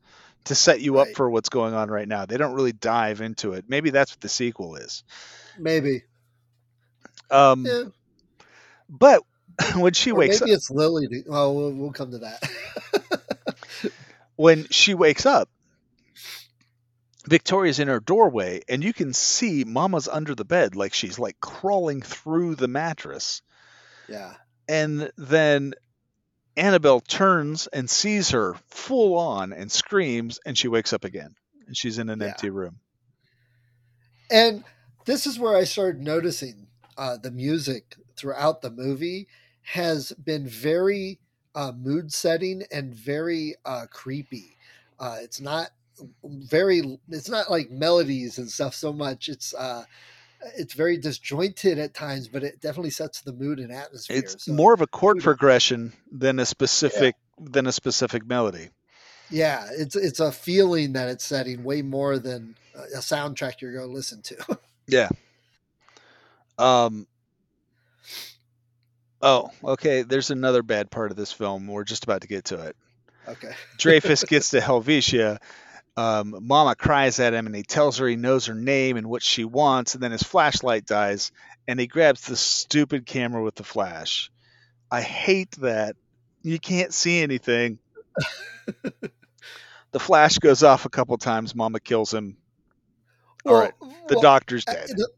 to 0.45 0.55
set 0.55 0.79
you 0.79 0.99
up 0.99 1.07
for 1.15 1.29
what's 1.29 1.49
going 1.49 1.73
on 1.73 1.89
right 1.89 2.07
now. 2.07 2.25
They 2.25 2.37
don't 2.37 2.53
really 2.53 2.71
dive 2.71 3.19
into 3.19 3.53
it. 3.53 3.65
Maybe 3.67 3.89
that's 3.89 4.11
what 4.13 4.21
the 4.21 4.29
sequel 4.29 4.75
is. 4.75 5.03
Maybe, 5.59 6.03
Um, 7.31 7.65
yeah. 7.65 7.83
But 8.87 9.23
when 9.75 9.93
she 9.93 10.11
Or 10.11 10.19
wakes 10.19 10.41
maybe 10.41 10.51
up, 10.51 10.57
it's 10.57 10.69
Lily. 10.69 11.07
to- 11.07 11.23
Well, 11.27 11.55
we'll, 11.55 11.71
we'll 11.71 11.91
come 11.91 12.11
to 12.11 12.19
that. 12.19 12.49
when 14.35 14.67
she 14.69 14.93
wakes 14.93 15.25
up, 15.25 15.49
Victoria's 17.27 17.79
in 17.79 17.87
her 17.87 17.99
doorway, 17.99 18.61
and 18.69 18.83
you 18.83 18.93
can 18.93 19.13
see 19.13 19.63
Mama's 19.63 20.07
under 20.07 20.35
the 20.35 20.45
bed, 20.45 20.75
like 20.75 20.93
she's 20.93 21.17
like 21.17 21.39
crawling 21.39 22.01
through 22.01 22.55
the 22.55 22.67
mattress. 22.67 23.41
Yeah. 24.07 24.35
And 24.67 25.11
then 25.17 25.73
Annabelle 26.57 27.01
turns 27.01 27.67
and 27.67 27.89
sees 27.89 28.31
her 28.31 28.55
full 28.69 29.17
on 29.17 29.53
and 29.53 29.71
screams, 29.71 30.39
and 30.45 30.57
she 30.57 30.67
wakes 30.67 30.93
up 30.93 31.03
again. 31.05 31.35
And 31.67 31.77
she's 31.77 31.99
in 31.99 32.09
an 32.09 32.21
Yeah. 32.21 32.27
empty 32.27 32.49
room. 32.49 32.79
And 34.29 34.63
this 35.05 35.27
is 35.27 35.39
where 35.39 35.55
I 35.55 35.63
started 35.63 36.01
noticing 36.01 36.67
uh, 36.97 37.17
the 37.17 37.31
music 37.31 37.95
throughout 38.15 38.61
the 38.61 38.71
movie 38.71 39.27
has 39.61 40.11
been 40.13 40.47
very 40.47 41.19
uh, 41.53 41.71
mood 41.71 42.11
setting 42.13 42.63
and 42.71 42.93
very 42.93 43.55
uh, 43.65 43.85
creepy. 43.91 44.57
Uh, 44.99 45.17
it's 45.21 45.39
not 45.41 45.71
very. 46.23 46.99
It's 47.09 47.29
not 47.29 47.49
like 47.49 47.71
melodies 47.71 48.37
and 48.37 48.49
stuff 48.49 48.73
so 48.75 48.91
much. 48.91 49.29
It's 49.29 49.53
uh, 49.53 49.85
it's 50.57 50.73
very 50.73 50.97
disjointed 50.97 51.79
at 51.79 51.93
times, 51.93 52.27
but 52.27 52.43
it 52.43 52.61
definitely 52.61 52.91
sets 52.91 53.21
the 53.21 53.33
mood 53.33 53.59
and 53.59 53.71
atmosphere. 53.71 54.17
It's 54.17 54.45
So, 54.45 54.53
more 54.53 54.73
of 54.73 54.81
a 54.81 54.87
chord 54.87 55.19
progression 55.21 55.93
than 56.11 56.39
a 56.39 56.45
specific 56.45 57.15
than 57.39 57.67
a 57.67 57.71
specific 57.71 58.25
melody. 58.25 58.69
yeah, 59.29 59.67
it's 59.71 59.95
it's 59.95 60.19
a 60.19 60.31
feeling 60.31 60.93
that 60.93 61.09
it's 61.09 61.25
setting 61.25 61.63
way 61.63 61.81
more 61.81 62.19
than 62.19 62.55
a 62.93 62.99
soundtrack 62.99 63.61
you're 63.61 63.73
going 63.73 63.87
to 63.87 63.93
listen 63.93 64.21
to. 64.23 64.59
Yeah. 64.87 65.09
Um. 66.59 67.07
Oh, 69.21 69.49
okay. 69.63 70.03
There's 70.03 70.29
another 70.29 70.61
bad 70.61 70.91
part 70.91 71.09
of 71.11 71.17
this 71.17 71.31
film. 71.31 71.67
We're 71.67 71.83
just 71.83 72.03
about 72.03 72.21
to 72.21 72.27
get 72.27 72.45
to 72.45 72.67
it. 72.67 72.75
okay. 73.27 73.53
Dreyfuss 73.77 74.27
gets 74.27 74.51
to 74.51 74.61
Helvetia. 74.61 75.39
Um, 75.97 76.35
Mama 76.41 76.75
cries 76.75 77.19
at 77.19 77.33
him, 77.33 77.45
and 77.45 77.55
he 77.55 77.63
tells 77.63 77.97
her 77.97 78.07
he 78.07 78.15
knows 78.17 78.47
her 78.47 78.53
name 78.53 78.97
and 78.97 79.07
what 79.09 79.23
she 79.23 79.45
wants. 79.45 79.93
And 79.93 80.03
then 80.03 80.11
his 80.11 80.23
flashlight 80.23 80.85
dies, 80.85 81.31
and 81.67 81.79
he 81.79 81.87
grabs 81.87 82.21
the 82.27 82.35
stupid 82.35 83.05
camera 83.05 83.41
with 83.41 83.55
the 83.55 83.63
flash. 83.63 84.29
I 84.91 85.01
hate 85.01 85.51
that. 85.59 85.95
You 86.41 86.59
can't 86.59 86.93
see 86.93 87.21
anything. 87.21 87.79
the 89.91 89.99
flash 89.99 90.37
goes 90.37 90.63
off 90.63 90.85
a 90.85 90.89
couple 90.89 91.17
times. 91.17 91.55
Mama 91.55 91.79
kills 91.79 92.13
him. 92.13 92.37
All 93.45 93.55
right. 93.55 93.73
The 94.07 94.15
well, 94.15 94.21
doctor's 94.21 94.65
Uh, 94.67 94.73
dead. 94.73 94.89
The, 94.89 95.09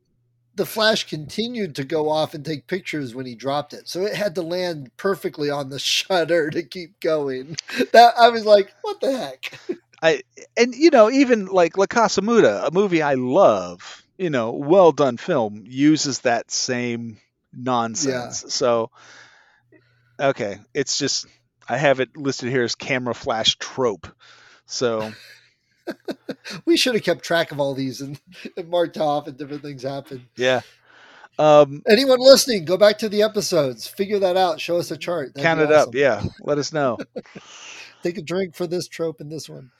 the 0.56 0.66
flash 0.66 1.08
continued 1.08 1.76
to 1.76 1.84
go 1.84 2.10
off 2.10 2.34
and 2.34 2.44
take 2.44 2.68
pictures 2.68 3.14
when 3.16 3.26
he 3.26 3.36
dropped 3.36 3.74
it, 3.74 3.88
so 3.88 4.02
it 4.04 4.16
had 4.16 4.36
to 4.36 4.42
land 4.42 4.92
perfectly 4.98 5.50
on 5.50 5.70
the 5.70 5.80
shutter 5.80 6.50
to 6.50 6.64
keep 6.64 7.00
going. 7.00 7.58
That 7.94 8.14
I 8.18 8.30
was 8.30 8.46
like, 8.46 8.74
"What 8.82 9.00
the 9.02 9.16
heck?" 9.16 9.60
I 10.02 10.22
and 10.56 10.76
you 10.76 10.90
know 10.90 11.10
even 11.10 11.48
like 11.48 11.78
La 11.78 11.86
Casa 11.88 12.22
Muda, 12.22 12.68
a 12.68 12.72
movie 12.72 13.02
I 13.02 13.16
love, 13.16 14.04
you 14.18 14.30
know, 14.30 14.52
well 14.52 14.92
done 14.92 15.18
film 15.18 15.64
uses 15.66 16.20
that 16.20 16.52
same 16.52 17.20
nonsense. 17.54 18.46
So 18.50 18.92
okay, 20.20 20.60
it's 20.74 20.98
just 20.98 21.26
I 21.68 21.78
have 21.78 22.00
it 22.00 22.16
listed 22.16 22.50
here 22.50 22.64
as 22.64 22.76
camera 22.76 23.16
flash 23.16 23.56
trope. 23.58 24.08
So 24.66 25.12
We 26.66 26.78
should 26.78 26.96
have 26.96 27.04
kept 27.04 27.24
track 27.24 27.52
of 27.52 27.60
all 27.60 27.74
these 27.74 28.02
and, 28.02 28.20
and 28.56 28.70
marked 28.70 28.98
off 28.98 29.28
and 29.28 29.38
different 29.38 29.62
things 29.62 29.84
happen. 29.84 30.28
yeah. 30.36 30.62
Um, 31.40 31.84
Anyone 31.88 32.20
listening, 32.20 32.66
go 32.66 32.78
back 32.78 32.98
to 33.00 33.10
the 33.10 33.22
episodes, 33.22 33.88
figure 33.88 34.18
that 34.20 34.38
out, 34.38 34.60
show 34.60 34.78
us 34.78 34.90
a 34.90 34.98
chart. 34.98 35.36
That'd 35.36 35.46
count 35.46 35.60
it 35.60 35.72
up. 35.72 35.94
Yeah. 35.94 36.24
Let 36.42 36.58
us 36.58 36.74
know. 36.74 36.98
Take 38.04 38.18
a 38.18 38.24
drink 38.24 38.56
for 38.56 38.66
this 38.66 38.88
trope 38.88 39.22
and 39.22 39.32
this 39.32 39.48
one. 39.48 39.72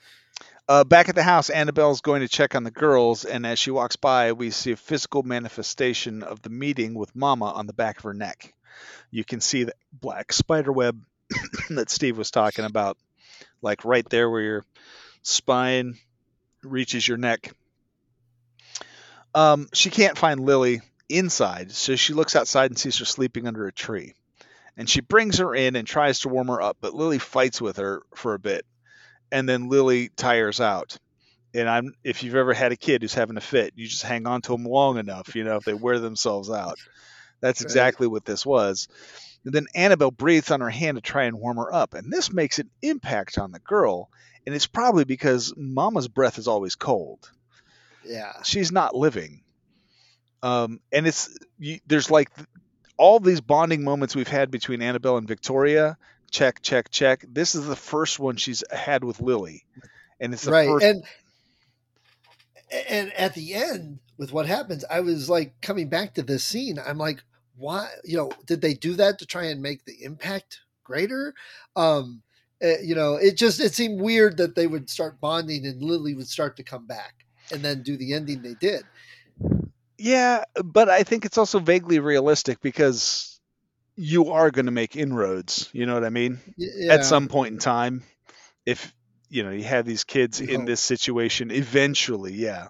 Uh, 0.68 0.84
back 0.84 1.08
at 1.08 1.14
the 1.14 1.22
house, 1.22 1.48
Annabelle's 1.48 2.02
going 2.02 2.20
to 2.20 2.28
check 2.28 2.54
on 2.54 2.62
the 2.62 2.70
girls, 2.70 3.24
and 3.24 3.46
as 3.46 3.58
she 3.58 3.70
walks 3.70 3.96
by, 3.96 4.32
we 4.32 4.50
see 4.50 4.72
a 4.72 4.76
physical 4.76 5.22
manifestation 5.22 6.22
of 6.22 6.42
the 6.42 6.50
meeting 6.50 6.92
with 6.92 7.16
Mama 7.16 7.46
on 7.46 7.66
the 7.66 7.72
back 7.72 7.96
of 7.96 8.04
her 8.04 8.12
neck. 8.12 8.52
You 9.10 9.24
can 9.24 9.40
see 9.40 9.64
the 9.64 9.72
black 9.94 10.30
spider 10.30 10.70
web 10.70 11.00
that 11.70 11.88
Steve 11.88 12.18
was 12.18 12.30
talking 12.30 12.66
about, 12.66 12.98
like 13.62 13.86
right 13.86 14.06
there 14.10 14.28
where 14.28 14.42
your 14.42 14.64
spine 15.22 15.96
reaches 16.62 17.08
your 17.08 17.16
neck. 17.16 17.50
Um, 19.34 19.68
she 19.72 19.88
can't 19.88 20.18
find 20.18 20.38
Lily 20.38 20.82
inside, 21.08 21.72
so 21.72 21.96
she 21.96 22.12
looks 22.12 22.36
outside 22.36 22.70
and 22.70 22.78
sees 22.78 22.98
her 22.98 23.06
sleeping 23.06 23.46
under 23.46 23.66
a 23.66 23.72
tree. 23.72 24.12
And 24.76 24.88
she 24.88 25.00
brings 25.00 25.38
her 25.38 25.54
in 25.54 25.76
and 25.76 25.88
tries 25.88 26.20
to 26.20 26.28
warm 26.28 26.48
her 26.48 26.60
up, 26.60 26.76
but 26.82 26.94
Lily 26.94 27.18
fights 27.18 27.58
with 27.58 27.78
her 27.78 28.02
for 28.14 28.34
a 28.34 28.38
bit 28.38 28.66
and 29.32 29.48
then 29.48 29.68
Lily 29.68 30.10
tires 30.16 30.60
out. 30.60 30.96
And 31.54 31.68
I'm 31.68 31.94
if 32.04 32.22
you've 32.22 32.34
ever 32.34 32.52
had 32.52 32.72
a 32.72 32.76
kid 32.76 33.02
who's 33.02 33.14
having 33.14 33.36
a 33.36 33.40
fit, 33.42 33.72
you 33.74 33.86
just 33.88 34.02
hang 34.02 34.26
on 34.26 34.42
to 34.42 34.52
them 34.52 34.64
long 34.64 34.98
enough, 34.98 35.34
you 35.34 35.44
know, 35.44 35.56
if 35.56 35.64
they 35.64 35.74
wear 35.74 35.98
themselves 35.98 36.50
out. 36.50 36.78
That's 37.40 37.60
Right. 37.62 37.66
exactly 37.66 38.06
what 38.06 38.24
this 38.24 38.44
was. 38.44 38.88
And 39.44 39.54
then 39.54 39.66
Annabelle 39.74 40.10
breathes 40.10 40.50
on 40.50 40.60
her 40.60 40.68
hand 40.70 40.96
to 40.96 41.00
try 41.00 41.24
and 41.24 41.38
warm 41.38 41.56
her 41.56 41.72
up, 41.72 41.94
and 41.94 42.12
this 42.12 42.32
makes 42.32 42.58
an 42.58 42.68
impact 42.82 43.38
on 43.38 43.52
the 43.52 43.60
girl. 43.60 44.10
And 44.46 44.54
it's 44.54 44.66
probably 44.66 45.04
because 45.04 45.54
Mama's 45.56 46.08
breath 46.08 46.38
is 46.38 46.48
always 46.48 46.74
cold. 46.74 47.30
Yeah. 48.04 48.32
She's 48.42 48.72
not 48.72 48.94
living. 48.94 49.42
Um, 50.42 50.80
and 50.92 51.06
it's 51.06 51.36
you, 51.58 51.80
there's 51.86 52.10
like 52.10 52.30
all 52.96 53.20
these 53.20 53.40
bonding 53.40 53.84
moments 53.84 54.14
we've 54.16 54.28
had 54.28 54.50
between 54.50 54.82
Annabelle 54.82 55.16
and 55.18 55.28
Victoria. 55.28 55.96
Check, 56.30 56.62
check, 56.62 56.90
check. 56.90 57.24
This 57.28 57.54
is 57.54 57.66
the 57.66 57.76
first 57.76 58.18
one 58.18 58.36
she's 58.36 58.62
had 58.70 59.02
with 59.04 59.20
Lily, 59.20 59.64
and 60.20 60.32
it's 60.34 60.44
the 60.44 60.52
right. 60.52 60.68
first. 60.68 60.84
And 60.84 61.04
and 62.88 63.12
at 63.14 63.34
the 63.34 63.54
end, 63.54 63.98
with 64.18 64.32
what 64.32 64.46
happens, 64.46 64.84
I 64.90 65.00
was 65.00 65.30
like 65.30 65.60
coming 65.60 65.88
back 65.88 66.14
to 66.14 66.22
this 66.22 66.44
scene. 66.44 66.78
I'm 66.84 66.98
like, 66.98 67.22
why? 67.56 67.88
You 68.04 68.18
know, 68.18 68.32
did 68.46 68.60
they 68.60 68.74
do 68.74 68.94
that 68.94 69.18
to 69.18 69.26
try 69.26 69.44
and 69.44 69.62
make 69.62 69.84
the 69.84 70.04
impact 70.04 70.60
greater? 70.84 71.34
Um, 71.76 72.22
eh, 72.60 72.76
you 72.82 72.94
know, 72.94 73.14
it 73.14 73.36
just 73.36 73.60
it 73.60 73.74
seemed 73.74 74.00
weird 74.00 74.36
that 74.36 74.54
they 74.54 74.66
would 74.66 74.90
start 74.90 75.20
bonding 75.20 75.66
and 75.66 75.82
Lily 75.82 76.14
would 76.14 76.28
start 76.28 76.56
to 76.56 76.62
come 76.62 76.86
back 76.86 77.24
and 77.50 77.62
then 77.62 77.82
do 77.82 77.96
the 77.96 78.12
ending 78.12 78.42
they 78.42 78.54
did. 78.54 78.82
Yeah, 79.96 80.44
but 80.64 80.88
I 80.88 81.02
think 81.02 81.24
it's 81.24 81.38
also 81.38 81.58
vaguely 81.58 81.98
realistic 81.98 82.60
because 82.60 83.37
you 83.98 84.30
are 84.30 84.50
going 84.52 84.66
to 84.66 84.72
make 84.72 84.96
inroads. 84.96 85.68
You 85.72 85.84
know 85.84 85.94
what 85.94 86.04
I 86.04 86.10
mean? 86.10 86.38
Yeah. 86.56 86.94
At 86.94 87.04
some 87.04 87.26
point 87.26 87.52
in 87.52 87.58
time, 87.58 88.04
if 88.64 88.94
you 89.28 89.42
know 89.42 89.50
you 89.50 89.64
have 89.64 89.84
these 89.84 90.04
kids 90.04 90.40
in 90.40 90.60
hope. 90.60 90.66
this 90.66 90.80
situation, 90.80 91.50
eventually, 91.50 92.32
yeah, 92.32 92.68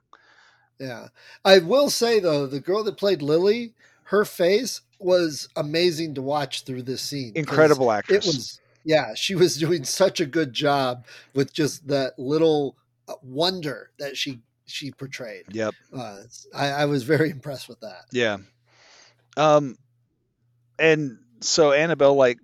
Yeah. 0.81 1.09
I 1.45 1.59
will 1.59 1.91
say 1.91 2.19
though, 2.19 2.47
the 2.47 2.61
girl 2.61 2.83
that 2.85 2.97
played 2.97 3.21
Lily, 3.21 3.75
her 4.05 4.25
face 4.25 4.81
was 4.99 5.49
amazing 5.55 6.15
to 6.15 6.23
watch 6.23 6.65
through 6.65 6.83
this 6.83 7.03
scene. 7.03 7.33
incredible 7.37 7.93
actress. 7.93 8.27
It 8.27 8.29
was 8.29 8.61
yeah, 8.85 9.15
she 9.15 9.35
was 9.35 9.57
doing 9.59 9.85
such 9.85 10.19
a 10.21 10.27
good 10.27 10.55
job 10.55 11.05
with 11.35 11.53
just 11.53 11.89
that 11.89 12.19
little 12.19 12.75
uh, 13.07 13.15
wonder 13.23 13.91
that 13.99 14.17
she 14.17 14.41
she 14.65 14.93
portrayed. 14.93 15.45
Yep. 15.51 15.75
Uh, 15.93 16.21
I, 16.55 16.69
I 16.69 16.85
was 16.87 17.03
very 17.03 17.31
impressed 17.31 17.69
with 17.69 17.81
that. 17.81 18.07
Yeah. 18.13 18.39
Um, 19.37 19.77
and 20.79 21.19
so 21.41 21.73
Annabelle 21.73 22.15
like 22.15 22.39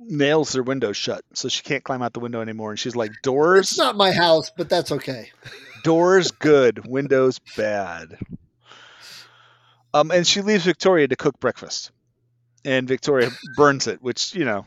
nails 0.00 0.52
her 0.54 0.62
window 0.62 0.92
shut, 0.92 1.24
so 1.34 1.48
she 1.48 1.62
can't 1.62 1.84
climb 1.84 2.02
out 2.02 2.12
the 2.12 2.20
window 2.20 2.40
anymore, 2.40 2.70
and 2.70 2.78
she's 2.78 2.96
like, 2.96 3.12
"Doors." 3.22 3.70
It's 3.70 3.78
not 3.78 3.96
my 3.96 4.12
house, 4.12 4.50
but 4.56 4.68
that's 4.68 4.92
okay. 4.92 5.30
doors, 5.84 6.30
good, 6.30 6.86
windows, 6.86 7.38
bad." 7.56 8.18
Um, 9.94 10.10
and 10.10 10.26
she 10.26 10.42
leaves 10.42 10.64
Victoria 10.64 11.08
to 11.08 11.16
cook 11.16 11.40
breakfast, 11.40 11.90
and 12.64 12.86
Victoria 12.86 13.30
burns 13.56 13.86
it, 13.86 14.02
which 14.02 14.34
you 14.34 14.44
know 14.44 14.66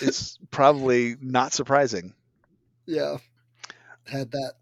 is 0.00 0.38
probably 0.50 1.16
not 1.20 1.52
surprising. 1.52 2.14
Yeah, 2.86 3.18
had 4.06 4.32
that. 4.32 4.52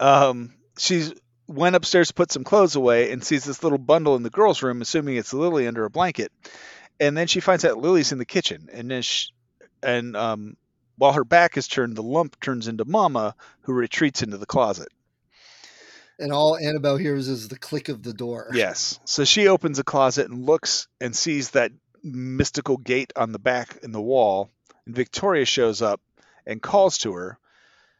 um, 0.00 0.54
she's 0.78 1.12
went 1.48 1.74
upstairs 1.74 2.08
to 2.08 2.14
put 2.14 2.30
some 2.30 2.44
clothes 2.44 2.76
away 2.76 3.10
and 3.10 3.24
sees 3.24 3.44
this 3.44 3.62
little 3.62 3.78
bundle 3.78 4.14
in 4.14 4.22
the 4.22 4.30
girls' 4.30 4.62
room, 4.62 4.82
assuming 4.82 5.16
it's 5.16 5.32
Lily 5.32 5.66
under 5.66 5.84
a 5.84 5.90
blanket. 5.90 6.30
And 7.00 7.16
then 7.16 7.26
she 7.26 7.40
finds 7.40 7.64
out 7.64 7.78
Lily's 7.78 8.12
in 8.12 8.18
the 8.18 8.24
kitchen, 8.24 8.68
and 8.72 8.90
then 8.90 9.02
she, 9.02 9.30
and 9.82 10.16
um, 10.16 10.56
while 10.96 11.12
her 11.12 11.24
back 11.24 11.56
is 11.56 11.68
turned, 11.68 11.96
the 11.96 12.02
lump 12.02 12.38
turns 12.40 12.68
into 12.68 12.84
Mama, 12.84 13.34
who 13.62 13.72
retreats 13.72 14.22
into 14.22 14.36
the 14.36 14.46
closet. 14.46 14.88
And 16.18 16.32
all 16.32 16.56
Annabelle 16.56 16.96
hears 16.96 17.28
is 17.28 17.46
the 17.46 17.58
click 17.58 17.88
of 17.88 18.02
the 18.02 18.12
door. 18.12 18.50
Yes, 18.52 18.98
so 19.04 19.24
she 19.24 19.46
opens 19.46 19.76
the 19.76 19.84
closet 19.84 20.28
and 20.28 20.44
looks 20.44 20.88
and 21.00 21.14
sees 21.14 21.50
that 21.50 21.70
mystical 22.02 22.76
gate 22.76 23.12
on 23.14 23.30
the 23.30 23.38
back 23.38 23.78
in 23.82 23.92
the 23.92 24.00
wall, 24.00 24.50
and 24.84 24.94
Victoria 24.94 25.44
shows 25.44 25.80
up 25.80 26.00
and 26.44 26.60
calls 26.60 26.98
to 26.98 27.12
her. 27.14 27.38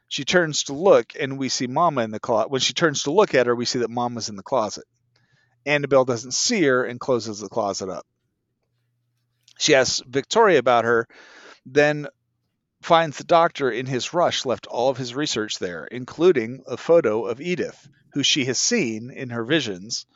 She 0.09 0.25
turns 0.25 0.65
to 0.65 0.73
look, 0.73 1.13
and 1.19 1.39
we 1.39 1.49
see 1.49 1.67
Mama 1.67 2.03
in 2.03 2.11
the 2.11 2.21
closet. 2.21 2.51
When 2.51 2.61
she 2.61 2.73
turns 2.73 3.03
to 3.03 3.13
look 3.13 3.35
at 3.35 3.47
her, 3.47 3.55
we 3.55 3.67
see 3.67 3.81
that 3.81 3.91
Mama's 3.91 4.29
in 4.29 4.37
the 4.37 4.43
closet. 4.43 4.85
Annabelle 5.67 6.07
doesn't 6.07 6.33
see 6.33 6.63
her 6.65 6.85
and 6.85 6.99
closes 6.99 7.41
the 7.41 7.49
closet 7.49 7.91
up. 7.91 8.07
She 9.59 9.75
asks 9.75 10.03
Victoria 10.07 10.59
about 10.59 10.85
her, 10.85 11.07
then 11.67 12.07
finds 12.81 13.19
the 13.19 13.25
doctor 13.25 13.71
in 13.71 13.87
his 13.87 14.15
rush 14.15 14.47
left 14.47 14.67
all 14.67 14.89
of 14.89 14.97
his 14.97 15.15
research 15.15 15.59
there, 15.59 15.85
including 15.85 16.63
a 16.67 16.77
photo 16.77 17.27
of 17.27 17.41
Edith, 17.41 17.89
who 18.13 18.23
she 18.23 18.47
has 18.47 18.59
seen 18.59 19.11
in 19.11 19.31
her 19.31 19.45
visions. 19.45 20.07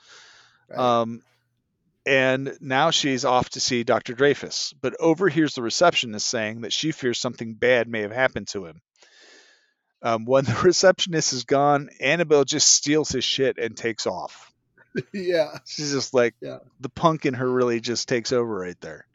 Right. 0.71 0.79
Um, 0.79 1.23
and 2.07 2.57
now 2.61 2.91
she's 2.91 3.25
off 3.25 3.51
to 3.51 3.61
see 3.61 3.85
Dr. 3.85 4.15
Dreyfuss, 4.15 4.75
but 4.81 4.97
overhears 4.99 5.55
the 5.55 5.63
receptionist 5.63 6.27
saying 6.27 6.63
that 6.63 6.73
she 6.73 6.93
fears 6.93 7.19
something 7.19 7.55
bad 7.55 7.89
may 7.89 8.01
have 8.01 8.13
happened 8.13 8.49
to 8.49 8.67
him. 8.67 8.81
Um, 10.03 10.25
when 10.25 10.45
the 10.45 10.59
receptionist 10.65 11.33
is 11.33 11.45
gone, 11.45 11.89
Annabelle 12.01 12.45
just 12.45 12.69
steals 12.69 13.11
his 13.11 13.25
shit 13.25 13.59
and 13.59 13.77
takes 13.77 14.07
off. 14.07 14.53
yeah. 15.13 15.59
She's 15.67 15.93
just 15.93 16.13
like 16.13 16.35
Yeah. 16.41 16.59
the 16.81 16.89
punk 16.89 17.25
in 17.25 17.35
her 17.35 17.51
really 17.51 17.81
just 17.81 18.09
takes 18.09 18.33
over 18.33 18.55
right 18.55 18.81
there. 18.81 19.07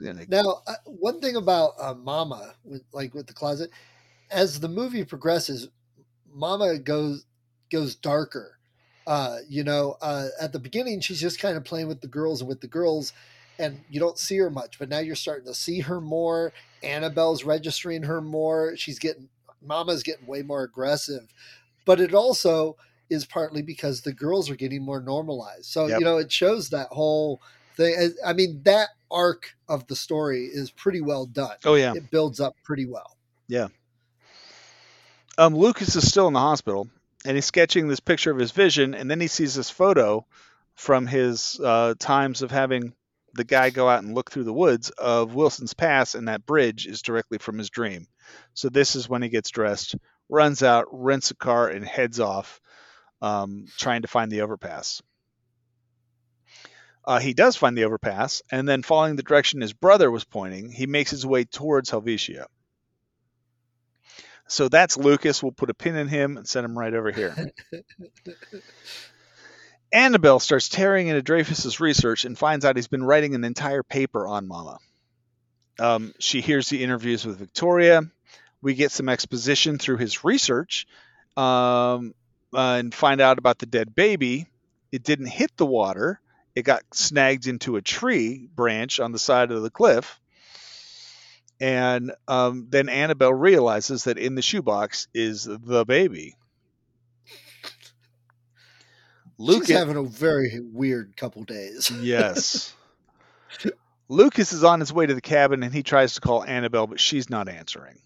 Now, 0.00 0.62
uh, 0.66 0.74
one 0.86 1.20
thing 1.20 1.36
about 1.36 1.72
uh, 1.78 1.92
Mama, 1.92 2.54
with, 2.64 2.82
like 2.90 3.12
with 3.12 3.26
the 3.26 3.34
closet, 3.34 3.70
as 4.30 4.58
the 4.60 4.68
movie 4.68 5.04
progresses, 5.04 5.68
Mama 6.32 6.78
goes 6.78 7.26
goes 7.70 7.96
darker. 7.96 8.56
Uh, 9.06 9.38
you 9.46 9.62
know, 9.62 9.96
uh, 10.00 10.28
at 10.40 10.52
the 10.54 10.58
beginning, 10.58 11.00
she's 11.00 11.20
just 11.20 11.38
kind 11.38 11.56
of 11.56 11.64
playing 11.64 11.86
with 11.88 12.00
the 12.00 12.06
girls 12.08 12.40
and 12.40 12.48
with 12.48 12.62
the 12.62 12.66
girls, 12.66 13.12
and 13.58 13.80
you 13.90 14.00
don't 14.00 14.18
see 14.18 14.38
her 14.38 14.48
much. 14.48 14.78
But 14.78 14.88
now 14.88 15.00
you're 15.00 15.16
starting 15.16 15.44
to 15.46 15.54
see 15.54 15.80
her 15.80 16.00
more. 16.00 16.54
Annabelle's 16.82 17.44
registering 17.44 18.04
her 18.04 18.22
more. 18.22 18.76
She's 18.78 18.98
getting 18.98 19.28
Mama's 19.62 20.02
getting 20.02 20.26
way 20.26 20.42
more 20.42 20.62
aggressive, 20.62 21.32
but 21.84 22.00
it 22.00 22.14
also 22.14 22.76
is 23.08 23.24
partly 23.26 23.62
because 23.62 24.02
the 24.02 24.12
girls 24.12 24.48
are 24.48 24.56
getting 24.56 24.82
more 24.82 25.00
normalized. 25.00 25.64
So 25.66 25.86
Yep. 25.86 25.98
you 25.98 26.04
know, 26.04 26.16
it 26.18 26.30
shows 26.30 26.68
that 26.70 26.88
whole 26.88 27.40
thing. 27.76 27.94
I- 28.24 28.30
I 28.30 28.32
mean, 28.32 28.62
that 28.64 28.90
arc 29.10 29.56
of 29.68 29.86
the 29.88 29.96
story 29.96 30.44
is 30.46 30.70
pretty 30.70 31.00
well 31.00 31.26
done. 31.26 31.56
oh 31.64 31.74
yeah. 31.74 31.92
It 31.94 32.10
builds 32.10 32.38
up 32.40 32.54
pretty 32.62 32.86
well. 32.86 33.16
Yeah. 33.48 33.68
Um, 35.38 35.56
Lucas 35.56 35.96
is 35.96 36.06
still 36.08 36.28
in 36.28 36.34
the 36.34 36.40
hospital, 36.40 36.88
and 37.24 37.36
he's 37.36 37.46
sketching 37.46 37.88
this 37.88 38.00
picture 38.00 38.30
of 38.30 38.38
his 38.38 38.50
vision, 38.52 38.94
and 38.94 39.10
then 39.10 39.20
he 39.20 39.26
sees 39.26 39.54
this 39.54 39.70
photo 39.70 40.24
from 40.74 41.06
his 41.06 41.58
uh, 41.62 41.94
times 41.98 42.42
of 42.42 42.50
having 42.50 42.94
the 43.34 43.44
guy 43.44 43.70
go 43.70 43.88
out 43.88 44.02
and 44.02 44.14
look 44.14 44.30
through 44.30 44.44
the 44.44 44.52
woods 44.52 44.90
of 44.90 45.34
Wilson's 45.34 45.74
Pass, 45.74 46.14
and 46.14 46.28
that 46.28 46.46
bridge 46.46 46.86
is 46.86 47.02
directly 47.02 47.38
from 47.38 47.58
his 47.58 47.70
dream. 47.70 48.06
So 48.54 48.68
this 48.68 48.96
is 48.96 49.08
when 49.08 49.22
he 49.22 49.28
gets 49.28 49.50
dressed, 49.50 49.96
runs 50.28 50.62
out, 50.62 50.86
rents 50.90 51.30
a 51.30 51.36
car, 51.36 51.68
and 51.68 51.84
heads 51.84 52.20
off, 52.20 52.60
um, 53.22 53.66
trying 53.78 54.02
to 54.02 54.08
find 54.08 54.30
the 54.30 54.42
overpass. 54.42 55.02
Uh, 57.04 57.18
he 57.18 57.34
does 57.34 57.56
find 57.56 57.76
the 57.76 57.84
overpass, 57.84 58.42
and 58.50 58.68
then 58.68 58.82
following 58.82 59.16
the 59.16 59.22
direction 59.22 59.60
his 59.60 59.72
brother 59.72 60.10
was 60.10 60.24
pointing, 60.24 60.70
he 60.70 60.86
makes 60.86 61.10
his 61.10 61.26
way 61.26 61.44
towards 61.44 61.90
Helvetia. 61.90 62.46
So 64.48 64.68
that's 64.68 64.96
Lucas. 64.96 65.42
We'll 65.42 65.52
put 65.52 65.70
a 65.70 65.74
pin 65.74 65.96
in 65.96 66.08
him 66.08 66.36
and 66.36 66.46
send 66.46 66.64
him 66.64 66.76
right 66.76 66.92
over 66.92 67.12
here. 67.12 67.34
Annabelle 69.92 70.40
starts 70.40 70.68
tearing 70.68 71.08
into 71.08 71.22
Dreyfuss's 71.22 71.80
research 71.80 72.24
and 72.24 72.38
finds 72.38 72.64
out 72.64 72.76
he's 72.76 72.88
been 72.88 73.04
writing 73.04 73.34
an 73.34 73.44
entire 73.44 73.82
paper 73.82 74.26
on 74.26 74.46
Mama. 74.46 74.78
Um, 75.78 76.12
she 76.18 76.40
hears 76.40 76.68
the 76.68 76.84
interviews 76.84 77.24
with 77.24 77.38
Victoria. 77.38 78.02
We 78.62 78.74
get 78.74 78.92
some 78.92 79.08
exposition 79.08 79.78
through 79.78 79.96
his 79.96 80.24
research 80.24 80.86
um, 81.36 82.14
uh, 82.54 82.76
and 82.78 82.94
find 82.94 83.20
out 83.20 83.38
about 83.38 83.58
the 83.58 83.66
dead 83.66 83.94
baby. 83.94 84.46
it 84.92 85.02
didn't 85.02 85.26
hit 85.26 85.56
the 85.56 85.66
water. 85.66 86.20
It 86.54 86.62
got 86.62 86.82
snagged 86.92 87.46
into 87.46 87.76
a 87.76 87.82
tree 87.82 88.48
branch 88.54 89.00
on 89.00 89.12
the 89.12 89.18
side 89.18 89.50
of 89.50 89.62
the 89.62 89.70
cliff. 89.70 90.20
And 91.60 92.12
um, 92.26 92.66
then 92.70 92.88
Annabelle 92.88 93.34
realizes 93.34 94.04
that 94.04 94.18
in 94.18 94.34
the 94.34 94.42
shoebox 94.42 95.08
is 95.14 95.44
the 95.44 95.84
baby. 95.84 96.36
Lucas 99.40 99.68
She's 99.68 99.78
having 99.78 99.96
a 99.96 100.02
very 100.02 100.60
weird 100.60 101.16
couple 101.16 101.44
days. 101.44 101.90
yes. 102.02 102.74
Lucas 104.06 104.52
is 104.52 104.64
on 104.64 104.80
his 104.80 104.92
way 104.92 105.06
to 105.06 105.14
the 105.14 105.22
cabin 105.22 105.62
and 105.62 105.72
he 105.72 105.82
tries 105.82 106.14
to 106.14 106.20
call 106.20 106.44
Annabelle, 106.44 106.86
but 106.86 107.00
she's 107.00 107.30
not 107.30 107.48
answering. 107.48 107.98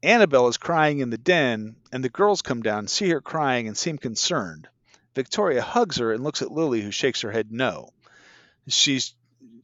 Annabelle 0.00 0.46
is 0.46 0.58
crying 0.58 1.00
in 1.00 1.10
the 1.10 1.18
den, 1.18 1.74
and 1.90 2.04
the 2.04 2.08
girls 2.08 2.40
come 2.40 2.62
down, 2.62 2.86
see 2.86 3.08
her 3.08 3.20
crying, 3.20 3.66
and 3.66 3.76
seem 3.76 3.98
concerned. 3.98 4.68
Victoria 5.16 5.60
hugs 5.60 5.96
her 5.96 6.12
and 6.12 6.22
looks 6.22 6.40
at 6.40 6.52
Lily, 6.52 6.82
who 6.82 6.92
shakes 6.92 7.22
her 7.22 7.32
head 7.32 7.50
no. 7.50 7.90
She's 8.68 9.12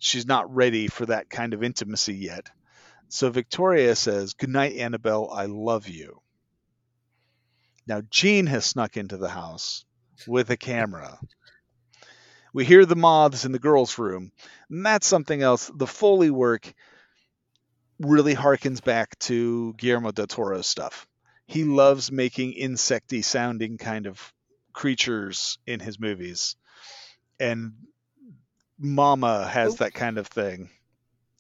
she's 0.01 0.27
not 0.27 0.53
ready 0.53 0.89
for 0.89 1.07
that 1.07 1.31
kind 1.31 1.55
of 1.55 1.63
intimacy 1.63 2.17
yet. 2.17 2.51
So 3.09 3.31
Victoria 3.31 3.95
says, 3.95 4.35
Good 4.35 4.51
night, 4.51 4.75
Annabelle, 4.77 5.31
I 5.33 5.47
love 5.47 5.87
you. 5.87 6.21
Now 7.87 8.03
Jean 8.11 8.47
has 8.47 8.67
snuck 8.67 8.97
into 8.97 9.19
the 9.19 9.29
house 9.29 9.86
with 10.27 10.51
a 10.51 10.57
camera. 10.57 11.19
We 12.53 12.65
hear 12.65 12.87
the 12.87 12.97
moths 12.97 13.45
in 13.45 13.53
the 13.53 13.59
girls' 13.59 13.99
room. 13.99 14.33
And 14.71 14.85
that's 14.85 15.07
something 15.07 15.43
else. 15.43 15.71
The 15.75 15.87
Foley 15.87 16.31
work 16.31 16.73
really 17.99 18.35
harkens 18.35 18.83
back 18.83 19.19
to 19.21 19.75
Guillermo 19.75 20.13
del 20.13 20.27
Toro's 20.27 20.67
stuff. 20.67 21.07
He 21.47 21.65
loves 21.65 22.11
making 22.11 22.55
insecty 22.55 23.23
sounding 23.23 23.79
kind 23.79 24.07
of 24.07 24.33
creatures 24.73 25.59
in 25.67 25.81
his 25.81 26.01
movies. 26.01 26.57
And 27.39 27.75
Mama 28.79 29.47
has 29.47 29.75
oh. 29.75 29.77
that 29.77 29.95
kind 29.95 30.19
of 30.19 30.27
thing. 30.27 30.71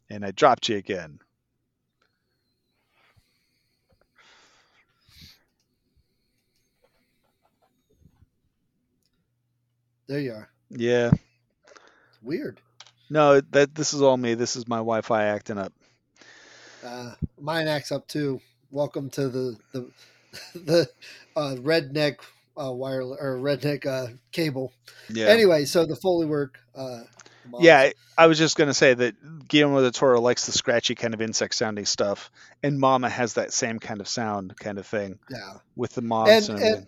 And 0.08 0.24
I 0.24 0.30
dropped 0.30 0.68
you 0.68 0.76
again. 0.76 1.18
There 10.08 10.20
you 10.20 10.32
are. 10.32 10.48
Yeah. 10.70 11.10
It's 11.10 12.22
weird. 12.22 12.60
No, 13.10 13.40
that 13.40 13.74
this 13.74 13.92
is 13.92 14.02
all 14.02 14.16
me. 14.16 14.34
This 14.34 14.56
is 14.56 14.68
my 14.68 14.78
Wi-Fi 14.78 15.24
acting 15.24 15.58
up. 15.58 15.72
Uh, 16.84 17.14
mine 17.40 17.66
acts 17.66 17.90
up 17.90 18.06
too. 18.06 18.40
Welcome 18.70 19.10
to 19.10 19.28
the 19.28 19.56
the 19.72 19.90
the 20.54 20.88
uh, 21.34 21.56
redneck 21.58 22.18
uh, 22.60 22.72
wire 22.72 23.02
or 23.02 23.38
redneck 23.38 23.86
uh, 23.86 24.12
cable. 24.30 24.72
Yeah. 25.08 25.26
Anyway, 25.26 25.64
so 25.64 25.86
the 25.86 25.96
Foley 25.96 26.26
work. 26.26 26.58
Uh, 26.74 27.02
yeah, 27.60 27.90
I 28.18 28.26
was 28.26 28.38
just 28.38 28.56
gonna 28.56 28.74
say 28.74 28.94
that 28.94 29.48
Guillermo 29.48 29.80
del 29.80 29.90
Toro 29.92 30.20
likes 30.20 30.46
the 30.46 30.52
scratchy 30.52 30.94
kind 30.94 31.14
of 31.14 31.20
insect 31.20 31.54
sounding 31.54 31.86
stuff, 31.86 32.30
and 32.62 32.78
Mama 32.78 33.08
has 33.08 33.34
that 33.34 33.52
same 33.52 33.78
kind 33.78 34.00
of 34.00 34.08
sound 34.08 34.56
kind 34.56 34.78
of 34.78 34.86
thing. 34.86 35.18
Yeah, 35.30 35.54
with 35.76 35.94
the 35.94 36.02
moths 36.02 36.48
and, 36.48 36.58
and, 36.58 36.74
and 36.76 36.86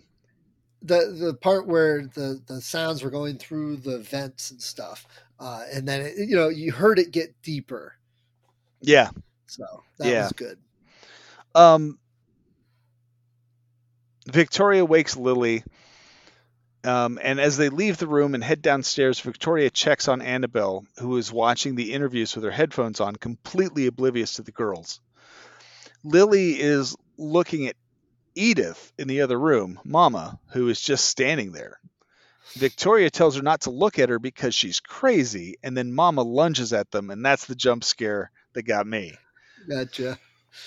the 0.81 1.15
the 1.19 1.33
part 1.33 1.67
where 1.67 2.03
the 2.13 2.41
the 2.47 2.61
sounds 2.61 3.03
were 3.03 3.09
going 3.09 3.37
through 3.37 3.77
the 3.77 3.99
vents 3.99 4.51
and 4.51 4.61
stuff, 4.61 5.05
uh, 5.39 5.63
and 5.73 5.87
then 5.87 6.01
it, 6.01 6.27
you 6.27 6.35
know 6.35 6.49
you 6.49 6.71
heard 6.71 6.99
it 6.99 7.11
get 7.11 7.41
deeper. 7.41 7.95
Yeah, 8.81 9.09
so 9.47 9.65
that 9.97 10.07
yeah. 10.07 10.23
was 10.23 10.31
good. 10.33 10.57
Um, 11.55 11.99
Victoria 14.27 14.85
wakes 14.85 15.17
Lily. 15.17 15.63
Um, 16.81 17.19
and 17.21 17.41
as 17.41 17.57
they 17.57 17.67
leave 17.67 17.97
the 17.97 18.07
room 18.07 18.35
and 18.35 18.43
head 18.43 18.61
downstairs, 18.61 19.19
Victoria 19.19 19.69
checks 19.69 20.07
on 20.07 20.21
Annabelle, 20.21 20.85
who 20.97 21.17
is 21.17 21.29
watching 21.29 21.75
the 21.75 21.91
interviews 21.91 22.33
with 22.33 22.45
her 22.45 22.51
headphones 22.51 23.01
on, 23.01 23.17
completely 23.17 23.87
oblivious 23.87 24.35
to 24.35 24.43
the 24.43 24.53
girls. 24.53 25.01
Lily 26.05 26.51
is 26.57 26.95
looking 27.17 27.67
at 27.67 27.75
Edith 28.39 28.93
in 28.97 29.09
the 29.09 29.21
other 29.21 29.37
room, 29.37 29.79
Mama, 29.83 30.39
who 30.53 30.69
is 30.69 30.79
just 30.79 31.05
standing 31.05 31.51
there. 31.51 31.79
Victoria 32.53 33.09
tells 33.09 33.35
her 33.35 33.43
not 33.43 33.61
to 33.61 33.69
look 33.69 33.99
at 33.99 34.09
her 34.09 34.17
because 34.17 34.55
she's 34.55 34.79
crazy, 34.79 35.57
and 35.61 35.77
then 35.77 35.93
Mama 35.93 36.23
lunges 36.23 36.73
at 36.73 36.89
them, 36.89 37.11
and 37.11 37.23
that's 37.23 37.45
the 37.45 37.55
jump 37.55 37.83
scare 37.83 38.31
that 38.53 38.63
got 38.63 38.87
me. 38.87 39.15
Gotcha. 39.69 40.17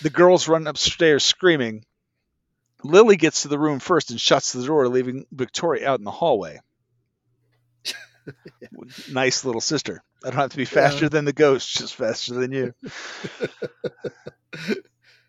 The 0.02 0.10
girls 0.10 0.48
run 0.48 0.66
upstairs 0.66 1.24
screaming. 1.24 1.84
Lily 2.84 3.16
gets 3.16 3.42
to 3.42 3.48
the 3.48 3.58
room 3.58 3.80
first 3.80 4.10
and 4.10 4.20
shuts 4.20 4.52
the 4.52 4.64
door, 4.64 4.86
leaving 4.88 5.26
Victoria 5.32 5.88
out 5.88 5.98
in 5.98 6.04
the 6.04 6.10
hallway. 6.10 6.60
nice 9.10 9.44
little 9.44 9.60
sister. 9.60 10.04
I 10.24 10.30
don't 10.30 10.38
have 10.38 10.50
to 10.50 10.56
be 10.56 10.66
faster 10.66 11.06
yeah. 11.06 11.08
than 11.08 11.24
the 11.24 11.32
ghost, 11.32 11.76
just 11.76 11.96
faster 11.96 12.34
than 12.34 12.52
you. 12.52 12.74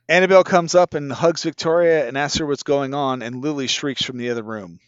Annabelle 0.09 0.43
comes 0.43 0.75
up 0.75 0.93
and 0.93 1.11
hugs 1.11 1.43
Victoria 1.43 2.07
and 2.07 2.17
asks 2.17 2.37
her 2.37 2.45
what's 2.45 2.63
going 2.63 2.93
on, 2.93 3.21
and 3.21 3.41
Lily 3.41 3.67
shrieks 3.67 4.03
from 4.03 4.17
the 4.17 4.29
other 4.31 4.43
room. 4.43 4.79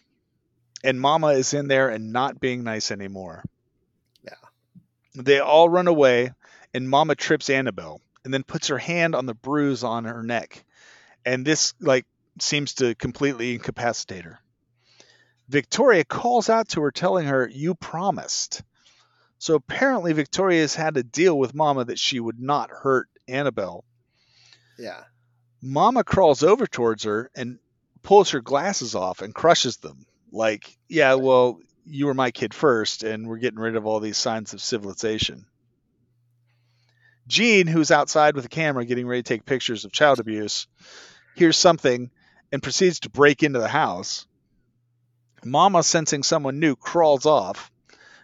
And 0.84 1.00
Mama 1.00 1.28
is 1.30 1.54
in 1.54 1.68
there 1.68 1.90
and 1.90 2.12
not 2.12 2.40
being 2.40 2.64
nice 2.64 2.92
anymore. 2.92 3.44
Yeah. 4.24 4.34
They 5.16 5.40
all 5.40 5.70
run 5.70 5.88
away, 5.88 6.34
and 6.74 6.90
Mama 6.90 7.16
trips 7.16 7.50
Annabelle 7.50 8.02
and 8.24 8.34
then 8.34 8.44
puts 8.44 8.68
her 8.68 8.78
hand 8.78 9.16
on 9.16 9.26
the 9.26 9.34
bruise 9.34 9.84
on 9.84 10.04
her 10.04 10.22
neck. 10.22 10.66
And 11.26 11.46
this 11.46 11.74
like 11.80 12.06
seems 12.40 12.74
to 12.76 12.94
completely 12.96 13.54
incapacitate 13.54 14.26
her. 14.26 14.40
Victoria 15.48 16.04
calls 16.04 16.50
out 16.50 16.70
to 16.70 16.82
her 16.82 16.92
telling 16.92 17.28
her, 17.28 17.48
"You 17.48 17.76
promised." 17.76 18.64
So 19.38 19.56
apparently 19.56 20.12
Victoria 20.12 20.62
has 20.62 20.76
had 20.76 20.98
a 20.98 21.04
deal 21.04 21.38
with 21.38 21.54
Mama 21.54 21.86
that 21.86 22.00
she 22.00 22.20
would 22.20 22.40
not 22.40 22.70
hurt 22.70 23.08
Annabelle. 23.28 23.86
Yeah. 24.78 25.04
Mama 25.62 26.04
crawls 26.04 26.44
over 26.44 26.68
towards 26.68 27.04
her 27.04 27.32
and 27.36 27.60
pulls 28.04 28.32
her 28.32 28.42
glasses 28.42 28.96
off 28.96 29.22
and 29.22 29.34
crushes 29.34 29.78
them. 29.78 30.06
Like, 30.32 30.78
yeah, 30.88 31.16
well, 31.16 31.60
you 31.86 32.08
were 32.08 32.14
my 32.14 32.32
kid 32.32 32.54
first, 32.54 33.04
and 33.04 33.28
we're 33.28 33.38
getting 33.38 33.60
rid 33.60 33.76
of 33.76 33.86
all 33.86 34.00
these 34.00 34.18
signs 34.18 34.54
of 34.54 34.62
civilization. 34.62 35.46
Jean, 37.28 37.68
who's 37.68 37.92
outside 37.92 38.36
with 38.36 38.46
a 38.46 38.50
camera 38.50 38.86
getting 38.86 39.08
ready 39.08 39.24
to 39.24 39.28
take 39.28 39.46
pictures 39.46 39.86
of 39.86 39.92
child 39.92 40.20
abuse, 40.20 40.68
hears 41.36 41.58
something 41.58 42.12
and 42.52 42.62
proceeds 42.62 43.00
to 43.02 43.10
break 43.10 43.44
into 43.44 43.60
the 43.60 43.68
house. 43.68 44.28
Mama, 45.44 45.84
sensing 45.84 46.24
someone 46.24 46.60
new, 46.60 46.76
crawls 46.76 47.26
off, 47.26 47.72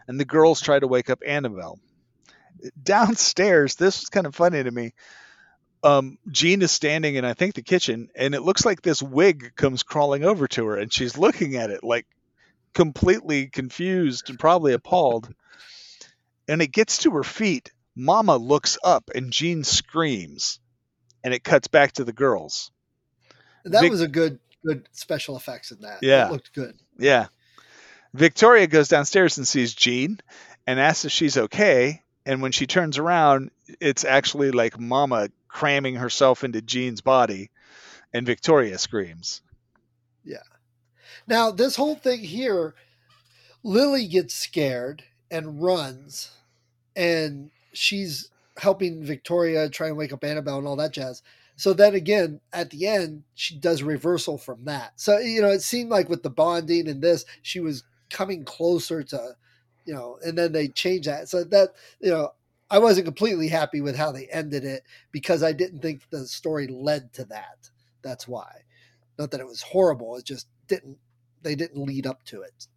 and 0.08 0.20
the 0.20 0.26
girls 0.26 0.62
try 0.62 0.80
to 0.80 0.88
wake 0.88 1.10
up 1.10 1.22
Annabelle. 1.26 1.80
Downstairs, 2.82 3.76
this 3.76 4.02
was 4.02 4.10
kind 4.10 4.28
of 4.28 4.36
funny 4.36 4.64
to 4.64 4.72
me. 4.72 4.94
Um, 5.84 6.18
Jean 6.30 6.62
is 6.62 6.72
standing 6.72 7.16
in, 7.16 7.26
I 7.26 7.34
think, 7.34 7.56
the 7.56 7.64
kitchen, 7.64 8.10
and 8.16 8.36
it 8.36 8.42
looks 8.42 8.66
like 8.66 8.82
this 8.82 9.02
wig 9.02 9.54
comes 9.56 9.84
crawling 9.84 10.24
over 10.24 10.48
to 10.50 10.68
her, 10.68 10.78
and 10.78 10.94
she's 10.94 11.18
looking 11.18 11.56
at 11.56 11.72
it 11.72 11.84
like 11.84 12.06
completely 12.74 13.48
confused 13.48 14.30
and 14.30 14.40
probably 14.40 14.74
appalled. 14.74 15.34
And 16.48 16.62
it 16.62 16.72
gets 16.72 17.00
to 17.00 17.12
her 17.12 17.24
feet, 17.24 17.72
Mama 17.96 18.38
looks 18.38 18.78
up 18.84 19.10
and 19.14 19.32
Jean 19.32 19.64
screams, 19.64 20.60
and 21.24 21.34
it 21.34 21.44
cuts 21.44 21.68
back 21.68 21.94
to 21.94 22.04
the 22.04 22.14
girls. 22.14 22.72
That 23.64 23.82
Vic- 23.82 23.92
was 23.92 24.02
a 24.02 24.08
good, 24.08 24.40
good 24.66 24.88
special 24.92 25.36
effects 25.36 25.72
in 25.72 25.82
that. 25.82 26.00
Yeah, 26.02 26.28
it 26.28 26.32
looked 26.32 26.54
good. 26.54 26.76
Yeah. 26.98 27.28
Victoria 28.14 28.68
goes 28.68 28.88
downstairs 28.88 29.38
and 29.38 29.48
sees 29.48 29.74
Jean 29.74 30.20
and 30.68 30.80
asks 30.80 31.06
if 31.06 31.12
she's 31.12 31.38
okay. 31.38 32.04
And 32.26 32.42
when 32.42 32.52
she 32.52 32.68
turns 32.68 32.98
around, 32.98 33.52
it's 33.80 34.06
actually 34.06 34.52
like 34.52 34.80
Mama 34.80 35.30
cramming 35.48 35.96
herself 35.96 36.44
into 36.44 36.62
Jean's 36.62 37.02
body, 37.02 37.50
and 38.14 38.26
Victoria 38.26 38.78
screams. 38.78 39.42
Yeah. 40.24 40.38
Now, 41.28 41.52
this 41.52 41.76
whole 41.76 41.96
thing 41.96 42.20
here, 42.20 42.74
Lily 43.64 44.08
gets 44.08 44.34
scared 44.34 45.04
and 45.30 45.62
runs, 45.62 46.32
and 46.96 47.52
she's 47.74 48.30
helping 48.58 49.04
Victoria 49.04 49.70
try 49.70 49.88
and 49.88 49.98
wake 49.98 50.14
up 50.14 50.24
Annabelle 50.24 50.58
and 50.58 50.68
all 50.68 50.76
that 50.76 50.94
jazz. 50.94 51.22
So 51.56 51.74
then 51.74 51.96
again, 51.96 52.42
at 52.52 52.70
the 52.70 52.88
end, 52.88 53.24
she 53.36 53.56
does 53.56 53.84
reversal 53.84 54.38
from 54.38 54.66
that. 54.66 54.94
So, 54.96 55.20
you 55.20 55.42
know, 55.42 55.50
it 55.52 55.62
seemed 55.62 55.90
like 55.90 56.10
with 56.10 56.24
the 56.24 56.30
bonding 56.30 56.88
and 56.88 57.02
this, 57.02 57.26
she 57.42 57.60
was 57.60 57.84
coming 58.10 58.44
closer 58.44 59.04
to, 59.04 59.36
you 59.86 59.94
know, 59.94 60.18
and 60.24 60.38
then 60.38 60.52
they 60.52 60.68
changed 60.68 61.08
that. 61.08 61.30
So 61.30 61.44
that, 61.46 61.70
you 62.00 62.12
know, 62.12 62.30
I 62.70 62.80
wasn't 62.80 63.06
completely 63.06 63.48
happy 63.48 63.82
with 63.82 63.96
how 63.96 64.12
they 64.12 64.28
ended 64.28 64.64
it 64.64 64.84
because 65.12 65.44
I 65.44 65.52
didn't 65.52 65.82
think 65.82 66.02
the 66.10 66.26
story 66.26 66.68
led 66.68 67.14
to 67.14 67.26
that. 67.26 67.70
That's 68.02 68.28
why. 68.28 68.62
Not 69.18 69.32
that 69.32 69.42
it 69.42 69.48
was 69.48 69.62
horrible, 69.62 70.16
it 70.18 70.26
just 70.26 70.48
didn't, 70.68 70.98
they 71.42 71.56
didn't 71.56 71.84
lead 71.84 72.08
up 72.08 72.24
to 72.26 72.42
it. 72.42 72.68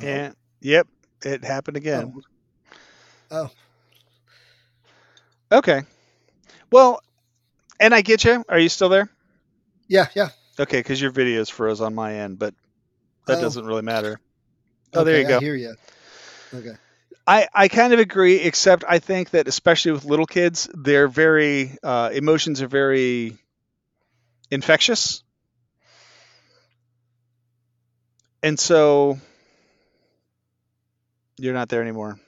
Yeah. 0.00 0.32
Yep. 0.60 0.88
It 1.24 1.44
happened 1.44 1.76
again. 1.76 2.14
Oh. 3.30 3.50
oh. 5.50 5.58
Okay. 5.58 5.82
Well, 6.70 7.02
and 7.78 7.94
I 7.94 8.00
get 8.00 8.24
you. 8.24 8.44
Are 8.48 8.58
you 8.58 8.68
still 8.68 8.88
there? 8.88 9.10
Yeah, 9.88 10.06
yeah. 10.14 10.30
Okay, 10.62 10.78
because 10.78 11.00
your 11.00 11.10
video's 11.10 11.48
froze 11.48 11.80
on 11.80 11.94
my 11.94 12.14
end, 12.20 12.38
but 12.38 12.54
that 13.26 13.38
Oh. 13.38 13.40
doesn't 13.40 13.64
really 13.66 13.82
matter. 13.82 14.20
Oh, 14.94 15.04
there 15.04 15.18
you 15.20 15.26
go. 15.26 15.38
I 15.38 15.40
hear 15.40 15.54
you. 15.54 15.74
Okay. 16.54 16.76
I, 17.26 17.48
I 17.54 17.68
kind 17.68 17.92
of 17.92 18.00
agree, 18.00 18.36
except 18.40 18.84
I 18.88 18.98
think 18.98 19.30
that 19.30 19.48
especially 19.48 19.92
with 19.92 20.04
little 20.04 20.26
kids, 20.26 20.68
they're 20.74 21.08
very 21.08 21.76
uh, 21.82 22.10
emotions 22.12 22.62
are 22.62 22.68
very 22.68 23.36
infectious, 24.50 25.22
and 28.42 28.58
so 28.58 29.18
you're 31.38 31.54
not 31.54 31.68
there 31.68 31.82
anymore. 31.82 32.18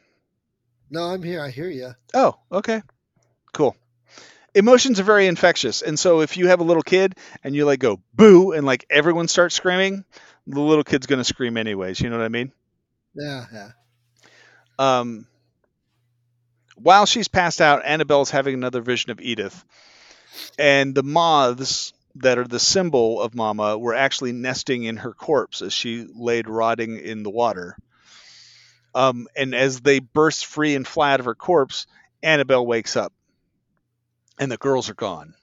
No, 0.91 1.05
I'm 1.05 1.23
here. 1.23 1.43
I 1.43 1.51
hear 1.51 1.69
you. 1.69 1.95
Oh, 2.15 2.35
okay, 2.51 2.83
cool. 3.53 3.77
Emotions 4.55 5.01
are 5.01 5.05
very 5.05 5.27
infectious, 5.27 5.83
and 5.83 5.99
so 5.99 6.21
if 6.21 6.37
you 6.37 6.47
have 6.49 6.61
a 6.61 6.65
little 6.65 6.83
kid 6.83 7.17
and 7.43 7.55
you 7.55 7.65
like 7.65 7.81
go 7.81 8.01
boo 8.13 8.53
and 8.53 8.65
like 8.65 8.87
everyone 8.89 9.29
starts 9.29 9.55
screaming, 9.55 10.05
the 10.47 10.61
little 10.61 10.85
kid's 10.85 11.07
gonna 11.07 11.25
scream 11.25 11.57
anyways. 11.57 12.01
You 12.01 12.11
know 12.11 12.19
what 12.19 12.25
I 12.25 12.29
mean? 12.29 12.53
Yeah, 13.15 13.47
yeah. 13.53 13.69
Um, 14.79 15.27
while 16.77 17.07
she's 17.07 17.29
passed 17.29 17.61
out, 17.61 17.85
Annabelle's 17.85 18.31
having 18.31 18.55
another 18.55 18.81
vision 18.81 19.11
of 19.11 19.21
Edith, 19.21 19.65
and 20.59 20.95
the 20.95 21.03
moths 21.03 21.93
that 22.17 22.39
are 22.39 22.47
the 22.47 22.61
symbol 22.61 23.21
of 23.21 23.35
Mama 23.35 23.77
were 23.77 23.95
actually 23.95 24.33
nesting 24.33 24.85
in 24.85 24.99
her 24.99 25.13
corpse 25.13 25.63
as 25.63 25.73
she 25.73 26.07
laid 26.15 26.49
rotting 26.49 26.99
in 26.99 27.23
the 27.23 27.31
water. 27.31 27.77
Um, 28.95 29.27
and 29.35 29.55
as 29.55 29.81
they 29.81 29.99
burst 29.99 30.47
free 30.47 30.77
and 30.77 30.87
fly 30.87 31.13
out 31.13 31.21
of 31.21 31.27
her 31.27 31.35
corpse, 31.35 31.87
Annabelle 32.23 32.65
wakes 32.65 32.97
up, 32.97 33.13
and 34.39 34.51
the 34.51 34.57
girls 34.57 34.91
are 34.91 34.95
gone. 34.95 35.35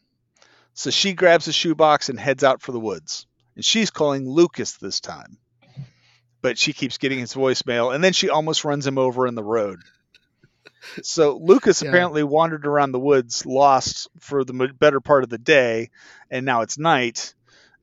So 0.74 0.90
she 0.90 1.14
grabs 1.14 1.48
a 1.48 1.54
shoebox 1.54 2.10
and 2.10 2.20
heads 2.20 2.44
out 2.44 2.62
for 2.62 2.72
the 2.72 2.80
woods. 2.80 3.28
And 3.56 3.66
she's 3.66 3.92
calling 3.92 4.28
Lucas 4.28 4.78
this 4.78 5.00
time 5.00 5.38
but 6.42 6.58
she 6.58 6.74
keeps 6.74 6.98
getting 6.98 7.20
his 7.20 7.34
voicemail 7.34 7.94
and 7.94 8.04
then 8.04 8.14
she 8.14 8.30
almost 8.30 8.66
runs 8.66 8.86
him 8.86 8.98
over 8.98 9.28
in 9.28 9.36
the 9.36 9.44
road. 9.44 9.80
So 11.04 11.38
Lucas 11.38 11.82
Yeah. 11.82 11.90
apparently 11.90 12.24
wandered 12.24 12.66
around 12.66 12.92
the 12.92 13.00
woods 13.00 13.46
lost 13.46 14.10
for 14.20 14.44
the 14.44 14.54
better 14.80 15.00
part 15.00 15.24
of 15.24 15.30
the 15.30 15.38
day 15.38 15.90
and 16.30 16.46
now 16.46 16.62
it's 16.62 16.78
night 16.78 17.36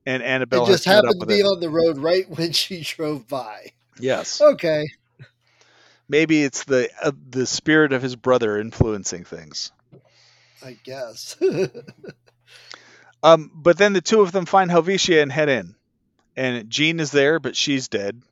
and 0.05 0.23
Annabelle 0.23 0.65
it 0.65 0.69
just 0.69 0.85
has 0.85 0.95
met 0.95 0.99
up 0.99 1.05
happened 1.07 1.21
to 1.21 1.27
be 1.27 1.43
on 1.43 1.61
the 1.61 1.71
road 1.71 1.99
right 1.99 2.29
when 2.37 2.53
she 2.53 2.81
drove 2.83 3.29
by. 3.29 3.73
Yes. 3.99 4.41
Okay. 4.41 4.87
Maybe 6.09 6.43
it's 6.43 6.65
the 6.65 6.89
uh, 7.03 7.13
the 7.29 7.47
spirit 7.47 7.93
of 7.93 8.03
his 8.03 8.17
brother 8.17 8.59
influencing 8.59 9.25
things. 9.25 9.73
I 10.63 10.79
guess. 10.85 11.37
Um, 13.23 13.51
but 13.55 13.77
then 13.79 13.93
the 13.95 14.01
two 14.01 14.21
of 14.21 14.33
them 14.33 14.47
find 14.47 14.71
Helvetia 14.71 15.21
and 15.23 15.33
head 15.33 15.49
in. 15.49 15.75
And 16.37 16.71
Jean 16.71 17.01
is 17.01 17.11
there, 17.11 17.41
but 17.41 17.57
she's 17.57 17.89
dead. 17.89 18.23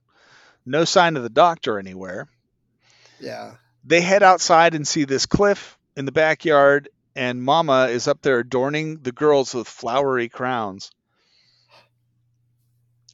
No 0.65 0.85
sign 0.85 1.17
of 1.17 1.23
the 1.25 1.29
doctor 1.29 1.79
anywhere. 1.79 2.29
yeah. 3.19 3.55
they 3.85 4.01
head 4.01 4.23
outside 4.23 4.75
and 4.75 4.87
see 4.87 5.05
this 5.05 5.27
cliff 5.27 5.79
in 5.97 6.05
the 6.05 6.13
backyard 6.13 6.89
and 7.17 7.43
mama 7.43 7.87
is 7.89 8.09
up 8.09 8.23
there 8.23 8.39
adorning 8.39 9.01
the 9.03 9.13
girls 9.13 9.55
with 9.55 9.67
flowery 9.69 10.29
crowns 10.29 10.91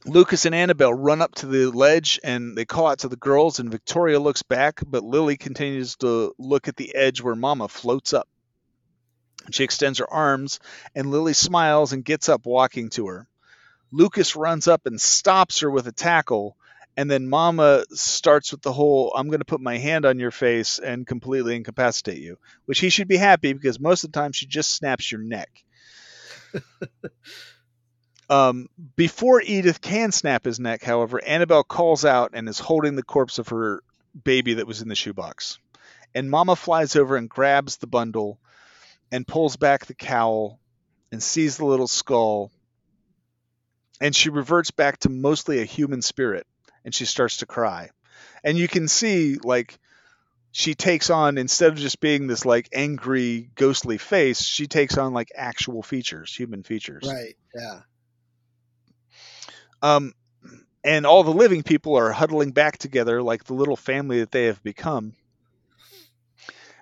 lucas 0.05 0.45
and 0.45 0.53
annabelle 0.55 0.93
run 0.93 1.21
up 1.21 1.33
to 1.35 1.45
the 1.45 1.71
ledge 1.71 2.19
and 2.23 2.57
they 2.57 2.65
call 2.65 2.87
out 2.87 2.99
to 2.99 3.07
the 3.07 3.15
girls 3.15 3.59
and 3.59 3.71
victoria 3.71 4.19
looks 4.19 4.43
back 4.43 4.81
but 4.85 5.03
lily 5.03 5.37
continues 5.37 5.95
to 5.95 6.33
look 6.37 6.67
at 6.67 6.75
the 6.75 6.93
edge 6.95 7.21
where 7.21 7.35
mama 7.35 7.67
floats 7.67 8.13
up 8.13 8.27
she 9.51 9.63
extends 9.63 9.99
her 9.99 10.11
arms 10.11 10.59
and 10.95 11.11
lily 11.11 11.33
smiles 11.33 11.93
and 11.93 12.05
gets 12.05 12.29
up 12.29 12.45
walking 12.45 12.89
to 12.89 13.07
her. 13.07 13.27
Lucas 13.91 14.35
runs 14.35 14.67
up 14.67 14.85
and 14.85 14.99
stops 14.99 15.59
her 15.59 15.69
with 15.69 15.87
a 15.87 15.91
tackle 15.91 16.55
and 16.95 17.09
then 17.09 17.27
mama 17.27 17.83
starts 17.89 18.51
with 18.51 18.61
the 18.61 18.71
whole 18.71 19.11
i'm 19.15 19.27
going 19.27 19.39
to 19.39 19.45
put 19.45 19.59
my 19.59 19.77
hand 19.77 20.05
on 20.05 20.19
your 20.19 20.29
face 20.29 20.77
and 20.77 21.07
completely 21.07 21.55
incapacitate 21.55 22.19
you 22.19 22.37
which 22.65 22.79
he 22.79 22.89
should 22.89 23.07
be 23.07 23.17
happy 23.17 23.51
because 23.51 23.79
most 23.79 24.03
of 24.03 24.11
the 24.11 24.19
time 24.19 24.31
she 24.31 24.45
just 24.45 24.71
snaps 24.71 25.11
your 25.11 25.21
neck. 25.21 25.49
Um, 28.29 28.69
before 28.95 29.41
edith 29.41 29.81
can 29.81 30.13
snap 30.13 30.45
his 30.45 30.57
neck 30.59 30.81
however 30.81 31.21
annabelle 31.23 31.65
calls 31.65 32.05
out 32.05 32.31
and 32.33 32.47
is 32.47 32.57
holding 32.57 32.95
the 32.95 33.03
corpse 33.03 33.37
of 33.37 33.49
her 33.49 33.83
baby 34.23 34.55
that 34.55 34.67
was 34.67 34.81
in 34.81 34.87
the 34.87 34.95
shoebox. 34.95 35.59
And 36.15 36.29
mama 36.29 36.55
flies 36.55 36.95
over 36.95 37.15
and 37.15 37.29
grabs 37.29 37.77
the 37.77 37.87
bundle 37.87 38.39
and 39.13 39.27
pulls 39.27 39.57
back 39.57 39.85
the 39.85 39.93
cowl 39.93 40.59
and 41.11 41.21
sees 41.21 41.57
the 41.57 41.65
little 41.65 41.87
skull 41.87 42.51
and 44.01 44.15
she 44.15 44.31
reverts 44.31 44.71
back 44.71 44.97
to 44.97 45.09
mostly 45.09 45.61
a 45.61 45.65
human 45.65 46.01
spirit 46.01 46.47
and 46.83 46.95
she 46.95 47.05
starts 47.05 47.37
to 47.37 47.45
cry. 47.45 47.91
And 48.43 48.57
you 48.57 48.67
can 48.67 48.87
see 48.87 49.37
like 49.43 49.77
she 50.51 50.73
takes 50.73 51.11
on 51.11 51.37
instead 51.37 51.71
of 51.71 51.77
just 51.77 51.99
being 51.99 52.25
this 52.25 52.43
like 52.43 52.69
angry 52.73 53.51
ghostly 53.53 53.99
face, 53.99 54.41
she 54.41 54.65
takes 54.65 54.97
on 54.97 55.13
like 55.13 55.31
actual 55.35 55.83
features, 55.83 56.35
human 56.35 56.63
features. 56.63 57.03
Right. 57.07 57.35
Yeah. 57.55 57.81
Um 59.83 60.13
and 60.83 61.05
all 61.05 61.23
the 61.23 61.31
living 61.31 61.61
people 61.61 61.95
are 61.99 62.11
huddling 62.11 62.51
back 62.51 62.79
together 62.79 63.21
like 63.21 63.43
the 63.43 63.53
little 63.53 63.77
family 63.77 64.21
that 64.21 64.31
they 64.31 64.45
have 64.45 64.63
become. 64.63 65.13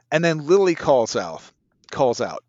And 0.09 0.23
then 0.23 0.47
Lily 0.47 0.75
calls 0.75 1.17
out 1.17 1.43
calls 1.91 2.21
out. 2.21 2.43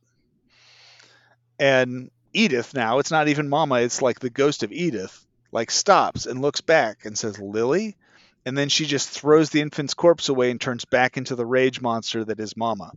And 1.59 2.11
Edith 2.33 2.75
now, 2.75 2.99
it's 2.99 3.11
not 3.11 3.29
even 3.29 3.49
Mama, 3.49 3.77
it's 3.77 4.03
like 4.03 4.21
the 4.21 4.31
ghost 4.31 4.63
of 4.63 4.73
Edith, 4.73 5.27
like 5.53 5.71
stops 5.71 6.27
and 6.27 6.41
looks 6.41 6.61
back 6.61 7.05
and 7.05 7.17
says, 7.17 7.39
Lily? 7.39 7.97
And 8.45 8.57
then 8.57 8.69
she 8.69 8.87
just 8.87 9.11
throws 9.11 9.51
the 9.51 9.61
infant's 9.61 9.95
corpse 9.95 10.29
away 10.29 10.51
and 10.51 10.61
turns 10.61 10.85
back 10.85 11.17
into 11.17 11.37
the 11.37 11.47
rage 11.47 11.81
monster 11.81 12.25
that 12.25 12.41
is 12.41 12.57
Mama. 12.57 12.93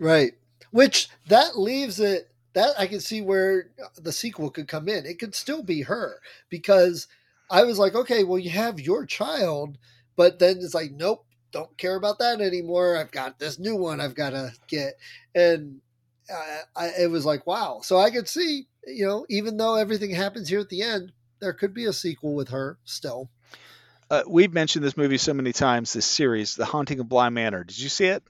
Right. 0.00 0.32
Which 0.70 1.08
that 1.28 1.58
leaves 1.58 2.00
it 2.00 2.28
that 2.54 2.74
I 2.78 2.86
can 2.86 3.00
see 3.00 3.22
where 3.22 3.70
the 3.96 4.12
sequel 4.12 4.50
could 4.50 4.68
come 4.68 4.88
in. 4.88 5.06
It 5.06 5.18
could 5.18 5.34
still 5.34 5.62
be 5.62 5.82
her 5.82 6.16
because 6.48 7.06
I 7.50 7.64
was 7.64 7.78
like, 7.78 7.94
okay, 7.94 8.24
well, 8.24 8.38
you 8.38 8.50
have 8.50 8.80
your 8.80 9.06
child, 9.06 9.78
but 10.16 10.38
then 10.38 10.58
it's 10.58 10.74
like, 10.74 10.92
nope, 10.92 11.24
don't 11.52 11.76
care 11.78 11.96
about 11.96 12.18
that 12.18 12.40
anymore. 12.40 12.96
I've 12.96 13.10
got 13.10 13.38
this 13.38 13.58
new 13.58 13.76
one 13.76 14.00
I've 14.00 14.14
got 14.14 14.30
to 14.30 14.52
get. 14.68 14.94
And 15.34 15.80
I, 16.30 16.60
I, 16.74 16.86
it 17.02 17.10
was 17.10 17.24
like, 17.26 17.46
wow. 17.46 17.80
So 17.82 17.98
I 17.98 18.10
could 18.10 18.28
see, 18.28 18.66
you 18.86 19.06
know, 19.06 19.26
even 19.28 19.56
though 19.56 19.76
everything 19.76 20.10
happens 20.10 20.48
here 20.48 20.60
at 20.60 20.68
the 20.68 20.82
end, 20.82 21.12
there 21.40 21.52
could 21.52 21.74
be 21.74 21.84
a 21.84 21.92
sequel 21.92 22.34
with 22.34 22.48
her 22.48 22.78
still. 22.84 23.28
Uh, 24.10 24.22
we've 24.26 24.52
mentioned 24.52 24.84
this 24.84 24.96
movie 24.96 25.18
so 25.18 25.34
many 25.34 25.52
times, 25.52 25.92
this 25.92 26.06
series, 26.06 26.56
The 26.56 26.64
Haunting 26.64 27.00
of 27.00 27.08
Bly 27.08 27.28
Manor. 27.30 27.64
Did 27.64 27.78
you 27.78 27.88
see 27.88 28.06
it? 28.06 28.22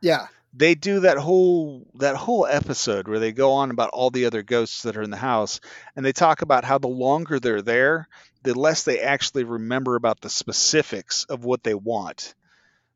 Yeah. 0.00 0.26
they 0.52 0.74
do 0.74 1.00
that 1.00 1.18
whole 1.18 1.86
that 1.96 2.16
whole 2.16 2.46
episode 2.46 3.06
where 3.06 3.18
they 3.18 3.32
go 3.32 3.52
on 3.52 3.70
about 3.70 3.90
all 3.90 4.10
the 4.10 4.24
other 4.24 4.42
ghosts 4.42 4.82
that 4.82 4.96
are 4.96 5.02
in 5.02 5.10
the 5.10 5.16
house 5.16 5.60
and 5.94 6.04
they 6.04 6.12
talk 6.12 6.42
about 6.42 6.64
how 6.64 6.78
the 6.78 6.88
longer 6.88 7.38
they're 7.38 7.62
there 7.62 8.08
the 8.42 8.58
less 8.58 8.84
they 8.84 9.00
actually 9.00 9.44
remember 9.44 9.94
about 9.94 10.20
the 10.20 10.30
specifics 10.30 11.24
of 11.24 11.44
what 11.44 11.62
they 11.62 11.74
want 11.74 12.34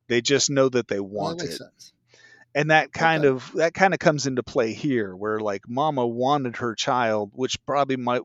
they 0.08 0.20
just 0.20 0.50
know 0.50 0.68
that 0.68 0.88
they 0.88 1.00
want 1.00 1.38
that 1.38 1.46
it 1.50 1.56
sense. 1.56 1.92
and 2.54 2.70
that 2.70 2.92
kind 2.92 3.24
Okay. 3.24 3.30
of 3.30 3.52
that 3.54 3.74
kind 3.74 3.94
of 3.94 4.00
comes 4.00 4.26
into 4.26 4.42
play 4.42 4.72
here 4.72 5.14
where 5.14 5.40
like 5.40 5.68
mama 5.68 6.06
wanted 6.06 6.56
her 6.56 6.74
child 6.74 7.30
which 7.34 7.64
probably 7.66 7.96
might 7.96 8.22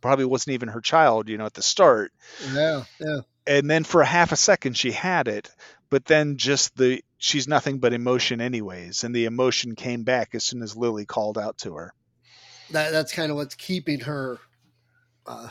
probably 0.00 0.24
wasn't 0.24 0.54
even 0.54 0.68
her 0.68 0.80
child 0.80 1.28
you 1.28 1.38
know 1.38 1.46
at 1.46 1.54
the 1.54 1.62
start 1.62 2.12
Yeah. 2.52 2.84
Yeah. 3.00 3.20
and 3.46 3.70
then 3.70 3.84
for 3.84 4.00
a 4.02 4.06
half 4.06 4.32
a 4.32 4.36
second 4.36 4.76
she 4.76 4.92
had 4.92 5.28
it 5.28 5.50
but 5.90 6.04
then 6.04 6.36
just 6.36 6.76
the 6.76 7.02
she's 7.18 7.48
nothing 7.48 7.78
but 7.78 7.92
emotion 7.92 8.40
anyways 8.40 9.04
and 9.04 9.14
the 9.14 9.24
emotion 9.24 9.74
came 9.74 10.02
back 10.04 10.34
as 10.34 10.44
soon 10.44 10.62
as 10.62 10.76
lily 10.76 11.06
called 11.06 11.38
out 11.38 11.56
to 11.58 11.74
her 11.74 11.94
That, 12.70 12.90
that's 12.92 13.12
kind 13.12 13.30
of 13.30 13.36
what's 13.36 13.54
keeping 13.54 14.00
her 14.00 14.38
uh, 15.26 15.48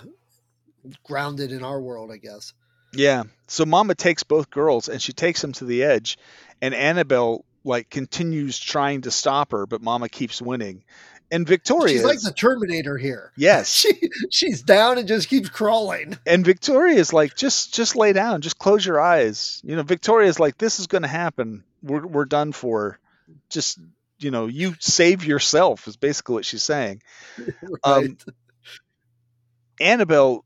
grounded 1.04 1.52
in 1.52 1.64
our 1.64 1.82
world, 1.82 2.12
I 2.12 2.18
guess. 2.18 2.54
Yeah. 2.94 3.24
So 3.48 3.66
mama 3.66 3.96
takes 3.96 4.24
both 4.24 4.50
girls 4.50 4.90
and 4.90 5.02
she 5.02 5.14
takes 5.14 5.42
them 5.42 5.52
to 5.54 5.66
the 5.66 5.84
edge 5.84 6.18
and 6.62 6.74
annabelle 6.74 7.46
like 7.64 7.90
continues 7.90 8.60
trying 8.60 9.02
to 9.02 9.12
stop 9.12 9.52
her 9.52 9.66
but 9.66 9.82
mama 9.82 10.10
keeps 10.10 10.42
winning. 10.42 10.84
And 11.32 11.48
victoria 11.48 11.96
She's 11.96 12.04
like 12.04 12.22
the 12.22 12.32
Terminator 12.32 12.98
here. 12.98 13.32
yes. 13.36 13.70
She 13.90 14.10
she's 14.30 14.62
down 14.62 14.98
and 15.00 15.08
just 15.08 15.30
keeps 15.30 15.50
crawling. 15.50 16.18
and 16.28 16.46
victoria's 16.46 17.12
like 17.12 17.36
just 17.36 17.74
just 17.74 17.96
lay 17.96 18.14
down. 18.14 18.42
Just 18.42 18.60
close 18.60 18.86
your 18.86 19.02
eyes. 19.02 19.62
You 19.64 19.76
know 19.76 19.84
victoria's 19.84 20.40
like 20.40 20.58
this 20.58 20.80
is 20.80 20.88
going 20.88 21.02
to 21.02 21.08
happen. 21.08 21.64
We're, 21.82 22.06
we're 22.06 22.26
done 22.26 22.52
for. 22.52 23.00
Just 23.50 23.80
you 24.20 24.30
know 24.32 24.46
you 24.48 24.76
save 24.80 25.26
yourself 25.26 25.88
is 25.88 25.98
basically 25.98 26.34
what 26.36 26.46
she's 26.46 26.64
saying. 26.64 27.02
Right. 27.62 27.80
Um, 27.84 28.18
Annabelle 29.80 30.46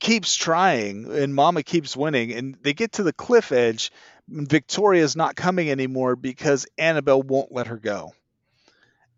keeps 0.00 0.34
trying 0.34 1.10
and 1.10 1.34
Mama 1.34 1.62
keeps 1.62 1.96
winning, 1.96 2.32
and 2.32 2.56
they 2.62 2.74
get 2.74 2.92
to 2.92 3.02
the 3.02 3.12
cliff 3.12 3.52
edge. 3.52 3.90
Victoria's 4.28 5.16
not 5.16 5.36
coming 5.36 5.70
anymore 5.70 6.14
because 6.16 6.66
Annabelle 6.76 7.22
won't 7.22 7.52
let 7.52 7.68
her 7.68 7.78
go. 7.78 8.12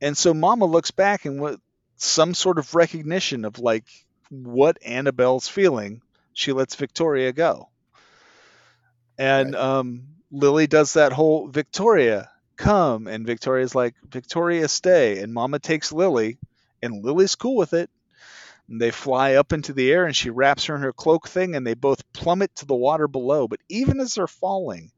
And 0.00 0.16
so 0.16 0.32
Mama 0.32 0.64
looks 0.66 0.90
back 0.92 1.24
and 1.24 1.40
what 1.40 1.60
some 1.96 2.32
sort 2.32 2.58
of 2.58 2.74
recognition 2.74 3.44
of 3.44 3.58
like 3.58 3.84
what 4.30 4.78
Annabelle's 4.84 5.48
feeling, 5.48 6.00
she 6.32 6.52
lets 6.52 6.74
Victoria 6.76 7.32
go. 7.32 7.68
And 9.18 9.52
Right. 9.54 9.60
um, 9.62 10.02
Lily 10.30 10.66
does 10.66 10.94
that 10.94 11.12
whole 11.12 11.48
Victoria 11.48 12.30
come, 12.56 13.06
and 13.06 13.26
Victoria's 13.26 13.74
like 13.74 13.94
Victoria 14.08 14.68
stay, 14.68 15.18
and 15.20 15.34
Mama 15.34 15.58
takes 15.58 15.92
Lily, 15.92 16.38
and 16.82 17.04
Lily's 17.04 17.34
cool 17.34 17.56
with 17.56 17.74
it. 17.74 17.90
And 18.70 18.80
they 18.80 18.92
fly 18.92 19.34
up 19.34 19.52
into 19.52 19.72
the 19.72 19.90
air, 19.90 20.06
and 20.06 20.14
she 20.14 20.30
wraps 20.30 20.66
her 20.66 20.76
in 20.76 20.82
her 20.82 20.92
cloak 20.92 21.28
thing, 21.28 21.56
and 21.56 21.66
they 21.66 21.74
both 21.74 22.10
plummet 22.12 22.54
to 22.56 22.66
the 22.66 22.74
water 22.74 23.08
below. 23.08 23.48
But 23.48 23.60
even 23.68 23.98
as 23.98 24.14
they're 24.14 24.28
falling, 24.28 24.92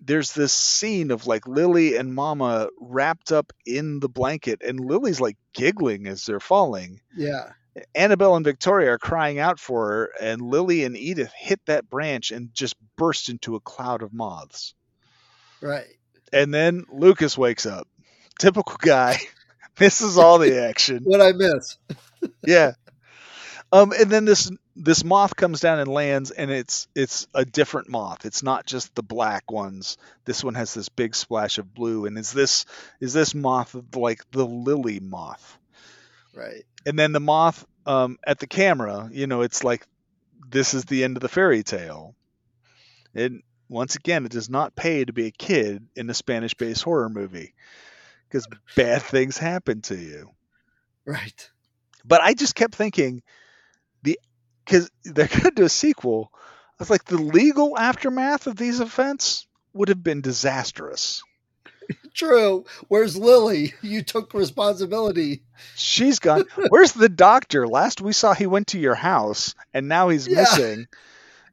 there's 0.00 0.32
this 0.32 0.52
scene 0.52 1.10
of 1.10 1.26
like 1.26 1.48
Lily 1.48 1.96
and 1.96 2.14
Mama 2.14 2.68
wrapped 2.78 3.32
up 3.32 3.52
in 3.64 4.00
the 4.00 4.08
blanket, 4.08 4.62
and 4.62 4.78
Lily's 4.78 5.20
like 5.20 5.38
giggling 5.54 6.06
as 6.06 6.26
they're 6.26 6.40
falling. 6.40 7.00
Yeah. 7.16 7.52
Annabelle 7.94 8.36
and 8.36 8.44
Victoria 8.44 8.92
are 8.92 8.98
crying 8.98 9.38
out 9.38 9.58
for 9.58 9.88
her, 9.88 10.10
and 10.20 10.42
Lily 10.42 10.84
and 10.84 10.96
Edith 10.96 11.32
hit 11.36 11.60
that 11.66 11.88
branch 11.88 12.30
and 12.30 12.54
just 12.54 12.76
burst 12.96 13.30
into 13.30 13.56
a 13.56 13.60
cloud 13.60 14.02
of 14.02 14.12
moths. 14.12 14.74
Right. 15.60 15.96
And 16.32 16.52
then 16.52 16.84
Lucas 16.92 17.38
wakes 17.38 17.64
up. 17.64 17.88
Typical 18.38 18.76
guy. 18.78 19.18
Misses 19.80 20.18
all 20.18 20.38
the 20.38 20.62
action. 20.68 21.00
What 21.04 21.20
I 21.20 21.32
miss. 21.32 21.78
Yeah. 22.46 22.72
Um, 23.72 23.92
and 23.92 24.10
then 24.10 24.24
this 24.24 24.50
this 24.76 25.04
moth 25.04 25.34
comes 25.36 25.60
down 25.60 25.78
and 25.80 25.88
lands, 25.88 26.30
and 26.30 26.50
it's 26.50 26.86
it's 26.94 27.26
a 27.34 27.44
different 27.44 27.88
moth. 27.88 28.24
It's 28.24 28.42
not 28.42 28.66
just 28.66 28.94
the 28.94 29.02
black 29.02 29.50
ones. 29.50 29.96
This 30.24 30.44
one 30.44 30.54
has 30.54 30.74
this 30.74 30.88
big 30.88 31.14
splash 31.16 31.58
of 31.58 31.74
blue, 31.74 32.06
and 32.06 32.16
is 32.18 32.32
this 32.32 32.66
is 33.00 33.12
this 33.12 33.34
moth 33.34 33.74
like 33.94 34.30
the 34.30 34.46
lily 34.46 35.00
moth? 35.00 35.58
Right. 36.34 36.64
and 36.84 36.98
then 36.98 37.12
the 37.12 37.20
moth 37.20 37.64
um, 37.86 38.18
at 38.26 38.38
the 38.40 38.46
camera, 38.48 39.08
you 39.12 39.26
know, 39.28 39.42
it's 39.42 39.62
like 39.62 39.86
this 40.50 40.74
is 40.74 40.84
the 40.84 41.04
end 41.04 41.16
of 41.16 41.20
the 41.22 41.28
fairy 41.28 41.62
tale. 41.62 42.14
And 43.14 43.42
once 43.68 43.94
again, 43.96 44.24
it 44.26 44.32
does 44.32 44.50
not 44.50 44.74
pay 44.76 45.04
to 45.04 45.12
be 45.12 45.26
a 45.26 45.30
kid 45.30 45.86
in 45.96 46.10
a 46.10 46.14
Spanish-based 46.14 46.82
horror 46.82 47.08
movie 47.08 47.54
because 48.28 48.46
bad 48.76 49.02
things 49.02 49.38
happen 49.38 49.82
to 49.82 49.96
you. 49.96 50.30
Right. 51.06 51.50
But 52.04 52.20
I 52.20 52.34
just 52.34 52.54
kept 52.54 52.74
thinking 52.74 53.22
the 54.02 54.18
because 54.64 54.90
they're 55.04 55.28
going 55.28 55.40
to 55.42 55.50
do 55.50 55.64
a 55.64 55.68
sequel. 55.68 56.30
I 56.34 56.38
was 56.78 56.90
like, 56.90 57.04
the 57.04 57.18
legal 57.18 57.78
aftermath 57.78 58.46
of 58.46 58.56
these 58.56 58.80
events 58.80 59.46
would 59.72 59.88
have 59.88 60.02
been 60.02 60.20
disastrous. 60.20 61.22
True. 62.14 62.64
Where's 62.88 63.16
Lily? 63.16 63.74
You 63.82 64.02
took 64.02 64.32
responsibility. 64.34 65.42
She's 65.76 66.18
gone. 66.18 66.44
Where's 66.70 66.92
the 66.92 67.08
doctor? 67.10 67.68
Last 67.68 68.00
we 68.00 68.12
saw, 68.12 68.32
he 68.34 68.46
went 68.46 68.68
to 68.68 68.78
your 68.78 68.94
house, 68.94 69.54
and 69.74 69.88
now 69.88 70.08
he's 70.08 70.26
Yeah. 70.26 70.36
missing. 70.40 70.86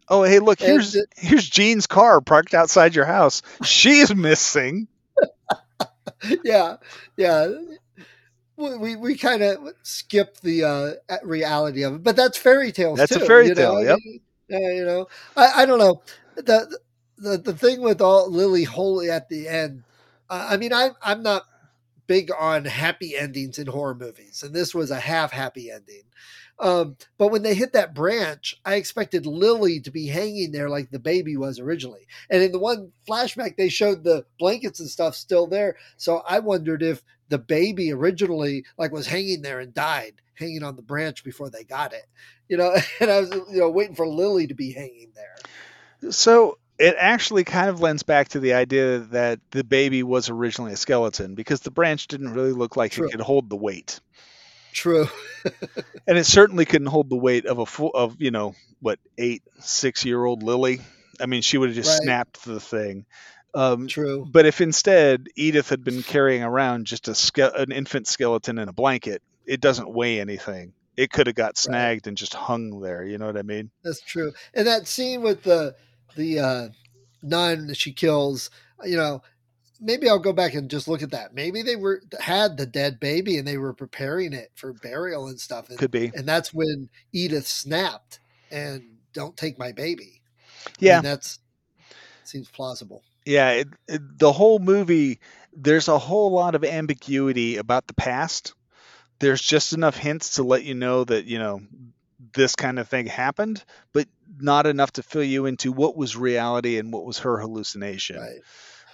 Oh, 0.08 0.24
hey, 0.24 0.40
look, 0.40 0.60
here's 0.60 0.96
it- 0.96 1.10
here's 1.16 1.48
Jean's 1.50 1.88
car 1.88 2.22
parked 2.22 2.54
outside 2.54 2.96
your 2.96 3.06
house. 3.06 3.42
She's 3.64 4.14
missing. 4.16 4.88
yeah. 6.44 6.78
Yeah. 7.18 7.48
We 8.58 8.96
we, 8.96 9.18
kind 9.18 9.42
of 9.42 9.58
skip 9.82 10.38
the 10.42 10.64
uh, 10.64 11.18
reality 11.24 11.84
of 11.84 11.96
it, 11.96 12.04
but 12.04 12.16
that's 12.16 12.38
fairy 12.38 12.72
tales. 12.72 13.00
That's 13.00 13.16
a 13.16 13.20
fairy 13.20 13.48
you 13.48 13.56
know? 13.56 13.56
tale, 13.56 13.78
I 13.78 13.82
yep. 13.82 14.00
Yeah, 14.50 14.74
you 14.74 14.86
know, 14.86 15.08
I, 15.38 15.62
I 15.62 15.66
don't 15.66 15.80
know 15.80 16.02
the 16.36 16.78
the 17.18 17.38
the 17.38 17.54
thing 17.54 17.82
with 17.82 18.02
all 18.02 18.30
Lily 18.30 18.64
Holy 18.64 19.10
at 19.10 19.30
the 19.30 19.48
end. 19.48 19.84
Uh, 20.30 20.48
I 20.50 20.58
mean, 20.58 20.74
I 20.74 20.92
I'm 21.02 21.24
not 21.24 21.44
big 22.08 22.30
on 22.38 22.66
happy 22.66 23.16
endings 23.16 23.58
in 23.58 23.68
horror 23.68 23.96
movies, 23.96 24.44
and 24.44 24.54
this 24.54 24.76
was 24.76 24.92
a 24.92 25.00
half 25.00 25.32
happy 25.32 25.72
ending. 25.72 26.04
Um, 26.62 26.96
but 27.18 27.30
when 27.30 27.42
they 27.42 27.56
hit 27.56 27.74
that 27.74 27.96
branch, 27.96 28.60
I 28.64 28.76
expected 28.76 29.26
Lily 29.26 29.80
to 29.82 29.92
be 29.92 30.08
hanging 30.08 30.52
there 30.52 30.70
like 30.70 30.92
the 30.92 31.00
baby 31.00 31.36
was 31.36 31.60
originally. 31.60 32.08
And 32.30 32.44
in 32.44 32.52
the 32.52 32.60
one 32.60 32.92
flashback, 33.10 33.58
they 33.58 33.70
showed 33.70 34.04
the 34.04 34.26
blankets 34.38 34.80
and 34.80 34.88
stuff 34.88 35.16
still 35.16 35.48
there. 35.48 35.76
So 35.98 36.22
I 36.28 36.40
wondered 36.40 36.84
if 36.84 37.02
the 37.30 37.40
baby 37.40 37.92
originally 37.92 38.66
like 38.78 38.92
was 38.92 39.08
hanging 39.08 39.42
there 39.42 39.60
and 39.60 39.74
died, 39.74 40.22
hanging 40.36 40.64
on 40.64 40.76
the 40.76 40.84
branch 40.84 41.24
before 41.24 41.50
they 41.50 41.64
got 41.64 41.94
it. 41.94 42.06
You 42.48 42.58
know, 42.58 42.76
and 43.00 43.10
I 43.10 43.22
was 43.22 43.32
you 43.32 43.60
know 43.60 43.72
waiting 43.72 43.96
for 43.96 44.08
Lily 44.08 44.48
to 44.48 44.54
be 44.54 44.72
hanging 44.72 45.14
there. 45.16 46.12
So 46.12 46.60
it 46.78 46.96
actually 46.98 47.44
kind 47.44 47.70
of 47.70 47.80
lends 47.80 48.04
back 48.04 48.30
to 48.30 48.40
the 48.40 48.54
idea 48.54 49.00
that 49.00 49.40
the 49.52 49.64
baby 49.64 50.04
was 50.04 50.30
originally 50.30 50.74
a 50.74 50.78
skeleton 50.78 51.36
because 51.36 51.62
the 51.62 51.72
branch 51.72 52.08
didn't 52.08 52.34
really 52.34 52.54
look 52.54 52.76
like 52.76 52.92
True. 52.92 53.08
it 53.08 53.12
could 53.12 53.22
hold 53.22 53.50
the 53.50 53.56
weight, 53.56 54.00
True. 54.72 55.08
and 56.08 56.18
it 56.18 56.26
certainly 56.26 56.66
couldn't 56.66 56.88
hold 56.88 57.10
the 57.10 57.16
weight 57.16 57.46
of 57.46 57.60
a 57.60 57.66
full 57.66 57.92
of 57.94 58.22
you 58.22 58.32
know 58.32 58.56
what 58.80 59.00
eight 59.18 59.44
six 59.60 60.06
year 60.06 60.24
old 60.24 60.44
Lily. 60.44 60.82
I 61.20 61.26
mean, 61.28 61.42
she 61.42 61.58
would 61.58 61.70
have 61.70 61.76
just 61.76 61.90
Right. 61.90 62.04
snapped 62.04 62.44
the 62.46 62.60
thing. 62.60 63.06
Um, 63.54 63.88
True. 63.88 64.26
But 64.30 64.46
if 64.46 64.62
instead 64.62 65.28
Edith 65.36 65.70
had 65.70 65.84
been 65.84 66.04
carrying 66.04 66.42
around 66.42 66.86
just 66.86 67.08
a 67.10 67.16
ske- 67.16 67.40
an 67.56 67.72
infant 67.72 68.08
skeleton 68.08 68.58
in 68.58 68.70
a 68.70 68.74
blanket, 68.74 69.22
it 69.46 69.60
doesn't 69.60 69.92
weigh 69.92 70.20
anything. 70.22 70.74
It 70.96 71.12
could 71.12 71.28
have 71.28 71.36
got 71.36 71.58
snagged 71.58 72.08
and 72.08 72.16
just 72.18 72.34
hung 72.34 72.80
there. 72.80 73.04
You 73.04 73.18
know 73.18 73.26
what 73.26 73.38
I 73.38 73.42
mean? 73.42 73.70
That's 73.84 74.02
true. 74.02 74.32
And 74.54 74.68
that 74.68 74.88
scene 74.88 75.22
with 75.22 75.44
the 75.44 75.76
the 76.16 76.40
uh, 76.40 76.70
nun 77.22 77.68
that 77.68 77.78
she 77.78 77.92
kills, 77.94 78.50
you 78.86 78.98
know, 78.98 79.22
maybe 79.82 80.08
I'll 80.10 80.20
go 80.20 80.34
back 80.34 80.54
and 80.54 80.70
just 80.70 80.88
look 80.88 81.02
at 81.02 81.12
that. 81.12 81.34
Maybe 81.34 81.64
they 81.64 81.76
were 81.76 82.02
had 82.20 82.58
the 82.58 82.66
dead 82.68 83.00
baby 83.00 83.38
and 83.38 83.48
they 83.48 83.58
were 83.58 83.74
preparing 83.74 84.34
it 84.34 84.52
for 84.56 84.74
burial 84.74 85.28
and 85.28 85.40
stuff. 85.40 85.70
And, 85.70 85.80
Could 85.80 85.92
be. 85.92 86.14
and 86.14 86.28
that's 86.28 86.54
when 86.54 86.90
Edith 87.12 87.48
snapped 87.48 88.20
and 88.52 88.84
don't 89.14 89.38
take 89.38 89.60
my 89.60 89.72
baby. 89.72 90.22
I 90.66 90.70
Yeah, 90.80 90.94
mean, 90.94 91.02
that's 91.02 91.40
seems 92.24 92.50
plausible. 92.50 93.04
yeah. 93.26 93.52
It, 93.52 93.68
it, 93.88 94.20
the 94.20 94.32
whole 94.32 94.60
movie, 94.60 95.20
there's 95.54 95.88
a 95.88 96.00
whole 96.00 96.32
lot 96.32 96.56
of 96.56 96.64
ambiguity 96.64 97.58
about 97.58 97.88
the 97.88 97.94
past. 97.94 98.54
There's 99.20 99.42
just 99.42 99.74
enough 99.74 99.98
hints 99.98 100.36
to 100.36 100.44
let 100.44 100.64
you 100.64 100.76
know 100.76 101.04
that 101.04 101.26
you 101.26 101.40
know 101.40 101.62
this 102.34 102.56
kind 102.56 102.80
of 102.80 102.88
thing 102.88 103.08
happened, 103.08 103.64
but 103.94 104.08
not 104.40 104.66
enough 104.68 104.94
to 104.94 105.04
fill 105.04 105.24
you 105.24 105.46
into 105.46 105.72
what 105.72 105.96
was 105.96 106.16
reality 106.16 106.78
and 106.78 106.92
what 106.94 107.06
was 107.06 107.20
her 107.20 107.40
hallucination. 107.40 108.18
Right. 108.18 108.42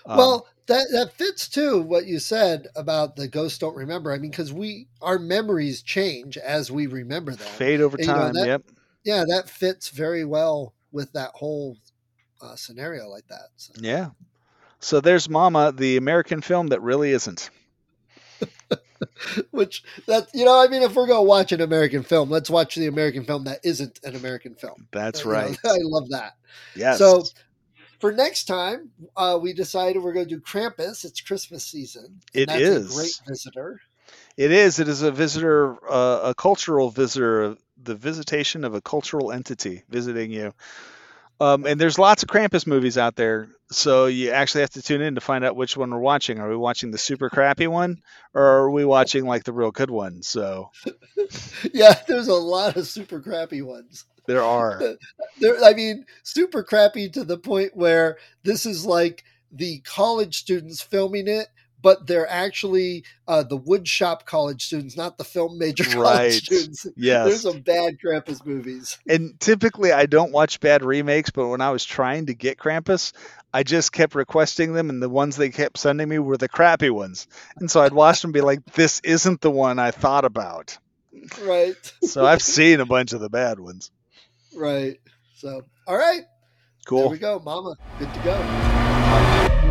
Um, 0.08 0.18
well, 0.18 0.48
that 0.68 0.88
that 0.92 1.14
fits 1.14 1.48
too 1.48 1.82
what 1.82 2.06
you 2.06 2.20
said 2.20 2.68
about 2.76 3.16
the 3.16 3.28
ghosts 3.28 3.60
don't 3.60 3.76
remember. 3.76 4.12
I 4.14 4.18
mean, 4.18 4.32
because 4.32 4.54
we 4.54 4.88
our 5.02 5.20
memories 5.20 5.82
change 5.82 6.38
as 6.38 6.72
we 6.72 6.88
remember 6.88 7.32
them. 7.32 7.48
fade 7.48 7.82
over 7.82 7.98
and, 7.98 8.06
you 8.06 8.12
know, 8.12 8.20
time. 8.20 8.34
that- 8.34 8.48
yep. 8.48 8.64
yeah, 9.04 9.26
that 9.28 9.50
fits 9.50 9.90
very 9.90 10.26
well 10.26 10.74
with 10.92 11.12
that 11.14 11.32
whole 11.34 11.78
uh, 12.42 12.56
scenario 12.56 13.08
like 13.08 13.28
that. 13.28 13.50
So, 13.56 13.74
Yeah. 13.80 14.10
So 14.80 15.02
there's 15.02 15.28
Mama, 15.28 15.72
the 15.72 15.98
American 15.98 16.42
film 16.42 16.68
that 16.68 16.82
really 16.82 17.12
isn't. 17.12 17.50
which 19.52 19.84
that 20.08 20.28
you 20.34 20.46
know, 20.46 20.60
I 20.60 20.68
mean, 20.68 20.84
if 20.84 20.96
we're 20.96 21.08
gonna 21.08 21.24
watch 21.24 21.52
an 21.52 21.62
American 21.62 22.04
film, 22.04 22.30
let's 22.30 22.50
watch 22.50 22.76
the 22.76 22.88
American 22.88 23.26
film 23.26 23.46
that 23.46 23.60
isn't 23.64 24.00
an 24.04 24.16
American 24.16 24.56
film. 24.56 24.88
That's 24.92 25.24
You 25.24 25.32
know, 25.32 25.32
right. 25.32 25.58
I 25.66 25.78
love 25.82 26.10
that. 26.10 26.34
Yes. 26.76 26.98
So 27.00 27.24
for 28.00 28.12
next 28.12 28.46
time, 28.46 28.92
uh, 29.16 29.40
we 29.42 29.54
decided 29.54 30.02
we're 30.02 30.14
going 30.14 30.28
to 30.28 30.36
do 30.36 30.42
Krampus. 30.42 31.04
It's 31.06 31.22
Christmas 31.22 31.64
season. 31.64 32.22
and 32.34 32.44
It 32.44 32.50
that's 32.50 32.62
is. 32.62 32.92
a 32.92 32.96
great 32.96 33.20
visitor. 33.28 33.82
it 34.38 34.52
is. 34.52 34.80
It 34.80 34.88
is 34.88 35.02
a 35.02 35.12
visitor, 35.12 35.78
uh, 35.90 36.30
a 36.30 36.36
cultural 36.36 36.90
visitor, 36.90 37.56
the 37.82 37.96
visitation 37.96 38.64
of 38.64 38.74
a 38.76 38.82
cultural 38.82 39.32
entity 39.32 39.84
visiting 39.90 40.32
you. 40.32 40.54
Um, 41.40 41.66
and 41.66 41.80
there's 41.80 42.00
lots 42.00 42.24
of 42.24 42.30
Krampus 42.30 42.66
movies 42.66 42.98
out 42.98 43.16
there, 43.16 43.48
so 43.72 44.08
you 44.08 44.32
actually 44.32 44.62
have 44.62 44.72
to 44.72 44.82
tune 44.82 45.02
in 45.02 45.16
to 45.16 45.22
find 45.22 45.46
out 45.46 45.56
which 45.56 45.78
one 45.78 45.92
we're 45.92 46.00
watching. 46.00 46.40
Are 46.40 46.50
we 46.50 46.56
watching 46.58 46.90
the 46.90 46.98
super 46.98 47.30
crappy 47.30 47.68
one, 47.68 48.02
or 48.34 48.44
are 48.44 48.72
we 48.72 48.86
watching 48.86 49.26
like 49.26 49.44
the 49.44 49.54
real 49.54 49.70
good 49.72 49.92
one? 49.92 50.24
So 50.24 50.72
Yeah, 51.74 51.94
there's 52.08 52.28
a 52.28 52.34
lot 52.34 52.76
of 52.76 52.88
super 52.88 53.20
crappy 53.20 53.62
ones. 53.62 54.06
there 54.26 54.42
are. 54.44 54.82
There, 55.40 55.64
I 55.64 55.74
mean, 55.76 56.06
super 56.24 56.64
crappy 56.64 57.10
to 57.10 57.24
the 57.24 57.38
point 57.38 57.78
where 57.78 58.18
this 58.44 58.66
is 58.66 58.84
like 58.88 59.24
the 59.52 59.80
college 59.82 60.38
students 60.40 60.82
filming 60.82 61.28
it, 61.28 61.48
but 61.88 62.06
they're 62.06 62.30
actually 62.30 63.06
uh, 63.30 63.44
the 63.44 63.58
woodshop 63.58 64.26
college 64.26 64.66
students, 64.66 64.98
not 64.98 65.18
the 65.18 65.24
film 65.24 65.58
major 65.58 65.84
college 65.90 65.96
Right. 66.04 66.34
students. 66.34 66.86
There's 66.98 67.42
some 67.44 67.62
bad 67.62 67.96
Krampus 68.04 68.46
movies. 68.46 68.98
and 69.08 69.40
typically 69.40 69.94
I 69.94 70.06
don't 70.06 70.34
watch 70.34 70.60
bad 70.60 70.84
remakes, 70.84 71.30
but 71.30 71.48
when 71.48 71.62
I 71.62 71.70
was 71.72 71.86
trying 71.86 72.26
to 72.26 72.34
get 72.34 72.58
Krampus, 72.58 73.14
I 73.54 73.64
just 73.64 73.94
kept 73.94 74.16
requesting 74.16 74.74
them, 74.74 74.90
and 74.90 75.02
the 75.02 75.08
ones 75.08 75.38
they 75.38 75.50
kept 75.50 75.78
sending 75.78 76.10
me 76.10 76.20
were 76.20 76.36
the 76.36 76.50
crappy 76.50 76.90
ones. 76.90 77.26
And 77.56 77.72
so 77.72 77.82
I'd 77.82 77.94
watch 77.94 78.22
them 78.22 78.30
and 78.30 78.34
be 78.34 78.42
like, 78.42 78.66
"This 78.74 79.00
isn't 79.06 79.40
the 79.40 79.50
one 79.50 79.80
I 79.80 79.92
thought 79.92 80.26
about." 80.26 80.78
Right, 81.42 81.76
So 82.04 82.26
I've 82.26 82.42
seen 82.42 82.82
a 82.82 82.86
bunch 82.86 83.14
of 83.14 83.22
the 83.22 83.30
bad 83.30 83.62
ones. 83.62 83.92
right. 84.58 85.00
So, 85.38 85.62
all 85.88 85.96
right, 85.98 86.24
there 86.26 86.28
Cool. 86.88 87.10
we 87.10 87.18
go, 87.18 87.40
Mama. 87.40 87.76
Good 87.98 88.14
to 88.14 88.20
go. 88.20 89.64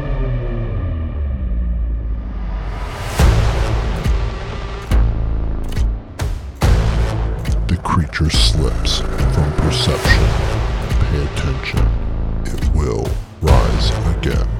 creature 7.86 8.28
slips 8.28 8.98
from 8.98 9.52
perception, 9.58 10.26
pay 11.08 11.24
attention. 11.24 11.78
It 12.44 12.74
will 12.74 13.08
rise 13.40 13.90
again. 14.16 14.55